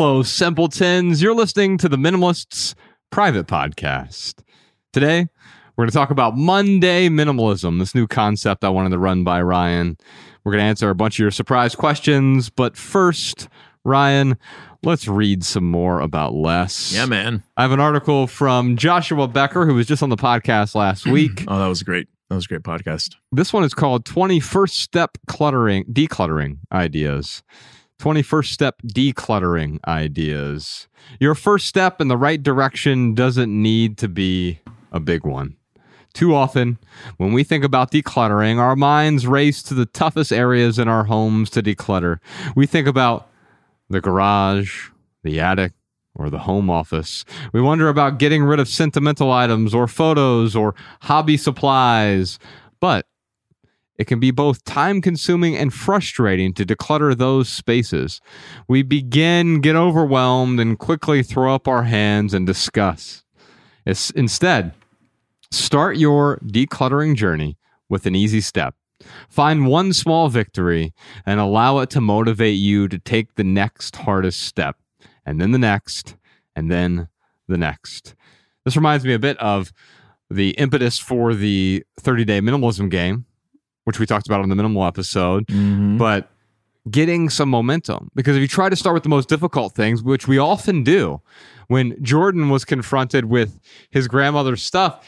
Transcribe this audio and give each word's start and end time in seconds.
Hello, 0.00 0.22
simpletons. 0.22 1.20
You're 1.20 1.34
listening 1.34 1.76
to 1.76 1.86
the 1.86 1.98
Minimalists 1.98 2.74
private 3.10 3.46
podcast. 3.46 4.42
Today, 4.94 5.28
we're 5.76 5.84
going 5.84 5.90
to 5.90 5.94
talk 5.94 6.10
about 6.10 6.38
Monday 6.38 7.10
minimalism, 7.10 7.78
this 7.78 7.94
new 7.94 8.06
concept 8.06 8.64
I 8.64 8.70
wanted 8.70 8.92
to 8.92 8.98
run 8.98 9.24
by 9.24 9.42
Ryan. 9.42 9.98
We're 10.42 10.52
going 10.52 10.62
to 10.62 10.68
answer 10.68 10.88
a 10.88 10.94
bunch 10.94 11.16
of 11.16 11.18
your 11.18 11.30
surprise 11.30 11.74
questions, 11.74 12.48
but 12.48 12.78
first, 12.78 13.50
Ryan, 13.84 14.38
let's 14.82 15.06
read 15.06 15.44
some 15.44 15.70
more 15.70 16.00
about 16.00 16.32
less. 16.32 16.94
Yeah, 16.94 17.04
man. 17.04 17.42
I 17.58 17.60
have 17.60 17.72
an 17.72 17.80
article 17.80 18.26
from 18.26 18.78
Joshua 18.78 19.28
Becker, 19.28 19.66
who 19.66 19.74
was 19.74 19.86
just 19.86 20.02
on 20.02 20.08
the 20.08 20.16
podcast 20.16 20.74
last 20.74 21.06
week. 21.06 21.44
Oh, 21.46 21.58
that 21.58 21.66
was 21.66 21.82
great. 21.82 22.08
That 22.30 22.36
was 22.36 22.46
a 22.46 22.48
great 22.48 22.62
podcast. 22.62 23.16
This 23.32 23.52
one 23.52 23.64
is 23.64 23.74
called 23.74 24.06
21st 24.06 24.70
Step 24.70 25.18
Cluttering, 25.26 25.84
Decluttering 25.92 26.56
Ideas. 26.72 27.42
21st 28.00 28.46
Step 28.46 28.80
Decluttering 28.82 29.78
Ideas. 29.86 30.88
Your 31.18 31.34
first 31.34 31.66
step 31.66 32.00
in 32.00 32.08
the 32.08 32.16
right 32.16 32.42
direction 32.42 33.14
doesn't 33.14 33.50
need 33.50 33.98
to 33.98 34.08
be 34.08 34.60
a 34.90 34.98
big 34.98 35.26
one. 35.26 35.56
Too 36.14 36.34
often, 36.34 36.78
when 37.18 37.34
we 37.34 37.44
think 37.44 37.62
about 37.62 37.90
decluttering, 37.92 38.58
our 38.58 38.74
minds 38.74 39.26
race 39.26 39.62
to 39.64 39.74
the 39.74 39.84
toughest 39.84 40.32
areas 40.32 40.78
in 40.78 40.88
our 40.88 41.04
homes 41.04 41.50
to 41.50 41.62
declutter. 41.62 42.20
We 42.56 42.66
think 42.66 42.88
about 42.88 43.28
the 43.90 44.00
garage, 44.00 44.88
the 45.22 45.38
attic, 45.38 45.74
or 46.14 46.30
the 46.30 46.38
home 46.38 46.70
office. 46.70 47.26
We 47.52 47.60
wonder 47.60 47.90
about 47.90 48.18
getting 48.18 48.42
rid 48.42 48.60
of 48.60 48.68
sentimental 48.68 49.30
items 49.30 49.74
or 49.74 49.86
photos 49.86 50.56
or 50.56 50.74
hobby 51.02 51.36
supplies. 51.36 52.38
But 52.80 53.06
it 54.00 54.06
can 54.06 54.18
be 54.18 54.30
both 54.30 54.64
time 54.64 55.02
consuming 55.02 55.54
and 55.54 55.74
frustrating 55.74 56.54
to 56.54 56.64
declutter 56.64 57.14
those 57.14 57.50
spaces. 57.50 58.22
We 58.66 58.82
begin, 58.82 59.60
get 59.60 59.76
overwhelmed, 59.76 60.58
and 60.58 60.78
quickly 60.78 61.22
throw 61.22 61.54
up 61.54 61.68
our 61.68 61.82
hands 61.82 62.32
and 62.32 62.46
discuss. 62.46 63.24
It's, 63.84 64.08
instead, 64.12 64.72
start 65.50 65.98
your 65.98 66.38
decluttering 66.38 67.14
journey 67.14 67.58
with 67.90 68.06
an 68.06 68.14
easy 68.14 68.40
step. 68.40 68.74
Find 69.28 69.66
one 69.66 69.92
small 69.92 70.30
victory 70.30 70.94
and 71.26 71.38
allow 71.38 71.80
it 71.80 71.90
to 71.90 72.00
motivate 72.00 72.56
you 72.56 72.88
to 72.88 72.98
take 72.98 73.34
the 73.34 73.44
next 73.44 73.96
hardest 73.96 74.40
step, 74.40 74.76
and 75.26 75.42
then 75.42 75.50
the 75.50 75.58
next, 75.58 76.16
and 76.56 76.70
then 76.70 77.08
the 77.48 77.58
next. 77.58 78.14
This 78.64 78.76
reminds 78.76 79.04
me 79.04 79.12
a 79.12 79.18
bit 79.18 79.36
of 79.36 79.74
the 80.30 80.52
impetus 80.52 80.98
for 80.98 81.34
the 81.34 81.84
30 81.98 82.24
day 82.24 82.40
minimalism 82.40 82.88
game 82.90 83.26
which 83.90 83.98
we 83.98 84.06
talked 84.06 84.28
about 84.28 84.40
on 84.40 84.48
the 84.48 84.54
minimal 84.54 84.84
episode, 84.84 85.44
Mm-hmm. 85.48 85.98
but 85.98 86.30
getting 86.88 87.28
some 87.28 87.48
momentum. 87.50 88.08
Because 88.14 88.36
if 88.36 88.40
you 88.40 88.46
try 88.48 88.68
to 88.68 88.76
start 88.76 88.94
with 88.94 89.02
the 89.02 89.08
most 89.08 89.28
difficult 89.28 89.74
things, 89.74 90.00
which 90.02 90.28
we 90.28 90.38
often 90.38 90.84
do, 90.84 91.20
when 91.66 92.00
Jordan 92.02 92.48
was 92.50 92.64
confronted 92.64 93.24
with 93.24 93.58
his 93.90 94.06
grandmother's 94.08 94.62
stuff, 94.62 95.04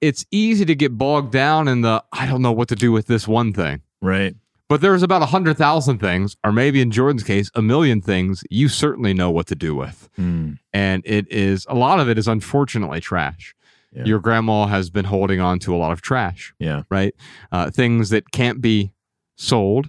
it's 0.00 0.24
easy 0.30 0.64
to 0.64 0.74
get 0.74 0.96
bogged 0.96 1.30
down 1.32 1.68
in 1.68 1.82
the, 1.82 2.02
I 2.12 2.26
don't 2.26 2.40
know 2.42 2.52
what 2.52 2.68
to 2.68 2.74
do 2.74 2.90
with 2.90 3.06
this 3.06 3.28
one 3.28 3.52
thing. 3.52 3.82
Right. 4.00 4.34
But 4.68 4.80
there's 4.80 5.02
about 5.04 5.22
a 5.22 5.26
hundred 5.26 5.56
thousand 5.58 5.98
things, 5.98 6.36
or 6.42 6.50
maybe 6.52 6.80
in 6.80 6.90
Jordan's 6.90 7.22
case, 7.22 7.50
a 7.54 7.62
million 7.62 8.00
things 8.00 8.42
you 8.50 8.68
certainly 8.68 9.14
know 9.14 9.30
what 9.30 9.46
to 9.46 9.54
do 9.54 9.74
with. 9.76 10.08
Mm. 10.18 10.58
And 10.72 11.02
it 11.06 11.30
is, 11.30 11.66
a 11.68 11.74
lot 11.76 12.00
of 12.00 12.08
it 12.08 12.18
is 12.18 12.26
unfortunately 12.26 13.00
trash. 13.00 13.54
Yeah. 13.96 14.04
Your 14.04 14.18
grandma 14.20 14.66
has 14.66 14.90
been 14.90 15.06
holding 15.06 15.40
on 15.40 15.58
to 15.60 15.74
a 15.74 15.78
lot 15.78 15.90
of 15.92 16.02
trash 16.02 16.52
Yeah. 16.58 16.82
right? 16.90 17.14
Uh, 17.50 17.70
things 17.70 18.10
that 18.10 18.30
can't 18.30 18.60
be 18.60 18.92
sold, 19.36 19.88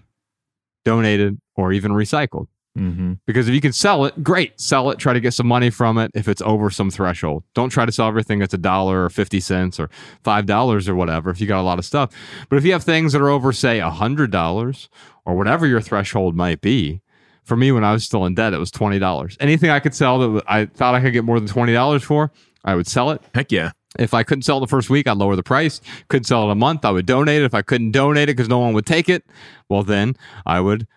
donated, 0.86 1.39
or 1.55 1.72
even 1.73 1.91
recycled. 1.91 2.47
Mm-hmm. 2.78 3.13
Because 3.25 3.47
if 3.50 3.56
you 3.56 3.62
can 3.62 3.73
sell 3.73 4.06
it, 4.06 4.23
great, 4.23 4.59
sell 4.62 4.91
it. 4.91 5.00
Try 5.00 5.13
to 5.13 5.19
get 5.19 5.34
some 5.34 5.47
money 5.47 5.72
from 5.72 5.97
it 5.97 6.12
if 6.13 6.28
it's 6.28 6.44
over 6.44 6.69
some 6.69 6.91
threshold. 6.91 7.44
Don't 7.56 7.69
try 7.69 7.85
to 7.88 7.91
sell 7.91 8.07
everything 8.07 8.38
that's 8.40 8.53
a 8.53 8.57
dollar 8.57 9.06
or 9.06 9.09
50 9.09 9.40
cents 9.40 9.79
or 9.79 9.90
$5 10.24 10.88
or 10.88 10.95
whatever 10.95 11.29
if 11.31 11.41
you 11.41 11.47
got 11.47 11.59
a 11.59 11.63
lot 11.63 11.79
of 11.79 11.85
stuff. 11.85 12.12
But 12.50 12.57
if 12.57 12.66
you 12.66 12.72
have 12.74 12.84
things 12.84 13.13
that 13.13 13.22
are 13.22 13.29
over, 13.29 13.51
say, 13.51 13.79
$100 13.79 14.88
or 15.25 15.35
whatever 15.35 15.66
your 15.66 15.81
threshold 15.81 16.35
might 16.35 16.62
be, 16.62 17.01
for 17.44 17.57
me, 17.57 17.72
when 17.72 17.84
I 17.84 17.94
was 17.94 18.03
still 18.03 18.25
in 18.25 18.35
debt, 18.35 18.53
it 18.53 18.59
was 18.59 18.72
$20. 18.72 19.38
Anything 19.39 19.69
I 19.72 19.79
could 19.79 19.95
sell 19.95 20.19
that 20.34 20.44
I 20.47 20.66
thought 20.66 20.94
I 20.95 21.01
could 21.01 21.13
get 21.13 21.24
more 21.24 21.39
than 21.39 21.50
$20 21.50 22.03
for, 22.03 22.31
I 22.63 22.75
would 22.75 22.88
sell 22.88 23.09
it. 23.12 23.22
Heck 23.34 23.51
yeah. 23.51 23.72
If 23.97 24.13
I 24.13 24.24
couldn't 24.24 24.44
sell 24.44 24.58
it 24.58 24.62
the 24.62 24.68
first 24.68 24.90
week, 24.90 25.08
I'd 25.08 25.18
lower 25.18 25.35
the 25.35 25.44
price. 25.44 25.81
Couldn't 26.08 26.25
sell 26.25 26.47
it 26.47 26.52
a 26.52 26.56
month, 26.56 26.85
I 26.85 26.91
would 26.91 27.06
donate 27.06 27.41
it. 27.41 27.46
If 27.46 27.53
I 27.53 27.62
couldn't 27.62 27.91
donate 27.91 28.30
it 28.30 28.35
because 28.38 28.50
no 28.50 28.59
one 28.59 28.74
would 28.74 28.85
take 28.85 29.09
it, 29.09 29.25
well, 29.69 29.84
then 29.84 30.16
I 30.46 30.59
would 30.59 30.88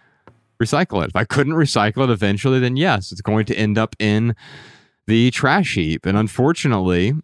recycle 0.62 1.02
it. 1.02 1.08
If 1.08 1.16
I 1.16 1.24
couldn't 1.24 1.54
recycle 1.54 2.04
it 2.04 2.10
eventually, 2.10 2.58
then 2.60 2.76
yes, 2.76 3.12
it's 3.12 3.22
going 3.22 3.46
to 3.46 3.54
end 3.56 3.78
up 3.78 3.96
in 3.98 4.34
the 5.06 5.30
trash 5.30 5.74
heap. 5.74 6.04
And 6.06 6.16
unfortunately, 6.18 7.14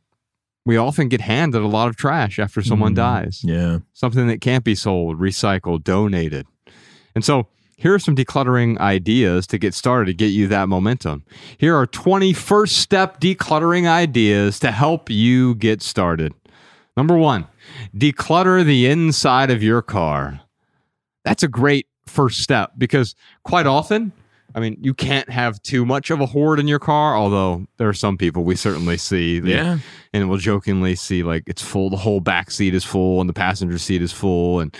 we 0.64 0.76
often 0.76 1.08
get 1.08 1.20
handed 1.20 1.62
a 1.62 1.66
lot 1.68 1.88
of 1.88 1.96
trash 1.96 2.38
after 2.38 2.62
someone 2.62 2.92
Mm. 2.92 2.96
dies. 2.96 3.40
Yeah. 3.44 3.78
Something 3.92 4.26
that 4.28 4.40
can't 4.40 4.64
be 4.64 4.74
sold, 4.74 5.18
recycled, 5.20 5.84
donated. 5.84 6.46
And 7.14 7.24
so 7.24 7.46
here 7.76 7.94
are 7.94 7.98
some 7.98 8.16
decluttering 8.16 8.78
ideas 8.78 9.46
to 9.48 9.58
get 9.58 9.74
started 9.74 10.06
to 10.06 10.14
get 10.14 10.28
you 10.28 10.48
that 10.48 10.68
momentum. 10.68 11.24
Here 11.58 11.76
are 11.76 11.86
20 11.86 12.32
first 12.32 12.78
step 12.78 13.20
decluttering 13.20 13.86
ideas 13.88 14.58
to 14.60 14.70
help 14.70 15.10
you 15.10 15.54
get 15.56 15.82
started. 15.82 16.32
Number 16.96 17.16
one, 17.16 17.46
declutter 17.94 18.64
the 18.64 18.86
inside 18.86 19.50
of 19.50 19.62
your 19.62 19.82
car. 19.82 20.40
That's 21.24 21.42
a 21.42 21.48
great 21.48 21.86
first 22.06 22.40
step 22.40 22.72
because 22.78 23.14
quite 23.42 23.66
often, 23.66 24.12
I 24.54 24.60
mean, 24.60 24.78
you 24.80 24.94
can't 24.94 25.28
have 25.28 25.60
too 25.62 25.84
much 25.84 26.08
of 26.08 26.20
a 26.22 26.26
hoard 26.26 26.58
in 26.58 26.66
your 26.68 26.78
car, 26.78 27.14
although 27.14 27.66
there 27.76 27.88
are 27.90 27.92
some 27.94 28.16
people 28.16 28.44
we 28.44 28.56
certainly 28.56 28.96
see. 28.96 29.38
that- 29.40 29.48
Yeah. 29.50 29.78
and 30.14 30.30
we'll 30.30 30.38
jokingly 30.38 30.94
see 30.94 31.22
like 31.22 31.42
it's 31.46 31.60
full 31.60 31.90
the 31.90 31.98
whole 31.98 32.20
back 32.20 32.50
seat 32.50 32.74
is 32.74 32.84
full 32.84 33.20
and 33.20 33.28
the 33.28 33.34
passenger 33.34 33.76
seat 33.76 34.00
is 34.00 34.12
full 34.12 34.60
and 34.60 34.74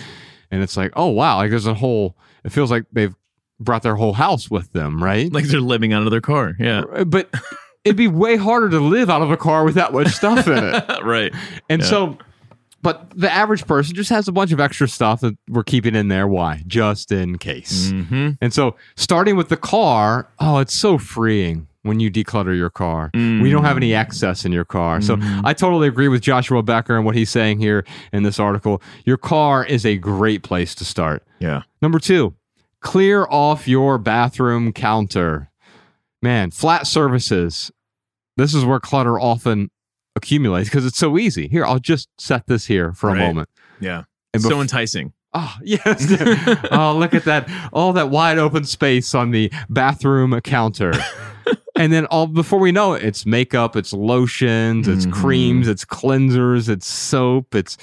and 0.51 0.63
it's 0.63 0.77
like 0.79 0.93
oh 0.97 1.09
wow 1.09 1.37
like 1.37 1.51
there's 1.51 1.67
a 1.67 1.75
whole 1.75 2.17
it 2.47 2.53
feels 2.53 2.71
like 2.71 2.85
they've 2.93 3.15
brought 3.61 3.83
their 3.83 3.97
whole 3.97 4.13
house 4.15 4.51
with 4.51 4.73
them 4.73 5.03
right 5.03 5.31
Like 5.33 5.45
they're 5.47 5.61
living 5.61 5.93
out 5.93 6.03
of 6.05 6.11
their 6.11 6.21
car. 6.23 6.55
Yeah. 6.59 6.83
but 7.07 7.29
it'd 7.85 7.97
be 7.97 8.09
way 8.09 8.37
harder 8.37 8.69
to 8.71 8.81
live 8.81 9.09
out 9.11 9.23
of 9.23 9.31
a 9.31 9.37
car 9.37 9.65
with 9.65 9.75
that 9.77 9.93
much 9.93 10.09
stuff 10.09 10.47
in 10.49 10.63
it 10.65 10.85
right. 11.05 11.33
and 11.69 11.83
Yeah. 11.83 11.89
so 11.89 12.19
but 12.83 13.11
the 13.19 13.33
average 13.33 13.67
person 13.67 13.95
just 13.97 14.11
has 14.11 14.29
a 14.29 14.33
bunch 14.33 14.53
of 14.53 14.61
extra 14.61 14.87
stuff 14.89 15.21
that 15.23 15.37
we're 15.49 15.65
keeping 15.65 15.95
in 15.97 16.09
there 16.09 16.29
why 16.29 16.63
just 16.67 17.11
in 17.13 17.39
case 17.39 17.91
Mm-hmm. 17.91 18.31
and 18.41 18.53
so 18.53 18.77
starting 18.97 19.37
with 19.37 19.49
the 19.49 19.57
car 19.57 20.29
oh 20.39 20.59
it's 20.59 20.75
so 20.75 20.99
freeing 20.99 21.67
when 21.87 22.01
you 22.01 22.11
declutter 22.11 22.57
your 22.57 22.71
car 22.71 23.11
when 23.13 23.47
you 23.47 23.53
don't 23.53 23.65
have 23.65 23.77
any 23.77 23.91
mm. 23.91 23.99
excess 23.99 24.45
in 24.45 24.53
your 24.53 24.65
car. 24.65 25.01
So 25.01 25.17
mm-hmm. 25.17 25.47
I 25.47 25.53
totally 25.53 25.89
agree 25.89 26.09
with 26.09 26.23
Joshua 26.23 26.63
Becker 26.63 26.97
and 26.97 27.05
what 27.05 27.15
he's 27.15 27.31
saying 27.31 27.59
here 27.59 27.85
in 28.13 28.23
this 28.23 28.39
article. 28.39 28.83
Your 29.05 29.17
car 29.17 29.65
is 29.65 29.87
a 29.87 29.97
great 29.97 30.43
place 30.43 30.75
to 30.77 30.85
start. 30.85 31.23
Yeah. 31.39 31.63
Number 31.81 31.99
two, 31.99 32.35
clear 32.81 33.27
off 33.31 33.69
your 33.69 33.99
bathroom 33.99 34.73
counter. 34.73 35.51
Man, 36.23 36.51
flat 36.51 36.87
surfaces. 36.87 37.71
This 38.37 38.55
is 38.55 38.65
where 38.65 38.81
clutter 38.81 39.19
often 39.19 39.71
accumulates 40.15 40.69
because 40.69 40.85
it's 40.85 40.99
so 40.99 41.19
easy. 41.19 41.49
Here, 41.49 41.65
I'll 41.65 41.79
just 41.79 42.09
set 42.19 42.47
this 42.47 42.67
here 42.67 42.93
for 42.93 43.11
a 43.11 43.15
moment. 43.15 43.49
Yeah. 43.81 44.05
And 44.35 44.43
so 44.43 44.61
enticing. 44.61 45.13
Oh, 45.35 45.55
yes. 45.63 46.07
oh, 46.71 46.97
look 46.99 47.13
at 47.13 47.25
that. 47.25 47.49
All 47.73 47.93
that 47.93 48.09
wide 48.09 48.39
open 48.39 48.65
space 48.65 49.15
on 49.15 49.31
the 49.31 49.53
bathroom 49.69 50.39
counter. 50.41 50.93
and 51.77 51.93
then 51.93 52.07
all 52.07 52.27
before 52.27 52.59
we 52.59 52.73
know 52.73 52.95
it, 52.95 53.03
it's 53.05 53.25
makeup, 53.27 53.77
it's 53.77 53.93
lotions, 53.93 54.89
it's 54.89 55.07
Mhm. 55.07 55.13
creams, 55.13 55.69
it's 55.69 55.85
cleansers, 55.85 56.69
it's 56.69 56.87
soap, 56.87 57.55
it's 57.55 57.77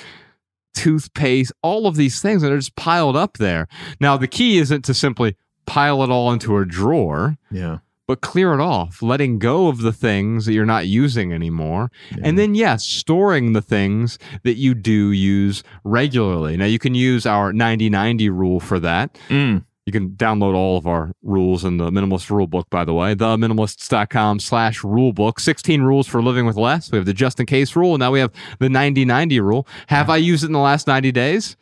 toothpaste, 0.74 1.52
all 1.62 1.86
of 1.88 1.96
these 1.96 2.22
things 2.22 2.42
that 2.42 2.52
are 2.52 2.58
just 2.58 2.76
piled 2.76 3.16
up 3.16 3.38
there. 3.38 3.68
Now, 4.00 4.18
the 4.18 4.28
key 4.28 4.58
isn't 4.58 4.84
to 4.86 4.94
simply 4.94 5.36
pile 5.66 6.04
it 6.04 6.10
all 6.10 6.32
into 6.34 6.58
a 6.58 6.66
drawer, 6.66 7.38
Yeah. 7.52 7.78
but 8.08 8.22
clear 8.22 8.54
it 8.54 8.60
off, 8.60 9.02
letting 9.02 9.38
go 9.40 9.68
of 9.68 9.78
the 9.82 9.94
things 9.94 10.46
that 10.46 10.54
you're 10.54 10.66
not 10.66 10.88
using 10.88 11.32
anymore. 11.32 11.90
And 12.22 12.38
then, 12.38 12.56
yes, 12.56 12.84
storing 12.86 13.54
the 13.54 13.62
things 13.62 14.18
that 14.44 14.58
you 14.58 14.74
do 14.74 15.12
use 15.12 15.64
regularly. 15.84 16.58
Now, 16.58 16.66
you 16.66 16.80
can 16.80 16.96
use 16.96 17.26
our 17.26 17.54
90 17.54 17.90
90 17.90 18.30
rule 18.30 18.60
for 18.60 18.80
that. 18.80 19.18
Mm. 19.30 19.64
You 19.86 19.92
can 19.92 20.12
download 20.12 20.56
all 20.56 20.78
of 20.78 20.88
our 20.88 21.12
rules 21.24 21.66
in 21.66 21.76
the 21.76 21.92
Minimalist 21.92 22.30
Rule 22.30 22.48
Book, 22.48 22.70
by 22.70 22.86
the 22.86 22.94
way, 22.94 23.16
theminimalists.com 23.16 24.40
slash 24.40 24.82
rule 24.82 25.12
book. 25.12 25.42
16 25.42 25.82
rules 25.82 26.08
for 26.08 26.24
living 26.24 26.46
with 26.46 26.56
less. 26.56 26.90
We 26.90 26.98
have 26.98 27.06
the 27.06 27.14
just 27.14 27.40
in 27.40 27.46
case 27.46 27.76
rule. 27.76 27.96
And 27.96 28.00
now 28.00 28.12
we 28.12 28.20
have 28.20 28.32
the 28.60 28.70
90 28.70 29.04
90 29.04 29.42
rule. 29.42 29.68
Have 29.88 30.10
I 30.10 30.18
used 30.18 30.44
it 30.44 30.48
in 30.48 30.54
the 30.54 30.60
last 30.60 30.88
90 30.88 31.12
days? 31.12 31.58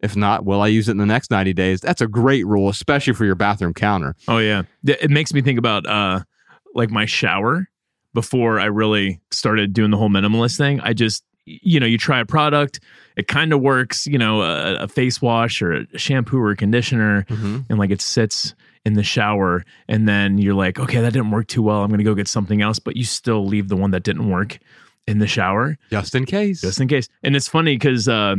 If 0.00 0.16
not, 0.16 0.44
will 0.44 0.62
I 0.62 0.66
use 0.66 0.88
it 0.88 0.92
in 0.92 0.98
the 0.98 1.06
next 1.06 1.30
90 1.30 1.52
days? 1.52 1.80
That's 1.80 2.00
a 2.00 2.08
great 2.08 2.46
rule, 2.46 2.68
especially 2.70 3.12
for 3.12 3.24
your 3.24 3.34
bathroom 3.34 3.74
counter. 3.74 4.16
Oh 4.26 4.38
yeah. 4.38 4.62
It 4.84 5.10
makes 5.10 5.32
me 5.32 5.40
think 5.42 5.58
about 5.58 5.86
uh 5.86 6.20
like 6.74 6.90
my 6.90 7.04
shower 7.04 7.68
before 8.14 8.58
I 8.58 8.64
really 8.64 9.20
started 9.30 9.72
doing 9.72 9.90
the 9.90 9.96
whole 9.96 10.08
minimalist 10.08 10.56
thing. 10.56 10.80
I 10.80 10.92
just 10.92 11.22
you 11.62 11.80
know, 11.80 11.86
you 11.86 11.98
try 11.98 12.20
a 12.20 12.26
product, 12.26 12.80
it 13.16 13.26
kind 13.28 13.52
of 13.52 13.60
works, 13.60 14.06
you 14.06 14.18
know, 14.18 14.42
a, 14.42 14.76
a 14.84 14.88
face 14.88 15.20
wash 15.20 15.60
or 15.62 15.72
a 15.94 15.98
shampoo 15.98 16.38
or 16.38 16.50
a 16.50 16.56
conditioner, 16.56 17.26
and 17.28 17.78
like 17.78 17.90
it 17.90 18.00
sits 18.00 18.54
in 18.84 18.94
the 18.94 19.02
shower 19.02 19.62
and 19.88 20.08
then 20.08 20.38
you're 20.38 20.54
like, 20.54 20.78
okay, 20.78 21.00
that 21.02 21.12
didn't 21.12 21.30
work 21.30 21.46
too 21.48 21.62
well. 21.62 21.82
I'm 21.82 21.88
going 21.90 21.98
to 21.98 22.04
go 22.04 22.14
get 22.14 22.28
something 22.28 22.62
else, 22.62 22.78
but 22.78 22.96
you 22.96 23.04
still 23.04 23.44
leave 23.44 23.68
the 23.68 23.76
one 23.76 23.90
that 23.90 24.02
didn't 24.04 24.30
work 24.30 24.58
in 25.06 25.18
the 25.18 25.26
shower 25.26 25.76
Just 25.90 26.14
in 26.14 26.24
case. 26.24 26.62
just 26.62 26.80
in 26.80 26.88
case. 26.88 27.06
And 27.22 27.36
it's 27.36 27.46
funny 27.48 27.74
because, 27.74 28.08
uh, 28.08 28.36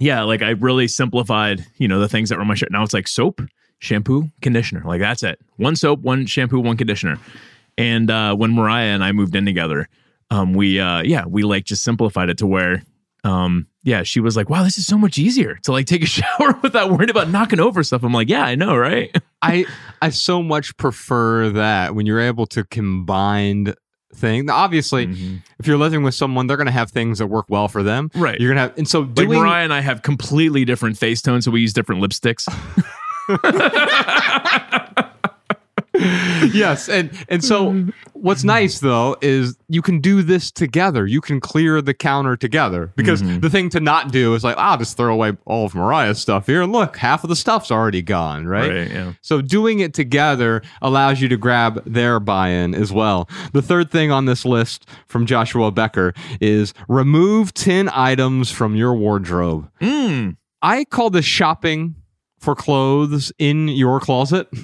yeah, 0.00 0.22
like 0.22 0.42
I 0.42 0.50
really 0.50 0.88
simplified, 0.88 1.64
you 1.76 1.86
know, 1.86 2.00
the 2.00 2.08
things 2.08 2.28
that 2.30 2.38
were 2.38 2.44
my 2.44 2.54
shower. 2.54 2.70
Now 2.72 2.82
it's 2.82 2.92
like 2.92 3.06
soap, 3.06 3.40
shampoo, 3.78 4.30
conditioner. 4.40 4.82
Like 4.84 5.00
that's 5.00 5.22
it. 5.22 5.38
One 5.58 5.76
soap, 5.76 6.00
one 6.00 6.26
shampoo, 6.26 6.58
one 6.58 6.76
conditioner. 6.76 7.18
And 7.78 8.10
uh, 8.10 8.34
when 8.34 8.52
Mariah 8.52 8.88
and 8.94 9.04
I 9.04 9.12
moved 9.12 9.36
in 9.36 9.44
together, 9.44 9.88
um, 10.32 10.54
we, 10.54 10.80
uh, 10.80 11.02
yeah, 11.02 11.26
we 11.26 11.42
like 11.42 11.64
just 11.64 11.84
simplified 11.84 12.30
it 12.30 12.38
to 12.38 12.46
where, 12.46 12.82
um, 13.22 13.66
yeah, 13.82 14.02
she 14.02 14.18
was 14.18 14.34
like, 14.34 14.48
wow, 14.48 14.62
this 14.62 14.78
is 14.78 14.86
so 14.86 14.96
much 14.96 15.18
easier 15.18 15.58
to 15.64 15.72
like 15.72 15.86
take 15.86 16.02
a 16.02 16.06
shower 16.18 16.58
without 16.62 16.90
worrying 16.90 17.10
about 17.10 17.28
knocking 17.28 17.60
over 17.60 17.82
stuff. 17.82 18.02
I'm 18.02 18.14
like, 18.14 18.30
yeah, 18.30 18.44
I 18.44 18.54
know, 18.54 18.74
right? 18.74 19.14
I 19.42 19.66
I 20.00 20.08
so 20.08 20.42
much 20.42 20.74
prefer 20.78 21.50
that 21.50 21.94
when 21.94 22.06
you're 22.06 22.20
able 22.20 22.46
to 22.46 22.64
combine 22.64 23.74
thing. 24.14 24.46
Now, 24.46 24.56
obviously, 24.56 25.04
if 25.58 25.66
you're 25.66 25.76
living 25.76 26.02
with 26.02 26.14
someone, 26.14 26.46
they're 26.46 26.56
going 26.56 26.66
to 26.66 26.72
have 26.72 26.90
things 26.90 27.18
that 27.18 27.26
work 27.26 27.46
well 27.48 27.68
for 27.68 27.82
them. 27.82 28.10
Right. 28.14 28.40
You're 28.40 28.50
gonna 28.50 28.60
have, 28.60 28.78
and 28.78 28.88
so 28.88 29.00
Like 29.00 29.28
Mariah 29.28 29.64
and 29.64 29.74
I 29.74 29.80
have 29.80 30.02
completely 30.02 30.64
different 30.64 30.96
face 30.96 31.20
tones, 31.20 31.44
so 31.44 31.50
we 31.50 31.60
use 31.60 31.72
different 31.74 32.02
lipsticks. 32.02 32.48
yes, 36.52 36.88
and 36.88 37.10
and 37.28 37.44
so 37.44 37.86
what's 38.14 38.44
nice 38.44 38.80
though 38.80 39.16
is 39.20 39.58
you 39.68 39.82
can 39.82 40.00
do 40.00 40.22
this 40.22 40.50
together. 40.50 41.06
You 41.06 41.20
can 41.20 41.38
clear 41.38 41.82
the 41.82 41.92
counter 41.92 42.34
together 42.34 42.92
because 42.96 43.22
the 43.22 43.50
thing 43.50 43.68
to 43.70 43.80
not 43.80 44.10
do 44.10 44.34
is 44.34 44.42
like 44.42 44.56
I'll 44.56 44.78
just 44.78 44.96
throw 44.96 45.12
away 45.12 45.36
all 45.44 45.66
of 45.66 45.74
Mariah's 45.74 46.18
stuff 46.18 46.46
here. 46.46 46.62
And 46.62 46.72
look, 46.72 46.96
half 46.96 47.24
of 47.24 47.28
the 47.28 47.36
stuff's 47.36 47.70
already 47.70 48.00
gone. 48.00 48.46
Right. 48.46 48.90
yeah. 48.90 49.12
So 49.20 49.42
doing 49.42 49.80
it 49.80 49.92
together 49.92 50.62
allows 50.80 51.20
you 51.20 51.28
to 51.28 51.36
grab 51.36 51.82
their 51.84 52.20
buy-in 52.20 52.74
as 52.74 52.90
well. 52.90 53.28
The 53.52 53.62
third 53.62 53.90
thing 53.90 54.10
on 54.10 54.24
this 54.24 54.44
list 54.46 54.88
from 55.06 55.26
Joshua 55.26 55.70
Becker 55.70 56.14
is 56.40 56.72
remove 56.88 57.52
10 57.52 57.90
items 57.90 58.50
from 58.50 58.76
your 58.76 58.94
wardrobe. 58.94 59.70
Mm. 59.80 60.36
I 60.62 60.84
call 60.84 61.10
this 61.10 61.24
shopping 61.24 61.96
for 62.42 62.54
clothes 62.54 63.32
in 63.38 63.68
your 63.68 63.98
closet. 64.00 64.48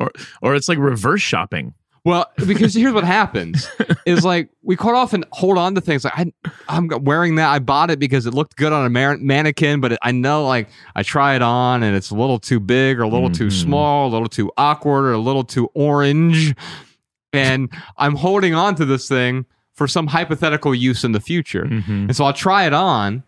Or 0.00 0.10
or 0.40 0.54
it's 0.56 0.68
like 0.68 0.78
reverse 0.78 1.22
shopping. 1.22 1.74
Well, 2.04 2.26
because 2.48 2.74
here's 2.74 2.92
what 2.92 3.04
happens 3.04 3.70
is 4.06 4.24
like 4.24 4.48
we 4.64 4.74
quite 4.74 4.96
often 4.96 5.24
hold 5.30 5.56
on 5.58 5.76
to 5.76 5.80
things 5.80 6.02
like 6.02 6.12
I, 6.18 6.32
I'm 6.68 6.88
wearing 7.02 7.36
that. 7.36 7.48
I 7.48 7.60
bought 7.60 7.88
it 7.90 8.00
because 8.00 8.26
it 8.26 8.34
looked 8.34 8.56
good 8.56 8.72
on 8.72 8.84
a 8.84 8.90
man- 8.90 9.24
mannequin, 9.24 9.80
but 9.80 9.92
it, 9.92 9.98
I 10.02 10.10
know 10.10 10.44
like 10.44 10.68
I 10.96 11.04
try 11.04 11.36
it 11.36 11.42
on 11.42 11.84
and 11.84 11.94
it's 11.94 12.10
a 12.10 12.16
little 12.16 12.40
too 12.40 12.58
big 12.58 12.98
or 12.98 13.02
a 13.02 13.08
little 13.08 13.30
too 13.30 13.46
Mhm. 13.46 13.52
small, 13.52 14.08
a 14.08 14.10
little 14.10 14.26
too 14.28 14.50
awkward 14.56 15.04
or 15.04 15.12
a 15.12 15.18
little 15.18 15.44
too 15.44 15.68
orange. 15.74 16.56
And 17.32 17.70
I'm 17.96 18.16
holding 18.16 18.54
on 18.54 18.74
to 18.76 18.84
this 18.84 19.06
thing 19.08 19.46
for 19.72 19.86
some 19.86 20.08
hypothetical 20.08 20.74
use 20.74 21.04
in 21.04 21.12
the 21.12 21.20
future. 21.20 21.64
Mhm. 21.66 21.88
And 22.08 22.16
so 22.16 22.24
I'll 22.24 22.32
try 22.32 22.66
it 22.66 22.74
on. 22.74 23.22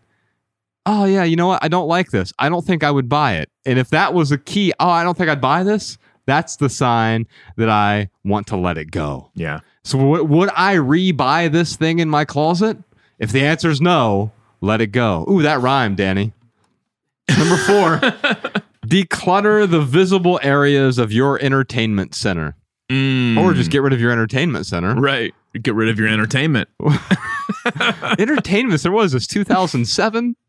Oh, 0.85 1.05
yeah, 1.05 1.23
you 1.23 1.35
know 1.35 1.47
what? 1.47 1.63
I 1.63 1.67
don't 1.67 1.87
like 1.87 2.11
this. 2.11 2.31
I 2.37 2.47
don't 2.49 2.65
think 2.65 2.83
I 2.83 2.91
would 2.91 3.09
buy 3.09 3.37
it. 3.37 3.49
And 3.65 3.79
if 3.79 3.89
that 3.89 4.13
was 4.13 4.31
a 4.31 4.37
key, 4.37 4.71
oh, 4.79 4.89
I 4.89 5.03
don't 5.03 5.17
think 5.17 5.29
I'd 5.29 5.41
buy 5.41 5.63
this, 5.63 5.97
that's 6.27 6.55
the 6.57 6.69
sign 6.69 7.25
that 7.57 7.69
I 7.69 8.09
want 8.23 8.47
to 8.47 8.57
let 8.57 8.77
it 8.77 8.91
go. 8.91 9.29
Yeah. 9.35 9.61
So, 9.83 9.97
w- 9.97 10.23
would 10.23 10.49
I 10.55 10.73
re-buy 10.73 11.47
this 11.47 11.75
thing 11.75 11.99
in 11.99 12.09
my 12.09 12.25
closet? 12.25 12.77
If 13.19 13.31
the 13.31 13.41
answer 13.43 13.69
is 13.69 13.81
no, 13.81 14.31
let 14.61 14.81
it 14.81 14.87
go. 14.87 15.25
Ooh, 15.29 15.41
that 15.41 15.61
rhymed, 15.61 15.97
Danny. 15.97 16.33
Number 17.37 17.57
four, 17.57 17.99
declutter 18.85 19.69
the 19.69 19.81
visible 19.81 20.39
areas 20.43 20.97
of 20.97 21.11
your 21.11 21.39
entertainment 21.41 22.13
center, 22.15 22.55
Mm. 22.89 23.37
or 23.39 23.53
just 23.55 23.71
get 23.71 23.81
rid 23.81 23.93
of 23.93 23.99
your 23.99 24.11
entertainment 24.11 24.67
center. 24.67 24.93
right. 24.93 25.33
Get 25.61 25.73
rid 25.73 25.89
of 25.89 25.97
your 25.99 26.07
entertainment. 26.07 26.69
entertainment 28.19 28.81
There 28.81 28.91
was 28.91 29.11
this? 29.13 29.27
Two 29.27 29.43
thousand 29.43 29.87
seven. 29.87 30.35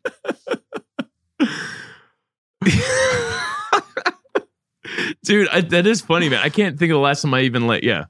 Dude, 5.24 5.48
I, 5.48 5.60
that 5.60 5.86
is 5.86 6.00
funny, 6.00 6.28
man. 6.28 6.40
I 6.42 6.48
can't 6.48 6.78
think 6.78 6.90
of 6.90 6.96
the 6.96 7.00
last 7.00 7.22
time 7.22 7.34
I 7.34 7.42
even 7.42 7.66
like, 7.66 7.82
yeah, 7.82 8.04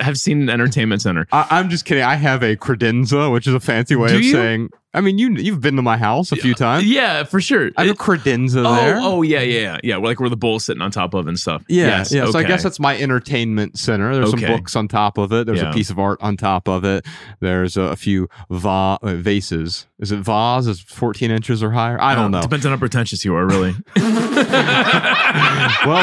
have 0.00 0.18
seen 0.18 0.42
an 0.42 0.50
entertainment 0.50 1.02
center. 1.02 1.26
I- 1.32 1.46
I'm 1.50 1.68
just 1.70 1.84
kidding. 1.84 2.02
I 2.04 2.14
have 2.16 2.42
a 2.42 2.56
credenza, 2.56 3.32
which 3.32 3.46
is 3.46 3.54
a 3.54 3.60
fancy 3.60 3.94
way 3.96 4.08
Do 4.08 4.16
of 4.16 4.22
you? 4.22 4.32
saying. 4.32 4.70
I 4.94 5.02
mean, 5.02 5.18
you 5.18 5.30
you've 5.34 5.60
been 5.60 5.76
to 5.76 5.82
my 5.82 5.98
house 5.98 6.32
a 6.32 6.36
few 6.36 6.54
times. 6.54 6.86
Yeah, 6.86 7.22
for 7.24 7.42
sure. 7.42 7.70
I 7.76 7.84
have 7.84 7.94
a 7.94 7.98
credenza 7.98 8.64
oh, 8.66 8.74
there. 8.74 8.96
oh, 8.98 9.20
yeah, 9.20 9.42
yeah, 9.42 9.60
yeah. 9.60 9.78
Yeah, 9.84 9.96
like 9.98 10.18
where 10.18 10.30
the 10.30 10.36
bowl's 10.36 10.64
sitting 10.64 10.80
on 10.80 10.90
top 10.90 11.12
of 11.12 11.28
and 11.28 11.38
stuff. 11.38 11.62
Yeah, 11.68 11.88
Yes, 11.98 12.10
yeah. 12.10 12.30
So 12.30 12.38
I 12.38 12.42
guess 12.42 12.62
that's 12.62 12.80
my 12.80 12.96
entertainment 12.98 13.78
center. 13.78 14.14
There's 14.14 14.32
Okay. 14.32 14.46
some 14.46 14.56
books 14.56 14.74
on 14.76 14.88
top 14.88 15.18
of 15.18 15.30
it. 15.32 15.44
There's 15.46 15.60
Yeah. 15.60 15.70
a 15.70 15.74
piece 15.74 15.90
of 15.90 15.98
art 15.98 16.18
on 16.22 16.38
top 16.38 16.68
of 16.68 16.84
it. 16.86 17.04
There's 17.40 17.76
a, 17.76 17.82
a 17.82 17.96
few 17.96 18.28
va- 18.50 18.98
uh, 19.02 19.14
vases. 19.16 19.86
Is 20.00 20.10
it 20.10 20.20
vase? 20.20 20.66
Is 20.66 20.80
14 20.80 21.30
inches 21.30 21.62
or 21.62 21.72
higher? 21.72 22.00
I 22.00 22.14
don't 22.14 22.24
Um, 22.26 22.30
know. 22.32 22.40
Depends 22.42 22.64
on 22.64 22.72
how 22.72 22.78
pretentious 22.78 23.26
you 23.26 23.34
are, 23.36 23.46
really. 23.46 23.74
well, 23.96 24.10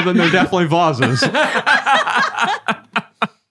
then 0.03 0.15
they're 0.15 0.29
definitely 0.31 0.67
vases. 0.67 1.23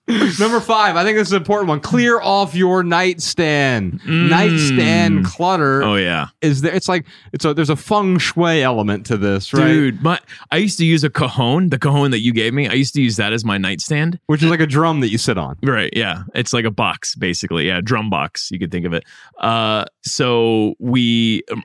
Number 0.38 0.60
five, 0.60 0.96
I 0.96 1.04
think 1.04 1.16
this 1.16 1.28
is 1.28 1.32
an 1.32 1.38
important 1.38 1.68
one. 1.68 1.80
Clear 1.80 2.20
off 2.20 2.54
your 2.54 2.82
nightstand. 2.82 4.00
Mm. 4.02 4.28
Nightstand 4.28 5.24
clutter 5.24 5.82
oh 5.82 5.96
yeah, 5.96 6.28
is 6.42 6.60
there. 6.60 6.74
It's 6.74 6.88
like 6.88 7.06
it's 7.32 7.44
a 7.44 7.54
there's 7.54 7.70
a 7.70 7.76
feng 7.76 8.18
shui 8.18 8.62
element 8.62 9.06
to 9.06 9.16
this, 9.16 9.52
right? 9.52 9.66
dude. 9.66 10.02
My 10.02 10.20
I 10.50 10.58
used 10.58 10.78
to 10.78 10.84
use 10.84 11.04
a 11.04 11.10
cajon, 11.10 11.70
the 11.70 11.78
cajon 11.78 12.10
that 12.10 12.20
you 12.20 12.32
gave 12.32 12.52
me. 12.52 12.68
I 12.68 12.74
used 12.74 12.94
to 12.94 13.02
use 13.02 13.16
that 13.16 13.32
as 13.32 13.44
my 13.44 13.58
nightstand. 13.58 14.18
Which 14.26 14.42
is 14.42 14.50
like 14.50 14.60
a 14.60 14.66
drum 14.66 15.00
that 15.00 15.10
you 15.10 15.18
sit 15.18 15.38
on. 15.38 15.56
Right. 15.62 15.92
Yeah. 15.94 16.24
It's 16.34 16.52
like 16.52 16.64
a 16.64 16.70
box, 16.70 17.14
basically. 17.14 17.66
Yeah. 17.66 17.80
Drum 17.80 18.10
box. 18.10 18.50
You 18.50 18.58
could 18.58 18.70
think 18.70 18.86
of 18.86 18.92
it. 18.92 19.04
Uh, 19.38 19.84
so 20.02 20.74
we, 20.78 21.42
um, 21.50 21.64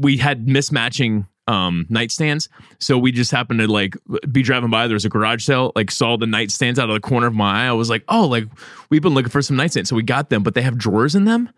we 0.00 0.16
had 0.16 0.46
mismatching, 0.46 1.26
um, 1.48 1.86
nightstands. 1.90 2.48
So 2.78 2.98
we 2.98 3.10
just 3.10 3.30
happened 3.30 3.60
to 3.60 3.66
like 3.66 3.96
be 4.30 4.42
driving 4.42 4.70
by. 4.70 4.86
There 4.86 4.94
was 4.94 5.06
a 5.06 5.08
garage 5.08 5.44
sale, 5.44 5.72
like 5.74 5.90
saw 5.90 6.16
the 6.16 6.26
nightstands 6.26 6.78
out 6.78 6.90
of 6.90 6.94
the 6.94 7.00
corner 7.00 7.26
of 7.26 7.34
my 7.34 7.64
eye. 7.64 7.68
I 7.68 7.72
was 7.72 7.90
like, 7.90 8.04
oh, 8.08 8.26
like 8.26 8.44
we've 8.90 9.02
been 9.02 9.14
looking 9.14 9.30
for 9.30 9.42
some 9.42 9.56
nightstands. 9.56 9.88
So 9.88 9.96
we 9.96 10.02
got 10.02 10.28
them, 10.28 10.42
but 10.42 10.54
they 10.54 10.62
have 10.62 10.76
drawers 10.76 11.14
in 11.14 11.24
them. 11.24 11.50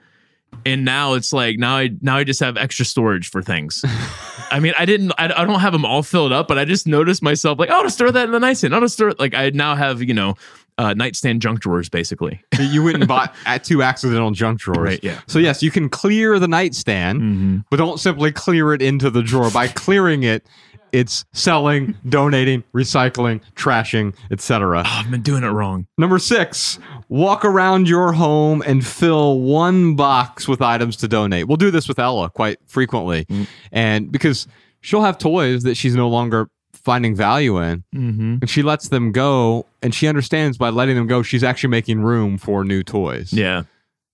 And 0.66 0.84
now 0.84 1.14
it's 1.14 1.32
like 1.32 1.58
now 1.58 1.76
I 1.76 1.90
now 2.00 2.16
I 2.16 2.24
just 2.24 2.40
have 2.40 2.56
extra 2.56 2.84
storage 2.84 3.30
for 3.30 3.42
things. 3.42 3.84
I 4.50 4.60
mean, 4.60 4.74
I 4.78 4.84
didn't 4.84 5.12
I, 5.18 5.24
I 5.24 5.44
don't 5.44 5.60
have 5.60 5.72
them 5.72 5.84
all 5.84 6.02
filled 6.02 6.32
up, 6.32 6.48
but 6.48 6.58
I 6.58 6.64
just 6.64 6.86
noticed 6.86 7.22
myself 7.22 7.58
like, 7.58 7.70
oh, 7.70 7.82
to 7.82 7.90
store 7.90 8.10
that 8.10 8.24
in 8.24 8.32
the 8.32 8.40
nightstand. 8.40 8.74
To 8.74 8.88
store 8.88 9.10
it. 9.10 9.20
like 9.20 9.34
I 9.34 9.50
now 9.50 9.74
have 9.74 10.02
you 10.02 10.14
know 10.14 10.36
uh, 10.80 10.94
nightstand 10.94 11.42
junk 11.42 11.60
drawers 11.60 11.88
basically. 11.88 12.42
you 12.58 12.82
went 12.82 12.96
and 12.96 13.06
bought 13.06 13.34
at 13.44 13.64
two 13.64 13.82
accidental 13.82 14.30
junk 14.30 14.58
drawers. 14.60 14.88
Right, 14.88 15.04
yeah. 15.04 15.20
So 15.26 15.38
yes, 15.38 15.62
you 15.62 15.70
can 15.70 15.88
clear 15.88 16.38
the 16.38 16.48
nightstand, 16.48 17.20
Mm-hmm. 17.20 17.56
but 17.70 17.76
don't 17.76 17.98
simply 18.00 18.32
clear 18.32 18.72
it 18.72 18.80
into 18.80 19.10
the 19.10 19.22
drawer. 19.22 19.50
By 19.50 19.68
clearing 19.68 20.22
it, 20.22 20.46
it's 20.92 21.24
selling, 21.32 21.94
donating, 22.08 22.64
recycling, 22.74 23.40
trashing, 23.54 24.14
etc. 24.32 24.78
Oh, 24.78 24.82
I've 24.86 25.10
been 25.10 25.22
doing 25.22 25.44
it 25.44 25.48
wrong. 25.48 25.86
Number 25.98 26.18
six, 26.18 26.78
walk 27.08 27.44
around 27.44 27.88
your 27.88 28.12
home 28.12 28.62
and 28.66 28.84
fill 28.84 29.40
one 29.40 29.94
box 29.96 30.48
with 30.48 30.62
items 30.62 30.96
to 30.96 31.08
donate. 31.08 31.46
We'll 31.46 31.58
do 31.58 31.70
this 31.70 31.86
with 31.88 31.98
Ella 31.98 32.30
quite 32.30 32.58
frequently. 32.66 33.24
Mm. 33.26 33.46
And 33.70 34.10
because 34.12 34.46
she'll 34.80 35.02
have 35.02 35.18
toys 35.18 35.62
that 35.64 35.76
she's 35.76 35.94
no 35.94 36.08
longer 36.08 36.48
finding 36.84 37.14
value 37.14 37.58
in, 37.58 37.84
Mm-hmm. 37.94 38.36
and 38.40 38.50
she 38.50 38.62
lets 38.62 38.88
them 38.88 39.12
go, 39.12 39.66
and 39.82 39.94
she 39.94 40.06
understands 40.08 40.58
by 40.58 40.70
letting 40.70 40.96
them 40.96 41.06
go, 41.06 41.22
she's 41.22 41.44
actually 41.44 41.70
making 41.70 42.00
room 42.00 42.38
for 42.38 42.64
new 42.64 42.82
toys. 42.82 43.32
Yeah. 43.32 43.62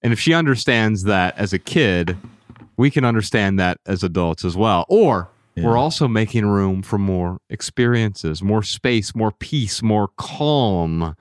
And 0.03 0.13
if 0.13 0.21
she 0.21 0.35
understands 0.35 1.05
that 1.05 1.37
as 1.39 1.53
a 1.53 1.59
kid, 1.59 2.17
we 2.77 2.91
can 2.91 3.05
understand 3.05 3.59
that 3.59 3.79
as 3.87 4.03
adults 4.03 4.45
as 4.45 4.57
well. 4.57 4.85
Or 4.89 5.29
Yeah. 5.55 5.65
we're 5.65 5.77
also 5.79 6.07
making 6.07 6.45
room 6.47 6.83
for 6.83 6.99
more 6.99 7.39
experiences, 7.49 8.43
more 8.43 8.63
space, 8.63 9.15
more 9.15 9.33
peace, 9.33 9.83
more 9.83 10.09
calm. 10.19 11.17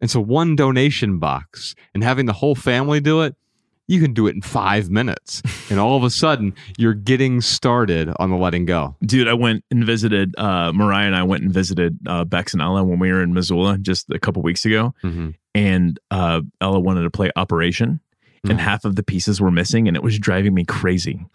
And 0.00 0.10
so, 0.10 0.20
one 0.20 0.56
donation 0.56 1.18
box 1.18 1.74
and 1.94 2.02
having 2.02 2.26
the 2.26 2.32
whole 2.34 2.54
family 2.56 3.00
do 3.00 3.22
it, 3.22 3.36
you 3.86 4.00
can 4.00 4.12
do 4.14 4.26
it 4.26 4.34
in 4.34 4.40
five 4.42 4.90
minutes. 4.90 5.42
and 5.70 5.78
all 5.78 5.96
of 5.96 6.04
a 6.04 6.10
sudden, 6.10 6.54
you're 6.78 6.94
getting 6.94 7.40
started 7.40 8.10
on 8.18 8.30
the 8.30 8.36
letting 8.36 8.64
go. 8.64 8.96
Dude, 9.04 9.28
I 9.28 9.34
went 9.34 9.64
and 9.70 9.84
visited 9.84 10.34
uh 10.38 10.72
Mariah 10.72 11.06
and 11.06 11.16
I 11.16 11.22
went 11.22 11.42
and 11.44 11.52
visited 11.52 11.98
uh 12.06 12.24
Bex 12.24 12.52
and 12.54 12.62
Ella 12.62 12.82
when 12.84 12.98
we 12.98 13.10
were 13.12 13.22
in 13.22 13.34
Missoula 13.34 13.78
just 13.78 14.10
a 14.10 14.18
couple 14.18 14.42
weeks 14.42 14.64
ago. 14.64 14.94
And 15.54 15.98
uh 16.10 16.40
Ella 16.60 16.80
wanted 16.80 17.02
to 17.02 17.10
play 17.10 17.30
Operation. 17.36 18.00
And 18.46 18.58
Mhm. 18.58 18.62
half 18.62 18.84
of 18.84 18.94
the 18.96 19.02
pieces 19.02 19.40
were 19.40 19.50
missing, 19.50 19.88
and 19.88 19.96
it 19.96 20.02
was 20.02 20.18
driving 20.18 20.52
me 20.52 20.66
crazy. 20.66 21.24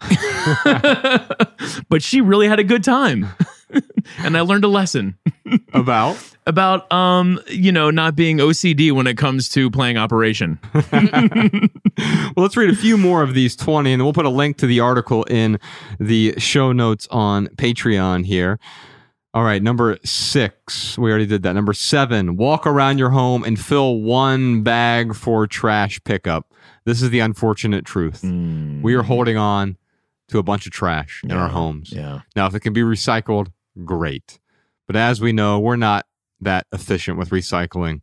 but 1.88 2.02
she 2.02 2.20
really 2.20 2.48
had 2.48 2.58
a 2.60 2.64
good 2.64 2.84
time. 2.84 3.26
and 4.18 4.36
I 4.36 4.40
learned 4.40 4.64
a 4.64 4.68
lesson 4.68 5.16
About? 5.74 6.16
about 6.46 6.90
um, 6.92 7.40
you 7.48 7.70
know, 7.70 7.90
not 7.90 8.16
being 8.16 8.38
OCD 8.38 8.92
when 8.92 9.06
it 9.06 9.16
comes 9.16 9.48
to 9.50 9.70
playing 9.70 9.96
Operation. 9.96 10.58
well, 10.92 12.32
let's 12.36 12.56
read 12.56 12.70
a 12.70 12.76
few 12.76 12.96
more 12.96 13.22
of 13.22 13.34
these 13.34 13.54
20, 13.56 13.92
and 13.92 14.00
then 14.00 14.04
we'll 14.04 14.12
put 14.12 14.26
a 14.26 14.30
link 14.30 14.56
to 14.58 14.66
the 14.66 14.80
article 14.80 15.24
in 15.24 15.58
the 15.98 16.34
show 16.38 16.72
notes 16.72 17.06
on 17.10 17.46
Patreon 17.48 18.24
here. 18.26 18.58
All 19.32 19.44
right, 19.44 19.62
number 19.62 19.96
six. 20.04 20.98
We 20.98 21.10
already 21.10 21.26
did 21.26 21.44
that. 21.44 21.52
Number 21.52 21.72
seven, 21.72 22.36
walk 22.36 22.66
around 22.66 22.98
your 22.98 23.10
home 23.10 23.44
and 23.44 23.60
fill 23.60 24.00
one 24.00 24.62
bag 24.62 25.14
for 25.14 25.46
trash 25.46 26.02
pickup. 26.02 26.52
This 26.84 27.00
is 27.00 27.10
the 27.10 27.20
unfortunate 27.20 27.84
truth. 27.84 28.24
We 28.24 28.94
are 28.94 29.02
holding 29.02 29.36
on 29.36 29.76
to 30.28 30.38
a 30.38 30.42
bunch 30.42 30.66
of 30.66 30.72
trash 30.72 31.20
in 31.22 31.32
our 31.32 31.48
homes. 31.48 31.92
Yeah. 31.92 32.20
Now, 32.34 32.46
if 32.46 32.54
it 32.54 32.60
can 32.60 32.72
be 32.72 32.80
recycled, 32.80 33.52
great. 33.84 34.38
But 34.86 34.96
as 34.96 35.20
we 35.20 35.32
know, 35.32 35.58
we're 35.60 35.76
not 35.76 36.06
that 36.40 36.66
efficient 36.72 37.18
with 37.18 37.30
recycling. 37.30 38.00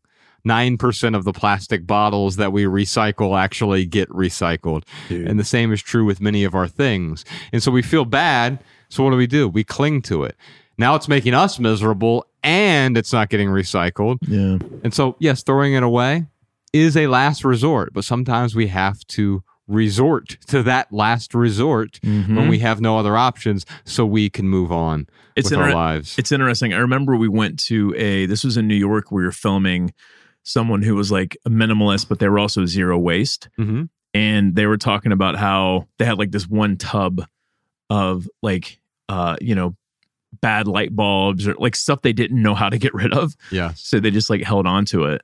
9% 0.48 1.16
of 1.16 1.26
the 1.26 1.34
plastic 1.34 1.86
bottles 1.86 2.38
that 2.38 2.54
we 2.54 2.64
recycle 2.64 3.38
actually 3.38 3.86
get 3.86 4.08
recycled. 4.10 4.84
Dude. 5.10 5.28
And 5.28 5.40
the 5.40 5.44
same 5.44 5.74
is 5.74 5.82
true 5.82 6.06
with 6.06 6.22
many 6.22 6.44
of 6.44 6.56
our 6.56 6.68
things. 6.68 7.26
And 7.52 7.62
so 7.62 7.72
we 7.72 7.82
feel 7.82 8.06
bad. 8.06 8.60
So 8.90 9.04
what 9.04 9.12
do 9.12 9.18
we 9.18 9.28
do? 9.28 9.50
We 9.50 9.64
cling 9.64 10.02
to 10.04 10.24
it. 10.24 10.36
Now 10.78 10.96
it's 10.96 11.08
making 11.08 11.34
us 11.34 11.60
miserable 11.60 12.26
and 12.44 12.98
it's 12.98 13.12
not 13.12 13.30
getting 13.30 13.50
recycled. 13.50 14.20
yeah. 14.22 14.58
And 14.84 14.94
so, 14.94 15.18
yes, 15.20 15.44
throwing 15.44 15.74
it 15.74 15.84
away 15.84 16.28
is 16.72 16.96
a 16.96 17.08
last 17.08 17.44
resort, 17.44 17.94
but 17.94 18.04
sometimes 18.04 18.56
we 18.56 18.68
have 18.68 19.06
to 19.08 19.44
resort 19.68 20.38
to 20.48 20.64
that 20.64 20.92
last 20.92 21.34
resort 21.34 22.00
when 22.04 22.48
we 22.48 22.60
have 22.60 22.80
no 22.80 22.98
other 22.98 23.18
options 23.18 23.66
so 23.84 24.06
we 24.06 24.30
can 24.30 24.48
move 24.48 24.72
on 24.72 25.08
Mm-hmm. 25.38 25.40
It's 25.40 25.52
with 25.52 25.60
our 25.60 25.74
lives. 25.74 26.18
It's 26.18 26.32
interesting. 26.32 26.74
I 26.74 26.78
remember 26.78 27.16
we 27.16 27.28
went 27.28 27.60
to 27.66 27.94
a 27.96 28.26
this 28.26 28.44
was 28.44 28.58
in 28.58 28.68
New 28.68 28.76
York. 28.76 29.12
We 29.12 29.24
were 29.24 29.32
filming 29.32 29.94
someone 30.42 30.82
who 30.82 30.96
was 30.96 31.12
like 31.12 31.38
a 31.46 31.50
minimalist, 31.50 32.10
but 32.10 32.18
they 32.18 32.28
were 32.28 32.40
also 32.40 32.66
zero 32.66 32.98
waste. 32.98 33.48
hmm 33.56 33.84
And 34.16 34.56
they 34.56 34.66
were 34.66 34.78
talking 34.78 35.12
about 35.12 35.36
how 35.36 35.88
they 36.00 36.06
had 36.06 36.18
like 36.18 36.32
this 36.32 36.48
one 36.48 36.76
tub 36.78 37.24
of 37.90 38.28
like 38.42 38.80
uh, 39.10 39.36
you 39.40 39.54
know, 39.54 39.76
bad 40.42 40.68
light 40.68 40.96
bulbs 40.96 41.48
or 41.48 41.54
like 41.60 41.76
stuff 41.76 42.02
they 42.02 42.14
didn't 42.14 42.42
know 42.42 42.56
how 42.56 42.70
to 42.70 42.80
get 42.80 42.94
rid 42.96 43.14
of. 43.14 43.36
Yeah. 43.52 43.74
So 43.76 44.00
they 44.00 44.10
just 44.10 44.32
like 44.32 44.42
held 44.42 44.66
on 44.66 44.86
to 44.86 45.06
it. 45.06 45.22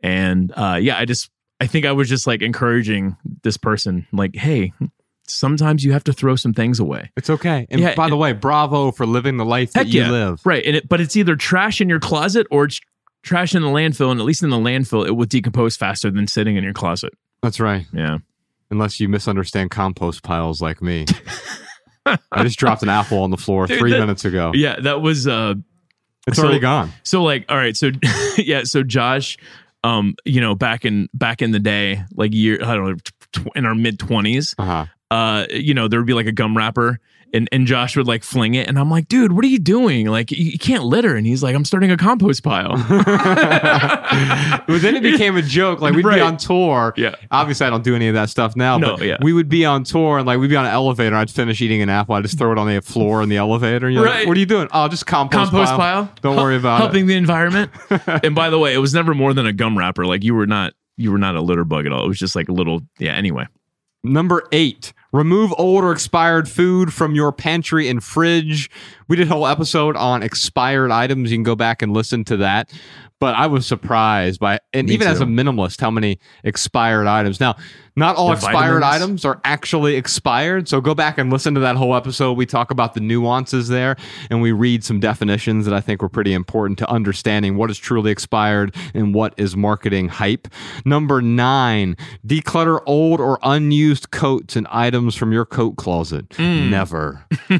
And 0.00 0.52
uh 0.56 0.78
yeah, 0.80 0.96
I 0.96 1.06
just 1.06 1.28
I 1.60 1.66
think 1.66 1.84
I 1.86 1.92
was 1.92 2.08
just 2.08 2.26
like 2.26 2.42
encouraging 2.42 3.16
this 3.42 3.56
person, 3.56 4.06
like, 4.12 4.34
hey, 4.34 4.72
sometimes 5.26 5.84
you 5.84 5.92
have 5.92 6.04
to 6.04 6.12
throw 6.12 6.34
some 6.36 6.52
things 6.54 6.80
away. 6.80 7.10
It's 7.16 7.30
okay. 7.30 7.66
And 7.70 7.80
Yeah, 7.80 7.94
by 7.94 8.08
the 8.08 8.16
way, 8.16 8.32
bravo 8.32 8.90
for 8.92 9.06
living 9.06 9.36
the 9.36 9.44
life 9.44 9.72
that 9.74 9.86
you 9.88 10.02
yeah. 10.02 10.10
live. 10.10 10.40
Right. 10.44 10.64
And 10.64 10.76
it, 10.76 10.88
but 10.88 11.00
it's 11.00 11.16
either 11.16 11.36
trash 11.36 11.80
in 11.80 11.88
your 11.88 12.00
closet 12.00 12.46
or 12.50 12.64
it's 12.64 12.80
trash 13.22 13.54
in 13.54 13.62
the 13.62 13.68
landfill. 13.68 14.10
And 14.10 14.18
at 14.18 14.26
least 14.26 14.42
in 14.42 14.50
the 14.50 14.56
landfill, 14.56 15.06
it 15.06 15.12
will 15.12 15.26
decompose 15.26 15.76
faster 15.76 16.10
than 16.10 16.26
sitting 16.26 16.56
in 16.56 16.64
your 16.64 16.72
closet. 16.72 17.12
That's 17.42 17.60
right. 17.60 17.86
Yeah. 17.92 18.18
Unless 18.70 18.98
you 19.00 19.08
misunderstand 19.08 19.70
compost 19.70 20.22
piles 20.22 20.60
like 20.62 20.80
me. 20.80 21.04
I 22.06 22.42
just 22.42 22.58
dropped 22.58 22.82
an 22.82 22.88
apple 22.88 23.22
on 23.22 23.30
the 23.30 23.36
floor 23.36 23.66
Dude, 23.66 23.78
three 23.78 23.90
that- 23.92 24.00
minutes 24.00 24.24
ago. 24.24 24.52
Yeah. 24.54 24.80
That 24.80 25.00
was, 25.02 25.28
uh, 25.28 25.54
It's 26.26 26.38
so- 26.38 26.44
already 26.44 26.60
gone. 26.60 26.92
so 27.02 27.22
like, 27.22 27.44
all 27.48 27.56
right. 27.56 27.76
So, 27.76 27.90
yeah. 28.38 28.64
So 28.64 28.82
Josh, 28.82 29.36
um, 29.84 30.14
you 30.24 30.40
know, 30.40 30.54
back 30.54 30.84
in, 30.84 31.08
back 31.14 31.40
in 31.42 31.50
the 31.52 31.58
day, 31.60 32.02
like 32.14 32.32
year, 32.34 32.58
I 32.62 32.74
don't 32.74 32.88
know, 32.90 32.96
tw- 33.32 33.56
in 33.56 33.64
our 33.64 33.74
mid 33.74 33.98
twenties, 33.98 34.54
Uh 34.58 34.64
huh. 34.64 34.86
uh, 35.10 35.46
you 35.50 35.74
know, 35.74 35.88
there 35.88 36.00
would 36.00 36.06
be 36.06 36.14
like 36.14 36.26
a 36.26 36.32
gum 36.32 36.56
wrapper 36.56 36.98
and, 37.32 37.48
and 37.52 37.66
Josh 37.66 37.96
would 37.96 38.06
like 38.06 38.24
fling 38.24 38.54
it. 38.54 38.66
And 38.68 38.78
I'm 38.78 38.90
like, 38.90 39.06
dude, 39.08 39.32
what 39.32 39.44
are 39.44 39.48
you 39.48 39.58
doing? 39.58 40.06
Like, 40.06 40.30
you, 40.32 40.44
you 40.44 40.58
can't 40.58 40.84
litter. 40.84 41.14
And 41.16 41.26
he's 41.26 41.42
like, 41.42 41.54
I'm 41.54 41.64
starting 41.64 41.90
a 41.90 41.96
compost 41.96 42.42
pile. 42.42 42.76
but 44.66 44.82
then 44.82 44.96
it 44.96 45.02
became 45.02 45.36
a 45.36 45.42
joke. 45.42 45.80
Like 45.80 45.94
we'd 45.94 46.04
Right. 46.04 46.16
be 46.16 46.20
on 46.20 46.36
tour. 46.36 46.94
Yeah. 46.96 47.14
Obviously, 47.30 47.66
I 47.66 47.70
don't 47.70 47.84
do 47.84 47.94
any 47.94 48.08
of 48.08 48.14
that 48.14 48.30
stuff 48.30 48.56
now. 48.56 48.78
No, 48.78 48.96
but 48.96 49.06
yeah. 49.06 49.16
We 49.22 49.32
would 49.32 49.48
be 49.48 49.64
on 49.64 49.84
tour 49.84 50.18
and 50.18 50.26
like 50.26 50.38
we'd 50.38 50.50
be 50.50 50.56
on 50.56 50.64
an 50.66 50.72
elevator. 50.72 51.16
I'd 51.16 51.30
finish 51.30 51.60
eating 51.60 51.82
an 51.82 51.88
apple. 51.88 52.14
I'd 52.14 52.22
just 52.22 52.38
throw 52.38 52.52
it 52.52 52.58
on 52.58 52.66
the 52.66 52.80
floor 52.82 53.22
in 53.22 53.28
the 53.28 53.36
elevator. 53.36 53.86
And 53.86 53.94
you're 53.94 54.04
like, 54.04 54.14
Right. 54.14 54.26
what 54.28 54.36
are 54.36 54.40
you 54.40 54.46
doing? 54.46 54.68
Oh, 54.72 54.88
just 54.88 55.06
compost, 55.06 55.50
compost 55.50 55.72
pile. 55.74 56.12
Don't 56.22 56.34
Hel- 56.34 56.44
worry 56.44 56.56
about 56.56 56.76
it. 56.80 56.82
helping 56.84 57.06
the 57.06 57.14
environment. 57.14 57.70
and 58.24 58.34
by 58.34 58.50
the 58.50 58.58
way, 58.58 58.74
it 58.74 58.78
was 58.78 58.94
never 58.94 59.14
more 59.14 59.32
than 59.34 59.46
a 59.46 59.52
gum 59.52 59.76
wrapper. 59.78 60.06
Like 60.06 60.24
you 60.24 60.34
were 60.34 60.46
not 60.46 60.72
you 60.96 61.10
were 61.12 61.18
not 61.18 61.34
a 61.36 61.40
litter 61.40 61.64
bug 61.64 61.86
at 61.86 61.92
all. 61.92 62.04
It 62.04 62.08
was 62.08 62.18
just 62.18 62.34
like 62.36 62.48
a 62.48 62.52
little 62.52 62.80
yeah. 62.98 63.12
Anyway. 63.14 63.46
Number 64.02 64.48
eight, 64.52 64.94
remove 65.12 65.52
old 65.58 65.84
or 65.84 65.92
expired 65.92 66.48
food 66.48 66.92
from 66.92 67.14
your 67.14 67.32
pantry 67.32 67.88
and 67.88 68.02
fridge. 68.02 68.70
We 69.08 69.16
did 69.16 69.28
a 69.28 69.34
whole 69.34 69.46
episode 69.46 69.96
on 69.96 70.22
expired 70.22 70.90
items. 70.90 71.30
You 71.30 71.36
can 71.36 71.42
go 71.42 71.56
back 71.56 71.82
and 71.82 71.92
listen 71.92 72.24
to 72.24 72.36
that. 72.38 72.72
But 73.18 73.34
I 73.34 73.48
was 73.48 73.66
surprised 73.66 74.40
by, 74.40 74.60
and 74.72 74.88
Me 74.88 74.94
even 74.94 75.06
as 75.06 75.20
a 75.20 75.26
minimalist, 75.26 75.80
how 75.80 75.90
many 75.90 76.18
expired 76.42 77.06
items. 77.06 77.38
Now, 77.38 77.56
not 78.00 78.16
all 78.16 78.28
The 78.28 78.32
expired 78.34 78.80
vitamins? 78.80 79.02
items 79.02 79.24
are 79.24 79.40
actually 79.44 79.94
expired. 79.94 80.68
So 80.68 80.80
go 80.80 80.94
back 80.94 81.18
and 81.18 81.30
listen 81.32 81.54
to 81.54 81.60
that 81.60 81.76
whole 81.76 81.94
episode. 81.94 82.32
We 82.32 82.46
talk 82.46 82.72
about 82.72 82.94
the 82.94 83.00
nuances 83.00 83.68
there 83.68 83.94
and 84.30 84.42
we 84.42 84.50
read 84.52 84.82
some 84.82 84.98
definitions 84.98 85.64
that 85.66 85.74
I 85.74 85.80
think 85.80 86.02
were 86.02 86.08
pretty 86.08 86.32
important 86.32 86.78
to 86.80 86.90
understanding 86.90 87.56
what 87.56 87.70
is 87.70 87.78
truly 87.78 88.10
expired 88.10 88.74
and 88.94 89.14
what 89.14 89.34
is 89.36 89.56
marketing 89.56 90.08
hype. 90.08 90.48
Number 90.84 91.22
nine, 91.22 91.96
declutter 92.26 92.80
old 92.86 93.20
or 93.20 93.38
unused 93.42 94.10
coats 94.10 94.56
and 94.56 94.66
items 94.70 95.14
from 95.14 95.32
your 95.32 95.44
coat 95.44 95.76
closet. 95.76 96.28
Mm. 96.30 96.70
Never. 96.70 97.24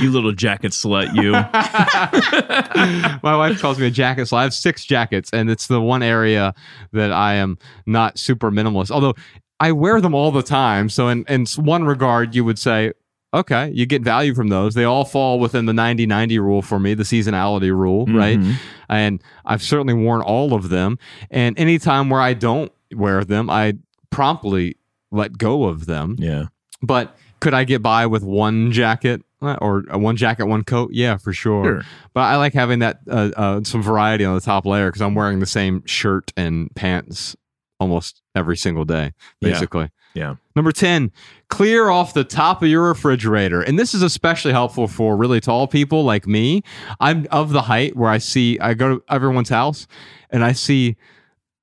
you 0.00 0.10
little 0.10 0.32
jacket 0.32 0.72
slut, 0.72 1.14
you. 1.14 1.32
My 3.22 3.36
wife 3.36 3.60
calls 3.60 3.78
me 3.78 3.86
a 3.86 3.90
jacket. 3.90 4.22
slut. 4.22 4.38
I 4.38 4.42
have 4.42 4.54
six 4.54 4.84
jackets, 4.84 5.30
and 5.32 5.50
it's 5.50 5.66
the 5.68 5.80
one 5.80 6.02
area 6.02 6.54
that 6.92 7.12
I 7.12 7.34
am 7.34 7.58
not 7.86 8.18
super 8.18 8.50
minimalist. 8.56 8.90
Although 8.90 9.14
I 9.60 9.72
wear 9.72 10.00
them 10.00 10.14
all 10.14 10.30
the 10.30 10.42
time. 10.42 10.88
So 10.88 11.08
in, 11.08 11.24
in 11.28 11.46
one 11.56 11.84
regard, 11.84 12.34
you 12.34 12.44
would 12.44 12.58
say, 12.58 12.92
okay, 13.34 13.70
you 13.74 13.86
get 13.86 14.02
value 14.02 14.34
from 14.34 14.48
those. 14.48 14.74
They 14.74 14.84
all 14.84 15.04
fall 15.04 15.38
within 15.38 15.66
the 15.66 15.72
90 15.72 16.06
90 16.06 16.38
rule 16.38 16.62
for 16.62 16.78
me, 16.78 16.94
the 16.94 17.02
seasonality 17.04 17.70
rule, 17.70 18.06
right? 18.06 18.38
Mhm. 18.38 18.54
And 18.88 19.22
I've 19.44 19.62
certainly 19.62 19.94
worn 19.94 20.22
all 20.22 20.54
of 20.54 20.68
them. 20.68 20.98
And 21.30 21.58
anytime 21.58 22.08
where 22.10 22.20
I 22.20 22.34
don't 22.34 22.70
wear 22.94 23.24
them, 23.24 23.50
I 23.50 23.74
promptly 24.10 24.76
let 25.10 25.38
go 25.38 25.64
of 25.64 25.86
them. 25.86 26.16
Yeah. 26.18 26.46
But 26.82 27.16
could 27.40 27.54
I 27.54 27.64
get 27.64 27.82
by 27.82 28.06
with 28.06 28.22
one 28.22 28.72
jacket 28.72 29.22
Uh, 29.42 29.56
or 29.60 29.84
uh, 29.92 29.98
one 29.98 30.16
jacket, 30.16 30.46
one 30.46 30.64
coat? 30.64 30.90
Yeah, 30.94 31.18
for 31.18 31.32
sure. 31.34 31.64
Sure. 31.64 31.82
But 32.14 32.20
I 32.22 32.36
like 32.36 32.54
having 32.54 32.78
that 32.78 33.00
uh, 33.10 33.30
uh, 33.36 33.60
some 33.64 33.82
variety 33.82 34.24
on 34.24 34.34
the 34.34 34.40
top 34.40 34.64
layer 34.64 34.88
because 34.88 35.02
I'm 35.02 35.14
wearing 35.14 35.40
the 35.40 35.46
same 35.46 35.82
shirt 35.84 36.32
and 36.38 36.74
pants 36.74 37.36
almost 37.80 38.22
every 38.34 38.56
single 38.56 38.84
day, 38.84 39.12
basically. 39.40 39.90
Yeah. 40.14 40.36
Number 40.54 40.72
10, 40.72 41.12
clear 41.50 41.90
off 41.90 42.14
the 42.14 42.24
top 42.24 42.62
of 42.62 42.68
your 42.68 42.84
refrigerator. 42.88 43.60
And 43.60 43.78
this 43.78 43.92
is 43.92 44.02
especially 44.02 44.52
helpful 44.52 44.88
for 44.88 45.14
really 45.16 45.40
tall 45.40 45.66
people 45.66 46.04
like 46.04 46.26
me. 46.26 46.62
I'm 47.00 47.26
of 47.30 47.52
the 47.52 47.62
height 47.62 47.96
where 47.96 48.08
I 48.08 48.16
see, 48.18 48.58
I 48.58 48.72
go 48.74 48.96
to 48.96 49.04
everyone's 49.10 49.50
house 49.50 49.86
and 50.30 50.42
I 50.42 50.52
see 50.52 50.96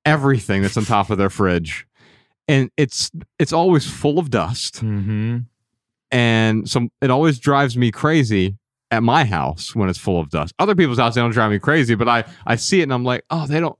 everything 0.05 0.61
that's 0.61 0.77
on 0.77 0.85
top 0.85 1.09
of 1.09 1.17
their 1.17 1.31
fridge. 1.31 1.87
And 2.47 2.69
it's 2.77 3.09
it's 3.39 3.53
always 3.53 3.89
full 3.89 4.19
of 4.19 4.29
dust 4.29 4.83
Mm-hmm. 4.83 5.37
and 6.11 6.69
so 6.69 6.89
it 7.01 7.09
always 7.09 7.39
drives 7.39 7.77
me 7.77 7.89
crazy 7.89 8.57
at 8.91 9.01
my 9.01 9.25
house 9.25 9.73
when 9.75 9.89
it's 9.89 9.97
full 9.97 10.19
of 10.19 10.29
dust. 10.29 10.53
Other 10.59 10.75
people's 10.75 10.99
houses 10.99 11.15
don't 11.15 11.31
drive 11.31 11.51
me 11.51 11.59
crazy, 11.59 11.95
but 11.95 12.07
I 12.07 12.25
I 12.45 12.57
see 12.57 12.81
it 12.81 12.83
and 12.83 12.93
I'm 12.93 13.03
like, 13.05 13.23
oh, 13.29 13.47
they 13.47 13.59
don't. 13.59 13.77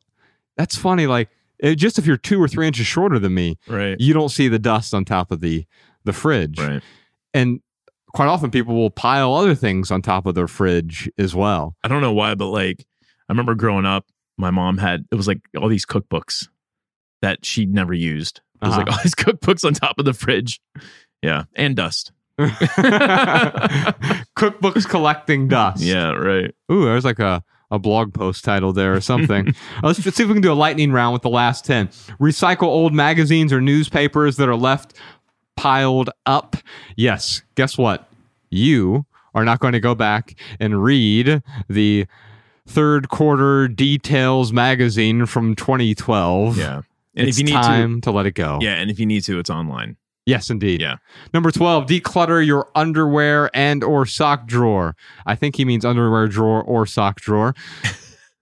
That's 0.57 0.75
funny. 0.77 1.07
Like 1.07 1.29
it, 1.63 1.75
just 1.77 1.97
if 1.97 2.05
you're 2.05 2.17
two 2.17 2.39
or 2.39 2.47
three 2.47 2.67
inches 2.67 2.85
shorter 2.85 3.17
than 3.17 3.33
me, 3.33 3.57
Right. 3.67 3.99
you 3.99 4.13
don't 4.13 4.29
see 4.29 4.47
the 4.47 4.59
dust 4.59 4.93
on 4.93 5.03
top 5.05 5.31
of 5.31 5.41
the 5.41 5.65
the 6.03 6.13
fridge. 6.13 6.59
Right. 6.59 6.83
And 7.33 7.61
quite 8.13 8.27
often 8.27 8.51
people 8.51 8.75
will 8.75 8.91
pile 8.91 9.33
other 9.33 9.55
things 9.55 9.89
on 9.89 10.01
top 10.03 10.27
of 10.27 10.35
their 10.35 10.47
fridge 10.47 11.09
as 11.17 11.33
well. 11.33 11.75
I 11.83 11.87
don't 11.87 12.01
know 12.01 12.13
why, 12.13 12.35
but 12.35 12.49
like 12.49 12.85
I 13.29 13.31
remember 13.33 13.55
growing 13.55 13.85
up, 13.87 14.05
my 14.37 14.51
mom 14.51 14.77
had 14.77 15.05
it 15.11 15.15
was 15.15 15.27
like 15.27 15.39
all 15.59 15.69
these 15.69 15.85
cookbooks 15.85 16.47
that 17.23 17.45
she 17.45 17.65
never 17.65 17.93
used. 17.93 18.41
It 18.61 18.67
was 18.67 18.77
like 18.77 18.87
Uh-huh. 18.87 18.97
all 18.97 19.03
these 19.03 19.15
cookbooks 19.15 19.65
on 19.65 19.73
top 19.73 19.97
of 19.97 20.05
the 20.05 20.13
fridge. 20.13 20.59
Yeah. 21.23 21.45
And 21.55 21.75
dust. 21.75 22.11
Cookbooks 24.37 24.87
collecting 24.89 25.47
dust. 25.47 25.81
Yeah, 25.83 26.11
right. 26.11 26.53
Ooh, 26.71 26.85
there's 26.85 27.05
like 27.05 27.19
a, 27.19 27.43
a 27.73 27.79
blog 27.79 28.13
post 28.13 28.45
title 28.45 28.71
there 28.71 28.93
or 28.93 29.01
something. 29.01 29.53
Uh, 29.83 29.87
let's, 29.87 30.05
let's 30.05 30.17
see 30.17 30.23
if 30.23 30.29
we 30.29 30.35
can 30.35 30.41
do 30.41 30.51
a 30.51 30.53
lightning 30.53 30.91
round 30.91 31.13
with 31.13 31.23
the 31.23 31.29
last 31.29 31.65
10. 31.65 31.87
Recycle 32.19 32.63
old 32.63 32.93
magazines 32.93 33.51
or 33.51 33.59
newspapers 33.59 34.37
that 34.37 34.47
are 34.47 34.55
left 34.55 34.93
piled 35.55 36.09
up. 36.25 36.55
Yes, 36.95 37.41
guess 37.55 37.77
what? 37.77 38.07
You 38.49 39.05
are 39.33 39.43
not 39.43 39.59
going 39.59 39.73
to 39.73 39.79
go 39.79 39.95
back 39.95 40.35
and 40.59 40.83
read 40.83 41.41
the 41.67 42.05
third 42.67 43.09
quarter 43.09 43.67
details 43.67 44.53
magazine 44.53 45.25
from 45.25 45.55
2012. 45.55 46.57
Yeah. 46.57 46.81
And 47.15 47.27
it's 47.27 47.37
if 47.37 47.47
you 47.47 47.53
need 47.53 47.61
time 47.61 48.01
to, 48.01 48.11
let 48.11 48.25
it 48.25 48.35
go. 48.35 48.59
yeah, 48.61 48.75
and 48.75 48.89
if 48.91 48.99
you 48.99 49.05
need 49.05 49.23
to, 49.25 49.39
it's 49.39 49.49
online. 49.49 49.97
Yes, 50.25 50.49
indeed. 50.49 50.81
Yeah. 50.81 50.97
Number 51.33 51.51
12, 51.51 51.85
declutter 51.85 52.45
your 52.45 52.69
underwear 52.75 53.49
and 53.53 53.83
or 53.83 54.05
sock 54.05 54.47
drawer. 54.47 54.95
I 55.25 55.35
think 55.35 55.55
he 55.57 55.65
means 55.65 55.83
underwear 55.83 56.27
drawer 56.27 56.61
or 56.63 56.85
sock 56.85 57.19
drawer. 57.19 57.55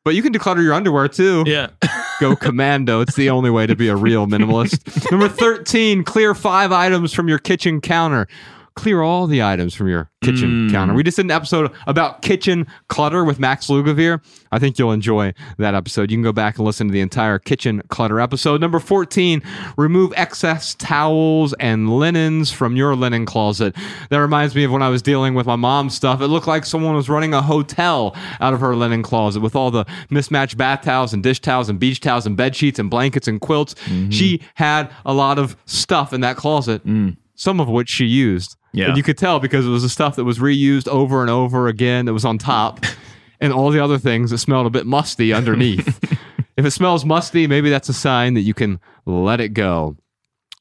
But 0.03 0.15
you 0.15 0.23
can 0.23 0.33
declutter 0.33 0.63
your 0.63 0.73
underwear 0.73 1.07
too. 1.07 1.43
Yeah. 1.45 1.67
Go 2.19 2.35
commando. 2.35 3.01
It's 3.01 3.15
the 3.15 3.29
only 3.29 3.49
way 3.49 3.67
to 3.67 3.75
be 3.75 3.87
a 3.87 3.95
real 3.95 4.25
minimalist. 4.25 5.11
Number 5.11 5.29
13, 5.29 6.03
clear 6.03 6.33
five 6.33 6.71
items 6.71 7.13
from 7.13 7.27
your 7.27 7.37
kitchen 7.37 7.81
counter. 7.81 8.27
Clear 8.75 9.01
all 9.01 9.27
the 9.27 9.43
items 9.43 9.73
from 9.73 9.87
your 9.89 10.09
kitchen 10.23 10.69
Mm. 10.69 10.71
counter. 10.71 10.93
We 10.93 11.03
just 11.03 11.17
did 11.17 11.25
an 11.25 11.31
episode 11.31 11.71
about 11.87 12.21
kitchen 12.21 12.67
clutter 12.87 13.25
with 13.25 13.39
Max 13.39 13.67
Lugavere. 13.67 14.21
I 14.51 14.59
think 14.59 14.77
you'll 14.77 14.91
enjoy 14.91 15.33
that 15.57 15.73
episode. 15.73 16.11
You 16.11 16.17
can 16.17 16.23
go 16.23 16.31
back 16.31 16.57
and 16.57 16.65
listen 16.65 16.87
to 16.87 16.93
the 16.93 16.99
entire 17.01 17.39
kitchen 17.39 17.81
clutter 17.89 18.19
episode. 18.19 18.61
Number 18.61 18.79
14, 18.79 19.41
remove 19.77 20.13
excess 20.15 20.75
towels 20.75 21.53
and 21.59 21.89
linens 21.89 22.51
from 22.51 22.75
your 22.75 22.95
linen 22.95 23.25
closet. 23.25 23.75
That 24.09 24.17
reminds 24.19 24.55
me 24.55 24.63
of 24.63 24.71
when 24.71 24.81
I 24.83 24.89
was 24.89 25.01
dealing 25.01 25.33
with 25.33 25.47
my 25.47 25.55
mom's 25.55 25.95
stuff. 25.95 26.21
It 26.21 26.27
looked 26.27 26.47
like 26.47 26.65
someone 26.65 26.95
was 26.95 27.09
running 27.09 27.33
a 27.33 27.41
hotel 27.41 28.15
out 28.39 28.53
of 28.53 28.59
her 28.59 28.75
linen 28.75 29.01
closet 29.03 29.41
with 29.41 29.55
all 29.55 29.71
the 29.71 29.85
mismatched 30.09 30.55
bath 30.57 30.81
towels 30.83 31.13
and 31.13 31.23
dish 31.23 31.39
towels 31.39 31.67
and 31.67 31.79
beach 31.79 31.99
towels 31.99 32.25
and 32.27 32.37
bed 32.37 32.55
sheets 32.55 32.77
and 32.77 32.89
blankets 32.89 33.27
and 33.27 33.41
quilts. 33.41 33.73
She 34.09 34.41
had 34.55 34.91
a 35.05 35.13
lot 35.13 35.39
of 35.39 35.55
stuff 35.65 36.13
in 36.13 36.21
that 36.21 36.35
closet, 36.37 36.83
some 37.35 37.59
of 37.59 37.67
which 37.67 37.89
she 37.89 38.05
used. 38.05 38.55
Yeah. 38.73 38.87
And 38.89 38.97
you 38.97 39.03
could 39.03 39.17
tell 39.17 39.39
because 39.39 39.65
it 39.65 39.69
was 39.69 39.83
the 39.83 39.89
stuff 39.89 40.15
that 40.15 40.23
was 40.23 40.39
reused 40.39 40.87
over 40.87 41.21
and 41.21 41.29
over 41.29 41.67
again 41.67 42.05
that 42.05 42.13
was 42.13 42.25
on 42.25 42.37
top, 42.37 42.85
and 43.41 43.51
all 43.51 43.69
the 43.71 43.83
other 43.83 43.97
things 43.97 44.31
that 44.31 44.37
smelled 44.37 44.65
a 44.67 44.69
bit 44.69 44.85
musty 44.85 45.33
underneath. 45.33 45.99
if 46.57 46.65
it 46.65 46.71
smells 46.71 47.03
musty, 47.05 47.47
maybe 47.47 47.69
that's 47.69 47.89
a 47.89 47.93
sign 47.93 48.33
that 48.35 48.41
you 48.41 48.53
can 48.53 48.79
let 49.05 49.41
it 49.41 49.49
go. 49.49 49.97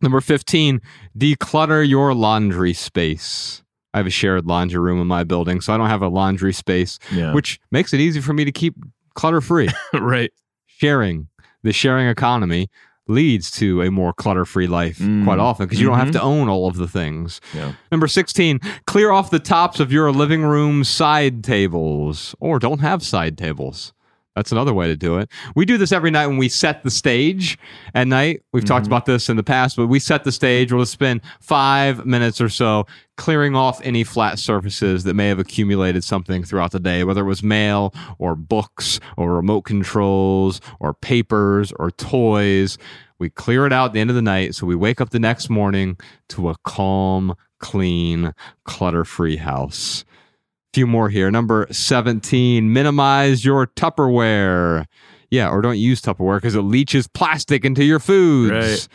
Number 0.03 0.21
15, 0.21 0.81
declutter 1.19 1.87
your 1.87 2.15
laundry 2.15 2.73
space. 2.73 3.63
I 3.93 3.99
have 3.99 4.07
a 4.07 4.11
shared 4.11 4.47
laundry 4.47 4.81
room 4.81 5.01
in 5.01 5.07
my 5.07 5.25
building, 5.25 5.61
so 5.61 5.75
I 5.75 5.77
don't 5.77 5.89
have 5.89 6.01
a 6.03 6.09
laundry 6.09 6.53
space, 6.53 6.99
Yeah. 7.13 7.35
which 7.35 7.61
makes 7.71 7.93
it 7.93 8.01
easy 8.01 8.21
for 8.21 8.33
me 8.33 8.45
to 8.45 8.53
keep 8.53 8.75
clutter 9.15 9.41
free. 9.41 9.69
right. 9.95 10.33
sharing, 10.67 11.29
the 11.63 11.73
sharing 11.73 12.09
economy 12.09 12.71
leads 13.11 13.51
to 13.53 13.83
a 13.83 13.91
more 13.91 14.13
clutter 14.13 14.45
free 14.45 14.67
life 14.67 14.99
Mm. 14.99 15.25
quite 15.25 15.39
often 15.39 15.67
because 15.67 15.81
you 15.81 15.87
don't 15.87 15.99
have 15.99 16.09
Mhm. 16.09 16.13
to 16.13 16.23
own 16.23 16.49
all 16.49 16.67
of 16.69 16.77
the 16.77 16.89
things. 16.89 17.41
Yeah. 17.55 17.73
Number 17.91 18.07
16, 18.07 18.61
clear 18.87 19.11
off 19.11 19.31
the 19.31 19.39
tops 19.39 19.81
of 19.81 19.93
your 19.93 20.11
living 20.13 20.43
room 20.43 20.85
side 20.85 21.43
tables 21.45 22.35
or 22.41 22.59
don't 22.59 22.81
have 22.81 23.03
side 23.03 23.37
tables. 23.37 23.93
That's 24.37 24.53
another 24.53 24.73
way 24.73 24.87
to 24.87 24.97
do 24.97 25.19
it. 25.19 25.29
We 25.57 25.65
do 25.65 25.77
this 25.77 25.91
every 25.91 26.11
night 26.11 26.29
when 26.29 26.37
we 26.37 26.49
set 26.49 26.85
the 26.85 26.91
stage 26.91 27.59
at 27.95 28.07
night. 28.07 28.43
We've 28.53 28.65
talked 28.65 28.85
mm-hmm. 28.85 28.93
about 28.93 29.07
this 29.07 29.29
in 29.29 29.37
the 29.37 29.43
past, 29.43 29.77
but 29.77 29.89
we 29.89 29.99
set 29.99 30.23
the 30.23 30.31
stage. 30.31 30.73
We'll 30.73 30.87
spend 30.87 31.21
five 31.41 32.07
minutes 32.07 32.41
or 32.41 32.49
so 32.49 32.87
clearing 33.17 33.57
off 33.57 33.81
any 33.83 34.05
flat 34.05 34.39
surfaces 34.39 35.05
that 35.05 35.15
may 35.15 35.29
have 35.29 35.41
accumulated 35.41 36.05
something 36.05 36.45
throughout 36.45 36.71
the 36.71 36.81
day, 36.81 37.03
whether 37.03 37.23
it 37.23 37.29
was 37.29 37.43
mail 37.43 37.93
or 38.19 38.37
books 38.37 39.01
or 39.17 39.35
remote 39.35 39.63
controls 39.63 40.61
or 40.79 40.95
papers 40.95 41.73
or 41.79 41.91
toys. 41.91 42.79
We 43.19 43.31
clear 43.31 43.67
it 43.67 43.73
out 43.73 43.87
at 43.87 43.93
the 43.93 44.01
end 44.01 44.11
of 44.11 44.17
the 44.17 44.23
night 44.23 44.55
so 44.55 44.65
we 44.65 44.77
wake 44.77 45.01
up 45.01 45.11
the 45.11 45.19
next 45.19 45.51
morning 45.51 45.99
to 46.31 46.49
a 46.49 46.57
calm, 46.65 47.35
clean, 47.59 48.33
clutter 48.65 49.05
free 49.05 49.37
house. 49.37 50.05
Few 50.73 50.87
more 50.87 51.09
here. 51.09 51.31
Number 51.31 51.67
17, 51.71 52.73
minimize 52.73 53.45
your 53.45 53.67
Tupperware. 53.67 54.87
Yeah, 55.31 55.51
or 55.51 55.63
don't 55.63 55.79
use 55.79 56.01
Tupperware 56.01 56.37
because 56.37 56.55
it 56.55 56.63
leaches 56.63 57.09
plastic 57.09 57.65
into 57.65 57.85
your 57.85 57.99
foods. 57.99 58.53
Right. 58.53 58.89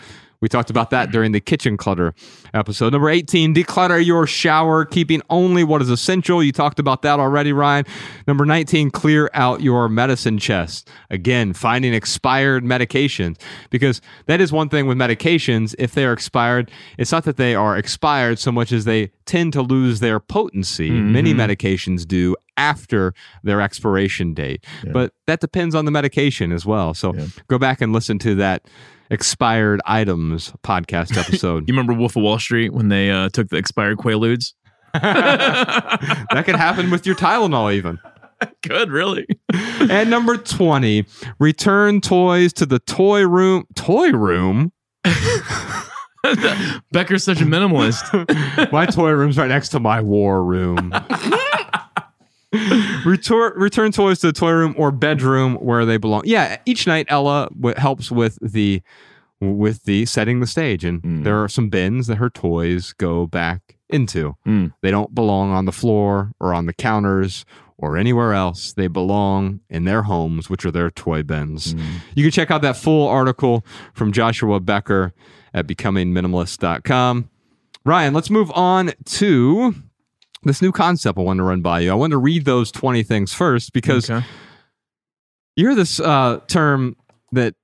We 0.45 0.49
talked 0.49 0.69
about 0.69 0.91
that 0.91 1.09
during 1.09 1.31
the 1.31 1.39
kitchen 1.39 1.75
clutter 1.75 2.13
episode. 2.53 2.93
Number 2.93 3.09
18, 3.09 3.55
declutter 3.55 4.05
your 4.05 4.27
shower, 4.27 4.85
keeping 4.85 5.23
only 5.31 5.63
what 5.63 5.81
is 5.81 5.89
essential. 5.89 6.43
You 6.43 6.51
talked 6.51 6.77
about 6.77 7.01
that 7.01 7.19
already, 7.19 7.51
Ryan. 7.51 7.83
Number 8.27 8.45
19, 8.45 8.91
clear 8.91 9.31
out 9.33 9.61
your 9.61 9.89
medicine 9.89 10.37
chest. 10.37 10.87
Again, 11.09 11.53
finding 11.53 11.95
expired 11.95 12.63
medications 12.63 13.41
because 13.71 14.01
that 14.27 14.39
is 14.39 14.51
one 14.51 14.69
thing 14.69 14.85
with 14.85 14.99
medications. 14.99 15.73
If 15.79 15.95
they 15.95 16.05
are 16.05 16.13
expired, 16.13 16.69
it's 16.99 17.11
not 17.11 17.23
that 17.23 17.37
they 17.37 17.55
are 17.55 17.75
expired 17.75 18.37
so 18.37 18.51
much 18.51 18.71
as 18.71 18.85
they 18.85 19.09
tend 19.25 19.51
to 19.53 19.63
lose 19.63 19.99
their 19.99 20.19
potency. 20.19 20.91
Mm-hmm. 20.91 21.11
Many 21.11 21.33
medications 21.33 22.05
do 22.07 22.35
after 22.55 23.15
their 23.43 23.61
expiration 23.61 24.35
date, 24.35 24.63
but 24.93 25.11
that 25.25 25.39
depends 25.41 25.73
on 25.73 25.85
the 25.85 25.91
medication 25.91 26.51
as 26.51 26.67
well. 26.67 26.93
So 26.93 27.15
Yeah. 27.15 27.25
go 27.47 27.57
back 27.57 27.81
and 27.81 27.91
listen 27.91 28.19
to 28.19 28.35
that 28.35 28.61
expired 29.09 29.81
items 29.85 30.53
podcast 30.63 31.17
episode. 31.25 31.67
You 31.67 31.73
remember 31.73 31.93
Wolf 31.93 32.15
of 32.15 32.23
Wall 32.23 32.39
Street 32.39 32.73
when 32.73 32.89
they 32.89 33.11
uh, 33.11 33.29
took 33.29 33.49
the 33.49 33.57
expired 33.57 33.97
Quaaludes? 33.97 34.53
that 34.93 36.43
could 36.45 36.55
happen 36.55 36.89
with 36.89 37.05
your 37.05 37.15
Tylenol 37.15 37.73
even. 37.73 37.99
Good, 38.63 38.91
really. 38.91 39.27
And 39.89 40.09
number 40.09 40.37
20, 40.37 41.05
return 41.39 42.01
toys 42.01 42.53
to 42.53 42.65
the 42.65 42.79
toy 42.79 43.25
room. 43.25 43.65
Toy 43.75 44.11
room? 44.11 44.71
Becker's 46.91 47.23
such 47.23 47.41
a 47.41 47.45
minimalist. 47.45 48.71
my 48.71 48.85
toy 48.85 49.11
room's 49.11 49.37
right 49.37 49.47
next 49.47 49.69
to 49.69 49.79
my 49.79 50.01
war 50.01 50.43
room. 50.43 50.91
return, 53.05 53.53
return 53.55 53.91
toys 53.91 54.19
to 54.19 54.27
the 54.27 54.33
toy 54.33 54.51
room 54.51 54.75
or 54.77 54.91
bedroom 54.91 55.55
where 55.55 55.85
they 55.85 55.97
belong. 55.97 56.21
Yeah, 56.25 56.57
each 56.65 56.87
night 56.87 57.05
Ella 57.09 57.49
w- 57.55 57.75
helps 57.77 58.11
with 58.11 58.37
the 58.41 58.81
with 59.41 59.83
the 59.83 60.05
setting 60.05 60.39
the 60.39 60.47
stage 60.47 60.83
and 60.85 61.01
Mm. 61.03 61.23
there 61.23 61.43
are 61.43 61.49
some 61.49 61.69
bins 61.69 62.07
that 62.07 62.15
her 62.15 62.29
toys 62.29 62.93
go 62.93 63.27
back 63.27 63.75
into. 63.89 64.35
Mm. 64.47 64.73
They 64.81 64.91
don't 64.91 65.13
belong 65.13 65.51
on 65.51 65.65
the 65.65 65.71
floor 65.73 66.31
or 66.39 66.53
on 66.53 66.65
the 66.65 66.73
counters 66.73 67.45
or 67.77 67.97
anywhere 67.97 68.33
else. 68.33 68.71
They 68.73 68.87
belong 68.87 69.59
in 69.69 69.83
their 69.83 70.03
homes, 70.03 70.49
which 70.49 70.65
are 70.65 70.71
their 70.71 70.89
toy 70.89 71.21
bins. 71.21 71.75
You 72.15 72.23
can 72.23 72.31
check 72.31 72.49
out 72.49 72.61
that 72.61 72.77
full 72.77 73.07
article 73.07 73.65
from 73.93 74.13
Joshua 74.13 74.59
Becker 74.61 75.13
at 75.53 75.67
becomingminimalist.com. 75.67 77.29
Ryan, 77.83 78.13
let's 78.13 78.29
move 78.29 78.49
on 78.51 78.93
to 79.05 79.75
this 80.45 80.61
new 80.61 80.71
concept 80.71 81.17
I 81.17 81.21
wanted 81.21 81.39
to 81.39 81.43
run 81.43 81.61
by 81.61 81.79
you. 81.81 81.91
I 81.91 81.95
wanted 81.95 82.13
to 82.13 82.17
read 82.19 82.45
those 82.45 82.71
20 82.71 83.03
things 83.03 83.33
first 83.33 83.73
because 83.73 84.09
Okay. 84.09 84.25
you 85.55 85.67
hear 85.67 85.75
this 85.75 85.99
uh, 85.99 86.39
term 86.47 86.95
that 87.31 87.55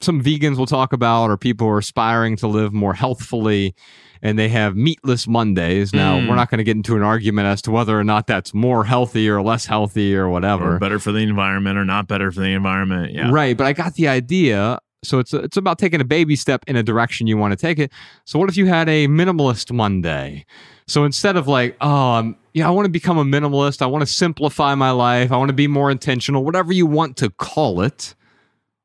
some 0.00 0.22
vegans 0.22 0.56
will 0.56 0.66
talk 0.66 0.92
about, 0.94 1.30
or 1.30 1.36
people 1.36 1.66
who 1.66 1.72
are 1.74 1.78
aspiring 1.78 2.36
to 2.36 2.46
live 2.46 2.72
more 2.72 2.94
healthfully, 2.94 3.74
and 4.22 4.38
they 4.38 4.48
have 4.48 4.74
meatless 4.74 5.28
Mondays. 5.28 5.92
Now, 5.92 6.18
Mm. 6.18 6.28
we're 6.28 6.34
not 6.34 6.48
going 6.50 6.58
to 6.58 6.64
get 6.64 6.76
into 6.76 6.96
an 6.96 7.02
argument 7.02 7.46
as 7.46 7.60
to 7.62 7.70
whether 7.70 7.98
or 7.98 8.02
not 8.04 8.26
that's 8.26 8.54
more 8.54 8.84
healthy 8.86 9.28
or 9.28 9.42
less 9.42 9.66
healthy 9.66 10.16
or 10.16 10.30
whatever. 10.30 10.76
Or 10.76 10.78
better 10.78 10.98
for 10.98 11.12
the 11.12 11.18
environment 11.18 11.76
or 11.76 11.84
not 11.84 12.08
better 12.08 12.30
for 12.32 12.40
the 12.40 12.48
environment. 12.54 13.12
Yeah. 13.12 13.30
Right, 13.30 13.54
but 13.56 13.66
I 13.66 13.74
got 13.74 13.94
the 13.94 14.08
idea. 14.08 14.78
So 15.06 15.18
it's 15.18 15.32
it's 15.32 15.56
about 15.56 15.78
taking 15.78 16.00
a 16.00 16.04
baby 16.04 16.36
step 16.36 16.64
in 16.66 16.76
a 16.76 16.82
direction 16.82 17.26
you 17.26 17.36
want 17.36 17.52
to 17.52 17.56
take 17.56 17.78
it. 17.78 17.92
So 18.24 18.38
what 18.38 18.48
if 18.48 18.56
you 18.56 18.66
had 18.66 18.88
a 18.88 19.08
minimalist 19.08 19.72
Monday? 19.72 20.44
So 20.86 21.04
instead 21.04 21.36
of 21.36 21.48
like, 21.48 21.76
oh, 21.80 21.90
um, 21.90 22.36
yeah, 22.52 22.66
I 22.66 22.70
want 22.70 22.86
to 22.86 22.90
become 22.90 23.18
a 23.18 23.24
minimalist. 23.24 23.82
I 23.82 23.86
want 23.86 24.02
to 24.02 24.12
simplify 24.12 24.74
my 24.74 24.90
life. 24.90 25.32
I 25.32 25.36
want 25.36 25.48
to 25.48 25.54
be 25.54 25.66
more 25.66 25.90
intentional. 25.90 26.44
Whatever 26.44 26.72
you 26.72 26.86
want 26.86 27.16
to 27.18 27.30
call 27.30 27.80
it. 27.80 28.14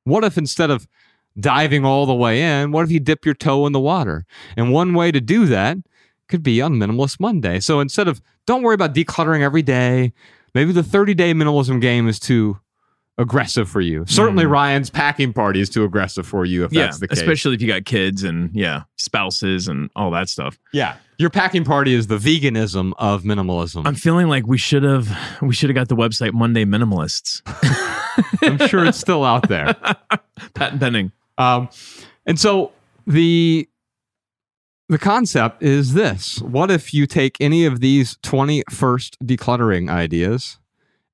What 0.03 0.23
if 0.23 0.35
instead 0.35 0.71
of 0.71 0.87
diving 1.39 1.85
all 1.85 2.05
the 2.05 2.13
way 2.13 2.41
in, 2.41 2.71
what 2.71 2.83
if 2.83 2.91
you 2.91 2.99
dip 2.99 3.25
your 3.25 3.35
toe 3.35 3.65
in 3.65 3.73
the 3.73 3.79
water? 3.79 4.25
And 4.57 4.71
one 4.71 4.93
way 4.93 5.11
to 5.11 5.21
do 5.21 5.45
that 5.47 5.77
could 6.27 6.43
be 6.43 6.61
on 6.61 6.73
Minimalist 6.75 7.19
Monday. 7.19 7.59
So 7.59 7.79
instead 7.79 8.07
of 8.07 8.21
don't 8.45 8.63
worry 8.63 8.75
about 8.75 8.95
decluttering 8.95 9.41
every 9.41 9.61
day, 9.61 10.13
maybe 10.53 10.71
the 10.71 10.83
30 10.83 11.13
day 11.13 11.33
minimalism 11.33 11.79
game 11.81 12.07
is 12.07 12.19
too 12.19 12.59
aggressive 13.17 13.69
for 13.69 13.81
you. 13.81 14.03
Certainly 14.07 14.45
Ryan's 14.45 14.89
packing 14.89 15.33
party 15.33 15.59
is 15.61 15.69
too 15.69 15.83
aggressive 15.83 16.25
for 16.25 16.45
you 16.45 16.63
if 16.65 16.71
Yeah. 16.73 16.83
that's 16.85 16.99
the 16.99 17.07
case. 17.07 17.19
Especially 17.19 17.53
if 17.55 17.61
you 17.61 17.67
got 17.67 17.85
kids 17.85 18.23
and 18.23 18.49
yeah, 18.53 18.83
spouses 18.97 19.67
and 19.67 19.89
all 19.95 20.11
that 20.11 20.29
stuff. 20.29 20.57
yeah. 20.73 20.95
Your 21.17 21.29
packing 21.29 21.63
party 21.63 21.93
is 21.93 22.07
the 22.07 22.17
veganism 22.17 22.93
of 22.97 23.21
minimalism. 23.21 23.85
I'm 23.85 23.93
feeling 23.93 24.27
like 24.27 24.47
we 24.47 24.57
should 24.57 24.81
have 24.81 25.07
we 25.43 25.53
should 25.53 25.69
have 25.69 25.75
got 25.75 25.87
the 25.87 25.95
website 25.95 26.33
Monday 26.33 26.65
Minimalists. 26.65 27.43
I'm 28.41 28.67
sure 28.67 28.83
it's 28.85 28.97
still 28.97 29.23
out 29.23 29.47
there. 29.47 29.75
Patent 30.55 30.81
pending. 30.81 31.11
Um, 31.37 31.69
and 32.25 32.39
so 32.39 32.71
the 33.05 33.69
the 34.89 34.97
concept 34.97 35.61
is 35.61 35.93
this: 35.93 36.41
What 36.41 36.71
if 36.71 36.91
you 36.91 37.05
take 37.05 37.37
any 37.39 37.65
of 37.65 37.81
these 37.81 38.17
twenty 38.23 38.63
first 38.71 39.15
decluttering 39.23 39.91
ideas, 39.91 40.57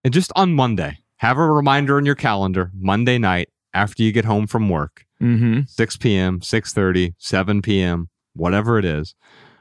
and 0.05 0.13
just 0.13 0.31
on 0.37 0.53
Monday 0.53 0.99
have 1.17 1.37
a 1.37 1.51
reminder 1.51 1.97
in 1.99 2.05
your 2.05 2.15
calendar, 2.15 2.71
Monday 2.77 3.17
night 3.17 3.49
after 3.73 4.03
you 4.03 4.11
get 4.11 4.25
home 4.25 4.47
from 4.47 4.69
work, 4.69 5.05
Mm-hmm. 5.21 5.61
6 5.67 5.97
p.m., 5.97 6.39
6:30, 6.41 7.15
7 7.17 7.61
p.m., 7.63 8.09
whatever 8.33 8.77
it 8.77 8.85
is. 8.85 9.15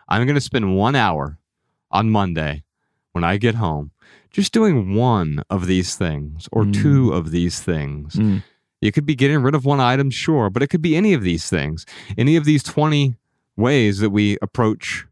I'm 0.08 0.26
going 0.26 0.34
to 0.34 0.40
spend 0.40 0.76
one 0.76 0.94
hour 0.94 1.38
on 1.90 2.10
Monday 2.10 2.62
when 3.12 3.24
I 3.24 3.38
get 3.38 3.54
home, 3.54 3.90
just 4.30 4.52
doing 4.52 4.94
one 4.94 5.42
of 5.48 5.66
these 5.66 5.96
things 5.96 6.46
or 6.52 6.64
Mm. 6.64 6.74
two 6.74 7.12
of 7.14 7.30
these 7.30 7.60
things. 7.60 8.16
Mm. 8.16 8.42
You 8.82 8.92
could 8.92 9.06
be 9.06 9.14
getting 9.14 9.40
rid 9.42 9.54
of 9.54 9.64
one 9.64 9.80
item, 9.80 10.10
sure, 10.10 10.50
but 10.50 10.62
it 10.62 10.66
could 10.68 10.82
be 10.82 10.94
any 10.94 11.14
of 11.14 11.22
these 11.22 11.48
things, 11.48 11.86
any 12.18 12.36
of 12.36 12.44
these 12.44 12.62
20 12.62 13.16
ways 13.56 13.98
that 14.00 14.10
we 14.10 14.36
approach 14.42 15.06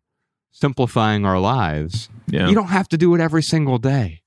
simplifying 0.52 1.24
our 1.24 1.40
lives. 1.40 2.10
Yeah. 2.26 2.48
You 2.48 2.54
don't 2.54 2.68
have 2.68 2.88
to 2.88 2.98
do 2.98 3.14
it 3.14 3.20
every 3.20 3.42
single 3.42 3.78
day. 3.78 4.20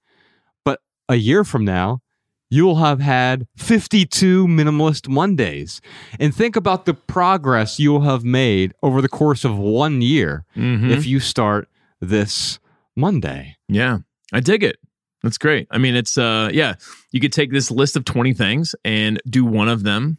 But 0.65 0.81
a 1.07 1.15
year 1.15 1.43
from 1.43 1.63
now, 1.63 2.01
you'll 2.49 2.75
have 2.77 2.99
had 2.99 3.45
52 3.57 4.47
minimalist 4.47 5.07
Mondays. 5.09 5.81
And 6.19 6.33
think 6.33 6.55
about 6.55 6.85
the 6.85 6.93
progress 6.93 7.79
you'll 7.79 8.01
have 8.01 8.23
made 8.23 8.73
over 8.81 9.01
the 9.01 9.09
course 9.09 9.43
of 9.43 9.57
one 9.57 10.01
year 10.01 10.45
Mhm. 10.55 10.89
if 10.91 11.05
you 11.05 11.19
start 11.19 11.67
this 12.01 12.59
Monday. 12.95 13.55
Yeah, 13.67 13.99
I 14.33 14.39
dig 14.39 14.63
it. 14.63 14.77
That's 15.23 15.37
great. 15.37 15.67
I 15.71 15.77
mean, 15.77 15.95
it's 15.95 16.17
uh, 16.17 16.49
yeah, 16.53 16.75
you 17.11 17.19
could 17.19 17.33
take 17.33 17.51
this 17.51 17.69
list 17.71 17.95
of 17.97 18.05
twenty 18.05 18.33
things 18.33 18.75
and 18.85 19.19
do 19.29 19.43
one 19.43 19.67
of 19.67 19.83
them, 19.83 20.17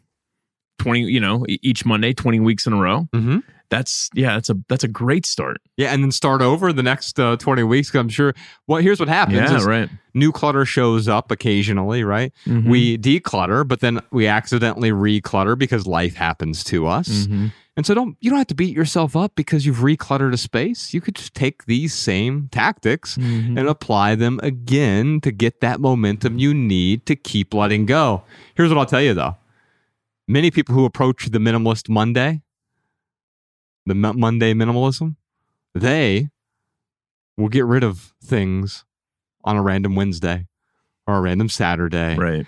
twenty, 0.77 1.01
you 1.01 1.19
know, 1.19 1.45
each 1.47 1.85
Monday, 1.85 2.13
twenty 2.13 2.39
weeks 2.39 2.67
in 2.67 2.73
a 2.73 2.77
row. 2.79 3.07
Mm-hmm. 3.15 3.39
That's 3.69 4.09
yeah, 4.15 4.33
that's 4.33 4.49
a 4.49 4.55
that's 4.67 4.83
a 4.83 4.87
great 4.87 5.25
start. 5.25 5.61
Yeah, 5.77 5.93
and 5.93 6.03
then 6.03 6.11
start 6.11 6.41
over 6.41 6.73
the 6.73 6.81
next 6.83 7.19
uh, 7.19 7.37
20 7.37 7.63
weeks. 7.63 7.93
I'm 7.93 8.09
sure. 8.09 8.33
Well, 8.67 8.81
here's 8.81 8.99
what 8.99 9.09
happens: 9.09 9.37
Yeah, 9.37 9.55
is 9.57 9.65
right. 9.65 9.89
new 10.15 10.31
clutter 10.31 10.65
shows 10.65 11.07
up 11.07 11.29
occasionally, 11.31 12.03
right? 12.03 12.33
Mhm. 12.47 12.67
We 12.67 12.97
declutter, 12.97 13.67
but 13.67 13.79
then 13.79 13.99
we 14.11 14.25
accidentally 14.27 14.91
reclutter 14.91 15.55
because 15.57 15.85
life 15.85 16.15
happens 16.15 16.63
to 16.65 16.87
us. 16.87 17.27
Mhm. 17.27 17.53
And 17.77 17.85
so 17.85 17.93
don't 17.93 18.17
you 18.19 18.29
don't 18.31 18.39
have 18.39 18.47
to 18.47 18.55
beat 18.55 18.75
yourself 18.75 19.15
up 19.15 19.35
because 19.35 19.65
you've 19.67 19.77
recluttered 19.77 20.33
a 20.33 20.37
space. 20.37 20.91
You 20.93 20.99
could 20.99 21.15
just 21.15 21.35
take 21.35 21.65
these 21.65 21.93
same 21.93 22.49
tactics 22.51 23.17
Mhm. 23.17 23.57
and 23.57 23.69
apply 23.69 24.15
them 24.15 24.39
again 24.41 25.21
to 25.21 25.31
get 25.31 25.61
that 25.61 25.79
momentum 25.79 26.39
you 26.39 26.53
need 26.55 27.05
to 27.05 27.15
keep 27.15 27.53
letting 27.53 27.85
go. 27.85 28.23
Here's 28.55 28.69
what 28.69 28.79
I'll 28.79 28.85
tell 28.87 29.01
you 29.01 29.13
though. 29.13 29.37
Many 30.27 30.51
people 30.51 30.75
who 30.75 30.85
approach 30.85 31.27
the 31.27 31.39
minimalist 31.39 31.87
Monday, 31.87 32.41
the 33.85 33.95
Mo- 33.95 34.13
Monday 34.13 34.53
minimalism, 34.53 35.15
they 35.73 36.29
will 37.37 37.49
get 37.49 37.65
rid 37.65 37.83
of 37.83 38.13
things 38.23 38.85
on 39.43 39.55
a 39.55 39.61
random 39.61 39.95
Wednesday 39.95 40.45
or 41.07 41.15
a 41.17 41.21
random 41.21 41.49
Saturday. 41.49 42.15
right. 42.17 42.45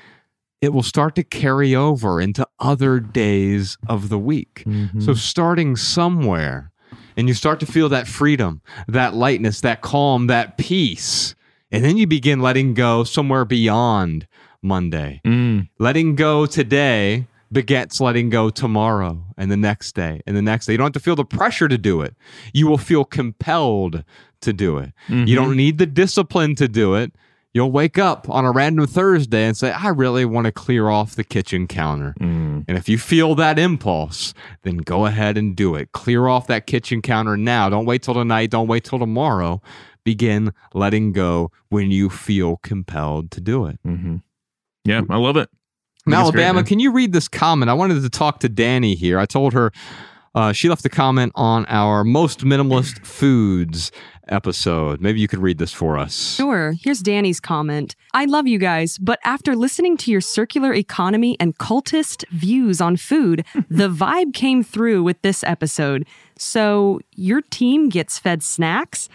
It 0.61 0.73
will 0.73 0.83
start 0.83 1.15
to 1.15 1.23
carry 1.23 1.73
over 1.73 2.21
into 2.21 2.47
other 2.59 2.99
days 2.99 3.79
of 3.87 4.09
the 4.09 4.19
week. 4.19 4.63
Mhm. 4.67 5.01
So 5.01 5.15
starting 5.15 5.75
somewhere 5.75 6.71
and 7.17 7.27
you 7.27 7.33
start 7.33 7.59
to 7.61 7.65
feel 7.65 7.89
that 7.89 8.07
freedom, 8.07 8.61
that 8.87 9.15
lightness, 9.15 9.59
that 9.61 9.81
calm, 9.81 10.27
that 10.27 10.59
peace. 10.59 11.33
And 11.71 11.83
then 11.83 11.97
you 11.97 12.05
begin 12.05 12.41
letting 12.41 12.75
go 12.75 13.03
somewhere 13.03 13.43
beyond 13.43 14.27
Monday. 14.61 15.19
Mm. 15.25 15.69
Letting 15.79 16.13
go 16.15 16.45
today 16.45 17.25
begets 17.51 17.99
letting 17.99 18.29
go 18.29 18.49
tomorrow 18.49 19.25
and 19.37 19.51
the 19.51 19.57
next 19.57 19.93
day 19.95 20.21
and 20.25 20.35
the 20.37 20.41
next 20.41 20.65
day. 20.65 20.73
You 20.73 20.77
don't 20.77 20.85
have 20.87 20.93
to 20.93 20.99
feel 20.99 21.15
the 21.15 21.25
pressure 21.25 21.67
to 21.67 21.77
do 21.77 22.01
it. 22.01 22.15
You 22.53 22.67
will 22.67 22.77
feel 22.77 23.03
compelled 23.05 24.03
to 24.41 24.53
do 24.53 24.77
it. 24.77 24.91
You 25.09 25.15
Mhm. 25.25 25.35
don't 25.35 25.55
need 25.57 25.77
the 25.77 25.85
discipline 25.85 26.55
to 26.55 26.67
do 26.67 26.95
it. 26.95 27.13
You'll 27.53 27.71
wake 27.71 27.97
up 27.97 28.29
on 28.29 28.45
a 28.45 28.51
random 28.51 28.87
Thursday 28.87 29.45
and 29.45 29.57
say, 29.57 29.71
I 29.71 29.89
really 29.89 30.23
want 30.23 30.45
to 30.45 30.53
clear 30.53 30.87
off 30.87 31.15
the 31.15 31.23
kitchen 31.25 31.67
counter. 31.67 32.15
Mm. 32.21 32.63
And 32.69 32.77
if 32.77 32.87
you 32.87 32.97
feel 32.97 33.35
that 33.35 33.59
impulse, 33.59 34.33
then 34.63 34.77
go 34.77 35.05
ahead 35.05 35.37
and 35.37 35.53
do 35.53 35.75
it. 35.75 35.91
Clear 35.91 36.27
off 36.29 36.47
that 36.47 36.65
kitchen 36.65 37.01
counter 37.01 37.35
now. 37.35 37.67
Don't 37.69 37.85
wait 37.85 38.03
till 38.03 38.13
tonight. 38.13 38.51
Don't 38.51 38.67
wait 38.69 38.85
till 38.85 38.99
tomorrow. 38.99 39.61
Begin 40.05 40.53
letting 40.73 41.11
go 41.11 41.51
when 41.67 41.91
you 41.91 42.09
feel 42.09 42.55
compelled 42.63 43.31
to 43.31 43.41
do 43.41 43.65
it. 43.65 43.77
Mhm. 43.85 44.21
Yeah, 44.85 45.01
I 45.09 45.17
love 45.17 45.35
it. 45.35 45.49
I 46.01 46.03
think 46.03 46.11
Now, 46.13 46.21
it's 46.21 46.31
great, 46.31 46.43
Alabama, 46.43 46.63
can 46.67 46.79
you 46.79 46.91
read 46.91 47.13
this 47.13 47.27
comment? 47.27 47.69
I 47.69 47.73
wanted 47.73 48.01
to 48.01 48.09
talk 48.09 48.39
to 48.39 48.49
Danny 48.49 48.95
here. 48.95 49.19
I 49.19 49.25
told 49.25 49.53
her 49.53 49.71
uh, 50.33 50.51
she 50.51 50.67
left 50.69 50.83
a 50.85 50.89
comment 50.89 51.31
on 51.35 51.65
our 51.67 52.03
most 52.03 52.39
minimalist 52.39 53.05
foods 53.05 53.91
episode. 54.27 55.01
Maybe 55.01 55.19
you 55.19 55.27
could 55.27 55.39
read 55.39 55.57
this 55.57 55.73
for 55.73 55.97
us. 55.97 56.35
Sure. 56.37 56.73
Here's 56.79 57.01
Danny's 57.01 57.39
comment. 57.39 57.95
I 58.13 58.25
love 58.25 58.47
you 58.47 58.57
guys, 58.57 58.97
but 58.97 59.19
after 59.23 59.55
listening 59.55 59.97
to 59.97 60.11
your 60.11 60.21
circular 60.21 60.73
economy 60.73 61.37
and 61.39 61.57
cultist 61.57 62.27
views 62.29 62.81
on 62.81 62.95
food, 62.97 63.45
the 63.69 63.89
vibe 63.89 64.33
came 64.33 64.63
through 64.63 65.03
with 65.03 65.21
this 65.21 65.43
episode. 65.43 66.07
So, 66.37 66.99
your 67.15 67.41
team 67.41 67.89
gets 67.89 68.17
fed 68.17 68.41
snacks? 68.41 69.09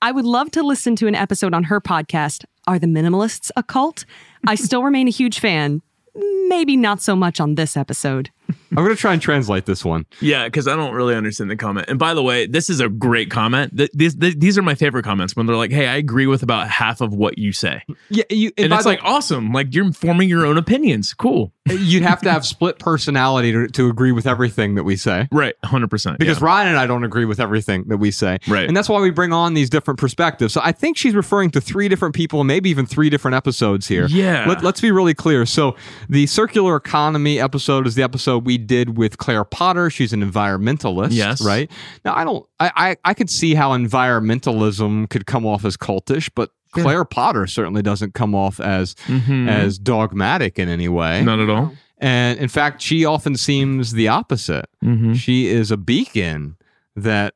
I 0.00 0.10
would 0.10 0.24
love 0.24 0.50
to 0.52 0.62
listen 0.64 0.96
to 0.96 1.06
an 1.06 1.14
episode 1.14 1.54
on 1.54 1.64
her 1.64 1.80
podcast, 1.80 2.44
Are 2.66 2.78
the 2.80 2.88
Minimalists 2.88 3.52
a 3.56 3.62
Cult? 3.62 4.04
I 4.46 4.56
still 4.56 4.82
remain 4.84 5.06
a 5.06 5.12
huge 5.12 5.38
fan. 5.38 5.82
Maybe 6.14 6.76
not 6.76 7.00
so 7.00 7.16
much 7.16 7.40
on 7.40 7.54
this 7.54 7.76
episode. 7.76 8.30
I'm 8.70 8.76
going 8.84 8.88
to 8.90 8.96
try 8.96 9.12
and 9.12 9.20
translate 9.22 9.66
this 9.66 9.84
one. 9.84 10.06
Yeah, 10.20 10.44
because 10.44 10.66
I 10.68 10.76
don't 10.76 10.94
really 10.94 11.14
understand 11.14 11.50
the 11.50 11.56
comment. 11.56 11.86
And 11.88 11.98
by 11.98 12.14
the 12.14 12.22
way, 12.22 12.46
this 12.46 12.70
is 12.70 12.80
a 12.80 12.88
great 12.88 13.30
comment. 13.30 13.76
Th- 13.76 13.90
These 13.94 14.16
th- 14.16 14.36
these 14.38 14.56
are 14.58 14.62
my 14.62 14.74
favorite 14.74 15.04
comments 15.04 15.36
when 15.36 15.46
they're 15.46 15.56
like, 15.56 15.70
"Hey, 15.72 15.86
I 15.88 15.96
agree 15.96 16.26
with 16.26 16.42
about 16.42 16.68
half 16.68 17.00
of 17.00 17.12
what 17.14 17.38
you 17.38 17.52
say," 17.52 17.82
Yeah, 18.08 18.24
you, 18.30 18.50
and, 18.58 18.70
by 18.70 18.76
it's 18.76 18.84
the- 18.84 18.90
like 18.90 19.00
awesome. 19.04 19.52
Like 19.52 19.74
you're 19.74 19.92
forming 19.92 20.28
your 20.28 20.46
own 20.46 20.56
opinions. 20.58 21.12
Cool. 21.14 21.52
Uh, 21.70 21.74
you'd 21.74 22.02
have 22.02 22.20
to 22.22 22.30
have 22.30 22.44
split 22.44 22.78
personality 22.80 23.52
to, 23.52 23.68
to 23.68 23.88
agree 23.88 24.10
with 24.10 24.26
everything 24.26 24.74
that 24.74 24.82
we 24.82 24.96
say. 24.96 25.28
Right. 25.30 25.54
Hundred 25.64 25.90
percent. 25.90 26.18
Because 26.18 26.40
Ryan 26.40 26.68
and 26.68 26.76
I 26.76 26.86
don't 26.88 27.04
agree 27.04 27.24
with 27.24 27.38
everything 27.38 27.84
that 27.88 27.98
we 27.98 28.10
say. 28.10 28.38
Right. 28.48 28.66
And 28.66 28.76
that's 28.76 28.88
why 28.88 29.00
we 29.00 29.10
bring 29.10 29.32
on 29.32 29.54
these 29.54 29.70
different 29.70 30.00
perspectives. 30.00 30.52
So 30.54 30.60
I 30.64 30.72
think 30.72 30.96
she's 30.96 31.14
referring 31.14 31.50
to 31.52 31.60
three 31.60 31.88
different 31.88 32.14
people 32.16 32.42
maybe 32.42 32.68
even 32.70 32.84
three 32.84 33.10
different 33.10 33.36
episodes 33.36 33.86
here. 33.86 34.06
Yeah. 34.06 34.44
Let, 34.48 34.64
let's 34.64 34.80
be 34.80 34.90
really 34.90 35.14
clear. 35.14 35.46
So 35.46 35.76
the 36.08 36.26
circular 36.26 36.74
economy 36.74 37.38
episode 37.40 37.86
is 37.86 37.94
the 37.94 38.02
episode 38.02 38.41
we 38.44 38.58
did 38.58 38.96
with 38.96 39.18
Claire 39.18 39.44
Potter. 39.44 39.90
She's 39.90 40.12
an 40.12 40.22
environmentalist. 40.28 41.12
Yes. 41.12 41.40
Right. 41.44 41.70
Now 42.04 42.14
I 42.14 42.24
don't 42.24 42.46
I, 42.60 42.72
I, 42.76 42.96
I 43.04 43.14
could 43.14 43.30
see 43.30 43.54
how 43.54 43.70
environmentalism 43.76 45.08
could 45.10 45.26
come 45.26 45.46
off 45.46 45.64
as 45.64 45.76
cultish, 45.76 46.30
but 46.34 46.50
Yeah. 46.76 46.82
Claire 46.84 47.04
Potter 47.04 47.46
certainly 47.46 47.82
doesn't 47.82 48.14
come 48.14 48.34
off 48.34 48.58
as 48.60 48.94
Mhm. 49.06 49.48
as 49.48 49.78
dogmatic 49.78 50.58
in 50.58 50.68
any 50.68 50.88
way. 50.88 51.22
not 51.22 51.38
at 51.40 51.50
all. 51.50 51.72
And 51.98 52.38
in 52.40 52.48
fact, 52.48 52.82
she 52.82 53.04
often 53.04 53.36
seems 53.36 53.92
the 53.92 54.08
opposite. 54.08 54.66
Mm-hmm. 54.84 55.12
She 55.14 55.46
is 55.48 55.70
a 55.70 55.76
beacon 55.76 56.56
that 56.96 57.34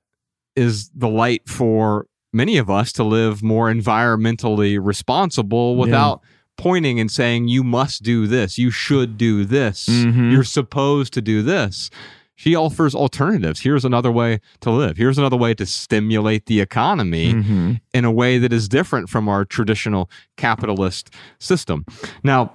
is 0.57 0.91
the 0.95 1.09
light 1.09 1.49
for 1.49 2.07
many 2.33 2.57
of 2.59 2.69
us 2.69 2.93
to 2.95 3.05
live 3.05 3.43
more 3.43 3.71
environmentally 3.73 4.79
responsible 4.83 5.77
without 5.77 6.21
pointing 6.57 6.99
and 7.01 7.11
saying, 7.11 7.49
you 7.49 7.63
must 7.63 8.03
do 8.03 8.27
this, 8.27 8.59
you 8.59 8.71
should 8.71 9.17
do 9.19 9.45
this, 9.45 9.87
Mhm. 9.89 10.33
you're 10.33 10.45
supposed 10.45 11.13
to 11.15 11.21
do 11.23 11.43
this. 11.43 11.91
She 12.39 12.55
offers 12.55 12.95
alternatives. 12.95 13.61
Here's 13.61 13.85
another 13.87 14.13
way 14.13 14.41
to 14.61 14.71
live. 14.71 14.99
Here's 14.99 15.17
another 15.17 15.39
way 15.39 15.55
to 15.55 15.65
stimulate 15.65 16.45
the 16.47 16.61
economy 16.61 17.33
Mm-hmm. 17.33 17.73
in 17.95 18.05
a 18.05 18.13
way 18.13 18.37
that 18.39 18.53
is 18.53 18.69
different 18.69 19.09
from 19.09 19.27
our 19.29 19.45
traditional 19.47 20.11
capitalist 20.37 21.09
system. 21.39 21.87
Now, 22.23 22.53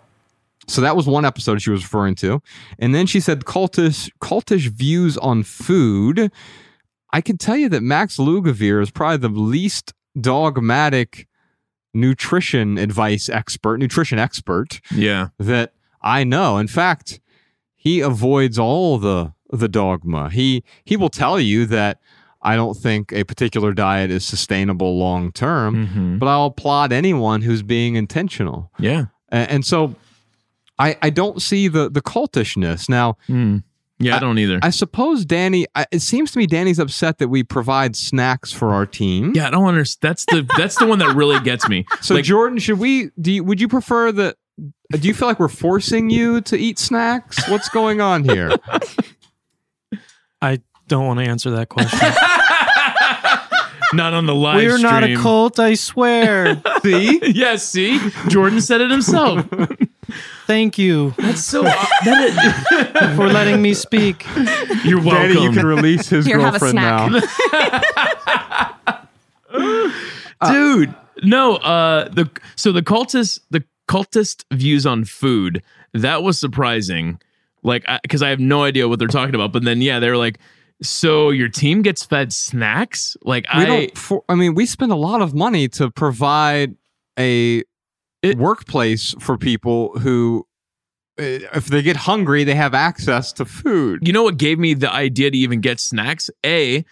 so 0.67 0.81
that 0.81 0.95
was 0.95 1.07
one 1.07 1.25
episode 1.25 1.61
she 1.63 1.71
was 1.71 1.81
referring 1.83 2.13
to. 2.15 2.43
And 2.77 2.93
then 2.93 3.07
she 3.07 3.19
said 3.19 3.45
cultish 3.45 4.09
cultish 4.21 4.67
views 4.67 5.17
on 5.17 5.41
food. 5.41 6.31
I 7.11 7.19
can 7.21 7.37
tell 7.37 7.57
you 7.57 7.67
that 7.69 7.81
Max 7.81 8.17
Lugavere 8.17 8.81
is 8.83 8.91
probably 8.91 9.17
the 9.17 9.29
least 9.29 9.93
dogmatic 10.19 11.27
nutrition 11.93 12.77
advice 12.77 13.29
expert, 13.29 13.77
nutrition 13.79 14.17
expert 14.19 14.79
Yeah. 14.93 15.29
that 15.39 15.73
I 16.01 16.23
know. 16.23 16.57
In 16.57 16.67
fact, 16.67 17.19
he 17.75 17.99
avoids 18.01 18.57
all 18.59 18.97
the 18.97 19.33
the 19.51 19.67
dogma. 19.67 20.29
He 20.29 20.63
he 20.85 20.95
will 20.97 21.09
tell 21.09 21.39
you 21.39 21.65
that 21.67 21.99
I 22.41 22.55
don't 22.55 22.75
think 22.77 23.11
a 23.11 23.23
particular 23.23 23.73
diet 23.73 24.09
is 24.09 24.23
sustainable 24.25 24.97
long 24.97 25.31
term, 25.31 25.75
Mm-hmm. 25.87 26.17
but 26.17 26.27
I'll 26.27 26.45
applaud 26.45 26.91
anyone 26.93 27.41
who's 27.41 27.61
being 27.63 27.95
intentional. 27.95 28.71
Yeah. 28.79 29.05
A- 29.31 29.51
And, 29.51 29.65
so 29.65 29.95
I 30.79 30.95
I 31.01 31.09
don't 31.09 31.41
see 31.41 31.67
the 31.67 31.89
the 31.89 32.01
cultishness. 32.01 32.87
Now, 32.89 33.17
Mm. 33.29 33.63
Yeah. 34.03 34.15
I, 34.17 34.19
don't 34.19 34.37
either. 34.37 34.59
I 34.61 34.69
suppose 34.69 35.25
Danny 35.25 35.65
I, 35.75 35.85
it 35.91 36.01
seems 36.01 36.31
to 36.31 36.37
me 36.37 36.47
Danny's 36.47 36.79
upset 36.79 37.17
that 37.19 37.27
we 37.29 37.43
provide 37.43 37.95
snacks 37.95 38.51
for 38.51 38.73
our 38.73 38.85
team. 38.85 39.33
yeah. 39.35 39.47
I 39.47 39.51
don't 39.51 39.67
understand. 39.67 40.09
That's 40.09 40.25
the 40.25 40.49
that's 40.57 40.77
the 40.77 40.85
one 40.85 40.99
that 40.99 41.15
really 41.15 41.39
gets 41.39 41.67
me. 41.67 41.85
So 42.01 42.15
like, 42.15 42.25
Jordan, 42.25 42.57
should 42.57 42.79
we 42.79 43.11
do 43.19 43.31
you, 43.31 43.43
would 43.43 43.61
you 43.61 43.67
prefer 43.67 44.11
that 44.11 44.35
do 44.91 45.07
you 45.07 45.13
feel 45.13 45.27
like 45.27 45.39
we're 45.39 45.47
forcing 45.47 46.09
you 46.09 46.41
to 46.41 46.57
eat 46.57 46.79
snacks? 46.79 47.47
What's 47.49 47.69
going 47.69 48.01
on 48.01 48.23
here? 48.23 48.51
I 50.41 50.61
don't 50.87 51.05
want 51.05 51.19
to 51.19 51.25
answer 51.25 51.51
that 51.51 51.69
question. 51.69 51.99
not 53.93 54.13
on 54.13 54.25
the 54.25 54.35
live 54.35 54.63
We're 54.63 54.77
not 54.79 55.03
a 55.03 55.15
cult, 55.15 55.59
I 55.59 55.75
swear. 55.75 56.61
See? 56.81 57.21
yeah. 57.33 57.55
See, 57.57 57.99
Jordan 58.27 58.61
said 58.61 58.81
it 58.81 58.89
himself. 58.91 59.47
Thank 60.47 60.77
you 60.77 61.13
That's 61.17 61.43
so. 61.43 61.65
Uh, 62.03 63.15
for 63.15 63.27
letting 63.27 63.61
me 63.61 63.73
speak. 63.73 64.25
you're 64.83 65.01
welcome. 65.01 65.33
Danny, 65.33 65.43
you 65.43 65.51
can 65.51 65.65
release 65.65 66.09
his 66.09 66.25
Here, 66.25 66.39
have 66.39 66.55
a 66.55 66.59
girlfriend 66.59 66.79
snack. 66.79 67.11
now. 70.41 70.51
dude. 70.51 70.95
No, 71.23 71.55
uh, 71.57 72.09
the 72.09 72.29
so 72.55 72.71
the 72.71 72.81
cultist 72.81 73.41
the 73.51 73.63
cultist 73.87 74.45
views 74.51 74.85
on 74.85 75.05
food 75.05 75.61
that 75.93 76.23
was 76.23 76.39
surprising. 76.39 77.19
Like, 77.63 77.85
because 78.01 78.23
I, 78.23 78.29
have 78.29 78.39
no 78.39 78.63
idea 78.63 78.87
what 78.87 78.97
they're 78.99 79.07
talking 79.07 79.35
about. 79.35 79.51
But 79.51 79.63
then, 79.63 79.81
yeah, 79.81 79.99
they're 79.99 80.17
like, 80.17 80.39
so 80.81 81.29
your 81.29 81.47
team 81.47 81.83
gets 81.83 82.03
fed 82.03 82.33
snacks. 82.33 83.15
Like, 83.23 83.45
We 83.55 83.63
I 83.63 83.65
don't 83.65 83.97
for, 83.97 84.23
I 84.27 84.35
mean, 84.35 84.55
we 84.55 84.65
spend 84.65 84.91
a 84.91 84.95
lot 84.95 85.21
of 85.21 85.35
money 85.35 85.67
to 85.69 85.91
provide 85.91 86.75
a 87.19 87.63
It- 88.21 88.37
workplace 88.37 89.15
for 89.19 89.37
people 89.37 89.97
who, 89.99 90.45
uh, 91.19 91.23
if 91.53 91.67
they 91.67 91.81
get 91.81 91.95
hungry, 91.97 92.43
they 92.43 92.55
have 92.55 92.73
access 92.73 93.33
to 93.33 93.45
food. 93.45 93.99
You 94.07 94.13
know 94.13 94.23
what 94.23 94.37
gave 94.37 94.59
me 94.59 94.73
the 94.73 94.91
idea 94.91 95.31
to 95.31 95.37
even 95.37 95.59
get 95.61 95.79
snacks? 95.79 96.29
A, 96.45 96.85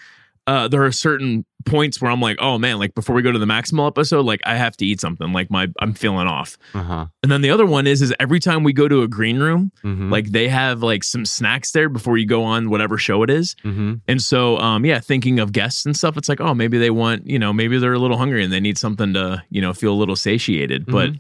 uh, 0.50 0.68
there 0.68 0.84
are 0.84 0.92
certain 0.92 1.46
points 1.66 2.02
where 2.02 2.10
I'm 2.10 2.22
like, 2.22 2.38
oh 2.40 2.58
man, 2.58 2.80
like 2.80 2.96
before 2.96 3.16
we 3.16 3.22
go 3.22 3.32
to 3.32 3.38
the 3.40 3.46
maximal 3.46 3.86
episode, 3.88 4.26
like 4.26 4.40
I 4.46 4.56
have 4.56 4.76
to 4.78 4.86
eat 4.86 5.00
something. 5.02 5.32
Like 5.34 5.52
my 5.52 5.68
I'm 5.80 5.94
feeling 5.94 6.28
off. 6.28 6.58
Uh 6.74 6.84
huh. 6.84 7.06
And 7.22 7.32
then 7.32 7.42
the 7.42 7.52
other 7.52 7.66
one 7.66 7.86
is 7.86 8.02
is 8.02 8.14
every 8.20 8.40
time 8.40 8.64
we 8.64 8.74
go 8.74 8.88
to 8.88 9.04
a 9.04 9.08
green 9.08 9.40
room, 9.40 9.72
Mm-hmm. 9.84 10.10
like 10.12 10.32
they 10.32 10.48
have 10.50 10.82
like 10.82 11.04
some 11.04 11.26
snacks 11.26 11.72
there 11.72 11.90
before 11.90 12.18
you 12.18 12.26
go 12.26 12.44
on 12.44 12.70
whatever 12.70 12.98
show 12.98 13.24
it 13.24 13.30
is. 13.30 13.56
mm-hmm. 13.64 13.96
And 14.08 14.22
so, 14.22 14.58
um, 14.58 14.86
yeah, 14.86 15.00
thinking 15.00 15.40
of 15.40 15.52
guests 15.52 15.86
and 15.86 15.96
stuff, 15.96 16.18
it's 16.18 16.30
like, 16.30 16.42
oh, 16.42 16.54
maybe 16.54 16.78
they 16.78 16.90
want, 16.92 17.28
you 17.28 17.38
know, 17.40 17.54
maybe 17.54 17.78
they're 17.78 17.94
a 17.94 18.00
little 18.00 18.18
hungry 18.18 18.44
and 18.44 18.52
they 18.52 18.60
need 18.62 18.78
something 18.78 19.14
to, 19.14 19.44
you 19.50 19.62
know, 19.62 19.74
feel 19.74 19.94
a 19.94 20.00
little 20.00 20.16
satiated. 20.16 20.86
But 20.86 21.12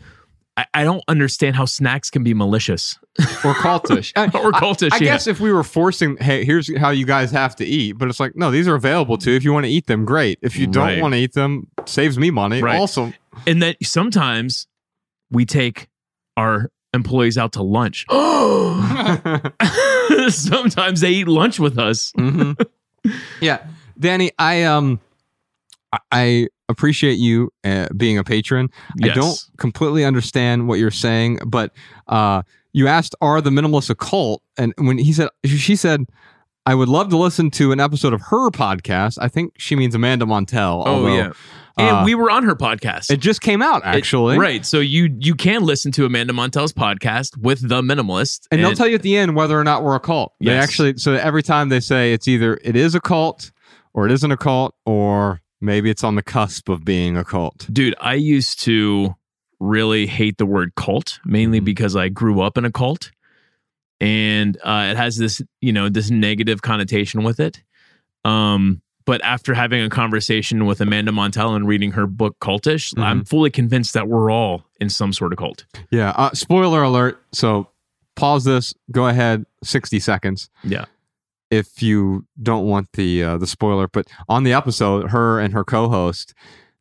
I, 0.58 0.66
I 0.74 0.84
don't 0.84 1.04
understand 1.08 1.56
how 1.56 1.66
snacks 1.66 2.10
can 2.10 2.24
be 2.24 2.34
malicious 2.34 2.98
or 3.20 3.54
cultish. 3.54 4.12
Or 4.36 4.52
cultish. 4.52 4.90
I 4.92 4.98
yeah. 4.98 5.12
guess 5.14 5.28
if 5.28 5.40
we 5.40 5.52
were 5.52 5.64
forcing, 5.64 6.18
hey, 6.18 6.44
here's 6.44 6.76
how 6.78 6.90
you 6.90 7.06
guys 7.06 7.32
have 7.32 7.56
to 7.58 7.66
eat, 7.66 7.94
but 7.94 8.10
it's 8.10 8.20
like, 8.20 8.36
no, 8.36 8.52
these 8.52 8.68
are 8.68 8.76
available 8.76 9.18
too. 9.18 9.32
If 9.32 9.44
you 9.44 9.54
want 9.54 9.66
to 9.66 9.70
eat 9.72 9.88
them, 9.88 10.04
great. 10.06 10.40
If 10.42 10.58
you 10.58 10.68
don't 10.68 10.84
Right. 10.86 11.02
want 11.02 11.14
to 11.14 11.18
eat 11.20 11.34
them, 11.34 11.68
saves 11.86 12.18
me 12.20 12.30
money. 12.32 12.62
Right. 12.62 12.78
Also, 12.78 13.14
and 13.48 13.62
that 13.64 13.78
sometimes 13.84 14.68
we 15.32 15.46
take 15.46 15.88
our 16.36 16.72
employees 16.94 17.38
out 17.38 17.54
to 17.54 17.64
lunch. 17.64 18.06
Oh 18.10 19.50
sometimes 20.30 21.02
they 21.02 21.12
eat 21.12 21.28
lunch 21.28 21.60
with 21.60 21.78
us. 21.78 22.12
Mhm. 22.18 22.60
yeah, 23.40 23.66
Danny, 23.98 24.32
I 24.38 24.64
um, 24.64 25.00
I- 25.94 26.00
I 26.12 26.48
appreciate 26.70 27.18
you 27.18 27.52
uh, 27.64 27.88
being 27.98 28.18
a 28.18 28.24
patron. 28.24 28.70
I 29.04 29.10
don't 29.10 29.38
completely 29.58 30.06
understand 30.06 30.68
what 30.68 30.80
you're 30.80 30.92
saying, 30.92 31.40
but 31.46 31.74
uh, 32.08 32.44
you 32.72 32.88
asked, 32.88 33.16
"Are 33.20 33.42
the 33.42 33.50
minimalists 33.50 33.90
a 33.90 33.96
cult?" 33.96 34.42
And 34.58 34.74
when 34.78 34.98
he 34.98 35.12
said, 35.14 35.30
she 35.46 35.76
said. 35.76 36.06
I 36.66 36.76
would 36.76 36.90
love 36.90 37.10
to 37.10 37.18
listen 37.18 37.50
to 37.52 37.72
an 37.72 37.80
episode 37.80 38.14
of 38.14 38.22
her 38.22 38.52
podcast. 38.52 39.18
I 39.20 39.28
think 39.28 39.54
she 39.58 39.76
means 39.76 39.96
Amanda 39.96 40.26
Montell. 40.26 40.84
Oh 40.86 40.98
although, 40.98 41.16
yeah. 41.16 41.32
And 41.80 41.98
uh, 41.98 42.02
we 42.06 42.14
were 42.14 42.30
on 42.30 42.44
her 42.44 42.56
podcast. 42.56 43.10
It 43.10 43.18
just 43.22 43.42
came 43.42 43.64
out, 43.64 43.82
It- 43.82 43.88
actually. 43.88 44.38
right. 44.38 44.64
So 44.64 44.80
you 44.80 45.16
you 45.20 45.34
can 45.34 45.64
listen 45.64 45.92
to 45.94 46.06
Amanda 46.06 46.34
Montell's 46.34 46.74
podcast 46.74 47.38
with 47.38 47.68
the 47.68 47.82
minimalist. 47.82 48.42
And 48.52 48.64
they'll 48.64 48.76
tell 48.76 48.88
you 48.88 48.96
at 48.96 49.02
the 49.02 49.18
end 49.18 49.36
whether 49.36 49.60
or 49.60 49.64
not 49.64 49.84
we're 49.84 49.96
a 49.96 50.00
cult. 50.00 50.34
They 50.42 50.56
actually, 50.56 50.98
so 50.98 51.14
every 51.14 51.42
time 51.42 51.70
they 51.70 51.80
say 51.80 52.14
it's 52.14 52.28
either 52.28 52.60
it 52.64 52.76
is 52.76 52.94
a 52.94 53.02
cult 53.02 53.52
or 53.94 54.06
it 54.06 54.12
isn't 54.12 54.32
a 54.32 54.38
cult 54.38 54.76
or 54.86 55.42
maybe 55.62 55.90
it's 55.90 56.04
on 56.04 56.16
the 56.16 56.24
cusp 56.24 56.70
of 56.70 56.84
being 56.86 57.18
a 57.18 57.24
cult. 57.24 57.68
Dude, 57.72 57.96
I 58.00 58.14
used 58.16 58.62
to 58.62 59.16
really 59.60 60.08
hate 60.08 60.38
the 60.38 60.46
word 60.46 60.74
cult, 60.76 61.20
mainly 61.26 61.60
Mhm. 61.60 61.66
because 61.66 61.96
I 61.96 62.08
grew 62.10 62.42
up 62.42 62.58
in 62.58 62.64
a 62.66 62.72
cult. 62.72 63.12
And 64.02 64.58
uh, 64.64 64.88
it 64.92 64.98
has 64.98 65.18
this, 65.18 65.42
you 65.60 65.74
know, 65.74 65.90
this 65.90 66.10
negative 66.10 66.62
connotation 66.62 67.24
with 67.24 67.40
it. 67.42 67.62
Um, 68.24 68.82
but 69.06 69.22
after 69.24 69.54
having 69.54 69.82
a 69.82 69.90
conversation 69.90 70.66
with 70.66 70.80
Amanda 70.80 71.12
Montell 71.12 71.56
and 71.56 71.68
reading 71.68 71.92
her 71.92 72.08
book 72.08 72.38
Cultish, 72.40 72.94
Mhm. 72.94 73.04
I'm 73.04 73.26
fully 73.26 73.50
convinced 73.50 73.94
that 73.96 74.08
we're 74.08 74.32
all 74.32 74.64
in 74.80 74.90
some 74.90 75.12
sort 75.12 75.34
of 75.34 75.40
cult. 75.40 75.66
Yeah. 75.92 76.12
Uh, 76.12 76.32
spoiler 76.34 76.84
alert. 76.84 77.22
So 77.34 77.68
pause 78.16 78.46
this, 78.46 78.74
go 78.92 79.08
ahead, 79.08 79.46
60 79.64 80.00
seconds. 80.00 80.50
Yeah. 80.64 80.86
If 81.52 81.82
you 81.82 82.26
don't 82.42 82.66
want 82.68 82.90
the 82.94 83.24
uh, 83.24 83.38
the 83.38 83.48
spoiler, 83.48 83.88
but 83.88 84.08
on 84.28 84.44
the 84.44 84.54
episode, 84.54 85.10
her 85.10 85.40
and 85.40 85.54
her 85.54 85.64
co-host, 85.64 86.34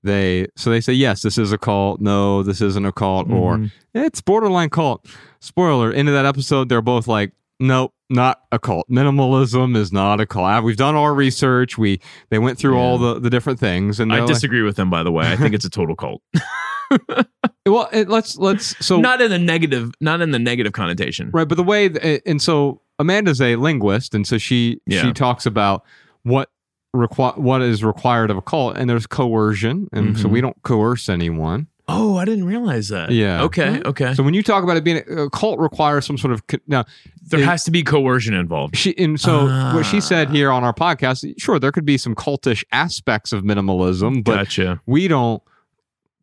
they 0.02 0.46
so 0.56 0.68
they 0.70 0.80
say 0.80 0.92
yes, 0.92 1.22
this 1.22 1.38
is 1.38 1.52
a 1.52 1.58
cult. 1.58 2.00
No, 2.00 2.42
this 2.42 2.60
isn't 2.60 2.84
a 2.84 2.92
cult, 2.92 3.30
or 3.30 3.56
Mhm. 3.56 3.72
it's 3.94 4.20
borderline 4.20 4.70
cult. 4.70 5.06
Spoiler, 5.40 5.90
into 5.92 6.12
that 6.12 6.26
episode, 6.26 6.68
they're 6.68 6.82
both 6.82 7.08
like, 7.08 7.32
nope, 7.60 7.94
not 8.10 8.40
a 8.52 8.58
cult. 8.58 8.86
Minimalism 8.90 9.74
is 9.76 9.92
not 9.92 10.20
a 10.20 10.26
cult. 10.26 10.44
Ah, 10.46 10.60
We've 10.60 10.76
done 10.76 10.94
our 10.96 11.14
research. 11.14 11.78
We 11.78 12.00
they 12.30 12.38
went 12.38 12.58
through 12.58 12.76
all 12.76 12.98
the, 12.98 13.18
the 13.18 13.30
different 13.30 13.58
things, 13.58 13.98
and 14.00 14.12
I 14.12 14.16
they're 14.16 14.26
like- 14.26 14.34
disagree 14.34 14.62
with 14.62 14.76
them, 14.76 14.90
by 14.90 15.02
the 15.02 15.10
way. 15.12 15.32
I 15.32 15.36
think 15.36 15.54
it's 15.54 15.64
a 15.64 15.70
total 15.70 15.96
cult. 15.96 16.22
well, 17.66 17.88
it, 17.92 18.08
let's 18.08 18.36
let's 18.36 18.74
so 18.84 18.98
not 19.00 19.20
in 19.20 19.30
the 19.30 19.38
negative, 19.38 19.92
not 20.00 20.20
in 20.20 20.30
the 20.30 20.38
negative 20.38 20.72
connotation. 20.72 21.30
right, 21.32 21.48
but 21.48 21.56
the 21.56 21.62
way 21.62 22.20
and 22.26 22.40
so 22.40 22.80
Amanda's 22.98 23.40
a 23.40 23.56
linguist, 23.56 24.14
and 24.14 24.26
so 24.26 24.38
she 24.38 24.80
Yeah. 24.86 25.02
she 25.02 25.12
talks 25.12 25.46
about 25.46 25.84
what 26.22 26.50
requi- 26.96 27.36
what 27.38 27.62
is 27.62 27.84
required 27.84 28.30
of 28.30 28.36
a 28.36 28.42
cult, 28.42 28.76
and 28.76 28.88
there's 28.88 29.06
coercion, 29.06 29.88
and 29.92 30.18
so 30.18 30.26
Mhm. 30.28 30.30
we 30.32 30.40
don't 30.40 30.60
coerce 30.62 31.08
anyone. 31.08 31.66
Oh, 31.90 32.16
I 32.18 32.26
didn't 32.26 32.44
realize 32.44 32.88
that. 32.88 33.12
Yeah. 33.12 33.42
Okay. 33.44 33.80
Okay. 33.86 34.12
So 34.12 34.22
when 34.22 34.34
you 34.34 34.42
talk 34.42 34.62
about 34.62 34.76
it 34.76 34.84
being 34.84 35.00
a, 35.08 35.30
cult 35.30 35.58
requires 35.58 36.04
some 36.04 36.18
sort 36.18 36.34
of 36.34 36.46
co- 36.46 36.58
now 36.66 36.84
there 37.30 37.40
it- 37.40 37.46
has 37.46 37.64
to 37.64 37.70
be 37.70 37.82
coercion 37.82 38.34
involved. 38.34 38.76
She 38.76 38.96
and 38.98 39.18
so 39.18 39.46
what 39.74 39.86
she 39.86 39.96
Ah. 39.98 40.00
said 40.00 40.28
here 40.30 40.50
on 40.50 40.64
our 40.64 40.74
podcast, 40.74 41.24
sure, 41.38 41.58
there 41.58 41.72
could 41.72 41.86
be 41.86 41.96
some 41.96 42.14
cultish 42.14 42.62
aspects 42.72 43.32
of 43.32 43.42
minimalism, 43.42 44.22
but 44.22 44.36
gotcha. 44.36 44.80
we 44.86 45.08
don't 45.08 45.42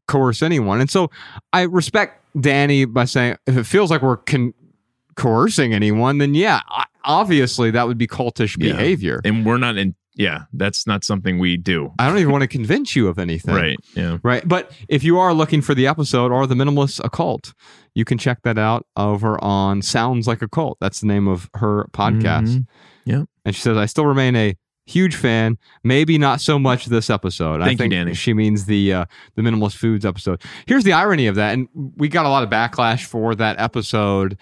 coerce 0.08 0.44
anyone. 0.44 0.80
And 0.82 0.90
so 0.90 1.10
I 1.52 1.62
respect 1.64 2.22
Danny 2.40 2.86
by 2.86 3.06
saying 3.06 3.38
if 3.48 3.58
it 3.58 3.64
feels 3.66 3.90
like 3.90 4.04
we're 4.04 4.18
con- 4.18 4.54
coercing 5.16 5.74
anyone, 5.74 6.18
then 6.18 6.34
yeah, 6.34 6.62
obviously 7.04 7.72
that 7.72 7.88
would 7.88 7.98
be 7.98 8.08
cultish 8.08 8.56
Yeah. 8.58 8.74
behavior. 8.74 9.22
And 9.24 9.46
we're 9.46 9.58
not 9.58 9.78
in. 9.78 9.96
Yeah, 10.18 10.44
that's 10.54 10.88
not 10.88 11.04
something 11.04 11.40
we 11.40 11.58
do. 11.58 11.92
I 12.00 12.08
don't 12.08 12.18
even 12.20 12.32
want 12.32 12.44
to 12.44 12.48
convince 12.48 12.96
you 12.96 13.10
of 13.10 13.20
anything. 13.20 13.54
Right. 13.54 13.78
Yeah. 13.96 14.18
Right. 14.24 14.48
But 14.48 14.72
if 14.88 15.04
you 15.04 15.20
are 15.20 15.34
looking 15.34 15.60
for 15.62 15.76
the 15.76 15.88
episode 15.88 16.32
or 16.32 16.48
the 16.48 16.56
minimalist 16.56 17.04
occult, 17.04 17.54
you 17.96 18.06
can 18.06 18.18
check 18.18 18.40
that 18.44 18.58
out 18.58 18.86
over 18.96 19.38
on 19.44 19.82
Sounds 19.82 20.26
Like 20.26 20.42
a 20.42 20.48
Cult. 20.48 20.78
That's 20.80 21.02
the 21.02 21.08
name 21.08 21.28
of 21.28 21.50
her 21.56 21.90
podcast. 21.92 22.48
Mhm. 22.48 22.66
Yep. 23.04 23.26
And 23.44 23.54
she 23.56 23.62
says, 23.62 23.76
I 23.76 23.88
still 23.88 24.06
remain 24.06 24.38
a 24.38 24.56
huge 24.86 25.16
fan. 25.18 25.58
Maybe 25.84 26.18
not 26.18 26.40
so 26.40 26.58
much 26.58 26.86
this 26.86 27.10
episode. 27.10 27.60
I 27.60 27.66
Thank 27.66 27.72
you, 27.74 27.78
think 27.84 27.92
Danny. 27.92 28.14
she 28.14 28.34
means 28.34 28.66
the 28.68 28.94
uh, 28.94 29.06
the 29.36 29.42
minimalist 29.42 29.76
foods 29.76 30.06
episode. 30.06 30.42
Here's 30.66 30.86
the 30.86 30.94
irony 30.94 31.28
of 31.28 31.36
that, 31.36 31.54
and 31.56 31.68
we 31.98 32.08
got 32.08 32.26
a 32.26 32.30
lot 32.30 32.42
of 32.44 32.50
backlash 32.50 33.04
for 33.04 33.36
that 33.36 33.60
episode. 33.60 34.38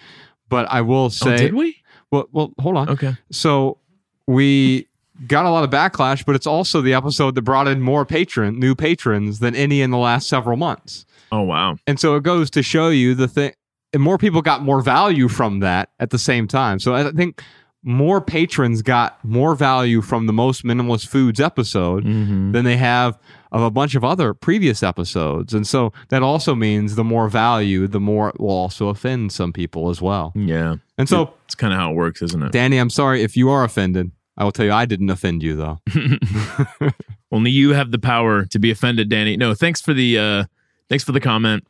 But 0.48 0.66
I 0.70 0.80
will 0.82 1.04
Oh, 1.06 1.08
say, 1.08 1.36
did 1.36 1.54
we? 1.54 1.76
well, 2.10 2.28
well, 2.32 2.52
hold 2.60 2.76
on. 2.76 2.88
Okay. 2.90 3.14
So 3.30 3.78
we 4.26 4.86
got 5.26 5.46
a 5.46 5.50
lot 5.50 5.64
of 5.64 5.70
backlash, 5.70 6.24
but 6.24 6.34
it's 6.34 6.46
also 6.46 6.80
the 6.80 6.94
episode 6.94 7.34
that 7.36 7.42
brought 7.42 7.68
in 7.68 7.80
more 7.80 8.04
patron, 8.04 8.58
new 8.58 8.74
patrons 8.74 9.38
than 9.38 9.54
any 9.54 9.80
in 9.80 9.90
the 9.90 9.98
last 9.98 10.28
several 10.28 10.56
months. 10.56 11.06
Oh 11.32 11.42
wow. 11.42 11.76
And 11.86 11.98
so 11.98 12.14
it 12.16 12.22
goes 12.22 12.50
to 12.50 12.62
show 12.62 12.88
you 12.88 13.14
the 13.14 13.28
thing, 13.28 13.52
and 13.92 14.02
more 14.02 14.18
people 14.18 14.42
got 14.42 14.62
more 14.62 14.80
value 14.80 15.28
from 15.28 15.60
that 15.60 15.90
at 16.00 16.10
the 16.10 16.18
same 16.18 16.46
time. 16.48 16.78
So 16.78 16.94
I 16.94 17.10
think 17.12 17.42
more 17.84 18.20
patrons 18.20 18.80
got 18.82 19.22
more 19.24 19.54
value 19.54 20.00
from 20.00 20.26
the 20.26 20.32
most 20.32 20.64
minimalist 20.64 21.06
foods 21.06 21.38
episode 21.38 22.04
Mm-hmm. 22.04 22.52
than 22.52 22.64
they 22.64 22.76
have 22.78 23.18
of 23.52 23.62
a 23.62 23.70
bunch 23.70 23.94
of 23.94 24.02
other 24.02 24.34
previous 24.34 24.82
episodes. 24.82 25.54
And 25.54 25.66
so 25.66 25.92
that 26.08 26.22
also 26.22 26.54
means 26.54 26.96
the 26.96 27.04
more 27.04 27.28
value, 27.28 27.86
the 27.86 28.00
more 28.00 28.30
it 28.30 28.40
will 28.40 28.48
also 28.50 28.88
offend 28.88 29.30
some 29.32 29.52
people 29.52 29.90
as 29.90 30.02
well. 30.02 30.32
Yeah. 30.34 30.76
And 30.98 31.08
so, 31.08 31.34
It's 31.44 31.54
kind 31.54 31.72
of 31.72 31.78
how 31.78 31.92
it 31.92 31.94
works, 31.94 32.20
isn't 32.22 32.42
it? 32.42 32.50
Danny, 32.52 32.78
I'm 32.78 32.90
sorry 32.90 33.22
if 33.22 33.36
you 33.36 33.50
are 33.50 33.62
offended. 33.62 34.10
I 34.36 34.42
will 34.44 34.50
tell 34.52 34.66
you, 34.66 34.72
I 34.72 34.86
didn't 34.86 35.10
offend 35.10 35.42
you 35.44 35.54
though. 35.54 35.80
Only 37.32 37.50
you 37.50 37.70
have 37.74 37.90
the 37.90 37.98
power 37.98 38.44
to 38.46 38.58
be 38.58 38.70
offended, 38.70 39.08
Danny. 39.08 39.36
No, 39.36 39.54
thanks 39.54 39.80
for 39.80 39.92
the 39.94 40.18
uh 40.18 40.44
thanks 40.88 41.04
for 41.04 41.12
the 41.12 41.20
comment. 41.20 41.64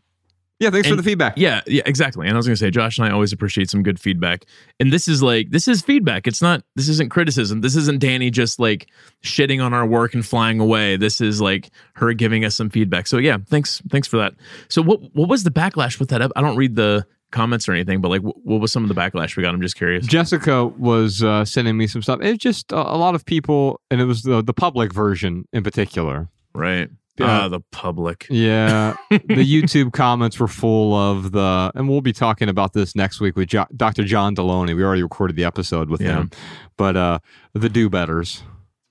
Yeah, 0.60 0.70
thanks 0.70 0.88
for 0.88 0.94
the 0.94 1.02
feedback. 1.02 1.34
Yeah, 1.36 1.62
yeah, 1.66 1.82
exactly. 1.84 2.26
And 2.26 2.34
I 2.34 2.38
was 2.38 2.46
gonna 2.46 2.56
say, 2.56 2.70
Josh 2.70 2.98
and 2.98 3.06
I 3.06 3.10
always 3.10 3.32
appreciate 3.32 3.68
some 3.70 3.82
good 3.82 3.98
feedback. 3.98 4.44
And 4.78 4.92
this 4.92 5.08
is 5.08 5.22
like 5.22 5.50
this 5.50 5.66
is 5.66 5.82
feedback. 5.82 6.26
It's 6.26 6.40
not 6.40 6.62
this 6.76 6.88
isn't 6.88 7.10
criticism. 7.10 7.60
This 7.60 7.74
isn't 7.74 7.98
Danny 8.00 8.30
just 8.30 8.60
like 8.60 8.88
shitting 9.24 9.64
on 9.64 9.74
our 9.74 9.84
work 9.84 10.14
and 10.14 10.24
flying 10.24 10.60
away. 10.60 10.96
This 10.96 11.20
is 11.20 11.40
like 11.40 11.70
her 11.94 12.12
giving 12.12 12.44
us 12.44 12.54
some 12.54 12.70
feedback. 12.70 13.06
So 13.08 13.18
yeah, 13.18 13.38
thanks 13.48 13.82
thanks 13.90 14.06
for 14.06 14.16
that. 14.18 14.34
So 14.68 14.80
what 14.80 15.00
what 15.14 15.28
was 15.28 15.42
the 15.42 15.50
backlash 15.50 15.98
with 15.98 16.10
that? 16.10 16.22
ep- 16.22 16.32
I 16.36 16.40
don't 16.40 16.56
read 16.56 16.76
the 16.76 17.04
comments 17.32 17.68
or 17.68 17.72
anything, 17.72 18.00
but 18.00 18.08
like 18.10 18.22
wh- 18.22 18.46
what 18.46 18.60
was 18.60 18.70
some 18.70 18.84
of 18.84 18.88
the 18.88 18.94
backlash 18.94 19.36
we 19.36 19.42
got? 19.42 19.54
I'm 19.54 19.60
just 19.60 19.76
curious. 19.76 20.06
Jessica 20.06 20.66
was 20.66 21.22
uh, 21.22 21.44
sending 21.44 21.76
me 21.76 21.88
some 21.88 22.00
stuff. 22.00 22.20
It's 22.22 22.38
just 22.38 22.70
a, 22.70 22.76
a 22.76 22.96
lot 22.96 23.16
of 23.16 23.24
people, 23.24 23.80
and 23.90 24.00
it 24.00 24.04
was 24.04 24.22
the 24.22 24.42
the 24.42 24.54
public 24.54 24.92
version 24.92 25.46
in 25.52 25.64
particular. 25.64 26.28
Right. 26.54 26.88
Ah, 27.20 27.48
the 27.48 27.60
public. 27.70 28.26
Yeah, 28.28 28.96
the 29.10 29.18
YouTube 29.20 29.92
comments 29.92 30.38
were 30.40 30.48
full 30.48 30.94
of 30.94 31.32
the, 31.32 31.70
and 31.74 31.88
we'll 31.88 32.00
be 32.00 32.12
talking 32.12 32.48
about 32.48 32.72
this 32.72 32.96
next 32.96 33.20
week 33.20 33.36
with 33.36 33.48
jo- 33.48 33.66
Dr. 33.76 34.04
John 34.04 34.34
Delony. 34.34 34.74
We 34.76 34.82
already 34.82 35.02
recorded 35.02 35.36
the 35.36 35.44
episode 35.44 35.88
with 35.90 36.00
Yeah. 36.00 36.16
him, 36.16 36.30
but 36.76 36.96
uh, 36.96 37.18
the 37.52 37.68
do 37.68 37.88
betters. 37.88 38.42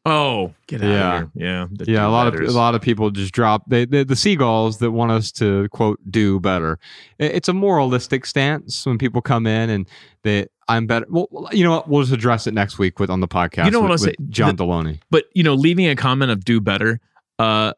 Oh, 0.05 0.53
get 0.67 0.81
out 0.83 0.88
Yeah. 0.89 1.15
of 1.23 1.31
here. 1.33 1.45
Yeah. 1.45 1.67
the 1.71 1.91
Yeah, 1.91 2.05
a 2.05 2.09
lot 2.09 2.27
of 2.27 2.36
a 2.39 2.51
lot 2.51 2.75
of 2.75 2.81
people 2.81 3.09
just 3.09 3.33
drop 3.33 3.63
they, 3.69 3.86
they 3.86 4.03
the 4.03 4.17
seagulls 4.17 4.79
that 4.79 4.91
want 4.91 5.12
us 5.12 5.31
to 5.33 5.69
quote 5.69 5.97
do 6.09 6.39
better. 6.41 6.77
It- 7.19 7.36
It's 7.36 7.47
a 7.47 7.53
moralistic 7.53 8.25
stance 8.25 8.86
when 8.86 8.97
people 8.97 9.21
come 9.21 9.47
in 9.47 9.69
and 9.69 9.88
they 10.23 10.47
I'm 10.67 10.88
better. 10.88 11.05
Well, 11.09 11.27
you 11.53 11.63
know 11.63 11.71
what? 11.71 11.89
We'll 11.89 12.01
just 12.03 12.13
address 12.13 12.47
it 12.47 12.53
next 12.53 12.77
week 12.79 12.99
with 12.99 13.09
on 13.09 13.19
the 13.21 13.27
podcast. 13.29 13.65
You 13.65 13.71
know 13.71 13.79
what 13.81 13.91
with, 13.91 14.01
I'll 14.01 14.07
with 14.07 14.15
say? 14.19 14.25
John 14.29 14.55
Delony. 14.57 14.99
but 15.09 15.25
you 15.33 15.43
know 15.43 15.53
leaving 15.55 15.88
a 15.88 15.95
comment 15.95 16.31
of 16.31 16.43
do 16.45 16.59
better 16.62 16.99
uh 17.39 17.71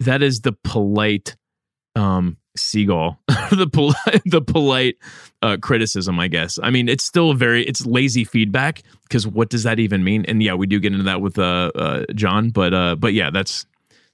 that 0.00 0.22
is 0.22 0.40
the 0.40 0.52
polite 0.64 1.36
um 1.96 2.36
seagull, 2.56 3.18
the 3.50 3.68
polite, 3.72 4.22
the 4.26 4.42
polite 4.42 4.96
uh, 5.42 5.56
criticism, 5.60 6.18
I 6.18 6.28
guess. 6.28 6.58
I 6.62 6.70
mean, 6.70 6.88
it's 6.88 7.04
still 7.04 7.34
very 7.34 7.64
it's 7.64 7.86
lazy 7.86 8.24
feedback 8.24 8.82
because 9.04 9.26
what 9.26 9.48
does 9.48 9.62
that 9.62 9.78
even 9.78 10.04
mean? 10.04 10.24
And 10.26 10.42
yeah, 10.42 10.54
we 10.54 10.66
do 10.66 10.80
get 10.80 10.92
into 10.92 11.04
that 11.04 11.20
with 11.20 11.38
uh, 11.38 11.70
uh 11.74 12.04
John, 12.14 12.50
but 12.50 12.74
uh, 12.74 12.96
but 12.96 13.14
yeah, 13.14 13.30
that's 13.30 13.66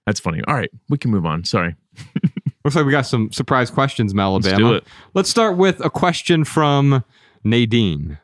that's 0.07 0.21
funny. 0.21 0.43
All 0.47 0.55
right, 0.55 0.71
we 0.89 0.99
can 0.99 1.11
move 1.11 1.27
on. 1.27 1.45
Sorry. 1.45 1.75
Looks 2.65 2.77
like 2.77 2.87
we 2.87 2.93
got 2.93 3.07
some 3.07 3.31
surprise 3.31 3.71
questions, 3.71 4.15
Malabama. 4.15 4.45
Let's 4.45 4.59
do 4.59 4.73
it. 4.73 4.85
Let's 5.13 5.31
start 5.31 5.57
with 5.59 5.85
a 5.85 5.91
question 5.91 6.45
from 6.45 7.05
Nadine. 7.45 8.19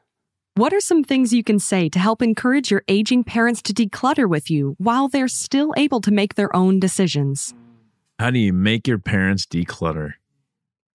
What 0.61 0.75
are 0.75 0.81
some 0.81 1.05
things 1.05 1.33
you 1.33 1.43
can 1.43 1.59
say 1.59 1.89
to 1.89 1.99
help 1.99 2.21
encourage 2.21 2.71
your 2.71 2.83
aging 2.87 3.25
parents 3.25 3.63
to 3.63 3.73
declutter 3.73 4.29
with 4.29 4.51
you 4.51 4.75
while 4.77 5.09
they're 5.09 5.27
still 5.27 5.73
able 5.79 6.03
to 6.03 6.11
make 6.11 6.35
their 6.35 6.55
own 6.55 6.79
decisions? 6.79 7.55
How 8.19 8.31
do 8.31 8.39
you 8.39 8.53
make 8.53 8.87
your 8.87 8.99
parents 8.99 9.47
declutter? 9.47 10.17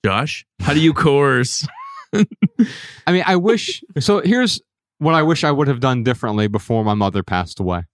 Josh, 0.06 0.46
how 0.60 0.76
do 0.76 0.80
you 0.80 0.94
coerce? 0.94 1.66
I 2.14 3.12
mean, 3.12 3.24
I 3.26 3.38
wish. 3.38 3.84
So 3.98 4.22
here's 4.22 4.62
what 5.00 5.16
I 5.16 5.24
wish 5.24 5.44
I 5.44 5.50
would 5.50 5.68
have 5.68 5.80
done 5.80 6.04
differently 6.04 6.48
before 6.48 6.86
my 6.86 6.94
mother 6.94 7.24
passed 7.24 7.60
away, 7.60 7.86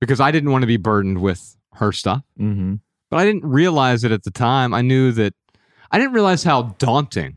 because 0.00 0.18
I 0.18 0.30
didn't 0.30 0.50
want 0.50 0.62
to 0.62 0.66
be 0.66 0.78
burdened 0.78 1.20
with 1.20 1.58
her 1.74 1.92
stuff. 1.92 2.22
mm-hmm. 2.38 2.76
But 3.10 3.18
I 3.18 3.26
didn't 3.26 3.44
realize 3.44 4.02
it 4.02 4.12
at 4.12 4.22
the 4.22 4.30
time. 4.30 4.72
I 4.72 4.80
knew 4.80 5.12
that 5.12 5.34
I 5.90 5.98
didn't 5.98 6.14
realize 6.14 6.42
how 6.42 6.74
daunting 6.78 7.36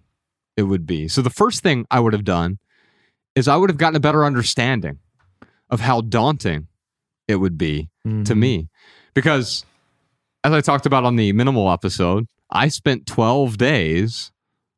it 0.55 0.63
would 0.63 0.85
be. 0.85 1.09
So 1.09 1.21
the 1.21 1.29
first 1.29 1.61
thing 1.61 1.85
I 1.91 1.99
would 1.99 2.13
have 2.13 2.23
done 2.23 2.59
is 3.35 3.47
I 3.47 3.55
would 3.55 3.69
have 3.69 3.77
gotten 3.77 3.95
a 3.95 3.99
better 3.99 4.23
understanding 4.25 4.99
of 5.69 5.79
how 5.79 6.01
daunting 6.01 6.67
it 7.27 7.37
would 7.37 7.57
be 7.57 7.89
to 8.25 8.35
me. 8.35 8.69
Because 9.13 9.65
as 10.43 10.51
I 10.51 10.61
talked 10.61 10.85
about 10.85 11.05
on 11.05 11.15
the 11.15 11.31
minimal 11.33 11.71
episode, 11.71 12.27
I 12.49 12.67
spent 12.67 13.07
12 13.07 13.57
days 13.57 14.31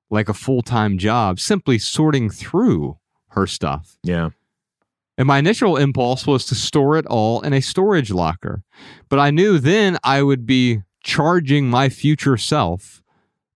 like 0.10 0.30
a 0.30 0.34
full-time 0.34 0.98
job 0.98 1.40
simply 1.40 1.80
sorting 1.80 2.30
through 2.30 2.98
her 3.30 3.48
stuff. 3.48 3.98
Yeah. 4.04 4.30
And 5.18 5.28
my 5.28 5.40
initial 5.40 5.76
impulse 5.76 6.28
was 6.28 6.46
to 6.46 6.56
store 6.56 6.98
it 6.98 7.06
all 7.08 7.42
in 7.42 7.54
a 7.54 7.62
storage 7.62 8.12
locker. 8.12 8.64
But 9.10 9.20
I 9.20 9.32
knew 9.32 9.60
then 9.60 9.98
I 10.04 10.22
would 10.22 10.46
be 10.46 10.84
charging 11.04 11.70
my 11.70 11.90
future 11.90 12.38
self 12.38 13.02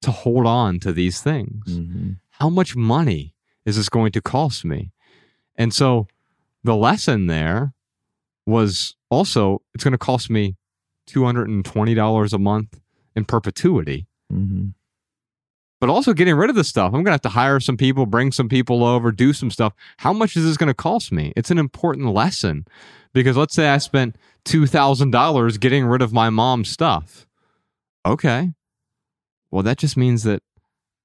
to 0.01 0.11
hold 0.11 0.45
on 0.45 0.79
to 0.79 0.91
these 0.91 1.21
things. 1.21 1.65
Mm-hmm. 1.67 2.11
How 2.31 2.49
much 2.49 2.75
money 2.75 3.35
is 3.65 3.75
this 3.77 3.89
going 3.89 4.11
to 4.13 4.21
cost 4.21 4.65
me? 4.65 4.91
And 5.55 5.73
so 5.73 6.07
the 6.63 6.75
lesson 6.75 7.27
there 7.27 7.73
was 8.45 8.95
also 9.09 9.61
it's 9.73 9.83
going 9.83 9.91
to 9.91 9.97
cost 9.97 10.29
me 10.29 10.55
$220 11.07 12.33
a 12.33 12.37
month 12.37 12.79
in 13.15 13.25
perpetuity 13.25 14.05
Mm-hmm. 14.31 14.67
but 15.79 15.89
also 15.89 16.13
getting 16.13 16.35
rid 16.35 16.51
of 16.51 16.55
the 16.55 16.63
stuff. 16.63 16.87
I'm 16.89 17.01
going 17.01 17.05
to 17.05 17.11
have 17.13 17.21
to 17.21 17.29
hire 17.29 17.59
some 17.59 17.77
people, 17.77 18.05
bring 18.05 18.31
some 18.31 18.47
people 18.47 18.83
over, 18.83 19.11
do 19.11 19.33
some 19.33 19.49
stuff. 19.49 19.73
How 19.97 20.13
much 20.13 20.37
is 20.37 20.43
this 20.43 20.55
going 20.55 20.67
to 20.67 20.73
cost 20.75 21.11
me? 21.11 21.33
It's 21.35 21.49
an 21.49 21.57
important 21.57 22.13
lesson 22.13 22.65
because 23.11 23.35
let's 23.37 23.55
say 23.55 23.69
I 23.69 23.79
spent 23.79 24.17
$2,000 24.45 25.59
getting 25.59 25.85
rid 25.85 26.03
of 26.03 26.13
my 26.13 26.29
mom's 26.29 26.69
stuff. 26.69 27.25
Okay. 28.05 28.53
Well, 29.49 29.63
that 29.63 29.79
just 29.79 29.97
means 29.97 30.21
that 30.23 30.43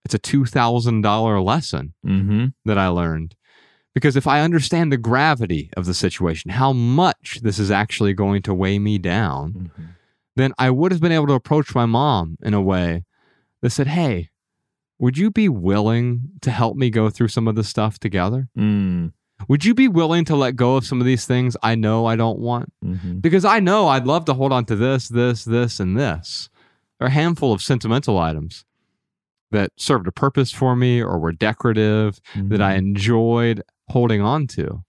it's 0.04 0.14
a 0.14 0.18
$2,000 0.18 1.44
lesson 1.44 1.94
Mm-hmm. 2.06 2.46
that 2.64 2.78
I 2.78 2.88
learned. 2.88 3.34
Because 3.94 4.16
if 4.16 4.26
I 4.26 4.40
understand 4.40 4.90
the 4.90 4.96
gravity 4.96 5.70
of 5.76 5.86
the 5.86 5.94
situation, 5.94 6.50
how 6.50 6.72
much 6.72 7.40
this 7.42 7.58
is 7.60 7.70
actually 7.70 8.12
going 8.12 8.42
to 8.42 8.54
weigh 8.54 8.78
me 8.78 8.98
down, 8.98 9.52
Mm-hmm. 9.52 9.84
then 10.36 10.52
I 10.58 10.70
would 10.70 10.90
have 10.92 11.00
been 11.00 11.12
able 11.12 11.28
to 11.28 11.34
approach 11.34 11.74
my 11.74 11.86
mom 11.86 12.36
in 12.42 12.54
a 12.54 12.60
way 12.62 13.04
that 13.62 13.70
said, 13.70 13.86
Hey, 13.86 14.30
would 14.98 15.16
you 15.18 15.30
be 15.30 15.48
willing 15.48 16.22
to 16.42 16.50
help 16.50 16.76
me 16.76 16.90
go 16.90 17.08
through 17.10 17.28
some 17.28 17.46
of 17.48 17.54
this 17.54 17.68
stuff 17.68 17.98
together? 17.98 18.48
Mm-hmm. 18.58 19.08
Would 19.48 19.64
you 19.64 19.74
be 19.74 19.88
willing 19.88 20.24
to 20.26 20.36
let 20.36 20.54
go 20.56 20.76
of 20.76 20.86
some 20.86 21.00
of 21.00 21.06
these 21.06 21.26
things 21.26 21.56
I 21.62 21.74
know 21.74 22.06
I 22.06 22.14
don't 22.16 22.38
want? 22.38 22.72
Mm-hmm. 22.84 23.18
Because 23.18 23.44
I 23.44 23.58
know 23.60 23.88
I'd 23.88 24.06
love 24.06 24.24
to 24.26 24.34
hold 24.34 24.52
on 24.52 24.64
to 24.66 24.76
this, 24.76 25.08
this, 25.08 25.44
this, 25.44 25.80
and 25.80 25.96
this. 25.98 26.48
Are 27.00 27.08
a 27.08 27.10
handful 27.10 27.52
of 27.52 27.60
sentimental 27.60 28.18
items 28.18 28.64
that 29.54 29.70
served 29.76 30.06
a 30.06 30.12
purpose 30.12 30.52
for 30.52 30.76
me 30.76 31.02
or 31.02 31.18
were 31.18 31.32
decorative 31.32 32.20
that 32.36 32.60
I 32.60 32.74
enjoyed 32.74 33.62
holding 33.88 34.20
on 34.20 34.46
to. 34.48 34.84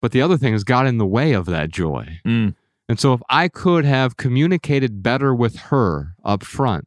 But 0.00 0.12
the 0.12 0.22
other 0.22 0.36
things 0.36 0.62
got 0.62 0.86
in 0.86 0.98
the 0.98 1.06
way 1.06 1.32
of 1.32 1.46
that 1.46 1.70
joy. 1.70 2.20
Mm. 2.24 2.54
And 2.88 3.00
so 3.00 3.12
if 3.12 3.20
I 3.28 3.48
could 3.48 3.84
have 3.84 4.16
communicated 4.16 5.02
better 5.02 5.34
with 5.34 5.56
her 5.56 6.14
up 6.24 6.44
front, 6.44 6.86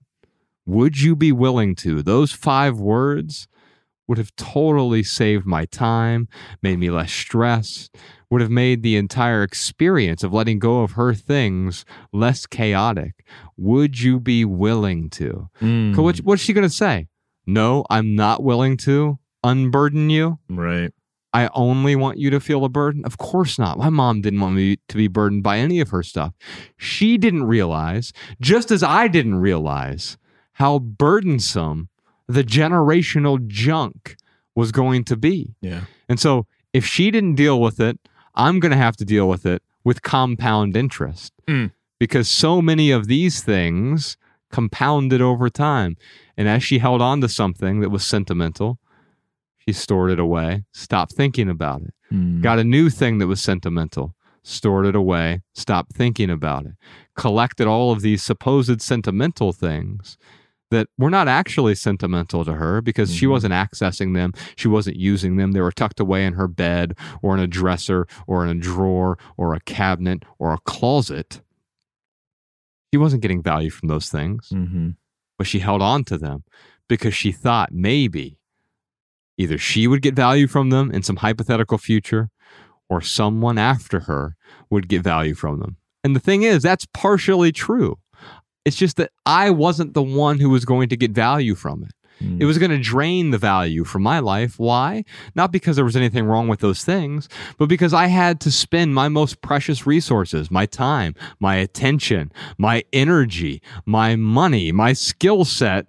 would 0.66 1.02
you 1.02 1.16
be 1.16 1.32
willing 1.32 1.76
to? 1.76 2.02
Those 2.02 2.32
five 2.32 2.80
words 2.80 3.48
would 4.08 4.18
have 4.18 4.36
totally 4.36 5.04
saved 5.04 5.46
my 5.46 5.66
time, 5.66 6.28
made 6.62 6.80
me 6.80 6.90
less 6.90 7.12
stressed, 7.12 7.96
would 8.30 8.42
have 8.42 8.52
made 8.52 8.82
the 8.82 8.96
entire 8.96 9.44
experience 9.44 10.24
of 10.24 10.34
letting 10.34 10.60
go 10.60 10.82
of 10.82 10.92
her 10.92 11.14
things 11.14 11.86
less 12.12 12.46
chaotic. 12.46 13.26
Would 13.58 14.00
you 14.00 14.20
be 14.20 14.46
willing 14.46 15.10
to? 15.12 15.50
Mm. 15.62 15.96
What, 15.98 16.18
what's 16.20 16.42
she 16.42 16.54
going 16.54 16.68
to 16.68 16.74
say? 16.74 17.08
No, 17.46 17.86
I'm 17.90 18.16
not 18.16 18.44
willing 18.44 18.78
to 18.78 19.20
unburden 19.44 20.10
you. 20.10 20.40
Right. 20.50 20.92
I 21.34 21.50
only 21.54 21.96
want 21.96 22.18
you 22.18 22.30
to 22.32 22.40
feel 22.40 22.66
a 22.66 22.70
burden? 22.70 23.06
Of 23.06 23.18
course 23.18 23.58
not. 23.58 23.78
My 23.78 23.90
mom 23.90 24.22
didn't 24.22 24.42
want 24.42 24.56
me 24.56 24.80
to 24.90 24.98
be 24.98 25.08
burdened 25.08 25.44
by 25.44 25.60
any 25.60 25.80
of 25.80 25.90
her 25.90 26.04
stuff. 26.04 26.34
She 26.78 27.18
didn't 27.18 27.44
realize, 27.44 28.12
just 28.42 28.70
as 28.72 28.84
I 28.84 29.08
didn't 29.08 29.36
realize, 29.36 30.18
how 30.54 30.80
burdensome 30.80 31.90
the 32.34 32.44
generational 32.44 33.46
junk 33.48 34.16
was 34.56 34.72
going 34.72 35.04
to 35.06 35.16
be. 35.16 35.56
Yeah. 35.62 35.82
And 36.10 36.20
so 36.20 36.46
if 36.74 36.86
she 36.86 37.12
didn't 37.12 37.36
deal 37.36 37.60
with 37.62 37.80
it, 37.80 37.98
I'm 38.36 38.60
going 38.60 38.72
to 38.72 38.78
have 38.78 38.96
to 38.98 39.06
deal 39.06 39.28
with 39.28 39.46
it 39.46 39.62
with 39.84 40.02
compound 40.02 40.76
interest 40.78 41.34
Mm. 41.48 41.72
because 42.00 42.30
so 42.30 42.62
many 42.62 42.92
of 42.92 43.08
these 43.08 43.42
things 43.44 44.18
compounded 44.52 45.22
over 45.22 45.50
time. 45.50 45.96
And 46.38 46.48
as 46.48 46.64
she 46.64 46.80
held 46.80 47.02
on 47.02 47.22
to 47.22 47.30
something 47.30 47.80
that 47.82 47.90
was 47.90 48.06
sentimental, 48.06 48.80
she 49.58 49.74
stored 49.74 50.12
it 50.12 50.20
away, 50.20 50.66
stopped 50.74 51.14
thinking 51.14 51.50
about 51.50 51.82
it, 51.84 51.94
Mm. 52.14 52.42
got 52.42 52.60
a 52.60 52.64
new 52.64 52.90
thing 52.90 53.18
that 53.20 53.28
was 53.28 53.42
sentimental, 53.42 54.14
stored 54.44 54.86
it 54.86 54.96
away, 54.96 55.42
stopped 55.54 55.94
thinking 55.94 56.30
about 56.30 56.66
it, 56.66 56.74
collected 57.16 57.68
all 57.68 57.92
of 57.92 58.02
these 58.02 58.22
supposed 58.24 58.82
sentimental 58.82 59.54
things 59.54 60.18
that 60.72 60.88
were 60.98 61.10
not 61.12 61.28
actually 61.28 61.76
sentimental 61.76 62.44
to 62.46 62.54
her 62.56 62.82
because 62.82 63.14
she 63.14 63.26
Mhm. 63.28 63.30
wasn't 63.32 63.54
accessing 63.54 64.14
them. 64.16 64.34
She 64.56 64.68
wasn't 64.68 64.96
using 64.98 65.36
them. 65.36 65.52
They 65.52 65.62
were 65.62 65.72
tucked 65.72 66.00
away 66.00 66.26
in 66.26 66.34
her 66.34 66.48
bed 66.48 66.96
or 67.22 67.34
in 67.36 67.40
a 67.42 67.48
dresser 67.48 68.08
or 68.26 68.44
in 68.44 68.50
a 68.50 68.60
drawer 68.60 69.18
or 69.38 69.54
a 69.54 69.60
cabinet 69.62 70.24
or 70.40 70.54
a 70.54 70.58
closet. 70.66 71.42
She 72.94 72.98
wasn't 72.98 73.22
getting 73.22 73.42
value 73.44 73.70
from 73.70 73.88
those 73.88 74.10
things, 74.10 74.50
Mm-hmm. 74.50 74.90
but 75.38 75.48
she 75.48 75.60
held 75.60 75.82
on 75.82 76.04
to 76.06 76.18
them 76.18 76.44
because 76.88 77.14
she 77.14 77.32
thought 77.32 77.72
maybe 77.72 78.38
either 79.38 79.58
she 79.58 79.88
would 79.88 80.02
get 80.02 80.16
value 80.16 80.48
from 80.48 80.70
them 80.70 80.92
in 80.92 81.04
some 81.04 81.18
hypothetical 81.18 81.78
future 81.78 82.30
or 82.90 83.02
someone 83.02 83.58
after 83.58 84.02
her 84.02 84.36
would 84.70 84.88
get 84.90 85.02
value 85.02 85.34
from 85.34 85.60
them. 85.60 85.78
And 86.04 86.16
the 86.16 86.20
thing 86.20 86.44
is, 86.44 86.64
that's 86.64 86.86
partially 86.94 87.52
true. 87.52 87.98
It's 88.66 88.78
just 88.78 88.98
that 88.98 89.12
I 89.26 89.50
wasn't 89.50 89.94
the 89.94 90.04
one 90.04 90.40
who 90.40 90.50
was 90.50 90.66
going 90.66 90.90
to 90.90 90.98
get 90.98 91.12
value 91.12 91.56
from 91.56 91.84
it. 91.84 91.94
It 92.40 92.46
was 92.46 92.58
going 92.58 92.72
to 92.72 92.78
drain 92.78 93.32
the 93.32 93.38
value 93.38 93.84
from 93.84 94.04
my 94.04 94.20
life. 94.20 94.60
Why? 94.60 95.04
Not 95.34 95.52
because 95.52 95.76
there 95.76 95.86
was 95.86 95.96
anything 95.96 96.26
wrong 96.26 96.48
with 96.48 96.60
those 96.60 96.84
things, 96.84 97.28
but 97.58 97.68
because 97.68 97.94
I 97.94 98.08
had 98.08 98.40
to 98.42 98.52
spend 98.52 98.94
my 98.94 99.10
most 99.10 99.42
precious 99.42 99.88
resources, 99.88 100.52
my 100.52 100.66
time, 100.66 101.16
my 101.40 101.56
attention, 101.56 102.32
my 102.58 102.84
energy, 102.94 103.62
my 103.86 104.16
money, 104.16 104.72
my 104.72 104.94
skill 104.94 105.46
set, 105.46 105.88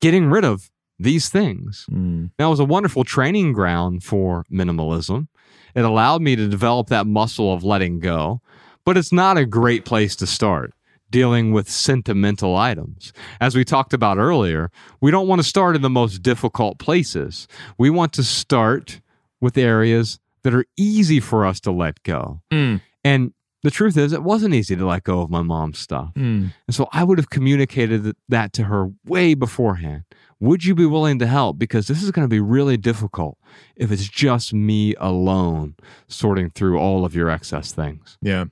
getting 0.00 0.26
rid 0.26 0.44
of 0.44 0.70
these 0.98 1.28
things. 1.28 1.86
Mm. 1.90 2.30
Now, 2.38 2.48
it 2.48 2.50
was 2.50 2.60
a 2.60 2.64
wonderful 2.64 3.04
training 3.04 3.52
ground 3.52 4.02
for 4.02 4.44
minimalism. 4.52 5.28
It 5.74 5.84
allowed 5.84 6.22
me 6.22 6.36
to 6.36 6.48
develop 6.48 6.88
that 6.88 7.06
muscle 7.06 7.52
of 7.52 7.64
letting 7.64 8.00
go, 8.00 8.40
but 8.84 8.96
it's 8.96 9.12
not 9.12 9.38
a 9.38 9.46
great 9.46 9.84
place 9.84 10.16
to 10.16 10.26
start 10.26 10.72
dealing 11.14 11.52
with 11.52 11.70
sentimental 11.70 12.56
items. 12.56 13.12
As 13.40 13.54
we 13.54 13.64
talked 13.64 13.94
about 13.94 14.18
earlier, 14.18 14.72
we 15.00 15.12
don't 15.12 15.28
want 15.28 15.40
to 15.40 15.46
start 15.46 15.76
in 15.76 15.82
the 15.82 15.88
most 15.88 16.24
difficult 16.24 16.80
places. 16.80 17.46
We 17.78 17.88
want 17.88 18.12
to 18.14 18.24
start 18.24 19.00
with 19.40 19.56
areas 19.56 20.18
that 20.42 20.52
are 20.56 20.64
easy 20.76 21.20
for 21.20 21.46
us 21.46 21.60
to 21.60 21.70
let 21.70 22.02
go. 22.02 22.40
Mm. 22.52 22.80
And 23.04 23.32
the 23.62 23.70
truth 23.70 23.96
is, 23.96 24.12
it 24.12 24.24
wasn't 24.24 24.54
easy 24.54 24.74
to 24.74 24.84
let 24.84 25.04
go 25.04 25.20
of 25.20 25.30
my 25.30 25.42
mom's 25.42 25.78
stuff. 25.78 26.10
Mm. 26.16 26.52
And 26.66 26.74
so 26.74 26.88
I 26.90 27.04
would 27.04 27.18
have 27.18 27.30
communicated 27.30 28.16
that 28.28 28.52
to 28.54 28.64
her 28.64 28.90
way 29.06 29.34
beforehand. 29.34 30.02
Would 30.40 30.64
you 30.64 30.74
be 30.74 30.84
willing 30.84 31.20
to 31.20 31.28
help? 31.28 31.60
Because 31.60 31.86
this 31.86 32.02
is 32.02 32.10
going 32.10 32.24
to 32.24 32.28
be 32.28 32.40
really 32.40 32.76
difficult 32.76 33.38
if 33.76 33.92
it's 33.92 34.08
just 34.08 34.52
me 34.52 34.96
alone 34.98 35.76
sorting 36.08 36.50
through 36.50 36.80
all 36.80 37.04
of 37.04 37.14
your 37.14 37.30
excess 37.30 37.70
things. 37.70 38.18
Yeah. 38.20 38.46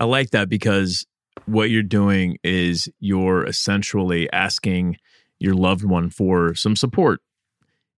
I 0.00 0.06
like 0.06 0.30
that 0.30 0.48
because 0.48 1.04
what 1.48 1.70
you're 1.70 1.82
doing 1.82 2.38
is 2.42 2.88
you're 3.00 3.44
essentially 3.44 4.30
asking 4.32 4.96
your 5.38 5.54
loved 5.54 5.84
one 5.84 6.10
for 6.10 6.54
some 6.54 6.76
support. 6.76 7.20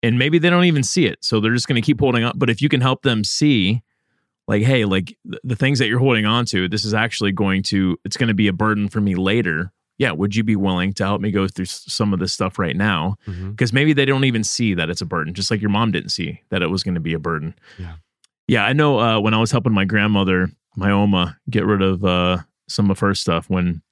And 0.03 0.19
maybe 0.19 0.39
they 0.39 0.51
don't 0.51 0.65
even 0.65 0.83
see 0.85 1.07
it. 1.07 1.19
So 1.23 1.41
they're 1.41 1.55
just 1.55 1.67
going 1.67 1.81
to 1.81 1.85
keep 1.85 1.99
holding 2.01 2.23
on. 2.23 2.33
But 2.37 2.51
if 2.51 2.63
you 2.63 2.69
can 2.69 2.81
help 2.81 3.03
them 3.03 3.25
see, 3.25 3.83
like, 4.47 4.63
hey, 4.63 4.85
like 4.85 5.17
th- 5.29 5.41
the 5.43 5.57
things 5.57 5.79
that 5.81 5.89
you're 5.89 5.99
holding 5.99 6.25
on 6.25 6.45
to, 6.47 6.69
this 6.69 6.85
is 6.85 6.95
actually 6.95 7.33
going 7.33 7.63
to, 7.65 7.99
it's 8.05 8.17
going 8.17 8.29
to 8.29 8.35
be 8.35 8.47
a 8.49 8.53
burden 8.53 8.89
for 8.89 9.01
me 9.01 9.15
later. 9.17 9.73
Yeah. 9.99 10.13
Would 10.13 10.37
you 10.37 10.45
be 10.45 10.55
willing 10.55 10.93
to 10.95 11.05
help 11.05 11.21
me 11.21 11.33
go 11.33 11.49
through 11.49 11.65
s- 11.65 11.85
some 11.89 12.13
of 12.13 12.21
this 12.21 12.33
stuff 12.33 12.59
right 12.61 12.77
now? 12.77 13.17
Because 13.51 13.73
maybe 13.73 13.93
they 13.93 14.05
don't 14.05 14.25
even 14.25 14.45
see 14.45 14.75
that 14.75 14.89
it's 14.89 15.01
a 15.01 15.07
burden, 15.07 15.35
just 15.35 15.51
like 15.51 15.61
your 15.61 15.71
mom 15.71 15.91
didn't 15.91 16.11
see 16.11 16.43
that 16.51 16.63
it 16.63 16.69
was 16.69 16.85
going 16.85 16.95
to 16.95 17.01
be 17.01 17.13
a 17.15 17.19
burden. 17.19 17.55
Yeah. 17.79 17.95
Yeah. 18.47 18.65
I 18.65 18.73
know 18.75 19.01
uh, 19.01 19.19
when 19.21 19.35
I 19.35 19.39
was 19.41 19.51
helping 19.51 19.73
my 19.73 19.85
grandmother, 19.85 20.49
my 20.77 20.93
Oma, 20.93 21.37
get 21.51 21.67
rid 21.67 21.83
of 21.83 22.05
uh, 22.05 22.39
some 22.69 22.91
of 22.91 22.99
her 23.01 23.15
stuff 23.15 23.49
when 23.49 23.83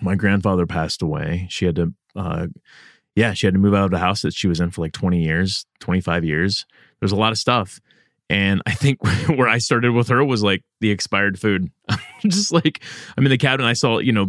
my 0.00 0.14
grandfather 0.14 0.66
passed 0.66 1.02
away, 1.02 1.46
she 1.50 1.64
had 1.66 1.76
to, 1.76 1.92
uh, 2.16 2.46
yeah, 3.16 3.32
she 3.34 3.46
had 3.46 3.54
to 3.54 3.60
move 3.60 3.74
out 3.74 3.86
of 3.86 3.90
the 3.90 3.98
house 3.98 4.22
that 4.22 4.32
she 4.34 4.46
was 4.48 4.60
in 4.60 4.70
for 4.70 4.80
like 4.82 4.92
20 4.92 5.22
years, 5.22 5.66
25 5.80 6.24
years. 6.24 6.66
There's 7.00 7.12
a 7.12 7.16
lot 7.16 7.32
of 7.32 7.38
stuff. 7.38 7.80
And 8.30 8.62
I 8.66 8.72
think 8.74 9.02
where 9.28 9.48
I 9.48 9.58
started 9.58 9.92
with 9.92 10.08
her 10.08 10.24
was 10.24 10.42
like 10.42 10.62
the 10.80 10.90
expired 10.90 11.38
food. 11.40 11.70
Just 12.22 12.52
like, 12.52 12.80
I'm 13.16 13.24
in 13.26 13.30
the 13.30 13.38
cabinet, 13.38 13.66
I 13.68 13.72
saw, 13.72 13.98
you 13.98 14.12
know, 14.12 14.28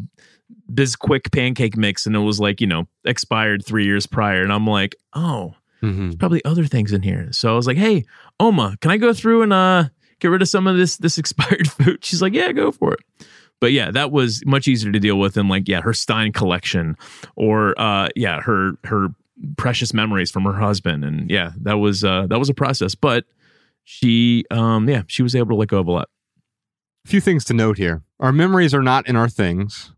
this 0.68 0.96
quick 0.96 1.32
pancake 1.32 1.78
mix 1.78 2.08
and 2.08 2.16
it 2.16 2.20
was 2.20 2.40
like, 2.40 2.60
you 2.62 2.68
know, 2.68 2.88
expired 3.06 3.64
three 3.64 3.86
years 3.86 4.08
prior. 4.08 4.42
And 4.42 4.52
I'm 4.54 4.66
like, 4.68 4.96
oh, 5.14 5.54
Mhm. 5.84 6.18
probably 6.20 6.44
other 6.44 6.66
things 6.66 6.92
in 6.92 7.04
here. 7.04 7.32
So 7.32 7.54
I 7.54 7.56
was 7.56 7.66
like, 7.68 7.78
hey, 7.78 8.04
Oma, 8.40 8.76
can 8.82 8.92
I 8.92 8.98
go 8.98 9.14
through 9.14 9.44
and 9.44 9.54
uh 9.54 9.86
get 10.20 10.28
rid 10.28 10.42
of 10.42 10.50
some 10.50 10.68
of 10.68 10.76
this 10.76 10.98
this 10.98 11.18
expired 11.20 11.70
food? 11.70 12.04
She's 12.04 12.22
like, 12.22 12.34
yeah, 12.34 12.52
go 12.52 12.72
for 12.72 12.94
it. 12.96 13.00
But 13.62 13.72
yeah, 13.72 13.92
that 13.92 14.12
was 14.12 14.42
much 14.46 14.68
easier 14.68 14.92
to 14.92 15.00
deal 15.00 15.20
with 15.20 15.34
than 15.34 15.48
like, 15.48 15.68
yeah, 15.68 15.82
her 15.82 15.94
Stein 15.94 16.32
collection 16.32 16.96
or 17.36 17.80
uh 17.80 18.10
yeah, 18.16 18.42
her 18.42 18.74
her 18.86 19.10
precious 19.58 19.94
memories 19.94 20.32
from 20.32 20.44
her 20.44 20.54
husband. 20.54 21.04
And 21.04 21.30
yeah, 21.30 21.52
that 21.62 21.78
was 21.78 22.04
uh 22.04 22.28
that 22.28 22.40
was 22.40 22.50
a 22.50 22.54
process. 22.54 22.96
But 22.96 23.26
she 23.84 24.46
um 24.52 24.88
yeah, 24.90 25.04
she 25.08 25.24
was 25.24 25.36
able 25.36 25.50
to 25.50 25.56
let 25.56 25.68
go 25.70 25.80
of 25.80 25.88
a 25.88 25.92
lot. 25.92 26.10
A 27.06 27.10
few 27.10 27.22
things 27.22 27.46
to 27.46 27.54
note 27.54 27.78
here. 27.78 28.04
Our 28.20 28.32
memories 28.32 28.74
are 28.74 28.84
not 28.84 29.08
in 29.08 29.16
our 29.16 29.30
things. 29.30 29.94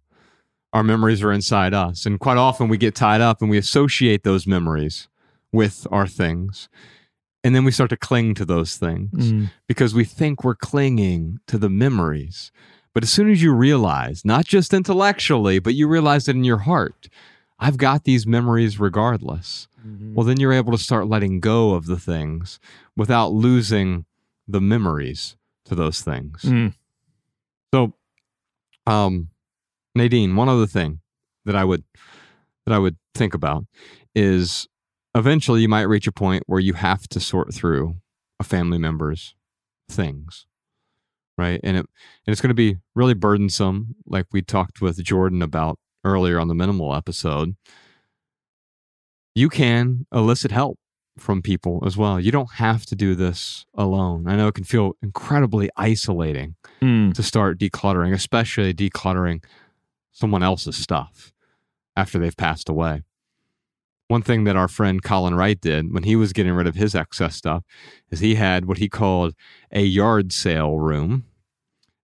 Our 0.73 0.83
memories 0.83 1.21
are 1.21 1.31
inside 1.31 1.73
us. 1.73 2.05
And 2.05 2.19
quite 2.19 2.37
often 2.37 2.67
we 2.69 2.77
get 2.77 2.95
tied 2.95 3.19
up 3.21 3.41
and 3.41 3.49
we 3.49 3.57
associate 3.57 4.23
those 4.23 4.47
memories 4.47 5.09
with 5.51 5.85
our 5.91 6.07
things. 6.07 6.69
And 7.43 7.53
then 7.55 7.65
we 7.65 7.71
start 7.71 7.89
to 7.89 7.97
cling 7.97 8.35
to 8.35 8.45
those 8.45 8.77
things 8.77 9.11
because 9.67 9.93
we 9.93 10.05
think 10.05 10.43
we're 10.43 10.55
clinging 10.55 11.39
to 11.47 11.57
the 11.57 11.69
memories. 11.69 12.51
But 12.93 13.03
as 13.03 13.11
soon 13.11 13.31
as 13.31 13.41
you 13.41 13.53
realize, 13.53 14.25
not 14.25 14.45
just 14.45 14.73
intellectually, 14.73 15.59
but 15.59 15.75
you 15.75 15.87
realize 15.87 16.27
it 16.27 16.35
in 16.35 16.43
your 16.43 16.59
heart, 16.59 17.07
I've 17.59 17.77
got 17.77 18.03
these 18.03 18.27
memories 18.27 18.79
regardless. 18.79 19.67
Well, 20.15 20.25
then 20.25 20.39
you're 20.39 20.53
able 20.53 20.71
to 20.71 20.83
start 20.83 21.07
letting 21.07 21.39
go 21.39 21.71
of 21.73 21.85
the 21.85 21.99
things 21.99 22.59
without 22.97 23.31
losing 23.31 24.05
the 24.47 24.61
memories 24.61 25.35
to 25.65 25.75
those 25.75 26.01
things. 26.01 26.41
Mm. 26.41 26.73
So, 27.73 27.93
um, 28.85 29.29
Nadine, 29.95 30.35
one 30.35 30.49
other 30.49 30.67
thing 30.67 30.99
that 31.45 31.55
I 31.55 31.63
would 31.63 31.83
that 32.65 32.73
I 32.73 32.79
would 32.79 32.97
think 33.15 33.33
about 33.33 33.65
is 34.13 34.67
eventually 35.15 35.61
you 35.61 35.69
might 35.69 35.81
reach 35.83 36.07
a 36.07 36.11
point 36.11 36.43
where 36.47 36.59
you 36.59 36.73
have 36.73 37.07
to 37.09 37.19
sort 37.19 37.53
through 37.53 37.95
a 38.39 38.43
family 38.43 38.77
member's 38.77 39.35
things, 39.89 40.45
right? 41.37 41.59
And 41.63 41.77
it 41.77 41.85
and 42.25 42.31
it's 42.33 42.41
going 42.41 42.49
to 42.49 42.53
be 42.53 42.77
really 42.95 43.13
burdensome, 43.13 43.95
like 44.05 44.25
we 44.31 44.41
talked 44.41 44.81
with 44.81 45.03
Jordan 45.03 45.41
about 45.41 45.77
earlier 46.03 46.39
on 46.39 46.47
the 46.47 46.55
minimal 46.55 46.93
episode. 46.95 47.55
You 49.35 49.49
can 49.49 50.05
elicit 50.13 50.51
help 50.51 50.77
from 51.17 51.41
people 51.41 51.83
as 51.85 51.95
well. 51.97 52.19
You 52.19 52.31
don't 52.31 52.53
have 52.53 52.85
to 52.87 52.95
do 52.95 53.15
this 53.15 53.65
alone. 53.75 54.27
I 54.27 54.35
know 54.35 54.47
it 54.47 54.55
can 54.55 54.63
feel 54.63 54.93
incredibly 55.01 55.69
isolating 55.77 56.55
Mm. 56.81 57.13
to 57.13 57.21
start 57.23 57.59
decluttering, 57.59 58.13
especially 58.13 58.73
decluttering 58.73 59.43
someone 60.11 60.41
else's 60.43 60.77
stuff 60.77 61.31
after 61.95 62.17
they've 62.17 62.35
passed 62.35 62.67
away. 62.69 63.03
One 64.11 64.21
thing 64.21 64.43
that 64.43 64.57
our 64.57 64.67
friend 64.67 65.01
Colin 65.01 65.35
Wright 65.35 65.59
did 65.61 65.93
when 65.93 66.03
he 66.03 66.17
was 66.17 66.33
getting 66.33 66.51
rid 66.51 66.67
of 66.67 66.75
his 66.75 66.95
excess 66.95 67.33
stuff 67.33 67.63
is 68.09 68.19
he 68.19 68.35
had 68.35 68.65
what 68.65 68.77
he 68.77 68.89
called 68.89 69.33
a 69.71 69.83
yard 69.83 70.33
sale 70.33 70.77
room, 70.77 71.23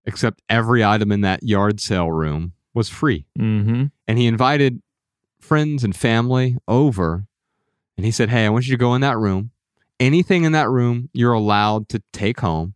except 0.06 0.42
every 0.48 0.86
item 0.86 1.12
in 1.12 1.20
that 1.20 1.44
yard 1.44 1.82
sale 1.82 2.10
room 2.10 2.54
was 2.74 2.88
free. 2.88 3.26
Mm-hmm. 3.38 3.88
And 4.08 4.18
he 4.18 4.26
invited 4.26 4.82
friends 5.42 5.84
and 5.84 5.94
family 5.94 6.56
over 6.66 7.26
and 7.98 8.06
he 8.06 8.12
said, 8.12 8.30
Hey, 8.30 8.46
I 8.46 8.50
want 8.52 8.68
you 8.68 8.74
to 8.74 8.80
go 8.80 8.96
in 8.96 9.02
that 9.02 9.18
room. 9.18 9.52
Anything 10.00 10.46
in 10.46 10.54
that 10.54 10.70
room 10.70 11.10
you're 11.12 11.34
allowed 11.34 11.90
to 11.90 12.02
take 12.14 12.40
home 12.40 12.74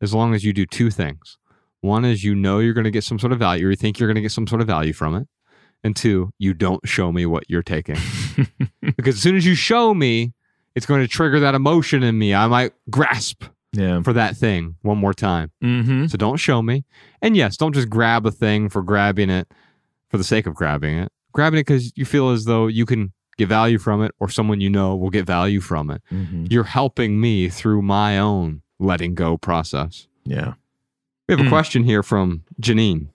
as 0.00 0.14
long 0.14 0.32
as 0.32 0.44
you 0.44 0.52
do 0.52 0.64
two 0.64 0.92
things. 0.92 1.38
One 1.80 2.04
is 2.04 2.22
you 2.22 2.36
know 2.36 2.60
you're 2.60 2.74
going 2.74 2.84
to 2.84 2.92
get 2.92 3.02
some 3.02 3.18
sort 3.18 3.32
of 3.32 3.40
value, 3.40 3.66
or 3.66 3.70
you 3.70 3.76
think 3.76 3.98
you're 3.98 4.06
going 4.06 4.14
to 4.14 4.22
get 4.22 4.30
some 4.30 4.46
sort 4.46 4.60
of 4.60 4.68
value 4.68 4.92
from 4.92 5.16
it. 5.16 5.26
And 5.82 5.96
two, 5.96 6.32
you 6.38 6.52
don't 6.54 6.86
show 6.86 7.10
me 7.10 7.24
what 7.26 7.44
you're 7.48 7.62
taking. 7.62 7.96
because 8.82 9.14
as 9.16 9.20
soon 9.22 9.36
as 9.36 9.46
you 9.46 9.54
show 9.54 9.94
me, 9.94 10.32
it's 10.74 10.86
going 10.86 11.00
to 11.00 11.08
trigger 11.08 11.40
that 11.40 11.54
emotion 11.54 12.02
in 12.02 12.18
me. 12.18 12.34
I 12.34 12.46
might 12.48 12.72
grasp 12.90 13.44
Yeah. 13.72 14.02
for 14.02 14.12
that 14.12 14.36
thing 14.36 14.76
one 14.82 14.98
more 14.98 15.14
time. 15.14 15.50
Mm-hmm. 15.64 16.06
So 16.06 16.16
don't 16.18 16.36
show 16.36 16.60
me. 16.62 16.84
And 17.22 17.36
yes, 17.36 17.56
don't 17.56 17.72
just 17.72 17.88
grab 17.88 18.26
a 18.26 18.30
thing 18.30 18.68
for 18.68 18.82
grabbing 18.82 19.30
it 19.30 19.48
for 20.10 20.18
the 20.18 20.24
sake 20.24 20.46
of 20.46 20.54
grabbing 20.54 20.98
it. 20.98 21.10
Grabbing 21.32 21.60
it 21.60 21.66
because 21.66 21.92
you 21.96 22.04
feel 22.04 22.30
as 22.30 22.44
though 22.44 22.66
you 22.66 22.84
can 22.84 23.12
get 23.38 23.48
value 23.48 23.78
from 23.78 24.02
it 24.02 24.12
or 24.20 24.28
someone 24.28 24.60
you 24.60 24.68
know 24.68 24.94
will 24.96 25.10
get 25.10 25.24
value 25.24 25.60
from 25.60 25.90
it. 25.90 26.02
Mm-hmm. 26.12 26.46
You're 26.50 26.64
helping 26.64 27.20
me 27.20 27.48
through 27.48 27.80
my 27.82 28.18
own 28.18 28.60
letting 28.78 29.14
go 29.14 29.38
process. 29.38 30.08
Yeah. 30.24 30.54
We 31.28 31.32
have 31.34 31.40
a 31.40 31.44
Mm. 31.44 31.48
question 31.48 31.84
here 31.84 32.02
from 32.02 32.42
Janine. 32.60 33.08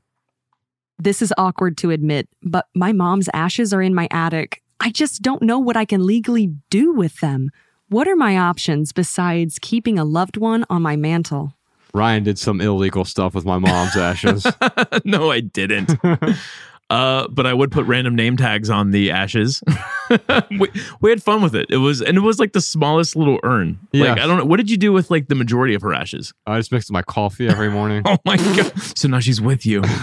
This 0.97 1.21
is 1.21 1.33
awkward 1.37 1.77
to 1.79 1.91
admit, 1.91 2.29
but 2.41 2.67
my 2.73 2.93
mom's 2.93 3.29
ashes 3.33 3.73
are 3.73 3.81
in 3.81 3.93
my 3.93 4.07
attic. 4.11 4.63
I 4.79 4.91
just 4.91 5.21
don't 5.21 5.41
know 5.41 5.59
what 5.59 5.75
I 5.75 5.83
can 5.83 6.05
legally 6.05 6.55
do 6.69 6.93
with 6.93 7.19
them. 7.19 7.51
What 7.89 8.07
are 8.07 8.15
my 8.15 8.37
options 8.37 8.93
besides 8.93 9.59
keeping 9.61 9.99
a 9.99 10.05
loved 10.05 10.37
one 10.37 10.65
on 10.69 10.81
my 10.81 10.95
mantle? 10.95 11.53
Ryan 11.93 12.23
did 12.23 12.39
some 12.39 12.61
illegal 12.61 13.05
stuff 13.05 13.35
with 13.35 13.45
my 13.45 13.57
mom's 13.57 13.95
ashes. 13.95 14.45
no, 15.05 15.31
I 15.31 15.41
didn't. 15.41 15.95
Uh, 16.91 17.27
but 17.29 17.47
I 17.47 17.53
would 17.53 17.71
put 17.71 17.85
random 17.87 18.15
name 18.15 18.37
tags 18.37 18.69
on 18.69 18.91
the 18.91 19.09
ashes. 19.09 19.63
we, 20.51 20.69
we 21.01 21.09
had 21.09 21.23
fun 21.23 21.41
with 21.41 21.55
it. 21.55 21.65
It 21.71 21.77
was, 21.77 21.99
and 22.01 22.15
it 22.15 22.19
was 22.21 22.39
like 22.39 22.53
the 22.53 22.61
smallest 22.61 23.15
little 23.15 23.39
urn. 23.43 23.79
Like 23.91 24.19
I 24.19 24.27
don't 24.27 24.37
know. 24.37 24.45
What 24.45 24.57
did 24.57 24.69
you 24.69 24.77
do 24.77 24.93
with 24.93 25.09
like 25.09 25.27
the 25.27 25.33
majority 25.35 25.73
of 25.73 25.81
her 25.81 25.93
ashes? 25.95 26.31
I 26.45 26.57
just 26.59 26.71
mixed 26.71 26.91
my 26.91 27.01
coffee 27.01 27.47
every 27.47 27.71
morning. 27.71 28.03
Oh 28.07 28.17
my 28.23 28.37
god! 28.37 28.71
So 28.97 29.07
now 29.07 29.19
she's 29.19 29.41
with 29.41 29.65
you. 29.65 29.81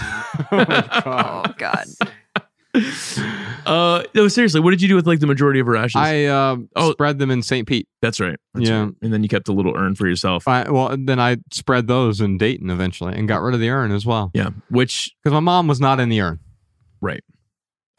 Oh, 0.51 1.43
God. 1.57 1.85
Uh, 3.65 4.03
no, 4.15 4.27
seriously. 4.27 4.59
What 4.59 4.71
did 4.71 4.81
you 4.81 4.87
do 4.87 4.95
with 4.95 5.05
like 5.07 5.19
the 5.19 5.27
majority 5.27 5.59
of 5.59 5.67
her 5.67 5.75
ashes? 5.75 5.95
I 5.95 6.25
uh, 6.25 6.57
Oh. 6.75 6.91
spread 6.93 7.19
them 7.19 7.29
in 7.31 7.41
St. 7.43 7.67
Pete. 7.67 7.87
That's 8.01 8.19
right. 8.19 8.37
That's 8.53 8.67
Yeah. 8.69 8.85
right. 8.85 8.93
And 9.01 9.13
then 9.13 9.23
you 9.23 9.29
kept 9.29 9.47
a 9.47 9.53
little 9.53 9.75
urn 9.77 9.95
for 9.95 10.07
yourself. 10.07 10.47
I, 10.47 10.69
well, 10.69 10.95
then 10.97 11.19
I 11.19 11.37
spread 11.51 11.87
those 11.87 12.19
in 12.19 12.37
Dayton 12.37 12.69
eventually 12.69 13.13
and 13.13 13.27
got 13.27 13.41
rid 13.41 13.53
of 13.53 13.59
the 13.59 13.69
urn 13.69 13.91
as 13.91 14.05
well. 14.05 14.31
Yeah. 14.33 14.49
Which 14.69 15.11
Because 15.23 15.33
my 15.33 15.39
mom 15.39 15.67
was 15.67 15.79
not 15.79 15.99
in 15.99 16.09
the 16.09 16.19
urn. 16.21 16.39
Right. 17.03 17.23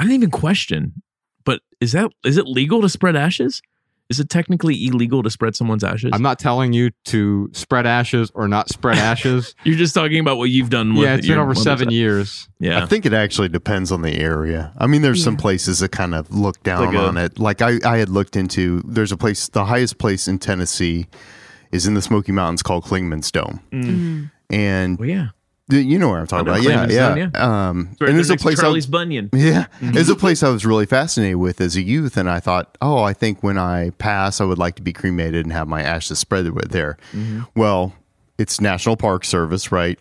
I 0.01 0.05
didn't 0.05 0.15
even 0.17 0.31
question. 0.31 1.03
But 1.45 1.61
is 1.81 1.93
that 1.93 2.11
is 2.25 2.39
it 2.39 2.47
legal 2.47 2.81
to 2.81 2.89
spread 2.89 3.17
ashes? 3.17 3.61
Is 4.11 4.21
it 4.21 4.29
technically 4.29 4.87
illegal 4.87 5.23
to 5.23 5.31
spread 5.31 5.57
someone's 5.57 5.83
ashes? 5.83 6.11
I'm 6.13 6.21
not 6.23 6.39
telling 6.39 6.73
you 6.75 6.91
to 7.07 7.49
spread 7.53 7.87
ashes 7.87 8.31
or 8.35 8.49
not 8.49 8.69
spread 8.69 8.99
ashes. 9.13 9.55
You're 9.65 9.79
just 9.79 9.95
talking 9.95 10.19
about 10.21 10.37
what 10.37 10.51
you've 10.51 10.69
done. 10.71 10.95
With 10.95 11.05
yeah, 11.05 11.17
it's 11.17 11.27
been 11.27 11.39
over 11.39 11.55
seven 11.55 11.91
years. 11.91 12.49
Yeah. 12.59 12.83
I 12.83 12.87
think 12.87 13.07
it 13.07 13.13
actually 13.15 13.49
depends 13.49 13.91
on 13.93 14.03
the 14.03 14.13
area. 14.19 14.73
I 14.79 14.87
mean, 14.87 15.01
there's 15.03 15.23
some 15.25 15.37
places 15.39 15.79
that 15.81 15.91
kind 15.91 16.15
of 16.15 16.31
look 16.35 16.63
down 16.63 16.85
Like 16.87 16.95
a- 16.95 16.99
on 16.99 17.17
it. 17.17 17.39
Like 17.39 17.63
I, 17.63 17.79
I 17.85 17.97
had 17.99 18.09
looked 18.11 18.37
into, 18.37 18.83
there's 18.87 19.13
a 19.13 19.17
place, 19.17 19.49
the 19.49 19.65
highest 19.65 19.97
place 19.99 20.29
in 20.29 20.39
Tennessee 20.39 21.07
is 21.73 21.87
in 21.87 21.95
the 21.95 22.03
Smoky 22.03 22.33
Mountains 22.33 22.63
called 22.63 22.85
Clingmans 22.85 23.33
Dome. 23.33 23.61
Mm. 23.73 24.31
And 24.51 24.99
well, 24.99 25.09
yeah. 25.09 25.29
Th- 25.71 25.85
you 25.85 25.99
know 25.99 26.09
what 26.11 26.19
I'm 26.19 26.27
talking 26.27 26.49
I 26.49 26.59
about. 26.59 26.91
Yeah, 26.91 27.15
Clingmans 27.15 27.33
yeah. 27.35 27.69
Um, 27.69 27.97
right 28.01 28.11
and 28.11 28.19
there 28.19 28.21
it's 28.21 28.29
a 28.29 28.33
next 28.33 28.43
to 28.43 28.47
place 28.47 28.61
I, 28.61 28.65
Charlies 28.65 28.91
Bunion. 28.91 29.31
yeah, 29.33 29.67
mm-hmm. 29.81 29.97
it's 29.97 30.11
a 30.11 30.17
place 30.17 30.43
I 30.43 30.51
was 30.51 30.67
really 30.67 30.87
fascinated 30.87 31.37
with 31.37 31.61
as 31.61 31.77
a 31.77 31.83
youth, 31.83 32.17
and 32.17 32.29
I 32.29 32.41
thought, 32.41 32.77
oh, 32.83 33.03
I 33.03 33.13
think 33.13 33.43
when 33.43 33.59
I 33.59 33.91
pass, 33.91 34.41
I 34.41 34.45
would 34.45 34.59
like 34.59 34.77
to 34.77 34.83
be 34.83 34.93
cremated 34.93 35.47
and 35.47 35.53
have 35.53 35.69
my 35.69 35.83
ashes 35.83 36.19
spread 36.19 36.51
with 36.51 36.71
there. 36.71 36.99
Mm-hmm. 37.13 37.43
Well, 37.57 37.95
it's 38.39 38.61
National 38.61 38.97
Park 38.97 39.25
Service, 39.25 39.73
right? 39.73 39.99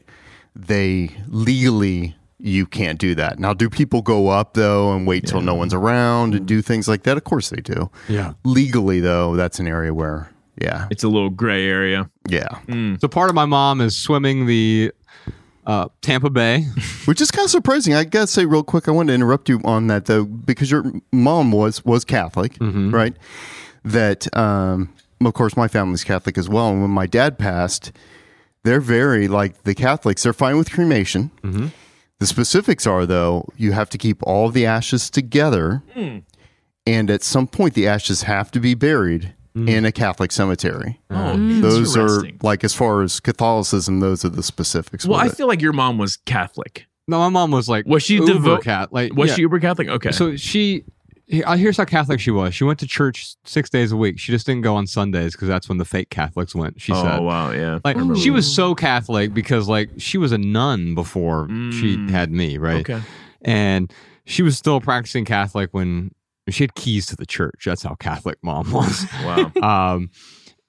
They 0.56 1.12
legally 1.28 2.16
you 2.44 2.66
can't 2.66 3.00
do 3.00 3.16
that. 3.16 3.40
Now, 3.40 3.54
do 3.54 3.70
people 3.70 4.02
go 4.02 4.28
up 4.28 4.54
though 4.54 4.92
and 4.92 5.08
wait 5.08 5.26
till 5.26 5.40
no 5.40 5.56
one's 5.56 5.74
around 5.74 6.36
and 6.36 6.46
do 6.46 6.62
things 6.62 6.90
like 6.90 7.04
that? 7.04 7.16
Of 7.16 7.24
course 7.24 7.50
they 7.50 7.62
do. 7.62 7.90
Yeah. 8.10 8.34
Legally 8.44 9.00
though, 9.00 9.38
that's 9.38 9.60
an 9.60 9.68
area 9.68 9.94
where, 9.94 10.30
yeah, 10.62 10.88
It's 10.92 11.04
a 11.04 11.08
little 11.08 11.30
gray 11.30 11.66
area. 11.66 12.10
yeah, 12.28 12.50
mm. 12.68 13.00
So 13.00 13.08
part 13.08 13.30
of 13.30 13.36
my 13.36 13.46
mom 13.46 13.80
is 13.80 13.98
swimming 13.98 14.46
the 14.46 14.92
uh, 15.66 15.88
Tampa 16.02 16.30
Bay. 16.30 16.66
which 17.06 17.22
is 17.22 17.32
kind 17.32 17.46
of 17.46 17.52
surprising. 17.52 17.94
I 17.94 18.04
gotta 18.04 18.28
say 18.28 18.46
real 18.46 18.64
quick, 18.64 18.88
I 18.88 18.92
want 18.92 19.08
to 19.10 19.14
interrupt 19.14 19.50
you 19.50 19.60
on 19.64 19.88
that 19.88 20.06
though, 20.06 20.26
because 20.26 20.70
your 20.72 20.84
mom 21.12 21.52
was 21.52 21.84
was 21.86 22.06
Catholic, 22.06 22.58
right? 22.92 23.16
That 23.84 24.36
um, 24.38 24.94
of 25.26 25.34
course 25.34 25.56
my 25.58 25.68
family's 25.68 26.04
Catholic 26.04 26.38
as 26.38 26.48
well. 26.50 26.70
And 26.70 26.82
when 26.82 26.92
my 26.92 27.06
dad 27.08 27.38
passed, 27.38 27.92
they're 28.64 28.80
very 28.82 29.28
like 29.28 29.64
the 29.64 29.76
Catholics. 29.76 30.24
They're 30.24 30.34
fine 30.34 30.58
with 30.58 30.72
cremation. 30.72 31.32
The 32.20 32.28
specifics 32.28 32.88
are 32.88 33.06
though, 33.06 33.50
you 33.58 33.74
have 33.74 33.90
to 33.90 33.98
keep 33.98 34.24
all 34.24 34.50
the 34.50 34.66
ashes 34.66 35.10
together, 35.10 35.82
and 36.88 37.10
at 37.10 37.24
some 37.24 37.48
point 37.48 37.74
the 37.74 37.88
ashes 37.88 38.24
have 38.24 38.50
to 38.52 38.60
be 38.62 38.74
buried 38.76 39.34
in 39.56 39.86
a 39.86 39.92
Catholic 39.92 40.32
cemetery. 40.32 41.00
Oh, 41.10 41.38
Those 41.62 41.96
are 41.98 42.24
like 42.42 42.64
as 42.64 42.74
far 42.74 43.02
as 43.04 43.20
Catholicism, 43.20 44.00
those 44.00 44.26
are 44.26 44.30
the 44.30 44.44
specifics. 44.44 45.06
Well, 45.06 45.20
I 45.20 45.28
it. 45.28 45.36
feel 45.36 45.48
like 45.48 45.62
your 45.62 45.74
mom 45.74 45.98
was 45.98 46.18
Catholic. 46.18 46.86
No, 47.08 47.20
my 47.20 47.30
mom 47.30 47.52
was 47.52 47.68
like, 47.70 47.86
Was 47.86 48.04
she 48.04 48.16
uber 48.16 48.34
devout- 48.34 48.64
cat? 48.64 48.94
Like, 48.94 49.14
Was 49.14 49.30
yeah. 49.30 49.36
she 49.36 49.42
uber 49.42 49.60
Catholic? 49.60 49.90
Okay. 49.90 50.12
So 50.12 50.36
she, 50.38 50.86
uh, 51.46 51.56
here's 51.58 51.76
how 51.78 51.86
Catholic 51.86 52.20
she 52.20 52.32
was. 52.32 52.56
She 52.56 52.64
went 52.64 52.80
to 52.80 52.88
church 52.88 53.36
six 53.44 53.70
days 53.70 53.92
a 53.92 53.98
week. 53.98 54.20
She 54.20 54.32
just 54.32 54.46
didn't 54.46 54.62
go 54.62 54.76
on 54.76 54.88
Sundays 54.88 55.34
because 55.34 55.50
that's 55.50 55.68
when 55.68 55.78
the 55.78 55.86
fake 55.86 56.10
Catholics 56.10 56.56
went. 56.56 56.80
She 56.82 56.92
oh 56.94 57.04
said, 57.04 57.20
"Oh 57.20 57.24
wow, 57.24 57.52
yeah. 57.52 57.80
like, 57.84 57.98
she 58.18 58.30
was 58.30 58.52
so 58.54 58.74
Catholic 58.74 59.34
because 59.34 59.68
like 59.68 59.90
she 59.98 60.18
was 60.18 60.32
a 60.32 60.38
nun 60.38 60.96
before 60.96 61.48
she 61.50 61.98
Mm. 61.98 62.10
had 62.10 62.32
me, 62.32 62.58
right? 62.58 62.90
okay. 62.90 63.02
And 63.42 63.92
she 64.26 64.42
was 64.42 64.58
still 64.58 64.80
practicing 64.80 65.26
Catholic 65.26 65.70
when 65.74 66.12
she 66.50 66.64
had 66.64 66.76
keys 66.76 67.06
to 67.08 67.16
the 67.16 67.26
church. 67.26 67.64
That's 67.66 67.84
how 67.84 67.96
Catholic 67.96 68.38
mom 68.42 68.72
was. 68.72 69.06
Wow. 69.24 69.52
um, 69.96 70.10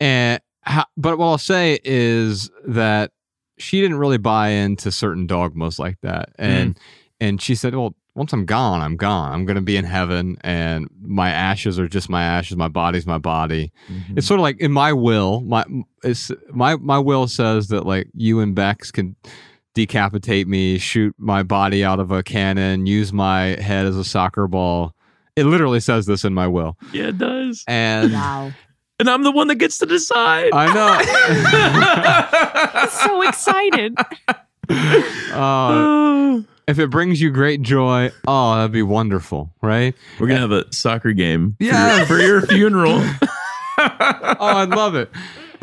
and 0.01 0.41
how, 0.63 0.87
but 0.97 1.19
what 1.19 1.27
I'll 1.27 1.39
say 1.39 1.79
is 1.85 2.51
that 2.67 3.11
she 3.59 3.81
didn't 3.81 3.99
really 3.99 4.19
buy 4.19 4.49
into 4.49 4.91
certain 4.91 5.27
dogmas 5.27 5.79
like 5.79 5.99
that, 6.03 6.31
and 6.39 6.79
and 7.21 7.41
she 7.41 7.55
said, 7.55 7.75
"Well, 7.75 7.95
once 8.15 8.33
I'm 8.33 8.45
gone, 8.47 8.81
I'm 8.81 8.97
gone. 8.97 9.33
I'm 9.33 9.45
going 9.45 9.57
to 9.57 9.61
be 9.63 9.77
in 9.77 9.85
heaven, 9.85 10.37
and 10.43 10.89
my 11.03 11.31
ashes 11.31 11.79
are 11.79 11.87
just 11.89 12.09
my 12.09 12.23
ashes. 12.23 12.57
My 12.57 12.69
body's 12.69 13.07
my 13.07 13.19
body. 13.19 13.73
Mhm. 13.89 14.19
It's 14.19 14.27
sort 14.27 14.41
of 14.41 14.43
like 14.43 14.59
in 14.61 14.73
my 14.73 14.93
will. 14.93 15.41
My 15.43 15.65
it's 16.03 16.31
my 16.51 16.77
my 16.77 16.99
will 16.99 17.29
says 17.29 17.69
that 17.69 17.87
like 17.87 18.09
you 18.15 18.41
and 18.41 18.55
Bex 18.55 18.91
can." 18.91 19.17
Decapitate 19.77 20.47
me, 20.47 20.79
shoot 20.79 21.17
my 21.19 21.43
body 21.43 21.83
out 21.85 21.99
of 21.99 22.13
a 22.13 22.23
cannon, 22.23 22.87
use 22.87 23.13
my 23.13 23.61
head 23.61 23.87
as 23.87 23.97
a 23.97 24.05
soccer 24.05 24.47
ball. 24.47 24.94
It 25.37 25.47
literally 25.47 25.81
says 25.81 26.07
this 26.07 26.25
in 26.25 26.33
my 26.35 26.47
will. 26.47 26.77
yeah, 26.93 27.09
it 27.09 27.19
does. 27.19 27.65
And 27.67 28.13
Wow. 28.13 28.53
And 29.01 29.11
I'm 29.11 29.25
the 29.25 29.33
one 29.33 29.49
that 29.49 29.57
gets 29.57 29.79
to 29.79 29.87
decide. 29.87 30.51
I 30.53 30.73
know. 30.73 31.01
so 32.91 33.23
excited. 33.23 33.97
Uh, 35.35 36.41
if 36.67 36.79
it 36.79 36.89
brings 36.91 37.21
you 37.21 37.31
great 37.31 37.63
joy, 37.63 38.11
oh, 38.27 38.55
that'd 38.57 38.73
be 38.73 38.83
wonderful, 38.83 39.53
right? 39.61 39.95
We're 40.19 40.29
gonna 40.29 40.41
have 40.41 40.53
a 40.53 40.73
soccer 40.73 41.13
game. 41.13 41.57
for 41.59 41.65
Yeah. 41.65 41.97
your- 41.99 42.07
for 42.07 42.19
your 42.19 42.43
funeral. 42.47 43.03
Oh, 43.79 44.37
I'd 44.41 44.71
love 44.71 44.95
it. 44.95 45.11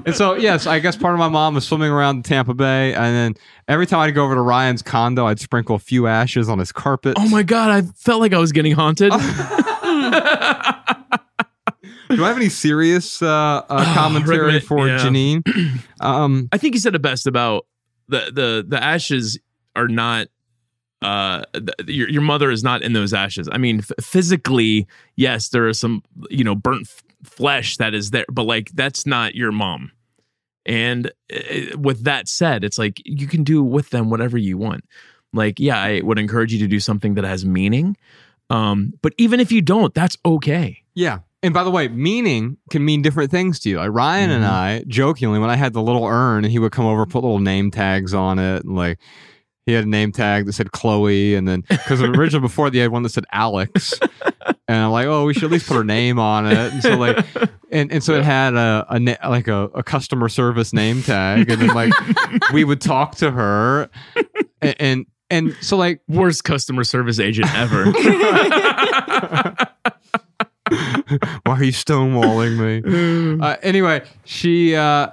And 0.05 0.15
so, 0.15 0.33
yes, 0.35 0.65
I 0.67 0.79
guess 0.79 0.95
part 0.97 1.13
of 1.13 1.19
my 1.19 1.27
mom 1.29 1.53
was 1.55 1.67
swimming 1.67 1.91
around 1.91 2.25
Tampa 2.25 2.53
Bay, 2.53 2.93
and 2.93 3.03
then 3.15 3.35
every 3.67 3.85
time 3.85 3.99
I'd 3.99 4.11
go 4.15 4.25
over 4.25 4.35
to 4.35 4.41
Ryan's 4.41 4.81
condo, 4.81 5.25
I'd 5.27 5.39
sprinkle 5.39 5.75
a 5.75 5.79
few 5.79 6.07
ashes 6.07 6.49
on 6.49 6.57
his 6.59 6.71
carpet. 6.71 7.15
oh 7.19 7.29
my 7.29 7.43
god, 7.43 7.69
I 7.69 7.81
felt 7.95 8.19
like 8.19 8.33
I 8.33 8.39
was 8.39 8.51
getting 8.51 8.71
haunted. 8.73 9.11
Do 12.09 12.25
I 12.25 12.27
have 12.27 12.35
any 12.35 12.49
serious 12.49 13.21
uh, 13.21 13.63
uh, 13.69 13.93
commentary 13.93 14.39
recommend- 14.39 14.63
for 14.65 14.87
yeah. 14.87 14.97
Janine? 14.97 15.43
Um, 16.01 16.49
I 16.51 16.57
think 16.57 16.73
you 16.73 16.79
said 16.79 16.95
it 16.95 17.01
best 17.03 17.27
about 17.27 17.67
the 18.07 18.31
the 18.33 18.65
the 18.67 18.83
ashes 18.83 19.37
are 19.75 19.87
not 19.87 20.29
uh 21.03 21.43
your 21.85 22.09
your 22.09 22.23
mother 22.23 22.49
is 22.49 22.63
not 22.63 22.81
in 22.81 22.93
those 22.93 23.13
ashes. 23.13 23.47
I 23.51 23.59
mean 23.59 23.79
f- 23.79 24.03
physically 24.03 24.87
yes 25.15 25.49
there 25.49 25.67
is 25.67 25.79
some 25.79 26.01
you 26.31 26.43
know 26.43 26.55
burnt 26.55 26.87
f- 26.87 27.03
flesh 27.23 27.77
that 27.77 27.93
is 27.93 28.11
there 28.11 28.25
but 28.31 28.43
like 28.43 28.69
that's 28.73 29.05
not 29.05 29.35
your 29.35 29.51
mom. 29.51 29.91
And 30.65 31.11
uh, 31.33 31.77
with 31.77 32.03
that 32.03 32.27
said 32.27 32.63
it's 32.63 32.77
like 32.77 33.01
you 33.05 33.27
can 33.27 33.43
do 33.43 33.63
with 33.63 33.89
them 33.89 34.09
whatever 34.09 34.37
you 34.37 34.57
want. 34.57 34.83
Like 35.33 35.59
yeah 35.59 35.79
I 35.79 36.01
would 36.01 36.19
encourage 36.19 36.53
you 36.53 36.59
to 36.59 36.67
do 36.67 36.79
something 36.79 37.15
that 37.15 37.23
has 37.23 37.45
meaning. 37.45 37.97
Um 38.49 38.93
but 39.01 39.13
even 39.17 39.39
if 39.39 39.51
you 39.51 39.61
don't 39.61 39.93
that's 39.93 40.17
okay. 40.25 40.83
Yeah. 40.93 41.19
And 41.43 41.55
by 41.55 41.63
the 41.63 41.71
way, 41.71 41.87
meaning 41.87 42.57
can 42.69 42.85
mean 42.85 43.01
different 43.01 43.31
things 43.31 43.59
to 43.61 43.69
you. 43.69 43.77
Like 43.77 43.89
Ryan 43.89 44.29
and 44.29 44.43
Mhm. 44.43 44.49
I, 44.49 44.83
jokingly, 44.87 45.39
when 45.39 45.49
I 45.49 45.55
had 45.55 45.73
the 45.73 45.81
little 45.81 46.05
urn 46.05 46.43
and 46.45 46.51
he 46.51 46.59
would 46.59 46.71
come 46.71 46.85
over, 46.85 47.03
put 47.07 47.23
little 47.23 47.39
name 47.39 47.71
tags 47.71 48.13
on 48.13 48.37
it, 48.37 48.63
and 48.63 48.75
like 48.75 48.99
he 49.65 49.73
had 49.73 49.83
a 49.85 49.89
name 49.89 50.11
tag 50.11 50.45
that 50.45 50.53
said 50.53 50.71
Chloe, 50.71 51.35
and 51.35 51.47
then 51.47 51.63
because 51.69 52.01
originally 52.01 52.41
before 52.41 52.69
they 52.69 52.79
had 52.79 52.91
one 52.91 53.03
that 53.03 53.09
said 53.09 53.25
Alex, 53.31 53.93
and 54.67 54.77
I'm 54.77 54.91
like, 54.91 55.07
oh, 55.07 55.25
we 55.25 55.33
should 55.33 55.45
at 55.45 55.51
least 55.51 55.67
put 55.67 55.75
her 55.75 55.83
name 55.83 56.19
on 56.19 56.47
it. 56.47 56.57
And 56.57 56.81
so 56.81 56.97
like, 56.97 57.25
and, 57.71 57.91
and 57.91 58.03
so 58.03 58.15
it 58.15 58.23
had 58.23 58.55
a, 58.55 58.85
a 58.89 58.99
na- 58.99 59.29
like 59.29 59.47
a, 59.47 59.65
a 59.75 59.83
customer 59.83 60.29
service 60.29 60.73
name 60.73 61.03
tag, 61.03 61.49
and 61.49 61.61
then 61.61 61.75
like 61.75 61.93
we 62.53 62.63
would 62.63 62.81
talk 62.81 63.15
to 63.17 63.31
her, 63.31 63.89
and 64.61 64.75
and, 64.79 65.05
and 65.29 65.55
so 65.61 65.77
like 65.77 66.01
Worst 66.07 66.43
customer 66.43 66.83
service 66.83 67.19
agent 67.19 67.53
ever. 67.53 67.85
why 71.43 71.59
are 71.59 71.63
you 71.63 71.71
stonewalling 71.71 72.57
me? 72.57 73.39
uh, 73.45 73.57
anyway, 73.61 74.03
she 74.23 74.75
uh, 74.75 75.09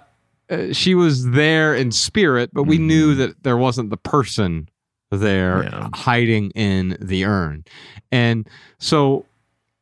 uh, 0.50 0.72
she 0.72 0.94
was 0.94 1.30
there 1.30 1.74
in 1.74 1.90
spirit, 1.92 2.50
but 2.52 2.64
we 2.64 2.78
knew 2.78 3.14
that 3.14 3.42
there 3.42 3.56
wasn't 3.56 3.90
the 3.90 3.96
person 3.96 4.68
there 5.10 5.64
Yeah. 5.64 5.88
hiding 5.94 6.50
in 6.50 6.96
the 7.00 7.24
urn, 7.24 7.64
and 8.12 8.46
so 8.78 9.24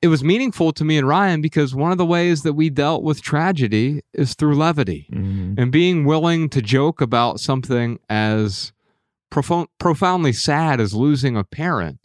it 0.02 0.08
was 0.08 0.22
meaningful 0.22 0.72
to 0.72 0.84
me 0.84 0.98
and 0.98 1.08
Ryan 1.08 1.40
because 1.40 1.74
one 1.74 1.90
of 1.90 1.98
the 1.98 2.04
ways 2.06 2.42
that 2.42 2.52
we 2.52 2.68
dealt 2.70 3.02
with 3.02 3.22
tragedy 3.22 4.02
is 4.12 4.34
through 4.34 4.54
levity 4.54 5.08
Mhm. 5.10 5.58
and 5.58 5.72
being 5.72 6.04
willing 6.04 6.48
to 6.50 6.60
joke 6.62 7.00
about 7.00 7.40
something 7.40 7.98
as 8.10 8.72
profo- 9.32 9.66
profoundly 9.78 10.32
sad 10.32 10.80
as 10.80 10.94
losing 10.94 11.36
a 11.36 11.42
parent 11.44 11.98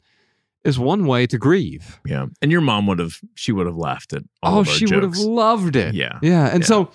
is 0.64 0.80
one 0.80 1.06
way 1.06 1.28
to 1.28 1.38
grieve. 1.38 2.00
Yeah. 2.06 2.28
And 2.42 2.52
your 2.52 2.62
mom 2.62 2.88
would 2.88 2.98
have 3.00 3.16
she 3.36 3.52
would 3.52 3.68
have 3.68 3.76
laughed 3.78 4.14
at 4.14 4.24
all 4.42 4.60
oh, 4.60 4.64
she 4.64 4.86
would 4.86 5.04
have 5.04 5.18
loved 5.18 5.76
it. 5.76 5.94
Yeah. 5.94 6.18
Yeah. 6.24 6.48
And 6.48 6.62
Yeah. 6.62 6.68
so 6.68 6.92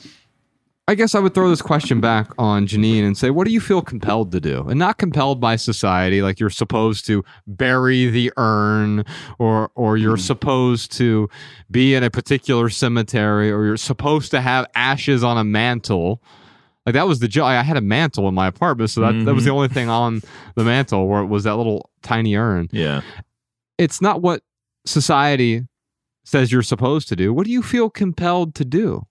I 0.89 0.95
guess 0.95 1.17
I 1.17 1.19
would 1.19 1.35
throw 1.35 1.51
this 1.51 1.63
question 1.63 2.01
back 2.01 2.31
on 2.39 2.69
Janine 2.69 3.05
and 3.05 3.19
say, 3.19 3.31
what 3.31 3.45
do 3.45 3.53
you 3.53 3.61
feel 3.61 3.83
compelled 3.83 4.31
to 4.31 4.41
do? 4.41 4.69
And 4.69 4.79
not 4.79 4.99
compelled 4.99 5.41
by 5.41 5.57
society, 5.57 6.23
like 6.23 6.39
you're 6.39 6.49
supposed 6.49 7.07
to 7.07 7.25
bury 7.45 8.07
the 8.07 8.33
urn 8.37 9.05
or 9.41 9.73
or 9.75 9.97
you're 9.97 10.17
hmm. 10.17 10.23
supposed 10.23 10.93
to 10.93 11.29
be 11.71 11.95
in 11.95 12.05
a 12.05 12.11
particular 12.11 12.69
cemetery 12.69 13.51
or 13.51 13.65
you're 13.65 13.77
supposed 13.77 14.31
to 14.31 14.41
have 14.41 14.67
ashes 14.77 15.25
on 15.25 15.37
a 15.37 15.45
mantle. 15.45 16.23
Like 16.85 16.93
that 16.93 17.09
was 17.09 17.19
the 17.19 17.27
joke. 17.27 17.47
I 17.47 17.61
had 17.65 17.77
a 17.77 17.81
mantle 17.81 18.29
in 18.29 18.35
my 18.35 18.47
apartment, 18.47 18.91
so 18.91 19.01
that, 19.01 19.25
that 19.25 19.35
was 19.35 19.43
the 19.43 19.51
mm-hmm. 19.51 19.57
only 19.57 19.69
thing 19.69 19.89
on 19.89 20.23
the 20.55 20.63
mantle 20.63 21.09
where 21.09 21.21
it 21.21 21.27
was 21.27 21.43
that 21.43 21.57
little 21.57 21.91
tiny 22.03 22.37
urn 22.37 22.69
Yeah. 22.71 23.01
it's 23.77 24.01
not 24.01 24.23
what 24.23 24.43
society 24.85 25.67
says 26.25 26.53
you're 26.53 26.63
supposed 26.63 27.09
to 27.09 27.17
do. 27.17 27.35
What 27.35 27.45
do 27.45 27.51
you 27.51 27.63
feel 27.63 27.91
compelled 27.91 28.55
to 28.55 28.65
do? 28.65 29.05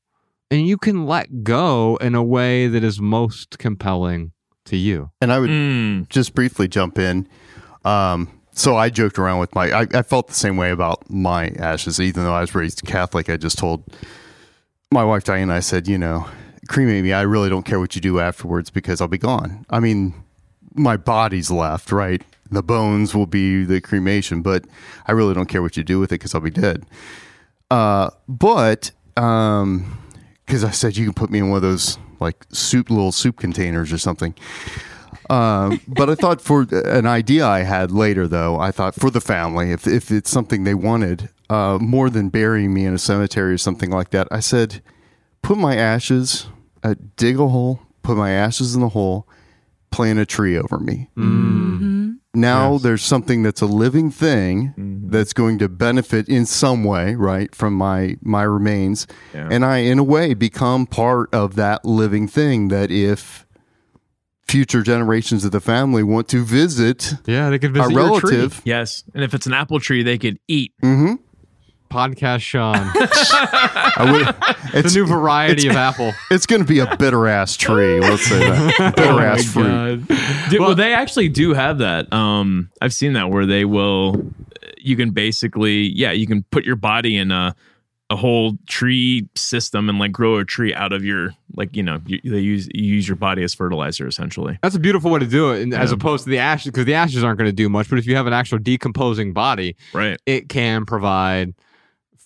And 0.52 0.68
you 0.68 0.78
can 0.78 1.06
let 1.06 1.44
go 1.44 1.96
in 1.98 2.16
a 2.16 2.24
way 2.24 2.68
that 2.68 2.84
is 2.84 3.00
most 3.02 3.58
compelling 3.58 4.32
to 4.66 4.76
you. 4.78 5.12
And 5.22 5.32
I 5.34 5.40
would 5.40 5.50
Mm. 5.50 6.10
just 6.10 6.34
briefly 6.36 6.68
jump 6.68 6.98
in. 7.00 7.28
Um, 7.84 8.30
so 8.52 8.78
I 8.78 8.90
joked 8.90 9.20
around 9.20 9.40
with 9.40 9.54
my. 9.54 9.72
I, 9.72 9.88
I 9.94 10.02
felt 10.02 10.28
the 10.28 10.34
same 10.34 10.56
way 10.58 10.72
about 10.72 11.10
my 11.10 11.50
ashes, 11.60 12.00
even 12.00 12.24
though 12.24 12.34
I 12.34 12.42
was 12.42 12.56
raised 12.56 12.84
Catholic. 12.86 13.30
I 13.30 13.38
just 13.38 13.58
told 13.58 13.84
my 14.92 15.04
wife 15.04 15.24
Diane. 15.24 15.52
I 15.52 15.60
said, 15.60 15.88
you 15.88 15.98
know, 15.98 16.26
cremate 16.70 17.04
me. 17.04 17.12
I 17.14 17.22
really 17.24 17.50
don't 17.50 17.66
care 17.66 17.80
what 17.80 17.96
you 17.96 18.02
do 18.02 18.20
afterwards 18.20 18.70
because 18.70 19.02
I'll 19.02 19.08
be 19.08 19.18
gone. 19.18 19.66
I 19.70 19.80
mean, 19.80 20.14
my 20.74 20.96
body's 20.98 21.52
left, 21.52 21.92
right? 21.92 22.22
The 22.50 22.64
bones 22.64 23.14
will 23.14 23.26
be 23.26 23.66
the 23.66 23.82
cremation, 23.82 24.42
but 24.42 24.66
I 25.08 25.12
really 25.12 25.34
don't 25.34 25.48
care 25.50 25.62
what 25.62 25.76
you 25.76 25.84
do 25.84 26.00
with 26.00 26.12
it 26.12 26.16
because 26.20 26.34
I'll 26.34 26.42
be 26.42 26.50
dead. 26.52 26.86
Uh, 27.70 28.10
but 28.28 28.92
um, 29.18 29.95
because 30.46 30.64
I 30.64 30.72
said 30.72 30.98
you 30.98 31.06
can 31.06 31.14
put 31.14 31.30
me 31.30 31.40
in 31.40 31.50
one 31.50 31.58
of 31.58 31.64
those 31.64 31.98
like 32.20 32.46
soup 32.52 32.90
little 32.90 33.12
soup 33.12 33.38
containers 33.38 33.92
or 33.92 33.98
something. 33.98 34.36
Um, 35.30 35.82
but 35.88 36.10
I 36.10 36.16
thought 36.16 36.42
for 36.42 36.68
an 36.72 37.08
idea 37.08 37.48
I 37.48 37.60
had 37.60 37.92
later, 37.92 38.28
though, 38.28 38.60
I 38.60 38.72
thought 38.72 38.96
for 38.96 39.10
the 39.10 39.22
family, 39.22 39.72
if 39.72 39.88
if 39.88 40.12
it's 40.12 40.30
something 40.30 40.64
they 40.64 40.76
wanted, 40.76 41.30
uh, 41.50 41.80
more 41.82 42.10
than 42.10 42.30
burying 42.30 42.74
me 42.74 42.86
in 42.86 42.94
a 42.94 43.00
cemetery 43.00 43.54
or 43.54 43.58
something 43.58 43.90
like 43.90 44.12
that, 44.12 44.28
I 44.32 44.40
said, 44.40 44.82
put 45.42 45.58
my 45.58 45.76
ashes, 45.76 46.48
uh, 46.84 46.96
dig 47.16 47.40
a 47.40 47.48
hole, 47.48 47.82
put 48.04 48.18
my 48.18 48.32
ashes 48.32 48.76
in 48.76 48.82
the 48.82 48.90
hole, 48.90 49.28
plant 49.92 50.20
a 50.20 50.26
tree 50.26 50.58
over 50.58 50.78
me. 50.80 51.10
Now 52.36 52.74
Yes. 52.74 52.82
there's 52.84 53.02
something 53.04 53.44
that's 53.44 53.62
a 53.62 53.66
living 53.66 54.12
thing 54.12 54.74
that's 55.10 55.34
going 55.34 55.58
to 55.60 55.70
benefit 55.70 56.28
in 56.30 56.46
some 56.46 56.84
way, 56.84 57.16
right, 57.16 57.54
from 57.56 57.74
my 57.76 58.18
my 58.22 58.44
remains, 58.44 59.08
Yeah. 59.34 59.48
and 59.52 59.64
I, 59.66 59.78
in 59.80 60.00
a 60.00 60.04
way, 60.04 60.34
become 60.34 60.86
part 60.86 61.34
of 61.34 61.56
that 61.56 61.86
living 61.86 62.28
thing. 62.28 62.68
That 62.70 62.92
if 62.92 63.46
future 64.48 64.84
generations 64.84 65.44
of 65.44 65.52
the 65.52 65.60
family 65.60 66.04
want 66.04 66.28
to 66.30 66.44
visit 66.44 67.16
Yeah, 67.26 67.50
they 67.50 67.58
could 67.58 67.76
our 67.78 67.88
visit 67.88 67.94
your 67.94 68.04
relative. 68.10 68.54
tree. 68.58 68.62
Yes, 68.66 69.04
and 69.16 69.24
if 69.24 69.34
it's 69.34 69.48
an 69.48 69.54
apple 69.54 69.80
tree, 69.80 70.04
they 70.04 70.18
could 70.20 70.38
eat. 70.48 70.72
hmm 70.82 71.14
Podcast 71.90 72.42
Sean. 72.42 72.76
I 72.78 74.10
would, 74.12 74.26
the 74.74 74.80
it's 74.80 74.96
new 74.96 75.06
variety 75.06 75.68
of 75.68 75.76
apple. 75.76 76.12
it's 76.32 76.46
going 76.46 76.62
to 76.62 76.68
be 76.68 76.80
a 76.80 76.96
bitter 76.98 77.28
ass 77.28 77.56
tree. 77.56 78.00
Let's 78.00 78.24
say 78.26 78.40
that 78.40 78.96
bitter 78.96 79.22
ass 79.22 79.46
fruit. 79.46 80.06
Dude, 80.50 80.60
well, 80.60 80.76
they 80.76 80.94
actually 80.94 81.30
do 81.30 81.54
have 81.54 81.78
that. 81.80 82.12
Um, 82.14 82.70
I've 82.82 82.94
seen 82.94 83.14
that 83.14 83.30
where 83.30 83.46
they 83.46 83.66
will. 83.66 84.32
You 84.78 84.96
can 84.96 85.12
basically, 85.12 85.88
yeah, 85.96 86.12
you 86.12 86.28
can 86.28 86.44
put 86.52 86.66
your 86.66 86.76
body 86.76 87.18
in 87.18 87.32
a 87.32 87.56
a 88.12 88.16
whole 88.16 88.56
tree 88.68 89.28
system 89.34 89.90
and 89.90 89.98
like 89.98 90.12
grow 90.12 90.38
a 90.38 90.46
tree 90.46 90.72
out 90.76 90.94
of 90.94 91.04
your 91.04 91.32
like 91.56 91.76
you 91.76 91.82
know 91.82 92.00
you, 92.06 92.20
they 92.24 92.40
use 92.40 92.70
you 92.72 92.84
use 92.84 93.08
your 93.08 93.16
body 93.18 93.42
as 93.44 93.56
fertilizer 93.56 94.06
essentially. 94.06 94.60
That's 94.62 94.76
a 94.76 94.80
beautiful 94.80 95.10
way 95.10 95.22
to 95.22 95.26
do 95.26 95.52
it, 95.54 95.64
and 95.64 95.74
as 95.74 95.92
opposed 95.92 96.26
to 96.26 96.30
the 96.30 96.38
ashes, 96.38 96.72
because 96.72 96.86
the 96.86 96.94
ashes 96.94 97.24
aren't 97.24 97.40
going 97.40 97.50
to 97.50 97.56
do 97.56 97.68
much. 97.68 97.90
But 97.90 97.98
if 97.98 98.06
you 98.06 98.16
have 98.16 98.28
an 98.28 98.34
actual 98.34 98.60
decomposing 98.60 99.34
body, 99.34 99.76
Right. 99.92 100.20
it 100.28 100.50
can 100.50 100.86
provide 100.86 101.56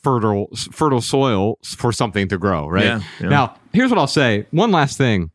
fertile 0.03 0.47
fertile 0.71 1.01
soil 1.01 1.57
for 1.63 1.91
something 1.91 2.27
to 2.29 2.37
grow. 2.37 2.67
Right 2.67 2.85
Yeah, 2.85 3.01
yeah. 3.21 3.29
now, 3.29 3.55
here's 3.73 3.89
what 3.89 3.99
I'll 3.99 4.07
say. 4.07 4.45
One 4.51 4.71
last 4.71 4.97
thing, 4.97 5.31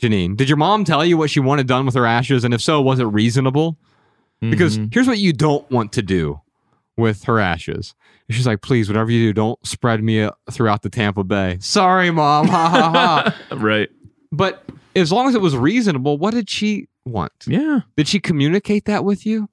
Janine. 0.00 0.36
Did 0.36 0.48
your 0.48 0.56
mom 0.56 0.84
tell 0.84 1.04
you 1.04 1.16
what 1.16 1.30
she 1.30 1.40
wanted 1.40 1.66
done 1.66 1.86
with 1.86 1.94
her 1.94 2.06
ashes, 2.06 2.44
and 2.44 2.54
if 2.54 2.60
so, 2.60 2.80
was 2.80 2.98
it 3.00 3.04
reasonable? 3.04 3.76
Because 4.40 4.78
Mhm. 4.78 4.94
here's 4.94 5.08
what 5.08 5.18
you 5.18 5.32
don't 5.32 5.68
want 5.70 5.92
to 5.94 6.02
do 6.02 6.40
with 6.96 7.24
her 7.24 7.40
ashes. 7.40 7.94
She's 8.30 8.46
like, 8.46 8.60
please, 8.60 8.88
whatever 8.88 9.10
you 9.10 9.28
do, 9.28 9.32
don't 9.32 9.66
spread 9.66 10.02
me 10.04 10.22
uh, 10.22 10.30
throughout 10.50 10.82
the 10.82 10.90
Tampa 10.90 11.24
Bay. 11.24 11.56
Sorry, 11.60 12.10
mom. 12.10 12.46
Ha 12.48 12.68
ha 12.68 12.90
ha. 13.50 13.56
right. 13.56 13.88
But 14.30 14.62
as 14.94 15.10
long 15.10 15.28
as 15.28 15.34
it 15.34 15.40
was 15.40 15.56
reasonable, 15.56 16.18
what 16.18 16.34
did 16.34 16.48
she 16.50 16.88
want? 17.06 17.32
Yeah. 17.46 17.80
Did 17.96 18.06
she 18.06 18.20
communicate 18.20 18.84
that 18.84 19.04
with 19.04 19.24
you? 19.26 19.48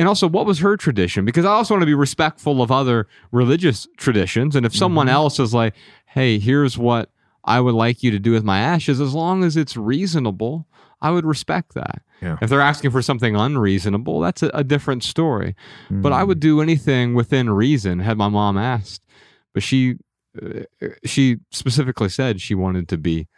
And 0.00 0.08
also, 0.08 0.26
what 0.26 0.46
was 0.46 0.60
her 0.60 0.76
tradition? 0.78 1.24
Because 1.26 1.44
I 1.44 1.50
also 1.50 1.74
want 1.74 1.82
to 1.82 1.86
be 1.86 1.94
respectful 1.94 2.62
of 2.62 2.72
other 2.72 3.06
religious 3.32 3.86
traditions. 3.98 4.56
And 4.56 4.64
if 4.64 4.74
someone 4.74 5.06
Mhm. 5.08 5.12
else 5.12 5.38
is 5.38 5.52
like, 5.52 5.74
hey, 6.06 6.38
here's 6.38 6.78
what 6.78 7.10
I 7.44 7.60
would 7.60 7.74
like 7.74 8.02
you 8.02 8.10
to 8.10 8.18
do 8.18 8.32
with 8.32 8.42
my 8.42 8.60
ashes, 8.60 9.00
as 9.00 9.12
long 9.14 9.44
as 9.44 9.56
it's 9.56 9.76
reasonable, 9.76 10.66
I 11.02 11.10
would 11.10 11.26
respect 11.26 11.74
that. 11.74 12.02
Yeah. 12.22 12.38
If 12.40 12.48
they're 12.50 12.60
asking 12.62 12.90
for 12.92 13.02
something 13.02 13.36
unreasonable, 13.36 14.20
that's 14.20 14.42
a, 14.42 14.50
a 14.54 14.64
different 14.64 15.02
story. 15.04 15.54
But 15.90 15.96
Mm-hmm. 16.10 16.20
I 16.20 16.24
would 16.24 16.40
do 16.40 16.60
anything 16.62 17.14
within 17.14 17.50
reason, 17.50 18.00
had 18.00 18.16
my 18.18 18.28
mom 18.28 18.56
asked. 18.58 19.04
But 19.52 19.62
she, 19.62 19.96
uh, 20.40 20.60
she 21.04 21.38
specifically 21.50 22.08
said 22.08 22.40
she 22.40 22.54
wanted 22.54 22.88
to 22.88 22.96
be 22.98 23.28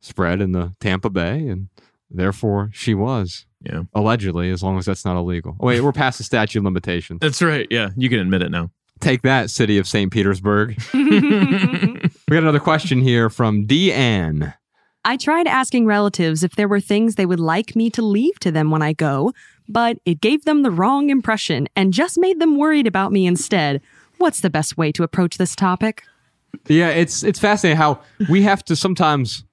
spread 0.00 0.40
in 0.40 0.52
the 0.52 0.74
Tampa 0.80 1.10
Bay, 1.10 1.48
and 1.48 1.68
therefore 2.12 2.70
she 2.72 2.94
was 2.94 3.46
Yeah. 3.64 3.82
allegedly, 3.94 4.50
as 4.50 4.62
long 4.62 4.78
as 4.78 4.86
that's 4.86 5.04
not 5.04 5.16
illegal. 5.16 5.56
Oh, 5.60 5.66
wait, 5.66 5.80
we're 5.80 5.92
past 5.92 6.18
the 6.18 6.24
statute 6.24 6.58
of 6.60 6.64
limitations. 6.64 7.20
That's 7.20 7.40
right. 7.42 7.66
Yeah, 7.70 7.90
you 7.96 8.08
can 8.08 8.18
admit 8.18 8.42
it 8.42 8.50
now. 8.50 8.70
Take 9.00 9.22
that, 9.22 9.50
city 9.50 9.78
of 9.78 9.86
St. 9.88 10.10
Petersburg. 10.12 10.76
We 12.28 12.36
got 12.36 12.42
another 12.44 12.60
question 12.60 13.00
here 13.00 13.28
from 13.28 13.66
Deanne. 13.66 14.54
I 15.04 15.16
tried 15.16 15.46
asking 15.48 15.86
relatives 15.86 16.42
if 16.44 16.54
there 16.56 16.68
were 16.68 16.80
things 16.80 17.14
they 17.16 17.26
would 17.26 17.40
like 17.40 17.74
me 17.74 17.90
to 17.90 18.02
leave 18.02 18.38
to 18.40 18.50
them 18.52 18.70
when 18.70 18.80
I 18.82 18.92
go, 18.92 19.32
but 19.68 19.98
it 20.04 20.20
gave 20.20 20.44
them 20.44 20.62
the 20.62 20.70
wrong 20.70 21.10
impression 21.10 21.68
and 21.74 21.92
just 21.92 22.18
made 22.18 22.40
them 22.40 22.56
worried 22.56 22.86
about 22.86 23.10
me 23.12 23.26
instead. 23.26 23.80
What's 24.18 24.40
the 24.40 24.50
best 24.50 24.76
way 24.76 24.92
to 24.92 25.02
approach 25.02 25.36
this 25.38 25.56
topic? 25.56 26.04
Yeah, 26.68 26.88
it's 26.90 27.22
it's 27.24 27.40
fascinating 27.40 27.76
how 27.78 28.00
we 28.30 28.42
have 28.42 28.62
to 28.66 28.76
sometimes 28.76 29.38
ab- 29.38 29.44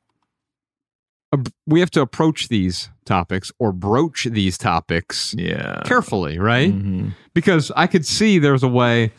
we 1.68 1.80
have 1.80 1.92
to 1.92 2.02
approach 2.02 2.48
these 2.48 2.90
topics 3.06 3.52
or 3.60 3.72
broach 3.72 4.26
these 4.26 4.58
topics 4.58 5.36
Yeah. 5.38 5.82
carefully, 5.86 6.40
right? 6.40 6.74
Mhm. 6.74 7.14
because 7.34 7.72
I 7.76 7.88
could 7.88 8.06
see 8.06 8.40
there's 8.40 8.64
a 8.64 8.68
way. 8.68 9.12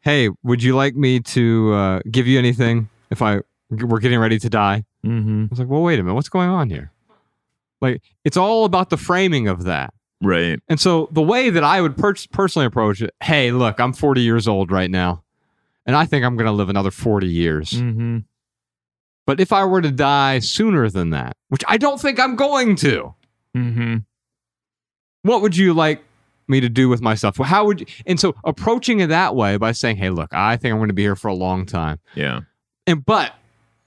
Hey, 0.00 0.30
would 0.42 0.62
you 0.62 0.74
like 0.76 0.94
me 0.94 1.20
to 1.20 1.72
uh, 1.74 2.00
give 2.10 2.26
you 2.26 2.38
anything 2.38 2.88
if 3.10 3.20
I 3.22 3.40
we're 3.70 3.98
getting 4.00 4.18
ready 4.20 4.38
to 4.38 4.48
die? 4.48 4.84
Mhm. 5.04 5.44
I 5.44 5.48
was 5.50 5.58
like, 5.58 5.68
well, 5.68 5.82
wait 5.82 5.98
a 5.98 6.02
minute, 6.02 6.14
what's 6.14 6.28
going 6.28 6.48
on 6.48 6.70
here? 6.70 6.92
Like, 7.80 8.02
it's 8.24 8.36
all 8.36 8.64
about 8.64 8.90
the 8.90 8.96
framing 8.96 9.48
of 9.48 9.64
that. 9.64 9.92
Right. 10.22 10.58
And 10.68 10.80
so 10.80 11.08
the 11.12 11.22
way 11.22 11.50
that 11.50 11.62
I 11.62 11.80
would 11.80 11.96
per- 11.96 12.14
personally 12.32 12.66
approach 12.66 13.00
it, 13.02 13.14
hey, 13.22 13.50
look, 13.52 13.78
I'm 13.78 13.92
40 13.92 14.20
years 14.22 14.48
old 14.48 14.72
right 14.72 14.90
now, 14.90 15.22
and 15.86 15.94
I 15.94 16.06
think 16.06 16.24
I'm 16.24 16.36
going 16.36 16.46
to 16.46 16.52
live 16.52 16.68
another 16.70 16.90
40 16.90 17.28
years. 17.28 17.70
Mm-hmm. 17.72 18.18
But 19.28 19.40
if 19.40 19.52
I 19.52 19.62
were 19.66 19.82
to 19.82 19.90
die 19.90 20.38
sooner 20.38 20.88
than 20.88 21.10
that, 21.10 21.36
which 21.50 21.62
I 21.68 21.76
don't 21.76 22.00
think 22.00 22.18
I'm 22.18 22.34
going 22.34 22.76
to, 22.76 23.14
Mm-hmm. 23.54 23.96
what 25.22 25.42
would 25.42 25.54
you 25.54 25.74
like 25.74 26.02
me 26.48 26.60
to 26.60 26.68
do 26.70 26.88
with 26.88 27.02
myself? 27.02 27.36
How 27.36 27.66
would 27.66 27.80
you, 27.80 27.86
and 28.06 28.18
so 28.18 28.34
approaching 28.44 29.00
it 29.00 29.08
that 29.08 29.34
way 29.36 29.58
by 29.58 29.72
saying, 29.72 29.96
"Hey, 29.98 30.08
look, 30.08 30.32
I 30.32 30.56
think 30.56 30.72
I'm 30.72 30.78
going 30.78 30.88
to 30.88 30.94
be 30.94 31.02
here 31.02 31.14
for 31.16 31.28
a 31.28 31.34
long 31.34 31.66
time," 31.66 31.98
Yeah. 32.14 32.40
and 32.86 33.04
but 33.04 33.34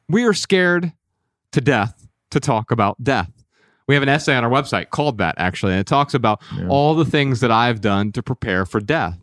we 0.07 0.25
are 0.25 0.33
scared 0.33 0.91
to 1.53 1.61
death 1.61 2.07
to 2.29 2.39
talk 2.39 2.69
about 2.69 3.03
death. 3.03 3.31
We 3.87 3.95
have 3.95 4.03
an 4.03 4.09
essay 4.09 4.35
on 4.35 4.43
our 4.43 4.49
website 4.51 4.89
called 4.91 5.17
that 5.17 5.33
actually, 5.39 5.71
and 5.73 5.79
it 5.81 5.87
talks 5.87 6.13
about 6.13 6.41
Yeah. 6.55 6.67
all 6.67 6.93
the 6.93 7.05
things 7.05 7.39
that 7.39 7.49
I've 7.51 7.81
done 7.81 8.11
to 8.11 8.21
prepare 8.21 8.65
for 8.67 8.79
death. 8.79 9.17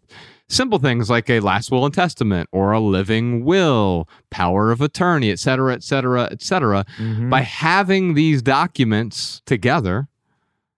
Simple 0.50 0.78
things 0.78 1.10
like 1.10 1.28
a 1.28 1.40
last 1.40 1.70
will 1.70 1.84
and 1.84 1.92
testament 1.92 2.48
or 2.52 2.72
a 2.72 2.80
living 2.80 3.44
will, 3.44 4.08
power 4.30 4.70
of 4.70 4.80
attorney, 4.80 5.30
et 5.30 5.38
cetera, 5.38 5.74
et 5.74 5.82
cetera, 5.82 6.28
et 6.30 6.40
cetera. 6.42 6.86
Mhm. 6.98 7.28
By 7.28 7.42
having 7.42 8.14
these 8.14 8.40
documents 8.40 9.42
together, 9.44 10.08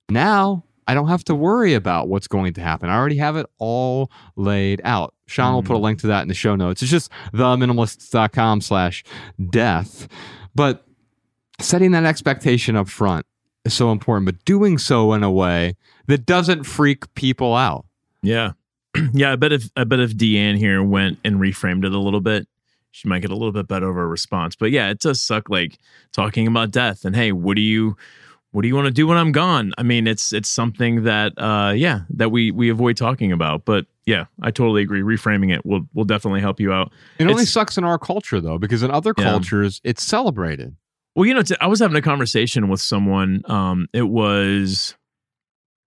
now 0.09 0.65
I 0.89 0.95
don't 0.95 1.07
have 1.07 1.23
to 1.25 1.37
worry 1.37 1.75
about 1.75 2.09
what's 2.09 2.27
going 2.27 2.53
to 2.55 2.61
happen. 2.61 2.91
I 2.91 2.97
already 2.97 3.19
have 3.19 3.37
it 3.37 3.47
all 3.59 4.11
laid 4.35 4.81
out. 4.83 5.15
Sean 5.29 5.55
will 5.55 5.63
put 5.63 5.77
a 5.77 5.79
link 5.79 6.01
to 6.01 6.09
that 6.09 6.23
in 6.23 6.29
the 6.29 6.35
show 6.35 6.57
notes. 6.57 6.83
It's 6.83 6.91
just 6.91 7.13
theminimalists.com 7.33 8.61
slash 8.63 9.05
death. 9.51 10.09
But 10.53 10.85
setting 11.61 11.93
that 11.93 12.05
expectation 12.05 12.75
up 12.75 12.89
front 12.89 13.25
is 13.65 13.73
so 13.73 13.93
important, 13.93 14.27
but 14.27 14.45
doing 14.45 14.79
so 14.79 15.13
in 15.13 15.23
a 15.23 15.31
way 15.31 15.77
that 16.09 16.27
doesn't 16.27 16.65
freak 16.65 17.15
people 17.15 17.55
out. 17.55 17.87
Yeah. 18.21 18.53
yeah, 19.13 19.33
I 19.33 19.37
bet 19.37 19.53
if 19.53 19.71
I 19.77 19.85
bet 19.85 20.01
if 20.01 20.13
Deanne 20.17 20.57
here 20.59 20.83
went 20.83 21.19
and 21.25 21.37
reframed 21.41 21.85
it 21.85 21.93
a 21.93 21.99
little 21.99 22.21
bit, 22.21 22.47
she 22.91 23.09
might 23.09 23.21
get 23.23 23.31
a 23.31 23.35
little 23.35 23.53
bit 23.53 23.69
better 23.69 23.89
of 23.89 23.97
a 23.97 24.07
response. 24.07 24.57
But 24.57 24.71
yeah, 24.73 24.91
it 24.91 25.01
does 25.01 25.21
suck 25.21 25.49
like 25.49 25.79
talking 26.13 26.47
about 26.47 26.71
death 26.71 27.05
and 27.05 27.15
hey, 27.15 27.33
what 27.33 27.55
do 27.57 27.63
you 27.63 27.97
what 28.53 28.63
do 28.63 28.69
you 28.69 28.75
want 28.75 28.87
to 28.87 28.93
do 28.93 29.07
when 29.07 29.17
I'm 29.17 29.31
gone? 29.31 29.73
I 29.79 29.85
mean, 29.85 30.07
it's 30.09 30.33
it's 30.33 30.49
something 30.49 31.05
that 31.05 31.33
uh 31.39 31.73
yeah, 31.77 32.01
that 32.11 32.31
we 32.31 32.51
we 32.51 32.69
avoid 32.69 32.97
talking 32.97 33.31
about. 33.33 33.65
But 33.65 33.87
yeah, 34.07 34.25
I 34.43 34.51
totally 34.51 34.83
agree. 34.83 35.03
Reframing 35.03 35.55
it 35.55 35.65
will 35.65 35.83
will 35.95 36.05
definitely 36.05 36.41
help 36.41 36.59
you 36.59 36.73
out. 36.73 36.91
It 37.19 37.29
only 37.29 37.47
sucks 37.47 37.79
in 37.79 37.85
our 37.85 37.99
culture 37.99 38.41
though, 38.41 38.59
because 38.59 38.83
in 38.83 38.91
other 38.91 39.15
Yeah. 39.17 39.25
cultures 39.25 39.81
it's 39.85 40.03
celebrated. 40.03 40.75
Well, 41.15 41.27
you 41.27 41.35
know, 41.35 41.43
I 41.61 41.67
was 41.67 41.81
having 41.81 41.97
a 41.97 42.03
conversation 42.03 42.69
with 42.69 42.81
someone. 42.81 43.43
Um, 43.47 43.89
it 43.93 44.09
was 44.09 44.97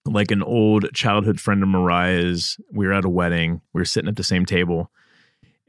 like 0.05 0.31
an 0.31 0.43
old 0.43 0.93
childhood 0.93 1.39
friend 1.39 1.63
of 1.63 1.69
Mariah's. 1.69 2.57
We 2.71 2.87
were 2.87 2.93
at 2.93 3.05
a 3.05 3.09
wedding. 3.09 3.61
We 3.73 3.81
were 3.81 3.85
sitting 3.85 4.09
at 4.09 4.15
the 4.15 4.23
same 4.23 4.45
table, 4.45 4.91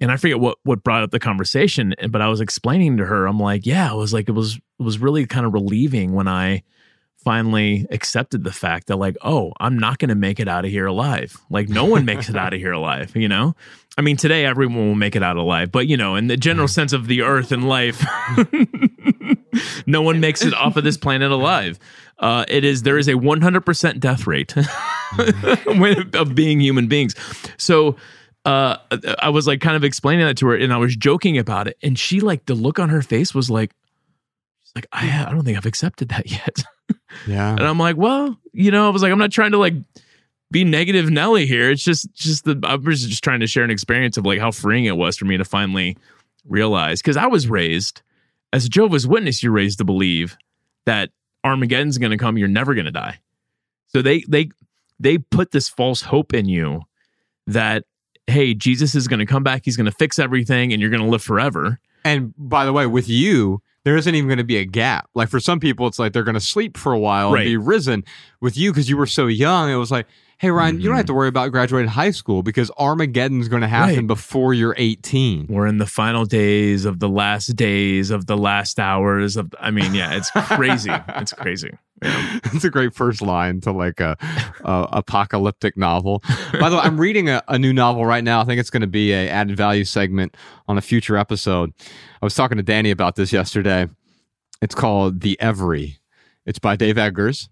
and 0.00 0.10
I 0.10 0.16
forget 0.16 0.40
what 0.40 0.58
what 0.64 0.82
brought 0.82 1.02
up 1.02 1.10
the 1.10 1.20
conversation. 1.20 1.94
But 2.08 2.20
I 2.20 2.28
was 2.28 2.40
explaining 2.40 2.96
to 2.98 3.06
her, 3.06 3.26
I'm 3.26 3.38
like, 3.38 3.66
yeah, 3.66 3.92
it 3.92 3.96
was 3.96 4.12
like 4.12 4.28
it 4.28 4.32
was 4.32 4.56
it 4.56 4.82
was 4.82 4.98
really 4.98 5.26
kind 5.26 5.46
of 5.46 5.52
relieving 5.52 6.12
when 6.12 6.28
I 6.28 6.62
finally 7.24 7.86
accepted 7.90 8.44
the 8.44 8.52
fact 8.52 8.86
that 8.86 8.96
like, 8.96 9.16
oh, 9.22 9.52
I'm 9.58 9.78
not 9.78 9.98
going 9.98 10.10
to 10.10 10.14
make 10.14 10.38
it 10.38 10.48
out 10.48 10.64
of 10.64 10.70
here 10.70 10.86
alive. 10.86 11.36
Like 11.50 11.68
no 11.68 11.84
one 11.84 12.04
makes 12.04 12.28
it 12.28 12.36
out 12.36 12.54
of 12.54 12.60
here 12.60 12.72
alive. 12.72 13.16
You 13.16 13.28
know. 13.28 13.56
I 13.96 14.02
mean, 14.02 14.16
today 14.16 14.44
everyone 14.44 14.88
will 14.88 14.94
make 14.96 15.14
it 15.14 15.22
out 15.22 15.36
alive, 15.36 15.70
but 15.70 15.86
you 15.86 15.96
know, 15.96 16.16
in 16.16 16.26
the 16.26 16.36
general 16.36 16.66
sense 16.66 16.92
of 16.92 17.06
the 17.06 17.22
earth 17.22 17.52
and 17.52 17.68
life, 17.68 18.04
no 19.86 20.02
one 20.02 20.18
makes 20.18 20.44
it 20.44 20.52
off 20.52 20.76
of 20.76 20.82
this 20.82 20.96
planet 20.96 21.30
alive. 21.30 21.78
Uh, 22.18 22.44
it 22.48 22.64
is 22.64 22.82
there 22.82 22.98
is 22.98 23.06
a 23.06 23.12
100% 23.12 24.00
death 24.00 24.26
rate 24.26 24.54
of 26.16 26.34
being 26.34 26.60
human 26.60 26.88
beings. 26.88 27.14
So 27.56 27.96
uh, 28.44 28.76
I 29.20 29.30
was 29.30 29.46
like 29.46 29.60
kind 29.60 29.76
of 29.76 29.84
explaining 29.84 30.26
that 30.26 30.36
to 30.38 30.48
her, 30.48 30.56
and 30.56 30.72
I 30.72 30.76
was 30.76 30.96
joking 30.96 31.38
about 31.38 31.68
it, 31.68 31.78
and 31.82 31.98
she 31.98 32.20
like 32.20 32.46
the 32.46 32.54
look 32.54 32.78
on 32.78 32.88
her 32.88 33.02
face 33.02 33.34
was 33.34 33.48
like, 33.48 33.72
like 34.74 34.86
I 34.92 35.24
I 35.26 35.30
don't 35.30 35.44
think 35.44 35.56
I've 35.56 35.66
accepted 35.66 36.08
that 36.10 36.30
yet. 36.30 36.64
Yeah. 37.26 37.50
And 37.50 37.62
I'm 37.62 37.78
like, 37.78 37.96
well, 37.96 38.36
you 38.52 38.70
know, 38.70 38.86
I 38.86 38.90
was 38.90 39.02
like, 39.02 39.12
I'm 39.12 39.18
not 39.18 39.32
trying 39.32 39.52
to 39.52 39.58
like 39.58 39.74
be 40.50 40.64
negative 40.64 41.10
Nelly 41.10 41.46
here. 41.46 41.70
It's 41.70 41.82
just 41.82 42.12
just 42.14 42.44
the 42.44 42.60
I 42.64 42.76
was 42.76 43.06
just 43.06 43.24
trying 43.24 43.40
to 43.40 43.46
share 43.46 43.64
an 43.64 43.70
experience 43.70 44.16
of 44.16 44.24
like 44.24 44.38
how 44.38 44.50
freeing 44.50 44.84
it 44.84 44.96
was 44.96 45.16
for 45.16 45.24
me 45.24 45.36
to 45.36 45.44
finally 45.44 45.96
realize 46.46 47.00
because 47.00 47.16
I 47.16 47.26
was 47.26 47.48
raised 47.48 48.02
as 48.52 48.66
a 48.66 48.68
Jehovah's 48.68 49.06
Witness, 49.06 49.42
you're 49.42 49.52
raised 49.52 49.78
to 49.78 49.84
believe 49.84 50.36
that 50.86 51.10
Armageddon's 51.42 51.98
gonna 51.98 52.16
come, 52.16 52.38
you're 52.38 52.46
never 52.46 52.74
gonna 52.74 52.92
die. 52.92 53.18
So 53.88 54.00
they 54.00 54.20
they 54.28 54.50
they 55.00 55.18
put 55.18 55.50
this 55.50 55.68
false 55.68 56.02
hope 56.02 56.32
in 56.32 56.46
you 56.46 56.82
that 57.48 57.84
hey, 58.26 58.54
Jesus 58.54 58.94
is 58.94 59.08
gonna 59.08 59.26
come 59.26 59.42
back, 59.42 59.62
he's 59.64 59.76
gonna 59.76 59.90
fix 59.90 60.18
everything, 60.18 60.72
and 60.72 60.80
you're 60.80 60.90
gonna 60.90 61.08
live 61.08 61.22
forever. 61.22 61.80
And 62.04 62.32
by 62.38 62.64
the 62.64 62.72
way, 62.72 62.86
with 62.86 63.08
you, 63.08 63.60
there 63.84 63.96
isn't 63.96 64.14
even 64.14 64.28
going 64.28 64.38
to 64.38 64.44
be 64.44 64.56
a 64.56 64.64
gap. 64.64 65.08
Like 65.14 65.28
for 65.28 65.40
some 65.40 65.60
people, 65.60 65.86
it's 65.86 65.98
like 65.98 66.12
they're 66.12 66.24
going 66.24 66.34
to 66.34 66.40
sleep 66.40 66.76
for 66.76 66.92
a 66.92 66.98
while 66.98 67.32
Right. 67.32 67.40
and 67.42 67.48
be 67.50 67.56
risen. 67.56 68.04
With 68.40 68.56
you, 68.56 68.72
because 68.72 68.88
you 68.90 68.96
were 68.96 69.06
so 69.06 69.26
young, 69.26 69.70
it 69.70 69.76
was 69.76 69.90
like, 69.90 70.06
hey 70.38 70.50
Ryan, 70.50 70.80
you 70.80 70.88
don't 70.88 70.96
have 70.96 71.04
mm. 71.04 71.08
to 71.08 71.14
worry 71.14 71.28
about 71.28 71.52
graduating 71.52 71.88
high 71.90 72.10
school 72.10 72.42
because 72.42 72.70
Armageddon's 72.76 73.48
going 73.48 73.62
to 73.62 73.68
happen 73.68 73.96
Right. 73.96 74.06
before 74.06 74.52
you're 74.52 74.74
18. 74.76 75.46
We're 75.48 75.66
in 75.66 75.78
the 75.78 75.86
final 75.86 76.24
days 76.24 76.84
of 76.84 76.98
the 76.98 77.08
last 77.08 77.56
days 77.56 78.10
of 78.10 78.26
the 78.26 78.36
last 78.36 78.78
hours 78.80 79.36
of. 79.36 79.54
I 79.60 79.70
mean, 79.70 79.94
yeah, 79.94 80.14
it's 80.14 80.30
crazy. 80.30 80.90
it's 81.08 81.32
crazy. 81.32 81.70
It's 82.54 82.64
a 82.64 82.70
great 82.70 82.94
first 82.94 83.20
line 83.20 83.60
to 83.62 83.72
like 83.72 83.98
a, 83.98 84.16
a 84.64 84.88
apocalyptic 84.92 85.76
novel. 85.76 86.22
By 86.60 86.70
the 86.70 86.76
way, 86.76 86.82
I'm 86.82 87.00
reading 87.00 87.28
a, 87.28 87.42
a 87.48 87.58
new 87.58 87.72
novel 87.72 88.06
right 88.06 88.22
now. 88.22 88.40
I 88.40 88.44
think 88.44 88.60
it's 88.60 88.70
going 88.70 88.82
to 88.82 88.86
be 88.86 89.12
a 89.12 89.28
added 89.28 89.56
value 89.56 89.84
segment 89.84 90.36
on 90.68 90.78
a 90.78 90.80
future 90.80 91.16
episode. 91.16 91.72
I 92.22 92.24
was 92.24 92.34
talking 92.34 92.56
to 92.58 92.62
Danny 92.62 92.90
about 92.90 93.16
this 93.16 93.32
yesterday. 93.32 93.88
It's 94.62 94.74
called 94.74 95.20
The 95.20 95.40
Every. 95.40 95.98
It's 96.46 96.58
by 96.58 96.76
Dave 96.76 96.96
Eggers, 96.96 97.48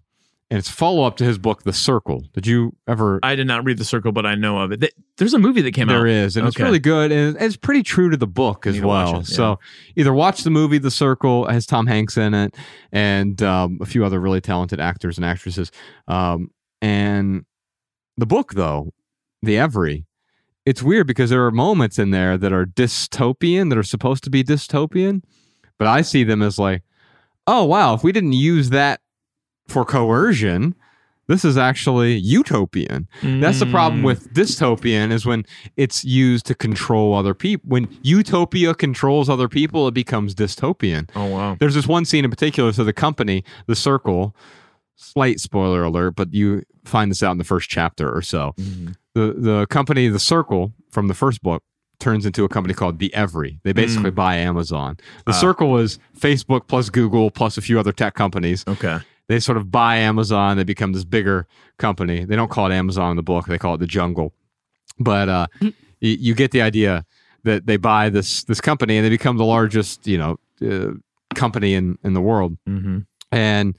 and 0.53 0.59
it's 0.59 0.69
follow 0.69 1.03
up 1.03 1.17
to 1.17 1.23
his 1.23 1.39
book 1.39 1.63
The 1.63 1.73
Circle. 1.73 2.25
Did 2.31 2.45
you 2.45 2.75
ever? 2.87 3.19
I 3.23 3.33
did 3.33 3.47
not 3.47 3.65
read 3.65 3.79
the 3.79 3.83
circle, 3.83 4.11
but 4.11 4.27
I 4.27 4.35
know 4.35 4.59
of 4.59 4.71
it. 4.71 4.93
There's 5.17 5.33
a 5.33 5.39
movie 5.39 5.63
that 5.63 5.71
came 5.71 5.87
There 5.87 5.97
out. 5.97 6.01
There 6.01 6.07
is, 6.07 6.37
and 6.37 6.47
it's 6.47 6.59
really 6.59 6.77
good, 6.77 7.11
and 7.11 7.35
it's 7.41 7.57
pretty 7.57 7.81
true 7.81 8.11
to 8.11 8.17
the 8.17 8.27
book 8.27 8.67
as 8.67 8.75
Need 8.75 8.81
to 8.81 8.87
watch 8.87 9.11
well. 9.11 9.21
it, 9.21 9.29
yeah. 9.31 9.35
So 9.35 9.59
either 9.95 10.13
watch 10.13 10.43
the 10.43 10.51
movie 10.51 10.77
The 10.77 10.91
Circle, 10.91 11.47
has 11.47 11.65
Tom 11.65 11.87
Hanks 11.87 12.17
in 12.17 12.35
it, 12.35 12.55
and 12.91 13.41
um, 13.41 13.79
a 13.81 13.87
few 13.87 14.05
other 14.05 14.19
really 14.19 14.41
talented 14.41 14.79
actors 14.79 15.17
and 15.17 15.25
actresses. 15.25 15.71
Um, 16.07 16.51
and 16.83 17.45
the 18.17 18.27
book, 18.27 18.53
though, 18.53 18.93
The 19.41 19.57
Every, 19.57 20.05
it's 20.67 20.83
weird 20.83 21.07
because 21.07 21.31
there 21.31 21.43
are 21.47 21.51
moments 21.51 21.97
in 21.97 22.11
there 22.11 22.37
that 22.37 22.53
are 22.53 22.67
dystopian, 22.67 23.69
that 23.69 23.77
are 23.79 23.81
supposed 23.81 24.23
to 24.25 24.29
be 24.29 24.43
dystopian, 24.43 25.23
but 25.79 25.87
I 25.87 26.03
see 26.03 26.23
them 26.23 26.43
as 26.43 26.59
like, 26.59 26.83
oh 27.47 27.63
wow, 27.63 27.95
if 27.95 28.03
we 28.03 28.11
didn't 28.11 28.33
use 28.33 28.69
that 28.69 29.01
for 29.67 29.85
coercion. 29.85 30.75
This 31.27 31.45
is 31.45 31.57
actually 31.57 32.15
utopian. 32.17 33.07
That's 33.21 33.59
the 33.59 33.65
problem 33.65 34.01
Mm. 34.01 34.05
with 34.05 34.33
dystopian 34.33 35.09
is 35.11 35.25
when 35.25 35.45
it's 35.77 36.03
used 36.03 36.45
to 36.47 36.53
control 36.55 37.13
other 37.15 37.33
people. 37.33 37.63
When 37.69 37.87
utopia 38.01 38.73
controls 38.75 39.29
other 39.29 39.47
people, 39.47 39.87
it 39.87 39.93
becomes 39.93 40.35
dystopian. 40.35 41.09
Oh 41.15 41.25
wow. 41.27 41.55
There's 41.59 41.75
this 41.75 41.87
one 41.87 42.03
scene 42.03 42.25
in 42.25 42.29
particular. 42.29 42.73
So 42.73 42.83
the 42.83 42.91
company, 42.91 43.45
the 43.67 43.75
circle, 43.75 44.35
slight 44.97 45.39
spoiler 45.39 45.83
alert, 45.83 46.15
but 46.17 46.33
you 46.33 46.63
find 46.83 47.09
this 47.09 47.23
out 47.23 47.31
in 47.31 47.37
the 47.37 47.43
first 47.45 47.69
chapter 47.69 48.13
or 48.13 48.21
so. 48.21 48.53
Mhm. 48.59 48.95
The 49.15 49.33
the 49.37 49.65
company, 49.69 50.09
the 50.09 50.19
circle 50.19 50.73
from 50.91 51.07
the 51.07 51.13
first 51.13 51.41
book, 51.41 51.63
turns 51.99 52.25
into 52.25 52.43
a 52.43 52.49
company 52.49 52.73
called 52.73 52.99
the 52.99 53.13
Every. 53.13 53.59
They 53.63 53.71
basically 53.71 54.11
buy 54.11 54.35
Amazon. 54.35 54.97
The 55.25 55.31
Ah. 55.31 55.35
circle 55.39 55.77
is 55.77 55.99
Facebook 56.19 56.67
plus 56.67 56.89
Google 56.89 57.31
plus 57.31 57.57
a 57.57 57.61
few 57.61 57.79
other 57.79 57.93
tech 57.93 58.13
companies 58.13 58.65
Okay. 58.67 58.99
They 59.27 59.39
sort 59.39 59.57
of 59.57 59.71
buy 59.71 59.97
Amazon. 59.97 60.57
They 60.57 60.63
become 60.63 60.93
this 60.93 61.05
bigger 61.05 61.47
company. 61.77 62.25
They 62.25 62.35
don't 62.35 62.51
call 62.51 62.69
it 62.71 62.73
Amazon 62.73 63.11
in 63.11 63.17
the 63.17 63.23
book. 63.23 63.45
They 63.45 63.57
call 63.57 63.75
it 63.75 63.79
the 63.79 63.87
jungle. 63.87 64.33
But 64.99 65.29
uh, 65.29 65.47
y- 65.61 65.71
you 66.01 66.35
get 66.35 66.51
the 66.51 66.61
idea 66.61 67.05
that 67.43 67.65
they 67.65 67.77
buy 67.77 68.09
this 68.09 68.43
this 68.43 68.61
company 68.61 68.97
and 68.97 69.05
they 69.05 69.09
become 69.09 69.37
the 69.37 69.45
largest, 69.45 70.07
you 70.07 70.17
know, 70.17 70.37
uh, 70.61 70.93
company 71.35 71.73
in 71.73 71.97
in 72.03 72.13
the 72.13 72.21
world. 72.21 72.57
Mm-hmm. 72.67 72.99
And 73.31 73.77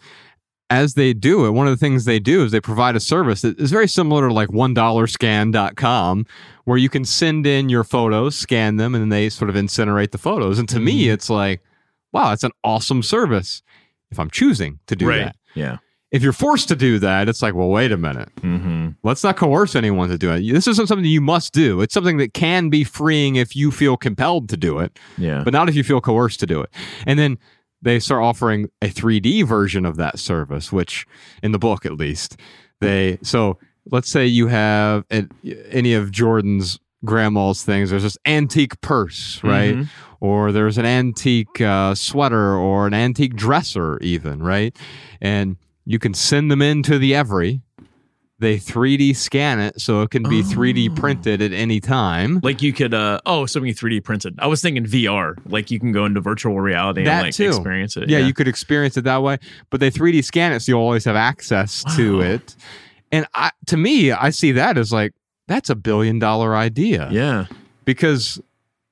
as 0.70 0.94
they 0.94 1.12
do 1.12 1.46
it, 1.46 1.50
one 1.50 1.66
of 1.66 1.72
the 1.72 1.76
things 1.76 2.04
they 2.04 2.18
do 2.18 2.42
is 2.42 2.50
they 2.50 2.60
provide 2.60 2.96
a 2.96 3.00
service 3.00 3.42
that 3.42 3.58
is 3.60 3.70
very 3.70 3.86
similar 3.86 4.28
to 4.28 4.34
like 4.34 4.48
$1scan.com, 4.48 6.26
where 6.64 6.78
you 6.78 6.88
can 6.88 7.04
send 7.04 7.46
in 7.46 7.68
your 7.68 7.84
photos, 7.84 8.34
scan 8.34 8.76
them, 8.76 8.94
and 8.94 9.02
then 9.02 9.08
they 9.10 9.28
sort 9.28 9.50
of 9.50 9.56
incinerate 9.56 10.10
the 10.10 10.18
photos. 10.18 10.58
And 10.58 10.68
to 10.70 10.80
me, 10.80 11.10
it's 11.10 11.30
like, 11.30 11.62
wow, 12.12 12.32
it's 12.32 12.44
an 12.44 12.50
awesome 12.64 13.02
service 13.02 13.62
if 14.10 14.18
I'm 14.18 14.30
choosing 14.30 14.78
to 14.86 14.96
do 14.96 15.08
Right. 15.08 15.24
that. 15.24 15.36
Yeah. 15.54 15.78
If 16.10 16.22
you're 16.22 16.32
forced 16.32 16.68
to 16.68 16.76
do 16.76 17.00
that, 17.00 17.28
it's 17.28 17.42
like, 17.42 17.54
well, 17.54 17.68
wait 17.68 17.90
a 17.90 17.96
minute. 17.96 18.28
Mm-hmm. 18.36 18.90
Let's 19.02 19.24
not 19.24 19.36
coerce 19.36 19.74
anyone 19.74 20.08
to 20.10 20.18
do 20.18 20.30
it. 20.30 20.52
This 20.52 20.68
isn't 20.68 20.86
something 20.86 21.04
you 21.04 21.20
must 21.20 21.52
do. 21.52 21.80
It's 21.80 21.92
something 21.92 22.18
that 22.18 22.34
can 22.34 22.68
be 22.70 22.84
freeing 22.84 23.34
if 23.34 23.56
you 23.56 23.72
feel 23.72 23.96
compelled 23.96 24.48
to 24.50 24.56
do 24.56 24.78
it, 24.78 24.96
Yeah. 25.18 25.42
but 25.42 25.52
not 25.52 25.68
if 25.68 25.74
you 25.74 25.82
feel 25.82 26.00
coerced 26.00 26.38
to 26.40 26.46
do 26.46 26.60
it. 26.60 26.70
And 27.04 27.18
then 27.18 27.36
they 27.82 27.98
start 27.98 28.22
offering 28.22 28.68
a 28.80 28.88
3D 28.90 29.42
version 29.44 29.84
of 29.84 29.96
that 29.96 30.20
service, 30.20 30.70
which 30.70 31.04
in 31.42 31.50
the 31.50 31.58
book 31.58 31.84
at 31.84 31.94
least, 31.94 32.36
they 32.80 33.18
so 33.22 33.58
let's 33.90 34.08
say 34.08 34.24
you 34.24 34.46
have 34.46 35.04
any 35.70 35.94
of 35.94 36.12
Jordan's 36.12 36.78
grandma's 37.04 37.62
things. 37.64 37.90
There's 37.90 38.02
this 38.02 38.18
antique 38.26 38.80
purse, 38.80 39.40
right? 39.44 39.74
Mhm. 39.76 39.88
Or 40.20 40.52
there's 40.52 40.78
an 40.78 40.86
antique 40.86 41.60
uh, 41.60 41.94
sweater 41.94 42.54
or 42.56 42.86
an 42.86 42.94
antique 42.94 43.34
dresser, 43.36 43.98
even, 44.00 44.42
right? 44.42 44.76
And 45.20 45.56
you 45.84 45.98
can 45.98 46.14
send 46.14 46.50
them 46.50 46.62
into 46.62 46.98
the 46.98 47.14
Every. 47.14 47.60
They 48.40 48.56
3D 48.58 49.14
scan 49.14 49.60
it 49.60 49.80
so 49.80 50.02
it 50.02 50.10
can 50.10 50.24
be 50.24 50.42
3D 50.42 50.90
Oh. 50.90 50.94
printed 50.94 51.40
at 51.40 51.52
any 51.52 51.78
time. 51.80 52.40
Like 52.42 52.62
you 52.62 52.72
could, 52.72 52.92
uh, 52.92 53.20
oh, 53.26 53.46
something 53.46 53.72
3D 53.72 54.00
printed. 54.02 54.34
I 54.38 54.48
was 54.48 54.60
thinking 54.60 54.84
VR. 54.84 55.36
Like 55.46 55.70
you 55.70 55.78
can 55.78 55.92
go 55.92 56.04
into 56.04 56.20
virtual 56.20 56.60
reality 56.60 57.04
That 57.04 57.18
and 57.18 57.26
like 57.28 57.34
too. 57.34 57.46
experience 57.48 57.96
it. 57.96 58.08
yeah, 58.10 58.18
you 58.18 58.34
could 58.34 58.48
experience 58.48 58.96
it 58.96 59.04
that 59.04 59.22
way, 59.22 59.38
but 59.70 59.78
they 59.80 59.90
3D 59.90 60.24
scan 60.24 60.52
it 60.52 60.60
so 60.60 60.72
you'll 60.72 60.80
always 60.80 61.04
have 61.04 61.16
access 61.16 61.84
to 61.96 62.20
it. 62.22 62.56
And 63.12 63.24
I, 63.34 63.50
to 63.68 63.76
me, 63.76 64.10
I 64.10 64.30
see 64.30 64.52
that 64.52 64.76
as 64.78 64.92
like 64.92 65.12
that's 65.46 65.70
a 65.70 65.74
billion 65.74 66.18
dollar 66.18 66.56
idea 66.56 67.08
Yeah. 67.10 67.46
because 67.84 68.40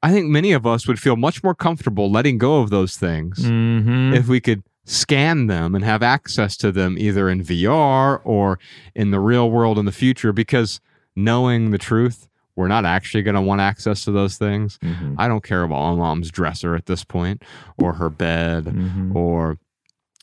I 0.03 0.11
think 0.13 0.27
many 0.29 0.53
of 0.53 0.67
us 0.67 0.87
would 0.89 0.99
feel 0.99 1.17
much 1.17 1.43
more 1.45 1.55
comfortable 1.55 2.11
letting 2.11 2.39
go 2.39 2.61
of 2.61 2.71
those 2.71 2.97
things 2.97 3.39
Mm-hmm. 3.41 4.15
if 4.15 4.29
we 4.29 4.41
could 4.41 4.63
scan 4.85 5.47
them 5.47 5.75
and 5.77 5.85
have 5.85 6.03
access 6.03 6.57
to 6.57 6.73
them 6.73 6.97
either 6.99 7.29
in 7.31 7.43
VR 7.43 8.21
or 8.25 8.59
in 8.97 9.13
the 9.13 9.21
real 9.21 9.49
world 9.51 9.79
in 9.79 9.85
the 9.85 9.93
future 9.93 10.33
because 10.33 10.81
knowing 11.15 11.71
the 11.71 11.79
truth, 11.79 12.27
we're 12.57 12.67
not 12.69 12.85
actually 12.85 13.23
going 13.23 13.37
to 13.37 13.41
want 13.41 13.61
access 13.61 14.05
to 14.05 14.11
those 14.11 14.37
things. 14.37 14.79
Mhm. 14.83 15.15
I 15.19 15.29
don't 15.29 15.45
care 15.45 15.63
about 15.63 15.95
my 15.95 16.03
mom's 16.03 16.31
dresser 16.33 16.75
at 16.75 16.87
this 16.87 17.05
point 17.05 17.43
or 17.79 17.93
her 17.95 18.11
bed 18.11 18.65
Mhm. 18.65 19.15
or 19.15 19.57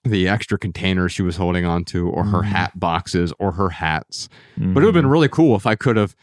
the 0.10 0.28
extra 0.28 0.58
containers 0.58 1.12
she 1.12 1.22
was 1.22 1.38
holding 1.38 1.66
on 1.66 1.86
to 1.86 2.10
or 2.10 2.26
her 2.26 2.40
Mhm. 2.42 2.46
hat 2.46 2.80
boxes 2.80 3.34
or 3.40 3.54
her 3.54 3.70
hats. 3.70 4.28
But 4.58 4.64
it 4.70 4.74
would 4.74 4.84
have 4.86 4.94
been 4.94 5.08
really 5.08 5.30
cool 5.30 5.56
if 5.56 5.66
I 5.66 5.76
could 5.76 5.96
have 5.98 6.16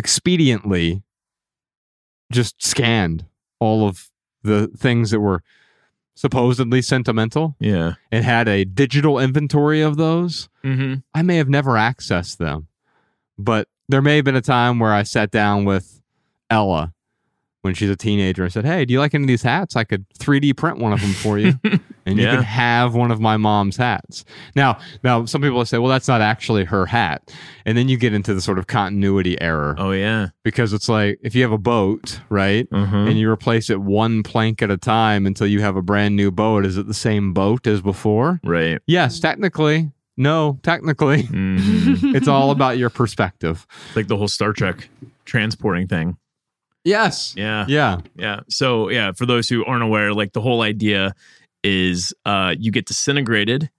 expediently 0.00 1.02
just 2.32 2.64
scanned 2.64 3.26
all 3.58 3.86
of 3.86 4.08
the 4.42 4.68
things 4.68 5.10
that 5.10 5.20
were 5.20 5.42
supposedly 6.14 6.82
sentimental 6.82 7.56
Yeah. 7.58 7.94
and 8.12 8.24
had 8.24 8.48
a 8.48 8.64
digital 8.64 9.18
inventory 9.18 9.80
of 9.80 9.96
those. 9.96 10.48
Mm-hmm. 10.64 10.96
I 11.14 11.22
may 11.22 11.36
have 11.36 11.48
never 11.48 11.72
accessed 11.72 12.36
them, 12.38 12.68
but 13.38 13.68
there 13.88 14.02
may 14.02 14.16
have 14.16 14.24
been 14.24 14.36
a 14.36 14.40
time 14.40 14.78
where 14.78 14.92
I 14.92 15.02
sat 15.02 15.30
down 15.30 15.64
with 15.64 16.00
Ella 16.48 16.92
when 17.62 17.74
she's 17.74 17.90
a 17.90 17.96
teenager 17.96 18.44
and 18.44 18.52
said, 18.52 18.64
Hey, 18.64 18.84
do 18.84 18.92
you 18.92 19.00
like 19.00 19.14
any 19.14 19.24
of 19.24 19.28
these 19.28 19.42
hats? 19.42 19.76
I 19.76 19.84
could 19.84 20.06
3D 20.18 20.52
print 20.56 20.78
one 20.78 20.92
of 20.92 21.00
them 21.00 21.12
for 21.12 21.38
you. 21.38 21.58
and 22.06 22.16
you 22.18 22.24
Yeah. 22.24 22.34
can 22.36 22.42
have 22.44 22.94
one 22.94 23.10
of 23.10 23.20
my 23.20 23.36
mom's 23.36 23.76
hats. 23.76 24.24
Now, 24.56 24.78
now 25.04 25.24
some 25.26 25.40
people 25.42 25.56
will 25.58 25.64
say, 25.64 25.78
well, 25.78 25.90
that's 25.90 26.08
not 26.08 26.20
actually 26.20 26.64
her 26.64 26.86
hat. 26.86 27.32
And 27.66 27.76
then 27.76 27.88
you 27.88 27.96
get 27.96 28.14
into 28.14 28.34
the 28.34 28.40
sort 28.40 28.58
of 28.58 28.66
continuity 28.66 29.40
error 29.40 29.74
Oh 29.78 29.92
yeah. 29.92 30.28
because 30.42 30.72
it's 30.72 30.88
like 30.88 31.18
if 31.22 31.34
you 31.34 31.42
have 31.42 31.52
a 31.52 31.58
boat, 31.58 32.20
right? 32.30 32.66
Uh-huh. 32.72 32.96
And 32.96 33.18
you 33.18 33.30
replace 33.30 33.70
it 33.70 33.80
one 33.80 34.22
plank 34.22 34.62
at 34.62 34.70
a 34.70 34.76
time 34.78 35.26
until 35.26 35.46
you 35.46 35.60
have 35.60 35.76
a 35.76 35.82
brand 35.82 36.16
new 36.16 36.30
boat. 36.30 36.64
Is 36.66 36.76
it 36.78 36.86
the 36.86 36.94
same 36.94 37.32
boat 37.32 37.66
as 37.66 37.80
before? 37.82 38.40
right. 38.44 38.80
Yes, 38.86 39.20
technically. 39.20 39.90
No, 40.16 40.58
technically. 40.62 41.22
Mhm. 41.30 42.14
it's 42.14 42.28
all 42.28 42.50
about 42.50 42.76
your 42.78 42.90
perspective. 42.90 43.66
like 43.94 44.08
the 44.08 44.16
whole 44.16 44.28
Star 44.28 44.52
Trek 44.52 44.88
transporting 45.24 45.86
thing. 45.86 46.16
Yes. 46.84 47.34
Yeah. 47.36 47.66
Yeah. 47.68 47.98
Yeah. 48.16 48.40
So 48.48 48.88
yeah, 48.88 49.12
for 49.12 49.26
those 49.26 49.48
who 49.48 49.64
aren't 49.66 49.82
aware, 49.82 50.14
like 50.14 50.32
the 50.32 50.40
whole 50.40 50.62
idea 50.62 51.14
is 51.62 52.14
uh 52.24 52.54
you 52.58 52.70
get 52.70 52.86
disintegrated 52.86 53.70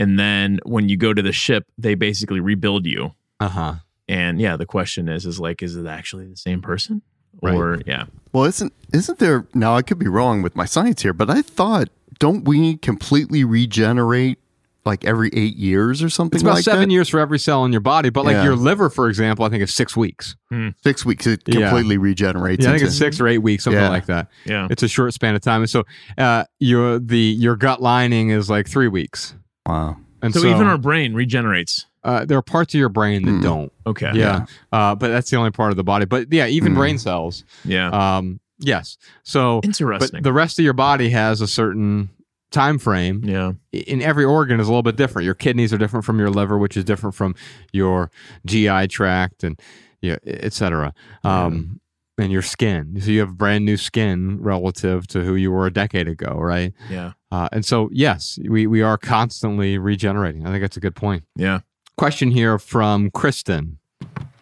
and 0.00 0.18
then 0.18 0.60
when 0.64 0.88
you 0.88 0.96
go 0.96 1.12
to 1.12 1.20
the 1.20 1.32
ship, 1.32 1.66
they 1.76 1.94
basically 1.94 2.40
rebuild 2.40 2.86
you. 2.86 3.14
Uh 3.38 3.48
huh. 3.48 3.74
And 4.08 4.40
yeah, 4.40 4.56
the 4.56 4.66
question 4.66 5.08
is 5.08 5.26
is 5.26 5.38
like, 5.38 5.62
is 5.62 5.76
it 5.76 5.86
actually 5.86 6.26
the 6.26 6.36
same 6.36 6.62
person? 6.62 7.02
Right. 7.42 7.54
Or 7.54 7.80
yeah. 7.86 8.06
Well, 8.32 8.44
isn't 8.44 8.72
isn't 8.92 9.18
there 9.18 9.46
now? 9.54 9.76
I 9.76 9.82
could 9.82 9.98
be 9.98 10.08
wrong 10.08 10.42
with 10.42 10.56
my 10.56 10.64
science 10.64 11.02
here, 11.02 11.12
but 11.12 11.30
I 11.30 11.42
thought 11.42 11.88
don't 12.18 12.44
we 12.44 12.76
completely 12.78 13.44
regenerate 13.44 14.38
like 14.84 15.04
every 15.04 15.28
eight 15.34 15.56
years 15.56 16.02
or 16.02 16.08
something 16.08 16.36
It's 16.36 16.42
about 16.42 16.54
like 16.54 16.64
seven 16.64 16.88
that? 16.88 16.92
years 16.92 17.08
for 17.08 17.20
every 17.20 17.38
cell 17.38 17.64
in 17.64 17.72
your 17.72 17.80
body, 17.82 18.08
but 18.10 18.24
like 18.24 18.34
Yeah. 18.34 18.44
your 18.44 18.56
liver, 18.56 18.88
for 18.90 19.08
example, 19.08 19.44
I 19.44 19.48
think 19.50 19.62
is 19.62 19.74
six 19.74 19.96
weeks. 19.96 20.36
Six 20.82 21.04
weeks 21.04 21.26
it 21.26 21.42
Yeah. 21.46 21.68
completely 21.68 21.98
regenerates. 21.98 22.64
Yeah, 22.64 22.70
I 22.70 22.72
think 22.72 22.82
into- 22.82 22.88
it's 22.90 22.96
six 22.98 23.20
or 23.20 23.28
eight 23.28 23.38
weeks, 23.38 23.64
something 23.64 23.80
Yeah. 23.80 23.88
like 23.90 24.06
that. 24.06 24.28
Yeah. 24.46 24.68
It's 24.70 24.82
a 24.82 24.88
short 24.88 25.12
span 25.14 25.34
of 25.34 25.42
time, 25.42 25.60
and 25.62 25.70
so 25.70 25.84
uh, 26.18 26.44
your 26.58 26.98
the 26.98 27.18
your 27.18 27.56
gut 27.56 27.82
lining 27.82 28.30
is 28.30 28.48
like 28.48 28.68
three 28.68 28.88
weeks, 28.88 29.34
wow. 29.66 29.96
and 30.22 30.32
So, 30.32 30.40
so, 30.40 30.46
even 30.48 30.66
our 30.66 30.78
brain 30.78 31.14
regenerates. 31.14 31.86
uh, 32.02 32.24
there 32.24 32.38
are 32.38 32.42
parts 32.42 32.72
of 32.74 32.78
your 32.78 32.88
brain 32.88 33.24
that 33.26 33.32
Hmm. 33.32 33.40
don't. 33.42 33.72
Okay. 33.86 34.10
Yeah, 34.14 34.46
Uh, 34.72 34.94
but 34.94 35.08
that's 35.08 35.28
the 35.30 35.36
only 35.36 35.50
part 35.50 35.70
of 35.70 35.76
the 35.76 35.84
body. 35.84 36.06
But 36.06 36.32
yeah, 36.32 36.46
even 36.46 36.72
Hmm. 36.72 36.78
brain 36.78 36.98
cells, 36.98 37.44
Yeah. 37.64 37.88
um, 37.90 38.40
Yes. 38.62 38.98
So, 39.22 39.60
Interesting. 39.64 40.18
but 40.18 40.22
the 40.22 40.34
rest 40.34 40.58
of 40.58 40.64
your 40.66 40.74
body 40.74 41.08
has 41.08 41.40
a 41.40 41.46
certain 41.46 42.10
time 42.50 42.78
frame. 42.78 43.22
yeah. 43.24 43.52
In 43.72 44.02
every 44.02 44.24
organ 44.24 44.60
is 44.60 44.66
a 44.66 44.70
little 44.70 44.82
bit 44.82 44.96
different. 44.96 45.24
Your 45.24 45.34
kidneys 45.34 45.72
are 45.72 45.78
different 45.78 46.04
from 46.04 46.18
your 46.18 46.30
liver, 46.30 46.58
which 46.58 46.76
is 46.76 46.84
different 46.84 47.14
from 47.14 47.34
your 47.72 48.10
GI 48.46 48.88
tract, 48.88 49.44
and 49.44 49.60
yeah, 50.00 50.16
et 50.24 50.52
cetera. 50.52 50.92
Um, 51.24 51.80
and 52.18 52.30
your 52.30 52.42
skin. 52.42 53.00
So 53.00 53.10
you 53.10 53.20
have 53.20 53.38
brand 53.38 53.64
new 53.64 53.76
skin 53.78 54.42
relative 54.42 55.06
to 55.08 55.24
who 55.24 55.36
you 55.36 55.50
were 55.50 55.66
a 55.66 55.72
decade 55.72 56.06
ago, 56.06 56.34
right? 56.38 56.74
Yeah. 56.90 57.12
Uh, 57.32 57.48
and 57.50 57.64
so, 57.64 57.88
yes, 57.92 58.38
we, 58.46 58.66
we 58.66 58.82
are 58.82 58.98
constantly 58.98 59.78
regenerating. 59.78 60.46
I 60.46 60.50
think 60.50 60.62
that's 60.62 60.76
a 60.76 60.80
good 60.80 60.94
point. 60.94 61.24
Yeah. 61.34 61.60
Question 61.96 62.30
here 62.30 62.58
from 62.58 63.10
Kristen. 63.10 63.78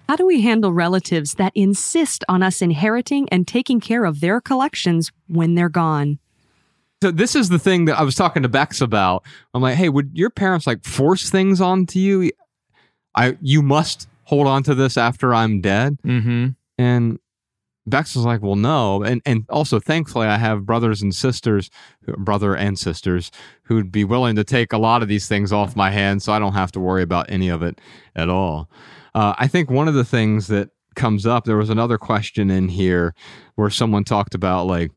How 0.08 0.16
do 0.16 0.26
we 0.26 0.40
handle 0.40 0.72
relatives 0.72 1.34
that 1.34 1.52
insist 1.54 2.24
on 2.28 2.42
us 2.42 2.62
inheriting 2.62 3.28
and 3.30 3.46
taking 3.46 3.78
care 3.78 4.04
of 4.04 4.20
their 4.20 4.40
collections 4.40 5.12
when 5.26 5.54
they're 5.54 5.68
gone? 5.68 6.18
So 7.02 7.12
this 7.12 7.36
is 7.36 7.48
the 7.48 7.58
thing 7.58 7.84
that 7.84 7.98
I 7.98 8.02
was 8.02 8.16
talking 8.16 8.42
to 8.42 8.48
Bex 8.48 8.80
about. 8.80 9.24
I'm 9.54 9.62
like, 9.62 9.76
hey, 9.76 9.88
would 9.88 10.10
your 10.14 10.30
parents 10.30 10.66
like 10.66 10.84
force 10.84 11.30
things 11.30 11.60
onto 11.60 11.98
you? 11.98 12.30
I 13.14 13.36
you 13.40 13.62
must 13.62 14.08
hold 14.24 14.46
on 14.46 14.62
to 14.64 14.74
this 14.74 14.96
after 14.96 15.32
I'm 15.32 15.60
dead. 15.60 15.98
Mm-hmm. 16.04 16.48
And 16.76 17.18
Bex 17.86 18.14
was 18.16 18.24
like, 18.24 18.42
well, 18.42 18.56
no. 18.56 19.02
And 19.02 19.22
and 19.24 19.44
also 19.48 19.78
thankfully 19.78 20.26
I 20.26 20.38
have 20.38 20.66
brothers 20.66 21.00
and 21.00 21.14
sisters, 21.14 21.70
brother 22.18 22.56
and 22.56 22.76
sisters, 22.76 23.30
who'd 23.62 23.92
be 23.92 24.04
willing 24.04 24.34
to 24.36 24.44
take 24.44 24.72
a 24.72 24.78
lot 24.78 25.00
of 25.02 25.08
these 25.08 25.28
things 25.28 25.52
off 25.52 25.76
my 25.76 25.90
hands 25.90 26.24
so 26.24 26.32
I 26.32 26.40
don't 26.40 26.54
have 26.54 26.72
to 26.72 26.80
worry 26.80 27.02
about 27.02 27.30
any 27.30 27.48
of 27.48 27.62
it 27.62 27.80
at 28.16 28.28
all. 28.28 28.68
Uh, 29.14 29.34
I 29.38 29.46
think 29.46 29.70
one 29.70 29.88
of 29.88 29.94
the 29.94 30.04
things 30.04 30.48
that 30.48 30.70
comes 30.96 31.26
up, 31.26 31.44
there 31.44 31.56
was 31.56 31.70
another 31.70 31.96
question 31.96 32.50
in 32.50 32.68
here 32.68 33.14
where 33.54 33.70
someone 33.70 34.04
talked 34.04 34.34
about 34.34 34.66
like, 34.66 34.90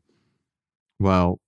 well, 0.98 1.38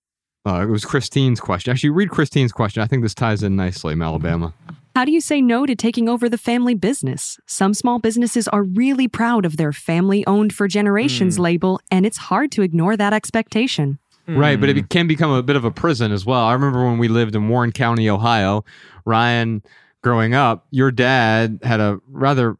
uh, 0.46 0.60
it 0.62 0.70
was 0.70 0.84
Christine's 0.84 1.40
question. 1.40 1.72
Actually, 1.72 1.90
read 1.90 2.10
Christine's 2.10 2.52
question. 2.52 2.82
I 2.82 2.86
think 2.86 3.02
this 3.02 3.14
ties 3.14 3.42
in 3.42 3.56
nicely, 3.56 3.94
Alabama. 4.00 4.54
How 4.94 5.04
do 5.04 5.10
you 5.10 5.20
say 5.20 5.40
no 5.40 5.66
to 5.66 5.74
taking 5.74 6.08
over 6.08 6.28
the 6.28 6.38
family 6.38 6.74
business? 6.74 7.40
Some 7.46 7.74
small 7.74 7.98
businesses 7.98 8.46
are 8.48 8.62
really 8.62 9.08
proud 9.08 9.44
of 9.44 9.56
their 9.56 9.72
family 9.72 10.24
owned 10.26 10.52
for 10.52 10.68
generations 10.68 11.38
label, 11.38 11.80
and 11.90 12.06
it's 12.06 12.16
hard 12.16 12.52
to 12.52 12.62
ignore 12.62 12.96
that 12.96 13.12
expectation. 13.12 13.98
Right, 14.26 14.58
but 14.58 14.68
it 14.70 14.88
can 14.88 15.06
become 15.06 15.32
a 15.32 15.42
bit 15.42 15.56
of 15.56 15.64
a 15.64 15.70
prison 15.70 16.12
as 16.12 16.24
well. 16.24 16.44
I 16.44 16.52
remember 16.52 16.84
when 16.84 16.98
we 16.98 17.08
lived 17.08 17.34
in 17.34 17.48
Warren 17.48 17.72
County, 17.72 18.08
Ohio, 18.08 18.64
Ryan, 19.04 19.62
growing 20.02 20.34
up, 20.34 20.66
your 20.70 20.90
dad 20.90 21.58
had 21.62 21.80
a 21.80 22.00
rather 22.08 22.56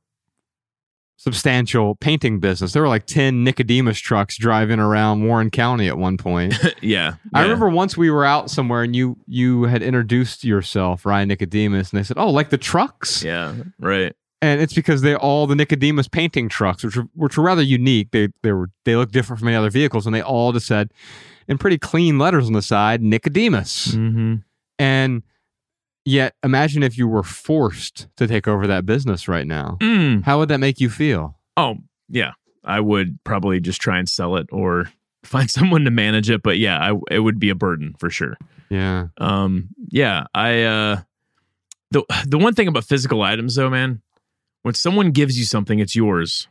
substantial 1.17 1.95
painting 1.97 2.41
business. 2.41 2.73
There 2.73 2.83
were 2.83 2.89
like 2.89 3.07
10 3.07 3.45
Nicodemus 3.45 3.99
trucks 3.99 4.37
driving 4.37 4.79
around 4.81 5.25
Warren 5.27 5.51
County 5.51 5.89
at 5.89 5.97
one 5.97 6.17
point. 6.17 6.55
yeah. 6.83 7.15
I 7.33 7.39
Yeah. 7.41 7.43
remember 7.45 7.69
once 7.69 7.97
we 7.97 8.11
were 8.11 8.25
out 8.25 8.51
somewhere 8.51 8.83
and 8.83 8.95
you 8.95 9.17
you 9.27 9.65
had 9.65 9.83
introduced 9.83 10.45
yourself, 10.45 11.07
Ryan 11.07 11.29
Nicodemus, 11.29 11.91
and 11.93 11.99
they 11.99 12.05
said, 12.05 12.19
"Oh, 12.19 12.31
like 12.31 12.51
the 12.51 12.59
trucks?" 12.59 13.23
Yeah. 13.23 13.55
Right. 13.79 14.15
and 14.43 14.61
it's 14.61 14.75
because 14.75 15.01
they 15.03 15.15
all 15.15 15.47
the 15.47 15.55
Nicodemus 15.55 16.09
painting 16.09 16.49
trucks, 16.51 16.85
which 16.85 16.97
were, 16.97 17.07
which 17.15 17.39
were 17.39 17.45
rather 17.45 17.63
unique. 17.63 18.11
They 18.11 18.29
they 18.43 18.53
were 18.53 18.71
they 18.85 18.97
look 18.97 19.11
different 19.13 19.39
from 19.39 19.49
any 19.49 19.57
other 19.57 19.71
vehicles, 19.71 20.05
and 20.07 20.15
they 20.15 20.21
all 20.23 20.53
just 20.53 20.67
said 20.67 20.91
in 21.49 21.57
pretty 21.59 21.79
clean 21.79 22.19
letters 22.19 22.47
on 22.47 22.53
the 22.55 22.61
side 22.63 23.03
Nicodemus. 23.03 23.89
Mm-hmm. 23.95 24.35
And 24.79 25.23
yet, 26.05 26.35
imagine 26.43 26.83
if 26.83 26.97
you 26.99 27.09
were 27.09 27.23
forced 27.23 28.09
to 28.17 28.27
take 28.27 28.47
over 28.49 28.67
that 28.67 28.87
business 28.87 29.29
right 29.29 29.47
now. 29.47 29.79
Mm. 29.81 30.25
How 30.25 30.39
would 30.39 30.49
that 30.51 30.59
make 30.59 30.81
you 30.81 30.91
feel? 30.91 31.39
Oh, 31.57 31.77
yeah. 32.09 32.33
I 32.65 32.81
would 32.81 33.19
probably 33.25 33.61
just 33.61 33.81
try 33.81 33.99
and 33.99 34.09
sell 34.09 34.37
it 34.37 34.47
or 34.51 34.91
find 35.25 35.51
someone 35.51 35.85
to 35.85 35.91
manage 35.91 36.31
it. 36.31 36.43
But 36.43 36.59
yeah, 36.59 36.79
I, 36.79 36.99
it 37.11 37.21
would 37.21 37.39
be 37.39 37.51
a 37.51 37.55
burden 37.55 37.95
for 37.99 38.11
sure. 38.11 38.37
Yeah, 38.71 39.09
Um, 39.19 39.69
yeah, 39.91 40.25
I 40.35 40.63
uh 40.63 41.03
the 41.91 42.03
the 42.27 42.39
one 42.39 42.55
thing 42.55 42.67
about 42.67 42.85
physical 42.85 43.23
items 43.23 43.55
though, 43.55 43.69
man, 43.71 44.01
when 44.63 44.75
someone 44.75 45.11
gives 45.13 45.39
you 45.39 45.45
something, 45.45 45.79
it's 45.79 45.95
yours. 45.95 46.49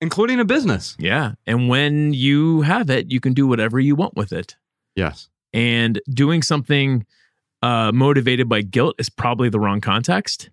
including 0.00 0.40
a 0.40 0.44
business. 0.44 0.96
Yeah. 0.98 1.32
And 1.46 1.68
when 1.68 2.12
you 2.14 2.62
have 2.62 2.88
it, 2.90 3.10
you 3.12 3.20
can 3.20 3.34
do 3.34 3.46
whatever 3.46 3.78
you 3.78 3.94
want 3.94 4.16
with 4.16 4.32
it. 4.32 4.56
Yes. 4.96 5.28
And 5.52 6.00
doing 6.08 6.42
something 6.42 7.04
uh 7.62 7.90
motivated 7.92 8.48
by 8.48 8.62
guilt 8.62 8.94
is 8.98 9.08
probably 9.10 9.48
the 9.48 9.58
wrong 9.60 9.80
context. 9.80 10.50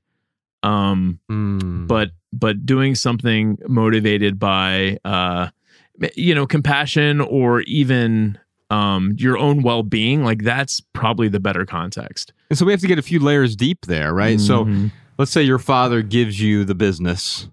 Um 0.63 1.19
Mm. 1.29 1.87
but 1.87 2.11
but 2.33 2.65
doing 2.65 2.95
something 2.95 3.57
motivated 3.67 4.39
by 4.39 4.97
uh 5.05 5.49
you 6.15 6.33
know 6.35 6.45
compassion 6.47 7.21
or 7.21 7.61
even 7.61 8.37
um 8.69 9.13
your 9.17 9.37
own 9.37 9.61
well-being 9.61 10.23
like 10.23 10.43
that's 10.43 10.81
probably 10.93 11.27
the 11.29 11.39
better 11.39 11.65
context 11.65 12.33
and 12.49 12.57
so 12.57 12.65
we 12.65 12.71
have 12.71 12.81
to 12.81 12.87
get 12.87 12.97
a 12.99 13.03
few 13.03 13.19
layers 13.19 13.55
deep 13.55 13.85
there, 13.85 14.13
right? 14.13 14.39
So 14.39 14.65
Mhm. 14.65 14.91
let's 15.17 15.31
say 15.31 15.43
your 15.43 15.59
father 15.59 16.01
gives 16.01 16.39
you 16.41 16.63
the 16.65 16.75
business 16.75 17.47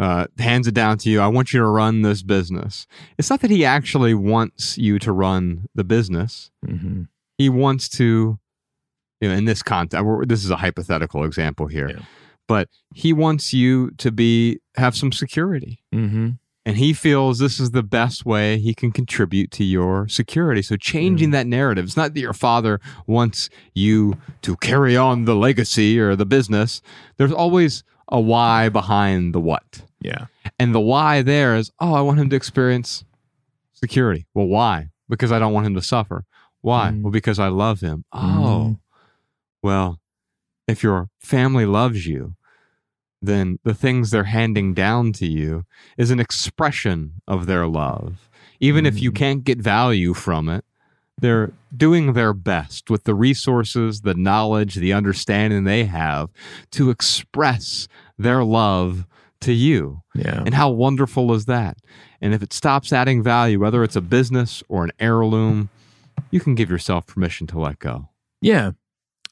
uh, 0.00 0.26
hands 0.38 0.66
it 0.68 0.74
down 0.74 0.96
to 0.96 1.10
you 1.10 1.20
i 1.20 1.26
want 1.26 1.52
you 1.52 1.58
to 1.58 1.66
run 1.66 2.02
this 2.02 2.22
business 2.22 2.86
it's 3.18 3.28
not 3.30 3.40
that 3.40 3.50
he 3.50 3.64
actually 3.64 4.14
wants 4.14 4.78
you 4.78 4.96
to 5.00 5.10
run 5.12 5.66
the 5.74 5.82
business 5.82 6.50
Mhm. 6.64 7.08
he 7.36 7.48
wants 7.48 7.88
to 7.88 8.38
you 9.20 9.28
know 9.28 9.34
in 9.34 9.44
this 9.44 9.62
context 9.62 10.04
this 10.28 10.44
is 10.44 10.50
a 10.50 10.56
hypothetical 10.56 11.24
example 11.24 11.66
here 11.66 11.88
Yeah. 11.90 12.02
but 12.46 12.68
he 12.94 13.12
wants 13.12 13.52
you 13.52 13.90
to 13.98 14.10
be 14.10 14.58
have 14.76 14.94
some 14.96 15.12
security 15.12 15.80
Mhm. 15.94 16.38
and 16.64 16.76
he 16.76 16.92
feels 16.92 17.38
this 17.38 17.58
is 17.60 17.70
the 17.72 17.82
best 17.82 18.24
way 18.26 18.58
he 18.58 18.74
can 18.74 18.90
contribute 18.92 19.50
to 19.52 19.64
your 19.64 20.06
security. 20.08 20.60
So 20.62 20.76
changing 20.76 21.30
that 21.30 21.46
narrative. 21.46 21.84
It's 21.86 21.96
not 21.96 22.12
that 22.14 22.20
your 22.20 22.34
father 22.34 22.78
wants 23.06 23.48
you 23.74 24.18
to 24.42 24.54
carry 24.56 24.94
on 24.96 25.24
the 25.24 25.34
legacy 25.34 25.98
or 25.98 26.14
the 26.14 26.26
business. 26.26 26.82
There's 27.16 27.32
always 27.32 27.84
a 28.12 28.20
why 28.20 28.68
behind 28.68 29.34
the 29.34 29.40
what. 29.40 29.82
yeah 30.00 30.26
And 30.60 30.74
the 30.74 30.80
why 30.92 31.22
there 31.22 31.56
is, 31.56 31.70
oh, 31.80 31.94
I 31.94 32.02
want 32.02 32.18
him 32.20 32.28
to 32.30 32.36
experience 32.36 33.02
security. 33.72 34.26
Well, 34.34 34.46
why? 34.46 34.88
Because 35.08 35.32
I 35.32 35.38
don't 35.38 35.52
want 35.54 35.66
him 35.66 35.74
to 35.74 35.82
suffer. 35.82 36.24
Why? 36.60 36.90
Mm. 36.90 37.02
Well, 37.02 37.12
because 37.12 37.38
I 37.38 37.48
love 37.48 37.80
him. 37.80 38.04
Oh. 38.12 38.78
Well, 39.62 40.00
if 40.66 40.82
your 40.82 41.08
family 41.20 41.66
loves 41.66 42.06
you, 42.06 42.34
then 43.20 43.58
the 43.64 43.74
things 43.74 44.10
they're 44.10 44.24
handing 44.24 44.74
down 44.74 45.12
to 45.14 45.26
you 45.26 45.64
is 45.96 46.10
an 46.10 46.20
expression 46.20 47.14
of 47.26 47.46
their 47.46 47.66
love. 47.66 48.28
Even 48.60 48.86
if 48.86 49.00
you 49.00 49.10
Mm. 49.10 49.16
can't 49.16 49.44
get 49.44 49.58
value 49.60 50.14
from 50.14 50.48
it, 50.48 50.64
they're 51.20 51.52
doing 51.76 52.12
their 52.12 52.32
best 52.32 52.90
with 52.90 53.04
the 53.04 53.14
resources, 53.14 54.02
the 54.02 54.14
knowledge, 54.14 54.76
the 54.76 54.92
understanding 54.92 55.64
they 55.64 55.84
have 55.86 56.30
to 56.72 56.90
express 56.90 57.88
their 58.16 58.44
love 58.44 59.04
to 59.40 59.52
you. 59.52 60.02
yeah 60.14 60.42
And 60.44 60.54
how 60.54 60.70
wonderful 60.70 61.32
is 61.34 61.46
that? 61.46 61.78
And 62.20 62.34
if 62.34 62.42
it 62.42 62.52
stops 62.52 62.92
adding 62.92 63.22
value, 63.22 63.58
whether 63.60 63.82
it's 63.82 63.96
a 63.96 64.00
business 64.00 64.62
or 64.68 64.84
an 64.84 64.92
heirloom, 65.00 65.70
you 66.30 66.38
can 66.40 66.54
give 66.54 66.70
yourself 66.70 67.06
permission 67.06 67.46
to 67.48 67.58
let 67.58 67.78
go. 67.80 68.08
yeah 68.40 68.72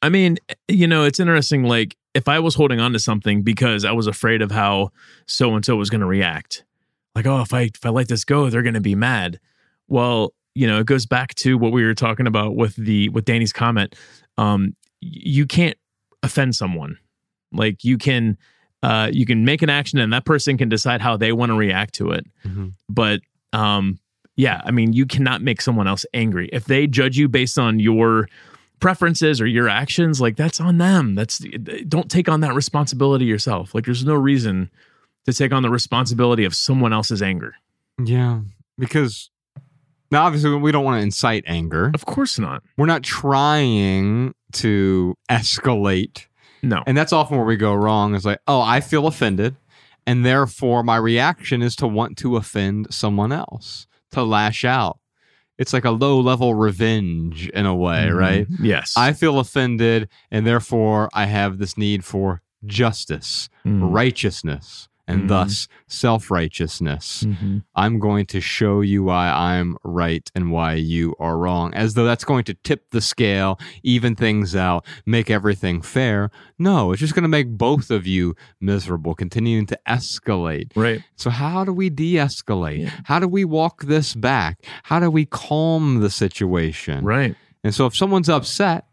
i 0.06 0.08
mean 0.08 0.38
you 0.68 0.86
know 0.86 1.04
it's 1.04 1.20
interesting 1.20 1.64
like 1.64 1.96
if 2.14 2.28
i 2.28 2.38
was 2.38 2.54
holding 2.54 2.80
on 2.80 2.92
to 2.92 2.98
something 2.98 3.42
because 3.42 3.84
i 3.84 3.92
was 3.92 4.06
afraid 4.06 4.40
of 4.40 4.50
how 4.50 4.90
so 5.26 5.54
and 5.54 5.64
so 5.64 5.76
was 5.76 5.90
going 5.90 6.00
to 6.00 6.06
react 6.06 6.64
like 7.14 7.26
oh 7.26 7.40
if 7.40 7.52
i 7.52 7.62
if 7.62 7.84
i 7.84 7.88
let 7.88 8.08
this 8.08 8.24
go 8.24 8.48
they're 8.48 8.62
going 8.62 8.74
to 8.74 8.80
be 8.80 8.94
mad. 8.94 9.40
Well 9.88 10.32
you 10.54 10.66
know 10.66 10.80
it 10.80 10.86
goes 10.86 11.06
back 11.06 11.34
to 11.36 11.58
what 11.58 11.72
we 11.72 11.84
were 11.84 11.94
talking 11.94 12.26
about 12.26 12.56
with 12.56 12.76
the 12.76 13.08
with 13.10 13.24
danny's 13.24 13.52
comment 13.52 13.94
um 14.38 14.74
you 15.00 15.46
can't 15.46 15.76
offend 16.22 16.56
someone. 16.56 16.98
Like 17.52 17.84
you 17.84 17.98
can 17.98 18.36
uh 18.82 19.10
you 19.12 19.26
can 19.26 19.44
make 19.44 19.62
an 19.62 19.70
action 19.70 19.98
and 19.98 20.12
that 20.12 20.24
person 20.24 20.58
can 20.58 20.68
decide 20.68 21.00
how 21.00 21.16
they 21.16 21.32
want 21.32 21.50
to 21.50 21.56
react 21.56 21.94
to 21.96 22.10
it. 22.10 22.26
But 22.88 23.20
um 23.52 23.98
yeah 24.36 24.60
i 24.64 24.70
mean 24.70 24.92
you 24.92 25.06
cannot 25.06 25.40
make 25.42 25.62
someone 25.62 25.86
else 25.86 26.04
angry. 26.12 26.48
If 26.52 26.64
they 26.66 26.86
judge 26.86 27.16
you 27.16 27.28
based 27.28 27.58
on 27.58 27.80
your 27.80 28.28
preferences 28.80 29.40
or 29.40 29.46
your 29.46 29.68
actions 29.68 30.20
like 30.20 30.36
that's 30.36 30.60
on 30.60 30.78
them 30.78 31.14
that's 31.14 31.38
don't 31.88 32.10
take 32.10 32.28
on 32.28 32.40
that 32.40 32.54
responsibility 32.54 33.24
yourself 33.24 33.74
like 33.74 33.84
there's 33.84 34.04
no 34.04 34.14
reason 34.14 34.70
to 35.24 35.32
take 35.32 35.52
on 35.52 35.62
the 35.62 35.70
responsibility 35.70 36.44
of 36.44 36.54
someone 36.54 36.92
else's 36.92 37.22
anger 37.22 37.54
Yeah, 38.02 38.40
because 38.78 39.30
now 40.10 40.24
obviously 40.26 40.54
we 40.56 40.70
don't 40.72 40.84
want 40.84 40.98
to 41.00 41.02
incite 41.02 41.42
anger. 41.46 41.90
of 41.94 42.04
course 42.06 42.38
not 42.38 42.62
We're 42.76 42.86
not 42.86 43.02
trying 43.02 44.34
to 44.52 45.14
escalate. 45.30 46.26
no 46.62 46.82
And 46.86 46.96
that's 46.96 47.12
often 47.12 47.36
where 47.36 47.46
we 47.46 47.56
go 47.56 47.74
wrong 47.74 48.14
is 48.14 48.24
like, 48.24 48.40
oh, 48.46 48.60
I 48.60 48.80
feel 48.80 49.06
offended. 49.06 49.56
And 50.06 50.24
therefore, 50.24 50.84
my 50.84 50.96
reaction 50.96 51.62
is 51.62 51.74
to 51.76 51.86
want 51.88 52.16
to 52.18 52.36
offend 52.36 52.86
someone 52.94 53.32
else, 53.32 53.88
to 54.12 54.22
lash 54.22 54.64
out. 54.64 54.98
It's 55.58 55.72
like 55.72 55.84
a 55.84 55.90
low 55.90 56.20
level 56.20 56.54
revenge 56.54 57.48
in 57.48 57.64
a 57.66 57.74
way, 57.74 58.08
Mhm. 58.10 58.16
right? 58.18 58.46
yes 58.60 58.94
I 58.96 59.12
feel 59.12 59.38
offended, 59.38 60.08
and 60.30 60.46
therefore 60.46 61.08
I 61.14 61.26
have 61.26 61.58
this 61.58 61.76
need 61.78 62.04
for 62.04 62.42
justice, 62.64 63.48
Mm. 63.64 63.92
righteousness, 63.92 64.88
and 65.08 65.22
Mhm. 65.22 65.28
thus 65.28 65.68
self 65.86 66.30
righteousness. 66.30 67.24
Mhm. 67.26 67.62
I'm 67.74 67.98
going 67.98 68.26
to 68.26 68.40
show 68.40 68.80
you 68.80 69.04
why 69.04 69.28
I'm 69.30 69.76
right 69.84 70.28
and 70.34 70.50
why 70.50 70.74
you 70.74 71.14
are 71.20 71.38
wrong, 71.38 71.72
as 71.74 71.94
though 71.94 72.04
that's 72.04 72.24
going 72.24 72.44
to 72.44 72.54
tip 72.54 72.90
the 72.90 73.00
scale, 73.00 73.58
even 73.82 74.14
things 74.16 74.56
out, 74.56 74.84
make 75.06 75.30
everything 75.30 75.80
fair. 75.82 76.30
No, 76.58 76.90
it's 76.92 77.00
just 77.00 77.14
going 77.14 77.22
to 77.22 77.28
make 77.28 77.48
both 77.56 77.90
of 77.90 78.06
you 78.06 78.34
miserable, 78.60 79.14
continuing 79.14 79.66
to 79.66 79.78
escalate. 79.88 80.70
Right. 80.74 81.02
So, 81.16 81.30
how 81.30 81.64
do 81.64 81.72
we 81.72 81.88
de 81.90 82.14
escalate? 82.14 82.80
Yeah. 82.82 82.90
How 83.04 83.18
do 83.20 83.28
we 83.28 83.44
walk 83.44 83.84
this 83.84 84.14
back? 84.14 84.64
How 84.84 84.98
do 85.00 85.10
we 85.10 85.24
calm 85.26 86.00
the 86.00 86.10
situation? 86.10 87.04
Right. 87.04 87.36
And 87.62 87.74
so, 87.74 87.86
if 87.86 87.94
someone's 87.96 88.28
upset, 88.28 88.86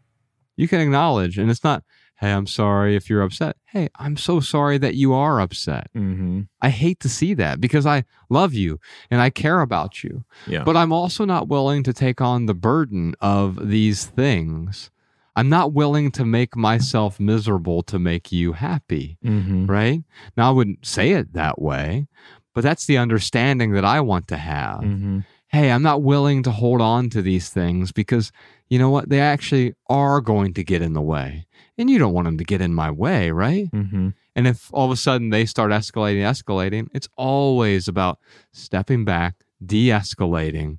you 0.56 0.68
can 0.68 0.80
acknowledge, 0.80 1.38
and 1.38 1.50
it's 1.50 1.64
not, 1.64 1.82
hey, 2.24 2.32
I'm 2.32 2.46
sorry 2.46 2.96
if 2.96 3.08
you're 3.10 3.22
upset. 3.22 3.56
Hey, 3.66 3.88
I'm 3.96 4.16
so 4.16 4.40
sorry 4.40 4.78
that 4.78 4.94
you 4.94 5.12
are 5.12 5.40
upset. 5.40 5.90
Mm-hmm. 5.94 6.42
I 6.62 6.68
hate 6.70 7.00
to 7.00 7.08
see 7.08 7.34
that 7.34 7.60
because 7.60 7.86
I 7.86 8.04
love 8.30 8.54
you 8.54 8.80
and 9.10 9.20
I 9.20 9.30
care 9.30 9.60
about 9.60 10.02
you. 10.02 10.24
Yeah. 10.46 10.64
But 10.64 10.76
I'm 10.76 10.92
also 10.92 11.24
not 11.24 11.48
willing 11.48 11.82
to 11.84 11.92
take 11.92 12.20
on 12.20 12.46
the 12.46 12.54
burden 12.54 13.14
of 13.20 13.68
these 13.68 14.06
things. 14.06 14.90
I'm 15.36 15.48
not 15.48 15.72
willing 15.72 16.12
to 16.12 16.24
make 16.24 16.54
myself 16.56 17.18
miserable 17.18 17.82
to 17.84 17.98
make 17.98 18.30
you 18.32 18.52
happy, 18.52 19.18
Mm-hmm. 19.24 19.66
right? 19.66 20.02
Now, 20.36 20.48
I 20.48 20.52
wouldn't 20.52 20.86
say 20.86 21.10
it 21.12 21.32
that 21.32 21.60
way, 21.60 22.06
but 22.54 22.62
that's 22.62 22.86
the 22.86 22.98
understanding 22.98 23.72
that 23.72 23.84
I 23.84 24.00
want 24.00 24.28
to 24.28 24.36
have. 24.36 24.80
Mm-hmm. 24.80 25.20
Hey, 25.48 25.70
I'm 25.72 25.82
not 25.82 26.02
willing 26.02 26.42
to 26.44 26.50
hold 26.52 26.80
on 26.80 27.10
to 27.10 27.22
these 27.22 27.48
things 27.48 27.92
because 27.92 28.32
you 28.68 28.78
know 28.78 28.90
what? 28.90 29.08
They 29.08 29.20
actually 29.20 29.74
are 29.88 30.20
going 30.20 30.54
to 30.54 30.64
get 30.64 30.82
in 30.82 30.94
the 30.94 31.02
way. 31.02 31.46
And 31.76 31.90
you 31.90 31.98
don't 31.98 32.12
want 32.12 32.26
them 32.26 32.38
to 32.38 32.44
get 32.44 32.60
in 32.60 32.72
my 32.72 32.90
way, 32.90 33.30
right? 33.30 33.70
Mm-hmm. 33.72 34.10
And 34.36 34.46
if 34.46 34.70
all 34.72 34.84
of 34.86 34.90
a 34.92 34.96
sudden 34.96 35.30
they 35.30 35.44
start 35.44 35.70
escalating, 35.70 36.22
escalating, 36.22 36.88
it's 36.92 37.08
always 37.16 37.88
about 37.88 38.18
stepping 38.52 39.04
back, 39.04 39.44
de 39.64 39.88
escalating, 39.88 40.78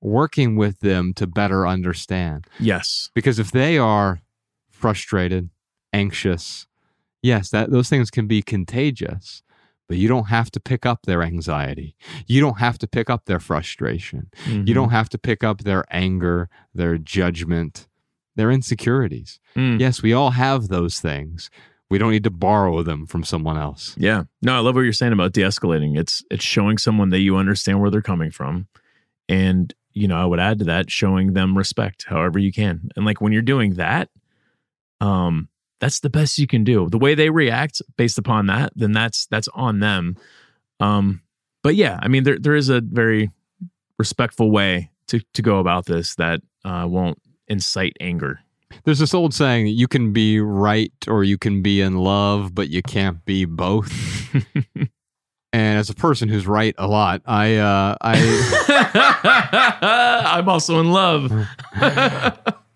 working 0.00 0.56
with 0.56 0.80
them 0.80 1.14
to 1.14 1.26
better 1.26 1.66
understand. 1.66 2.46
Yes. 2.60 3.10
Because 3.14 3.38
if 3.38 3.52
they 3.52 3.78
are 3.78 4.20
frustrated, 4.70 5.48
anxious, 5.92 6.66
yes, 7.22 7.48
that 7.50 7.70
those 7.70 7.88
things 7.88 8.10
can 8.10 8.26
be 8.26 8.42
contagious, 8.42 9.42
but 9.88 9.96
you 9.96 10.08
don't 10.08 10.28
have 10.28 10.50
to 10.50 10.60
pick 10.60 10.84
up 10.84 11.02
their 11.02 11.22
anxiety. 11.22 11.94
You 12.26 12.40
don't 12.40 12.58
have 12.58 12.78
to 12.78 12.86
pick 12.86 13.08
up 13.08 13.26
their 13.26 13.40
frustration. 13.40 14.30
Mhm. 14.46 14.66
You 14.68 14.74
don't 14.74 14.90
have 14.90 15.08
to 15.10 15.18
pick 15.18 15.44
up 15.44 15.62
their 15.62 15.84
anger, 15.90 16.48
their 16.74 16.98
judgment, 16.98 17.86
their 18.36 18.50
insecurities. 18.50 19.38
Mm. 19.56 19.80
Yes, 19.80 20.02
we 20.02 20.12
all 20.12 20.30
have 20.30 20.68
those 20.68 21.00
things. 21.00 21.50
We 21.90 21.98
don't 21.98 22.10
need 22.10 22.24
to 22.24 22.30
borrow 22.30 22.82
them 22.82 23.06
from 23.06 23.24
someone 23.24 23.56
else. 23.56 23.94
Yeah. 23.98 24.24
No, 24.42 24.56
I 24.56 24.60
love 24.60 24.74
what 24.74 24.82
you're 24.82 24.92
saying 24.92 25.12
about 25.12 25.32
de-escalating. 25.32 25.98
It's 25.98 26.24
it's 26.30 26.44
showing 26.44 26.78
someone 26.78 27.10
that 27.10 27.20
you 27.20 27.36
understand 27.36 27.80
where 27.80 27.90
they're 27.90 28.02
coming 28.02 28.30
from. 28.30 28.66
And, 29.28 29.72
you 29.92 30.08
know, 30.08 30.16
I 30.16 30.24
would 30.24 30.40
add 30.40 30.58
to 30.58 30.64
that 30.64 30.90
showing 30.90 31.34
them 31.34 31.56
respect 31.56 32.06
however 32.08 32.38
you 32.38 32.52
can. 32.52 32.90
And 32.96 33.04
like 33.04 33.20
when 33.20 33.32
you're 33.32 33.42
doing 33.42 33.74
that, 33.74 34.08
um, 35.00 35.48
that's 35.80 36.00
the 36.00 36.10
best 36.10 36.38
you 36.38 36.46
can 36.46 36.64
do. 36.64 36.88
The 36.88 36.98
way 36.98 37.14
they 37.14 37.30
react 37.30 37.82
based 37.96 38.18
upon 38.18 38.46
that, 38.46 38.72
then 38.74 38.92
that's 38.92 39.26
that's 39.26 39.48
on 39.48 39.80
them. 39.80 40.16
Um, 40.80 41.22
but 41.62 41.74
yeah, 41.74 41.98
I 42.02 42.08
mean 42.08 42.24
there 42.24 42.38
there 42.38 42.56
is 42.56 42.70
a 42.70 42.80
very 42.80 43.30
respectful 43.98 44.50
way 44.50 44.90
to 45.08 45.20
to 45.34 45.42
go 45.42 45.58
about 45.58 45.84
this 45.86 46.14
that 46.16 46.40
uh 46.64 46.86
won't 46.88 47.18
incite 47.48 47.96
anger. 48.00 48.40
There's 48.84 48.98
this 48.98 49.14
old 49.14 49.34
saying 49.34 49.68
you 49.68 49.86
can 49.86 50.12
be 50.12 50.40
right 50.40 50.92
or 51.06 51.24
you 51.24 51.38
can 51.38 51.62
be 51.62 51.80
in 51.80 51.98
love, 51.98 52.54
but 52.54 52.68
you 52.68 52.82
can't 52.82 53.24
be 53.24 53.44
both. 53.44 53.92
and 54.74 54.88
as 55.52 55.88
a 55.88 55.94
person 55.94 56.28
who's 56.28 56.46
right 56.46 56.74
a 56.78 56.88
lot, 56.88 57.22
I 57.24 57.56
uh, 57.56 57.96
I 58.00 58.16
I'm 60.26 60.48
also 60.48 60.80
in 60.80 60.90
love. 60.90 61.30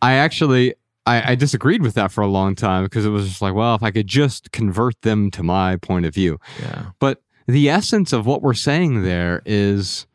I 0.00 0.12
actually 0.14 0.74
I, 1.08 1.32
I 1.32 1.34
disagreed 1.34 1.82
with 1.82 1.94
that 1.94 2.12
for 2.12 2.20
a 2.20 2.28
long 2.28 2.54
time 2.54 2.84
because 2.84 3.04
it 3.06 3.10
was 3.10 3.26
just 3.26 3.42
like, 3.42 3.54
well, 3.54 3.74
if 3.74 3.82
I 3.82 3.90
could 3.90 4.06
just 4.06 4.52
convert 4.52 5.00
them 5.02 5.30
to 5.32 5.42
my 5.42 5.76
point 5.76 6.06
of 6.06 6.14
view. 6.14 6.38
yeah. 6.60 6.90
But 7.00 7.22
the 7.46 7.70
essence 7.70 8.12
of 8.12 8.26
what 8.26 8.42
we're 8.42 8.52
saying 8.52 9.02
there 9.02 9.42
is 9.46 10.06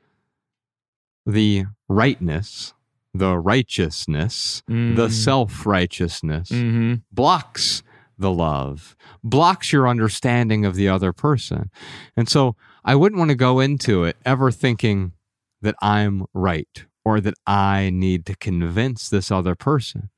the 1.25 1.65
rightness, 1.89 2.73
the 3.13 3.37
righteousness, 3.37 4.63
the 4.67 4.73
Mm. 5.07 5.11
self 5.11 5.65
righteousness 5.65 6.49
Mm-hmm. 6.49 6.95
blocks 7.11 7.83
the 8.17 8.31
love, 8.31 8.95
blocks 9.23 9.71
your 9.73 9.87
understanding 9.87 10.65
of 10.65 10.75
the 10.75 10.87
other 10.87 11.11
person. 11.13 11.69
And 12.15 12.29
so 12.29 12.55
I 12.85 12.95
wouldn't 12.95 13.19
want 13.19 13.29
to 13.29 13.35
go 13.35 13.59
into 13.59 14.03
it 14.03 14.17
ever 14.25 14.51
thinking 14.51 15.13
that 15.61 15.75
I'm 15.81 16.25
right 16.33 16.85
or 17.05 17.19
that 17.21 17.33
I 17.47 17.89
need 17.91 18.25
to 18.27 18.35
convince 18.35 19.09
this 19.09 19.31
other 19.31 19.55
person. 19.55 20.09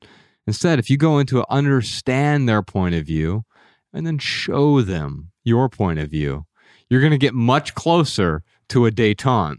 Instead, 0.46 0.78
if 0.78 0.88
you 0.90 0.96
go 0.96 1.18
into 1.18 1.40
it, 1.40 1.46
understand 1.50 2.48
their 2.48 2.62
point 2.62 2.94
of 2.94 3.06
view 3.06 3.44
and 3.92 4.06
then 4.06 4.18
show 4.18 4.82
them 4.82 5.30
your 5.42 5.68
point 5.68 5.98
of 5.98 6.10
view, 6.10 6.44
you're 6.88 7.00
going 7.00 7.10
to 7.12 7.18
get 7.18 7.34
much 7.34 7.74
closer 7.74 8.42
to 8.68 8.86
a 8.86 8.90
detente 8.92 9.58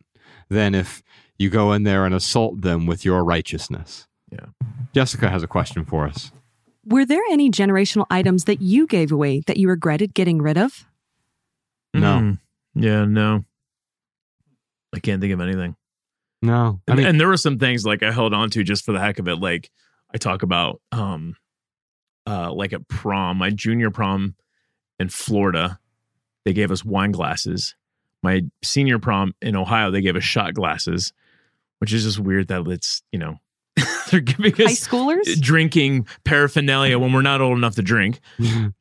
than 0.49 0.75
if 0.75 1.01
you 1.39 1.49
go 1.49 1.71
in 1.73 1.83
there 1.83 2.05
and 2.05 2.13
assault 2.15 2.61
them 2.61 2.85
with 2.85 3.05
your 3.05 3.23
righteousness. 3.23 4.07
Yeah. 4.31 4.45
Jessica 4.93 5.29
has 5.29 5.43
a 5.43 5.47
question 5.47 5.85
for 5.85 6.05
us. 6.07 6.31
Were 6.85 7.05
there 7.05 7.21
any 7.31 7.51
generational 7.51 8.05
items 8.09 8.45
that 8.45 8.61
you 8.61 8.87
gave 8.87 9.11
away 9.11 9.41
that 9.47 9.57
you 9.57 9.67
regretted 9.69 10.13
getting 10.13 10.41
rid 10.41 10.57
of? 10.57 10.85
No. 11.93 12.19
Mm. 12.19 12.39
Yeah, 12.75 13.05
no. 13.05 13.43
I 14.93 14.99
can't 14.99 15.21
think 15.21 15.33
of 15.33 15.41
anything. 15.41 15.75
No, 16.41 16.79
I 16.87 16.91
And, 16.91 16.97
mean, 16.97 17.07
and 17.07 17.19
there 17.19 17.27
were 17.27 17.37
some 17.37 17.57
things 17.57 17.85
like 17.85 18.03
I 18.03 18.11
held 18.11 18.33
on 18.33 18.49
to 18.51 18.63
just 18.63 18.85
for 18.85 18.91
the 18.91 18.99
heck 18.99 19.19
of 19.19 19.27
it. 19.27 19.37
Like 19.37 19.69
I 20.13 20.17
talk 20.17 20.43
about 20.43 20.81
um 20.91 21.35
uh 22.27 22.53
like 22.53 22.73
at 22.73 22.87
prom, 22.87 23.37
my 23.37 23.49
junior 23.49 23.89
prom 23.89 24.35
in 24.99 25.09
Florida, 25.09 25.79
they 26.45 26.53
gave 26.53 26.71
us 26.71 26.85
wine 26.85 27.11
glasses. 27.11 27.75
My 28.23 28.43
senior 28.63 28.99
prom 28.99 29.33
in 29.41 29.55
Ohio, 29.55 29.91
they 29.91 30.01
gave 30.01 30.15
us 30.15 30.23
shot 30.23 30.53
glasses, 30.53 31.11
which 31.79 31.93
is 31.93 32.03
just 32.03 32.19
weird 32.19 32.47
that 32.47 32.67
it's, 32.67 33.01
you 33.11 33.19
know, 33.19 33.39
they're 34.11 34.19
giving 34.19 34.55
High 34.55 34.65
us 34.65 34.87
schoolers? 34.87 35.39
drinking 35.41 36.07
paraphernalia 36.23 36.97
when 36.97 37.13
we're 37.13 37.21
not 37.21 37.41
old 37.41 37.57
enough 37.57 37.75
to 37.75 37.81
drink. 37.81 38.19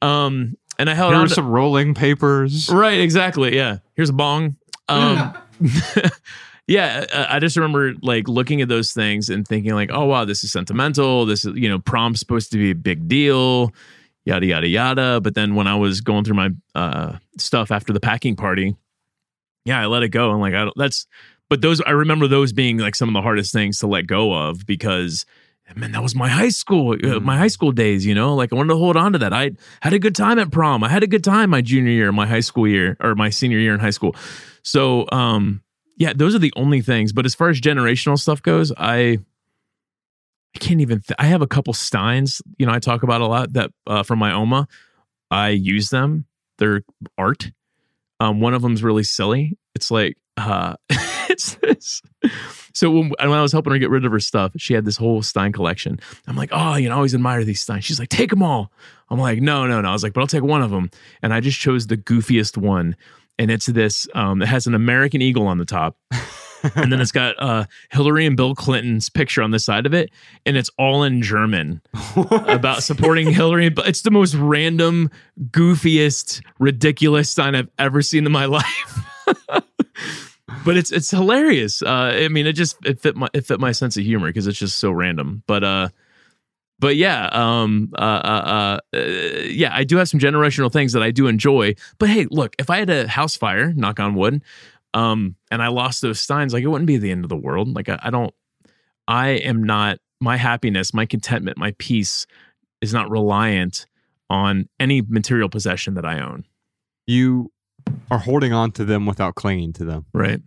Um 0.03 0.57
and 0.79 0.91
I 0.91 0.95
held 0.95 1.13
there 1.13 1.17
on 1.17 1.25
were 1.25 1.29
to, 1.29 1.35
some 1.35 1.49
rolling 1.49 1.95
papers. 1.95 2.69
Right, 2.71 3.01
exactly. 3.01 3.57
Yeah. 3.57 3.79
Here's 3.95 4.11
a 4.11 4.13
bong. 4.13 4.57
Um, 4.89 5.37
yeah, 6.67 7.05
I 7.13 7.37
I 7.37 7.39
just 7.39 7.57
remember 7.57 7.95
like 8.03 8.29
looking 8.29 8.61
at 8.63 8.69
those 8.69 8.93
things 8.93 9.29
and 9.29 9.47
thinking 9.47 9.75
like, 9.75 9.91
oh 9.93 10.05
wow, 10.05 10.25
this 10.25 10.45
is 10.45 10.53
sentimental. 10.53 11.27
This 11.27 11.45
is 11.45 11.57
you 11.57 11.69
know, 11.69 11.79
prom's 11.79 12.21
supposed 12.21 12.53
to 12.53 12.59
be 12.59 12.71
a 12.71 12.75
big 12.75 13.09
deal, 13.09 13.73
yada 14.25 14.47
yada 14.47 14.69
yada. 14.69 15.21
But 15.21 15.35
then 15.35 15.55
when 15.55 15.67
I 15.67 15.77
was 15.77 16.01
going 16.01 16.25
through 16.25 16.37
my 16.37 16.51
uh, 16.75 17.19
stuff 17.39 17.71
after 17.71 17.93
the 17.93 18.01
packing 18.01 18.37
party, 18.37 18.77
yeah, 19.65 19.81
I 19.81 19.87
let 19.87 20.03
it 20.03 20.11
go 20.11 20.31
and 20.33 20.41
like 20.41 20.55
I 20.55 20.65
don't. 20.65 20.77
That's 20.77 21.07
but 21.49 21.63
those 21.63 21.81
I 21.81 21.91
remember 21.91 22.29
those 22.29 22.53
being 22.53 22.79
like 22.79 22.95
some 22.95 23.09
of 23.09 23.15
the 23.15 23.23
hardest 23.23 23.53
things 23.53 23.79
to 23.81 23.87
let 23.87 24.07
go 24.07 24.33
of 24.33 24.67
because. 24.67 25.25
Man, 25.75 25.91
that 25.91 26.03
was 26.03 26.15
my 26.15 26.29
high 26.29 26.51
school, 26.51 26.97
uh, 27.03 27.19
my 27.19 27.37
high 27.37 27.49
school 27.49 27.73
days. 27.73 28.07
You 28.07 28.15
know, 28.15 28.37
like 28.37 28.53
I 28.53 28.55
wanted 28.55 28.69
to 28.69 28.77
hold 28.77 28.97
on 28.97 29.15
to 29.15 29.19
that. 29.19 29.33
I 29.33 29.51
had 29.83 29.93
a 29.95 29.99
good 29.99 30.15
time 30.15 30.39
at 30.39 30.53
prom. 30.53 30.85
I 30.85 30.89
had 30.89 31.03
a 31.03 31.09
good 31.09 31.25
time 31.25 31.51
my 31.51 31.61
junior 31.61 31.91
year, 31.91 32.13
my 32.13 32.25
high 32.25 32.39
school 32.39 32.69
year, 32.69 32.97
or 33.01 33.17
my 33.17 33.31
senior 33.31 33.59
year 33.59 33.75
in 33.75 33.81
high 33.81 33.91
school. 33.91 34.15
So, 34.63 35.07
um, 35.11 35.63
yeah, 35.97 36.13
those 36.15 36.37
are 36.37 36.39
the 36.39 36.53
only 36.55 36.83
things. 36.83 37.13
But 37.13 37.27
as 37.27 37.35
far 37.35 37.49
as 37.49 37.61
generational 37.61 38.17
stuff 38.17 38.41
goes, 38.43 38.71
I, 38.77 39.19
I 40.55 40.59
can't 40.61 40.81
even. 40.81 41.01
Th- 41.01 41.17
I 41.19 41.27
have 41.27 41.43
a 41.43 41.49
couple 41.49 41.73
steins. 41.73 42.41
You 42.59 42.67
know, 42.67 42.73
I 42.73 42.79
talk 42.79 43.03
about 43.03 43.21
a 43.21 43.27
lot 43.27 43.53
that 43.55 43.73
uh, 43.89 44.05
from 44.05 44.21
my 44.21 44.33
Oma. 44.33 44.69
I 45.33 45.49
use 45.49 45.91
them. 45.91 46.27
They're 46.59 46.83
art. 47.19 47.51
Um, 48.21 48.41
one 48.41 48.55
of 48.55 48.63
them's 48.63 48.85
really 48.85 49.03
silly. 49.03 49.59
It's 49.75 49.91
like, 49.91 50.17
uh, 50.37 50.75
it's 51.29 51.55
this. 51.57 52.03
So 52.75 52.91
when, 52.91 53.09
when 53.19 53.33
I 53.33 53.43
was 53.43 53.53
helping 53.53 53.73
her 53.73 53.79
get 53.79 53.91
rid 53.91 54.05
of 54.05 54.13
her 54.13 54.21
stuff, 54.21 54.53
she 54.57 54.75
had 54.75 54.85
this 54.85 54.97
whole 54.97 55.23
Stein 55.23 55.53
collection. 55.53 55.99
I'm 56.27 56.37
like, 56.37 56.51
oh, 56.53 56.77
you 56.77 56.89
know, 56.89 56.95
I 56.95 56.97
always 56.97 57.15
admire 57.15 57.45
these 57.45 57.61
Steins. 57.61 57.85
She's 57.85 57.99
like, 57.99 58.09
take 58.09 58.31
them 58.31 58.43
all. 58.43 58.71
I'm 59.09 59.19
like, 59.19 59.41
no, 59.41 59.67
no, 59.67 59.81
no. 59.81 59.89
I 59.89 59.93
was 59.93 60.03
like, 60.03 60.13
but 60.13 60.21
I'll 60.21 60.27
take 60.27 60.43
one 60.43 60.63
of 60.63 60.71
them. 60.71 60.91
And 61.23 61.33
I 61.33 61.41
just 61.41 61.59
chose 61.59 61.87
the 61.87 61.97
goofiest 61.97 62.57
one. 62.57 62.97
And 63.39 63.51
it's 63.51 63.67
this, 63.67 64.09
um, 64.15 64.43
it 64.43 64.49
has 64.49 64.67
an 64.67 64.75
American 64.75 65.23
eagle 65.23 65.47
on 65.47 65.59
the 65.59 65.65
top. 65.65 65.97
and 66.75 66.91
then 66.91 67.01
it's 67.01 67.13
got 67.13 67.41
uh, 67.41 67.67
Hillary 67.91 68.27
and 68.27 68.37
Bill 68.37 68.55
Clinton's 68.55 69.09
picture 69.09 69.43
on 69.43 69.51
the 69.51 69.59
side 69.59 69.87
of 69.87 69.95
it. 69.95 70.11
And 70.45 70.57
it's 70.57 70.71
all 70.79 71.03
in 71.03 71.23
German 71.23 71.81
about 72.17 72.83
supporting 72.83 73.33
Hillary. 73.33 73.69
But 73.69 73.89
it's 73.89 74.03
the 74.03 74.11
most 74.11 74.35
random, 74.35 75.11
goofiest, 75.51 76.43
ridiculous 76.59 77.31
sign 77.31 77.55
I've 77.55 77.71
ever 77.79 78.03
seen 78.03 78.27
in 78.27 78.33
my 78.33 78.45
life. 78.47 78.99
But 80.65 80.77
it's 80.77 80.93
it's 80.93 81.11
hilarious. 81.11 81.83
Uh, 81.83 82.13
I 82.15 82.29
mean, 82.29 82.47
it 82.47 82.55
just 82.55 82.77
it 82.85 83.01
fit 83.01 83.17
my 83.17 83.29
it 83.33 83.47
fit 83.47 83.61
my 83.61 83.73
sense 83.73 83.97
of 83.97 84.05
humor 84.05 84.29
because 84.29 84.47
it's 84.47 84.59
just 84.59 84.79
so 84.79 84.91
random. 84.91 85.43
But 85.47 85.65
uh, 85.65 85.89
but 86.79 86.97
yeah, 86.97 87.29
um, 87.33 87.93
uh, 87.97 88.01
uh, 88.01 88.81
uh, 88.95 88.99
yeah, 88.99 89.71
I 89.75 89.85
do 89.85 89.97
have 89.97 90.09
some 90.09 90.21
generational 90.21 90.73
things 90.73 90.93
that 90.93 91.03
I 91.03 91.11
do 91.11 91.27
enjoy. 91.27 91.75
But 91.99 92.11
hey, 92.11 92.27
look, 92.31 92.55
if 92.59 92.71
I 92.71 92.79
had 92.79 92.91
a 92.91 93.09
house 93.09 93.37
fire, 93.37 93.73
knock 93.73 93.99
on 93.99 94.15
wood, 94.15 94.43
um, 94.93 95.37
and 95.51 95.63
I 95.63 95.69
lost 95.69 96.03
those 96.03 96.21
steins, 96.21 96.53
like 96.53 96.63
it 96.63 96.69
wouldn't 96.69 96.87
be 96.87 96.99
the 96.99 97.11
end 97.11 97.25
of 97.25 97.31
the 97.31 97.37
world. 97.37 97.75
Like 97.75 97.89
I, 97.89 97.99
I 98.03 98.11
don't, 98.11 98.35
I 99.09 99.29
am 99.29 99.63
not 99.63 99.99
my 100.21 100.37
happiness, 100.37 100.93
my 100.93 101.07
contentment, 101.07 101.59
my 101.59 101.75
peace 101.79 102.27
is 102.81 102.93
not 102.93 103.11
reliant 103.11 103.87
on 104.29 104.69
any 104.79 105.03
material 105.03 105.49
possession 105.49 105.95
that 105.95 106.05
I 106.05 106.21
own. 106.21 106.45
You 107.07 107.53
are 108.11 108.19
holding 108.19 108.53
on 108.53 108.73
to 108.73 108.85
them 108.85 109.07
without 109.07 109.35
clinging 109.35 109.73
to 109.75 109.85
them. 109.85 110.07
Right. 110.13 110.41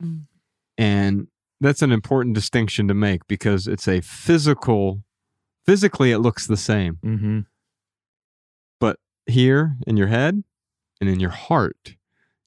And 0.77 1.27
that's 1.59 1.81
an 1.81 1.91
important 1.91 2.35
distinction 2.35 2.87
to 2.87 2.93
make 2.93 3.27
because 3.27 3.67
it's 3.67 3.87
a 3.87 4.01
physical, 4.01 5.03
physically, 5.65 6.11
it 6.11 6.19
looks 6.19 6.47
the 6.47 6.57
same. 6.57 6.99
Mm-hmm. 7.03 7.39
But 8.79 8.97
here 9.25 9.75
in 9.85 9.97
your 9.97 10.07
head 10.07 10.43
and 11.01 11.09
in 11.09 11.19
your 11.19 11.31
heart, 11.31 11.95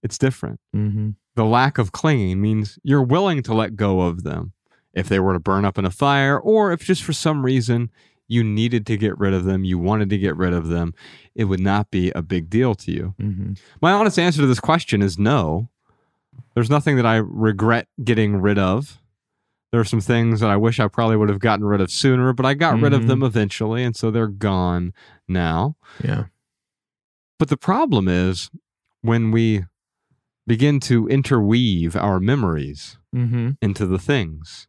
it's 0.03 0.18
different. 0.18 0.61
Mm-hmm. 0.74 1.11
The 1.34 1.45
lack 1.45 1.78
of 1.78 1.93
clinging 1.93 2.40
means 2.40 2.78
you're 2.82 3.03
willing 3.03 3.43
to 3.45 3.55
let 3.55 3.76
go 3.76 4.01
of 4.03 4.22
them 4.22 4.53
if 4.95 5.09
they 5.09 5.18
were 5.18 5.32
to 5.32 5.40
burn 5.40 5.64
up 5.64 5.78
in 5.78 5.86
a 5.86 5.90
fire, 5.90 6.38
or 6.38 6.72
if 6.72 6.84
just 6.84 7.03
for 7.03 7.14
some 7.14 7.45
reason 7.45 7.90
you 8.33 8.43
needed 8.43 8.87
to 8.87 8.97
get 8.97 9.18
rid 9.18 9.35
of 9.35 9.45
them, 9.45 9.64
you 9.64 9.78
wanted 9.78 10.09
to 10.11 10.18
get 10.18 10.37
rid 10.37 10.53
of 10.53 10.68
them, 10.68 10.95
it 11.35 11.45
would 11.45 11.61
not 11.61 11.91
be 11.91 12.11
a 12.12 12.22
big 12.22 12.49
deal 12.49 12.74
to 12.74 12.91
you. 12.91 13.14
Mm-hmm. 13.20 13.53
My 13.80 13.93
honest 13.93 14.18
answer 14.18 14.41
to 14.41 14.47
this 14.47 14.61
question 14.61 15.03
is 15.03 15.18
no. 15.18 15.68
There's 16.55 16.70
nothing 16.70 16.97
that 16.97 17.07
I 17.07 17.16
regret 17.16 17.89
getting 18.03 18.37
rid 18.37 18.59
of. 18.59 18.99
There 19.70 19.80
are 19.80 19.85
some 19.85 20.01
things 20.01 20.41
that 20.41 20.51
I 20.51 20.57
wish 20.57 20.80
I 20.80 20.89
probably 20.89 21.16
would 21.16 21.28
have 21.28 21.39
gotten 21.39 21.64
rid 21.64 21.80
of 21.80 21.91
sooner, 21.91 22.33
but 22.33 22.45
I 22.45 22.55
got 22.55 22.80
rid 22.80 22.93
of 22.93 23.07
them 23.07 23.22
eventually, 23.22 23.85
and 23.85 23.97
so 23.97 24.11
they're 24.11 24.26
gone 24.26 24.93
now. 25.28 25.76
Yeah. 26.03 26.24
But 27.39 27.49
the 27.49 27.57
problem 27.57 28.07
is 28.09 28.51
when 29.01 29.30
we 29.30 29.64
begin 30.47 30.80
to 30.80 31.07
interweave 31.09 31.95
our 31.97 32.18
memories 32.18 32.99
Mm-hmm. 33.14 33.51
into 33.61 33.85
the 33.85 33.99
things. 33.99 34.68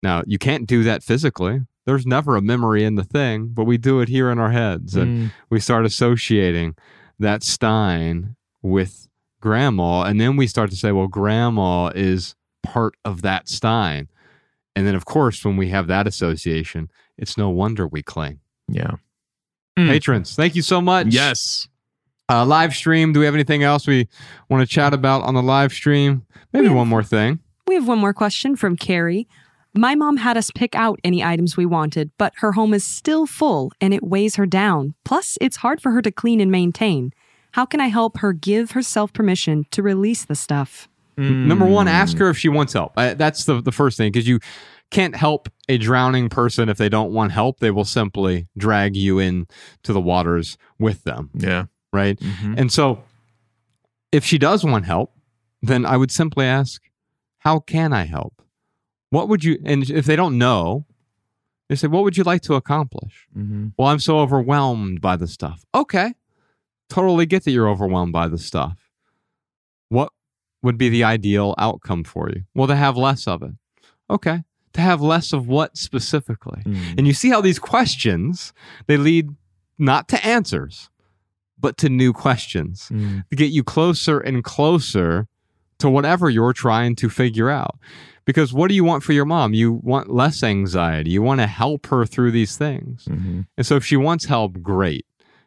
Now, 0.00 0.22
you 0.28 0.38
can't 0.38 0.64
do 0.64 0.84
that 0.84 1.02
physically. 1.02 1.62
There's 1.88 2.06
never 2.06 2.36
a 2.36 2.42
memory 2.42 2.84
in 2.84 2.96
the 2.96 3.02
thing, 3.02 3.46
but 3.54 3.64
we 3.64 3.78
do 3.78 4.00
it 4.00 4.10
here 4.10 4.30
in 4.30 4.38
our 4.38 4.50
heads. 4.50 4.94
And 4.94 5.08
Mm. 5.30 5.32
we 5.48 5.58
start 5.58 5.86
associating 5.86 6.74
that 7.18 7.42
Stein 7.42 8.36
with 8.62 9.08
grandma. 9.40 10.02
And 10.02 10.20
then 10.20 10.36
we 10.36 10.46
start 10.46 10.68
to 10.68 10.76
say, 10.76 10.92
well, 10.92 11.08
grandma 11.08 11.86
is 11.94 12.34
part 12.62 12.94
of 13.06 13.22
that 13.22 13.48
Stein. 13.48 14.08
And 14.76 14.86
then, 14.86 14.94
of 14.94 15.06
course, 15.06 15.42
when 15.46 15.56
we 15.56 15.70
have 15.70 15.86
that 15.86 16.06
association, 16.06 16.90
it's 17.16 17.38
no 17.38 17.48
wonder 17.48 17.86
we 17.88 18.02
cling. 18.02 18.40
Yeah. 18.68 18.96
Mm. 19.78 19.88
Patrons, 19.88 20.36
thank 20.36 20.54
you 20.54 20.60
so 20.62 20.82
much. 20.82 21.06
Yes. 21.06 21.68
Uh, 22.30 22.44
live 22.44 22.74
stream. 22.74 23.14
Do 23.14 23.20
we 23.20 23.24
have 23.24 23.34
anything 23.34 23.62
else 23.62 23.86
we 23.86 24.08
want 24.50 24.60
to 24.60 24.66
chat 24.72 24.92
about 24.92 25.22
on 25.22 25.32
the 25.32 25.42
live 25.42 25.72
stream? 25.72 26.26
Maybe 26.52 26.66
have- 26.66 26.76
one 26.76 26.88
more 26.88 27.02
thing. 27.02 27.38
We 27.66 27.76
have 27.76 27.88
one 27.88 27.98
more 27.98 28.12
question 28.12 28.56
from 28.56 28.76
Carrie. 28.76 29.26
My 29.78 29.94
mom 29.94 30.16
had 30.16 30.36
us 30.36 30.50
pick 30.50 30.74
out 30.74 30.98
any 31.04 31.22
items 31.22 31.56
we 31.56 31.64
wanted, 31.64 32.10
but 32.18 32.32
her 32.38 32.50
home 32.50 32.74
is 32.74 32.82
still 32.82 33.26
full 33.26 33.70
and 33.80 33.94
it 33.94 34.02
weighs 34.02 34.34
her 34.34 34.44
down. 34.44 34.94
Plus, 35.04 35.38
it's 35.40 35.58
hard 35.58 35.80
for 35.80 35.92
her 35.92 36.02
to 36.02 36.10
clean 36.10 36.40
and 36.40 36.50
maintain. 36.50 37.12
How 37.52 37.64
can 37.64 37.80
I 37.80 37.86
help 37.86 38.18
her 38.18 38.32
give 38.32 38.72
herself 38.72 39.12
permission 39.12 39.66
to 39.70 39.80
release 39.80 40.24
the 40.24 40.34
stuff? 40.34 40.88
Number 41.16 41.64
one, 41.64 41.86
Mm. 41.86 41.90
ask 41.90 42.16
her 42.18 42.28
if 42.28 42.36
she 42.36 42.48
wants 42.48 42.72
help. 42.72 42.92
Uh, 42.96 43.14
that's 43.14 43.44
the, 43.44 43.60
the 43.60 43.70
first 43.70 43.96
thing 43.96 44.10
because 44.10 44.26
you 44.26 44.40
can't 44.90 45.14
help 45.14 45.48
a 45.68 45.78
drowning 45.78 46.28
person 46.28 46.68
if 46.68 46.76
they 46.76 46.88
don't 46.88 47.12
want 47.12 47.30
help. 47.30 47.60
They 47.60 47.70
will 47.70 47.84
simply 47.84 48.48
drag 48.56 48.96
you 48.96 49.20
in 49.20 49.46
to 49.84 49.92
the 49.92 50.00
waters 50.00 50.58
with 50.80 51.04
them, 51.04 51.30
Yeah. 51.34 51.66
right? 51.92 52.18
Mhm. 52.18 52.58
And 52.58 52.72
so, 52.72 53.02
if 54.10 54.24
she 54.24 54.38
does 54.38 54.64
want 54.64 54.86
help, 54.86 55.12
then 55.62 55.86
I 55.86 55.96
would 55.96 56.10
simply 56.10 56.46
ask, 56.46 56.82
How 57.38 57.60
can 57.60 57.92
I 57.92 58.04
help? 58.04 58.42
What 59.10 59.28
would 59.28 59.42
you, 59.44 59.58
and 59.64 59.88
if 59.88 60.04
they 60.06 60.16
don't 60.16 60.36
know, 60.38 60.84
they 61.68 61.76
say, 61.76 61.86
What 61.88 62.04
would 62.04 62.16
you 62.16 62.24
like 62.24 62.42
to 62.42 62.54
accomplish? 62.54 63.26
Mhm. 63.36 63.72
Well, 63.78 63.88
I'm 63.88 63.98
so 64.00 64.18
overwhelmed 64.18 65.00
by 65.00 65.16
the 65.16 65.26
stuff. 65.26 65.64
Okay. 65.74 66.14
Totally 66.88 67.26
get 67.26 67.44
that 67.44 67.50
you're 67.50 67.68
overwhelmed 67.68 68.12
by 68.12 68.28
the 68.28 68.38
stuff. 68.38 68.90
What 69.88 70.12
would 70.62 70.78
be 70.78 70.88
the 70.88 71.04
ideal 71.04 71.54
outcome 71.58 72.04
for 72.04 72.28
you? 72.30 72.42
Well, 72.54 72.66
to 72.68 72.76
have 72.76 72.96
less 72.96 73.26
of 73.26 73.42
it. 73.42 73.52
Okay. 74.10 74.42
To 74.74 74.80
have 74.80 75.00
less 75.00 75.32
of 75.32 75.48
what 75.48 75.76
specifically? 75.76 76.62
Mm. 76.64 76.98
And 76.98 77.06
you 77.06 77.12
see 77.12 77.30
how 77.30 77.40
these 77.40 77.58
questions, 77.58 78.52
they 78.86 78.96
lead 78.96 79.30
not 79.78 80.08
to 80.08 80.24
answers, 80.26 80.90
but 81.58 81.76
to 81.78 81.88
new 81.88 82.12
questions 82.12 82.88
Mm. 82.92 83.28
to 83.28 83.36
get 83.36 83.50
you 83.52 83.62
closer 83.64 84.18
and 84.18 84.42
closer 84.44 85.26
to 85.78 85.88
whatever 85.90 86.28
you're 86.30 86.52
trying 86.52 86.96
to 86.96 87.08
figure 87.08 87.50
out. 87.50 87.76
Because 88.24 88.52
what 88.52 88.68
do 88.68 88.74
you 88.74 88.84
want 88.84 89.02
for 89.02 89.12
your 89.14 89.24
mom? 89.24 89.54
You 89.54 89.72
want 89.72 90.10
less 90.10 90.42
anxiety. 90.42 91.10
You 91.10 91.22
want 91.22 91.40
to 91.40 91.46
help 91.46 91.86
her 91.86 92.04
through 92.04 92.30
these 92.32 92.56
things. 92.58 93.06
Mhm. 93.08 93.46
And 93.56 93.66
so 93.66 93.76
if 93.76 93.84
she 93.86 93.96
wants 93.96 94.26
help, 94.26 94.60
great. 94.62 95.06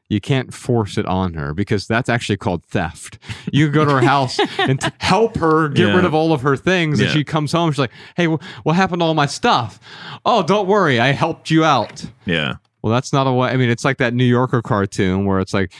You 0.09 0.19
can't 0.19 0.53
force 0.53 0.97
it 0.97 1.05
on 1.05 1.35
her 1.35 1.53
because 1.53 1.85
that's 1.87 2.09
actually 2.09 2.37
called 2.37 2.65
theft. 2.65 3.17
You 3.53 3.69
go 3.69 3.85
to 3.85 3.91
her 3.91 4.01
house 4.01 4.39
and 4.57 4.81
t- 4.81 4.89
help 4.97 5.37
her 5.37 5.69
get 5.69 5.87
Yeah. 5.89 5.95
rid 5.95 6.05
of 6.05 6.13
all 6.13 6.33
of 6.33 6.41
her 6.41 6.57
things. 6.57 6.99
And 6.99 7.09
she 7.11 7.23
comes 7.23 7.51
home, 7.51 7.71
she's 7.71 7.79
like, 7.79 7.91
hey, 8.17 8.25
wh- 8.25 8.41
what 8.65 8.75
happened 8.75 9.01
to 9.01 9.05
all 9.05 9.13
my 9.13 9.25
stuff? 9.27 9.79
Oh, 10.25 10.41
don't 10.43 10.67
worry. 10.67 10.99
I 10.99 11.11
helped 11.11 11.49
you 11.51 11.63
out. 11.63 12.03
Yeah. 12.25 12.55
Well, 12.81 12.91
that's 12.91 13.13
not 13.13 13.27
a 13.27 13.31
way. 13.31 13.49
I 13.51 13.57
mean, 13.57 13.69
it's 13.69 13.85
like 13.85 13.99
that 13.99 14.13
New 14.13 14.25
Yorker 14.25 14.61
cartoon 14.63 15.25
where 15.25 15.39
it's 15.39 15.53
like 15.53 15.71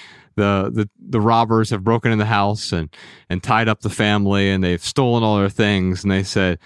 the, 0.41 0.71
the 0.73 0.89
the 0.99 1.21
robbers 1.21 1.69
have 1.69 1.83
broken 1.83 2.11
in 2.11 2.17
the 2.17 2.25
house 2.25 2.71
and 2.71 2.89
and 3.29 3.43
tied 3.43 3.67
up 3.67 3.81
the 3.81 3.89
family 3.89 4.49
and 4.49 4.63
they've 4.63 4.83
stolen 4.83 5.23
all 5.23 5.37
their 5.37 5.49
things 5.49 6.03
and 6.03 6.11
they 6.11 6.23
said, 6.23 6.57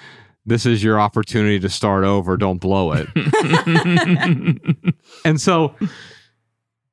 "This 0.45 0.65
is 0.65 0.81
your 0.81 0.99
opportunity 0.99 1.59
to 1.59 1.69
start 1.69 2.05
over. 2.05 2.37
Don't 2.37 2.59
blow 2.59 2.93
it." 2.93 3.07
and 5.25 5.41
so 5.41 5.75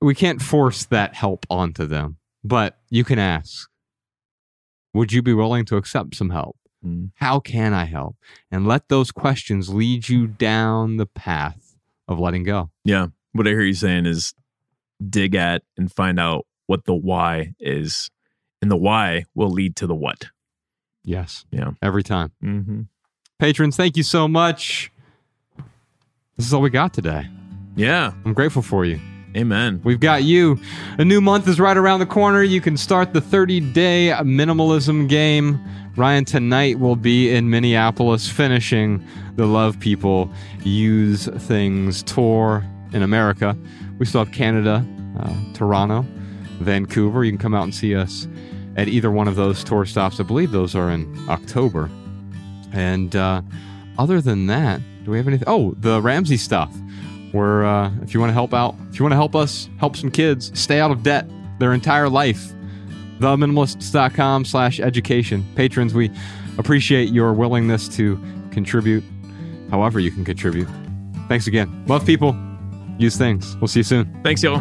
we 0.01 0.15
can't 0.15 0.43
force 0.43 0.85
that 0.87 1.15
help 1.15 1.47
onto 1.49 1.87
them, 1.87 2.17
but 2.43 2.79
you 2.91 3.05
can 3.05 3.21
ask, 3.21 3.69
"Would 4.93 5.13
you 5.13 5.23
be 5.23 5.35
willing 5.35 5.65
to 5.67 5.77
accept 5.77 6.17
some 6.17 6.31
help?" 6.31 6.57
Mm. 6.85 7.13
How 7.15 7.39
can 7.39 7.73
I 7.73 7.85
help? 7.85 8.17
And 8.51 8.67
let 8.67 8.89
those 8.89 9.13
questions 9.13 9.69
lead 9.69 10.09
you 10.09 10.27
down 10.27 10.97
the 10.97 11.07
path 11.07 11.77
of 12.09 12.19
letting 12.19 12.43
go. 12.43 12.71
Yeah. 12.85 13.07
What 13.31 13.47
I 13.47 13.51
hear 13.51 13.63
you 13.63 13.75
saying 13.75 14.07
is 14.07 14.35
dig 15.09 15.35
at 15.35 15.63
and 15.77 15.93
find 15.93 16.19
out 16.19 16.47
what 16.67 16.85
the 16.85 16.95
why 16.95 17.55
is. 17.59 18.11
And 18.61 18.71
the 18.71 18.77
why 18.77 19.25
will 19.35 19.51
lead 19.51 19.77
to 19.77 19.87
the 19.87 19.95
what. 19.95 20.27
Yes. 21.05 21.45
Yeah. 21.51 21.73
Every 21.83 22.03
time. 22.03 22.33
Mm-hmm. 22.43 22.83
Patrons, 23.39 23.77
thank 23.77 23.97
you 23.97 24.05
so 24.05 24.29
much. 24.29 24.93
This 26.37 26.47
is 26.47 26.55
all 26.55 26.61
we 26.61 26.71
got 26.71 26.95
today. 26.95 27.29
Yeah. 27.75 28.13
I'm 28.25 28.35
grateful 28.35 28.63
for 28.63 28.85
you. 28.85 29.01
Amen. 29.37 29.81
We've 29.83 30.01
got 30.01 30.25
you. 30.25 30.61
A 30.99 31.05
new 31.05 31.21
month 31.21 31.49
is 31.49 31.59
right 31.59 31.77
around 31.77 32.01
the 32.01 32.07
corner. 32.07 32.43
You 32.43 32.61
can 32.61 32.77
start 32.77 33.15
the 33.15 33.21
30 33.21 33.61
day 33.73 34.13
minimalism 34.19 35.09
game. 35.09 35.59
Ryan 35.97 36.25
tonight 36.25 36.79
will 36.79 36.97
be 36.97 37.31
in 37.31 37.51
Minneapolis 37.51 38.29
finishing 38.29 39.05
the 39.37 39.47
Love 39.47 39.79
People 39.81 40.31
Use 40.65 41.27
Things 41.27 42.03
tour 42.03 42.65
in 42.93 43.03
America. 43.03 43.57
We 43.99 44.07
still 44.07 44.25
have 44.25 44.35
Canada, 44.35 44.87
uh, 45.19 45.35
Toronto, 45.55 46.07
Vancouver. 46.65 47.25
You 47.25 47.33
can 47.33 47.39
come 47.39 47.55
out 47.55 47.65
and 47.65 47.75
see 47.75 47.95
us 47.95 48.27
at 48.77 48.89
either 48.89 49.11
one 49.11 49.29
of 49.29 49.37
those 49.37 49.63
tour 49.63 49.85
stops. 49.85 50.21
I 50.21 50.23
believe 50.23 50.51
those 50.51 50.75
are 50.75 50.91
in 50.91 51.29
October. 51.29 51.91
And 52.73 53.15
uh, 53.15 53.43
other 53.99 54.21
than 54.21 54.47
that, 54.47 54.81
do 55.05 55.11
we 55.11 55.19
have 55.19 55.29
anything? 55.29 55.49
Oh, 55.49 55.75
the 55.79 56.01
Ramsey 56.01 56.37
stuff. 56.37 56.75
Where 57.33 57.65
uh, 57.65 57.91
if 58.03 58.13
you 58.13 58.21
want 58.21 58.31
to 58.31 58.35
help 58.35 58.53
out, 58.53 58.75
if 58.91 58.99
you 58.99 59.05
want 59.05 59.13
to 59.13 59.17
help 59.17 59.35
us 59.35 59.69
help 59.79 59.97
some 59.97 60.11
kids 60.11 60.59
stay 60.59 60.81
out 60.81 60.91
of 60.91 61.03
debt 61.03 61.27
their 61.59 61.73
entire 61.73 62.09
life, 62.09 62.53
theminimalists.com 63.21 64.45
slash 64.45 64.81
education. 64.81 65.45
Patrons, 65.55 65.95
we 65.95 66.11
appreciate 66.59 67.11
your 67.11 67.33
willingness 67.33 67.89
to 67.97 68.21
contribute 68.51 69.05
however 69.71 69.99
you 69.99 70.11
can 70.11 70.25
contribute. 70.25 70.69
Thanks 71.29 71.47
again. 71.47 71.85
Love 71.87 72.05
people. 72.05 72.37
Use 72.99 73.17
things. 73.17 73.57
We'll 73.57 73.69
see 73.69 73.81
you 73.81 73.85
soon. 73.85 74.21
Thanks, 74.23 74.43
y'all. 74.43 74.61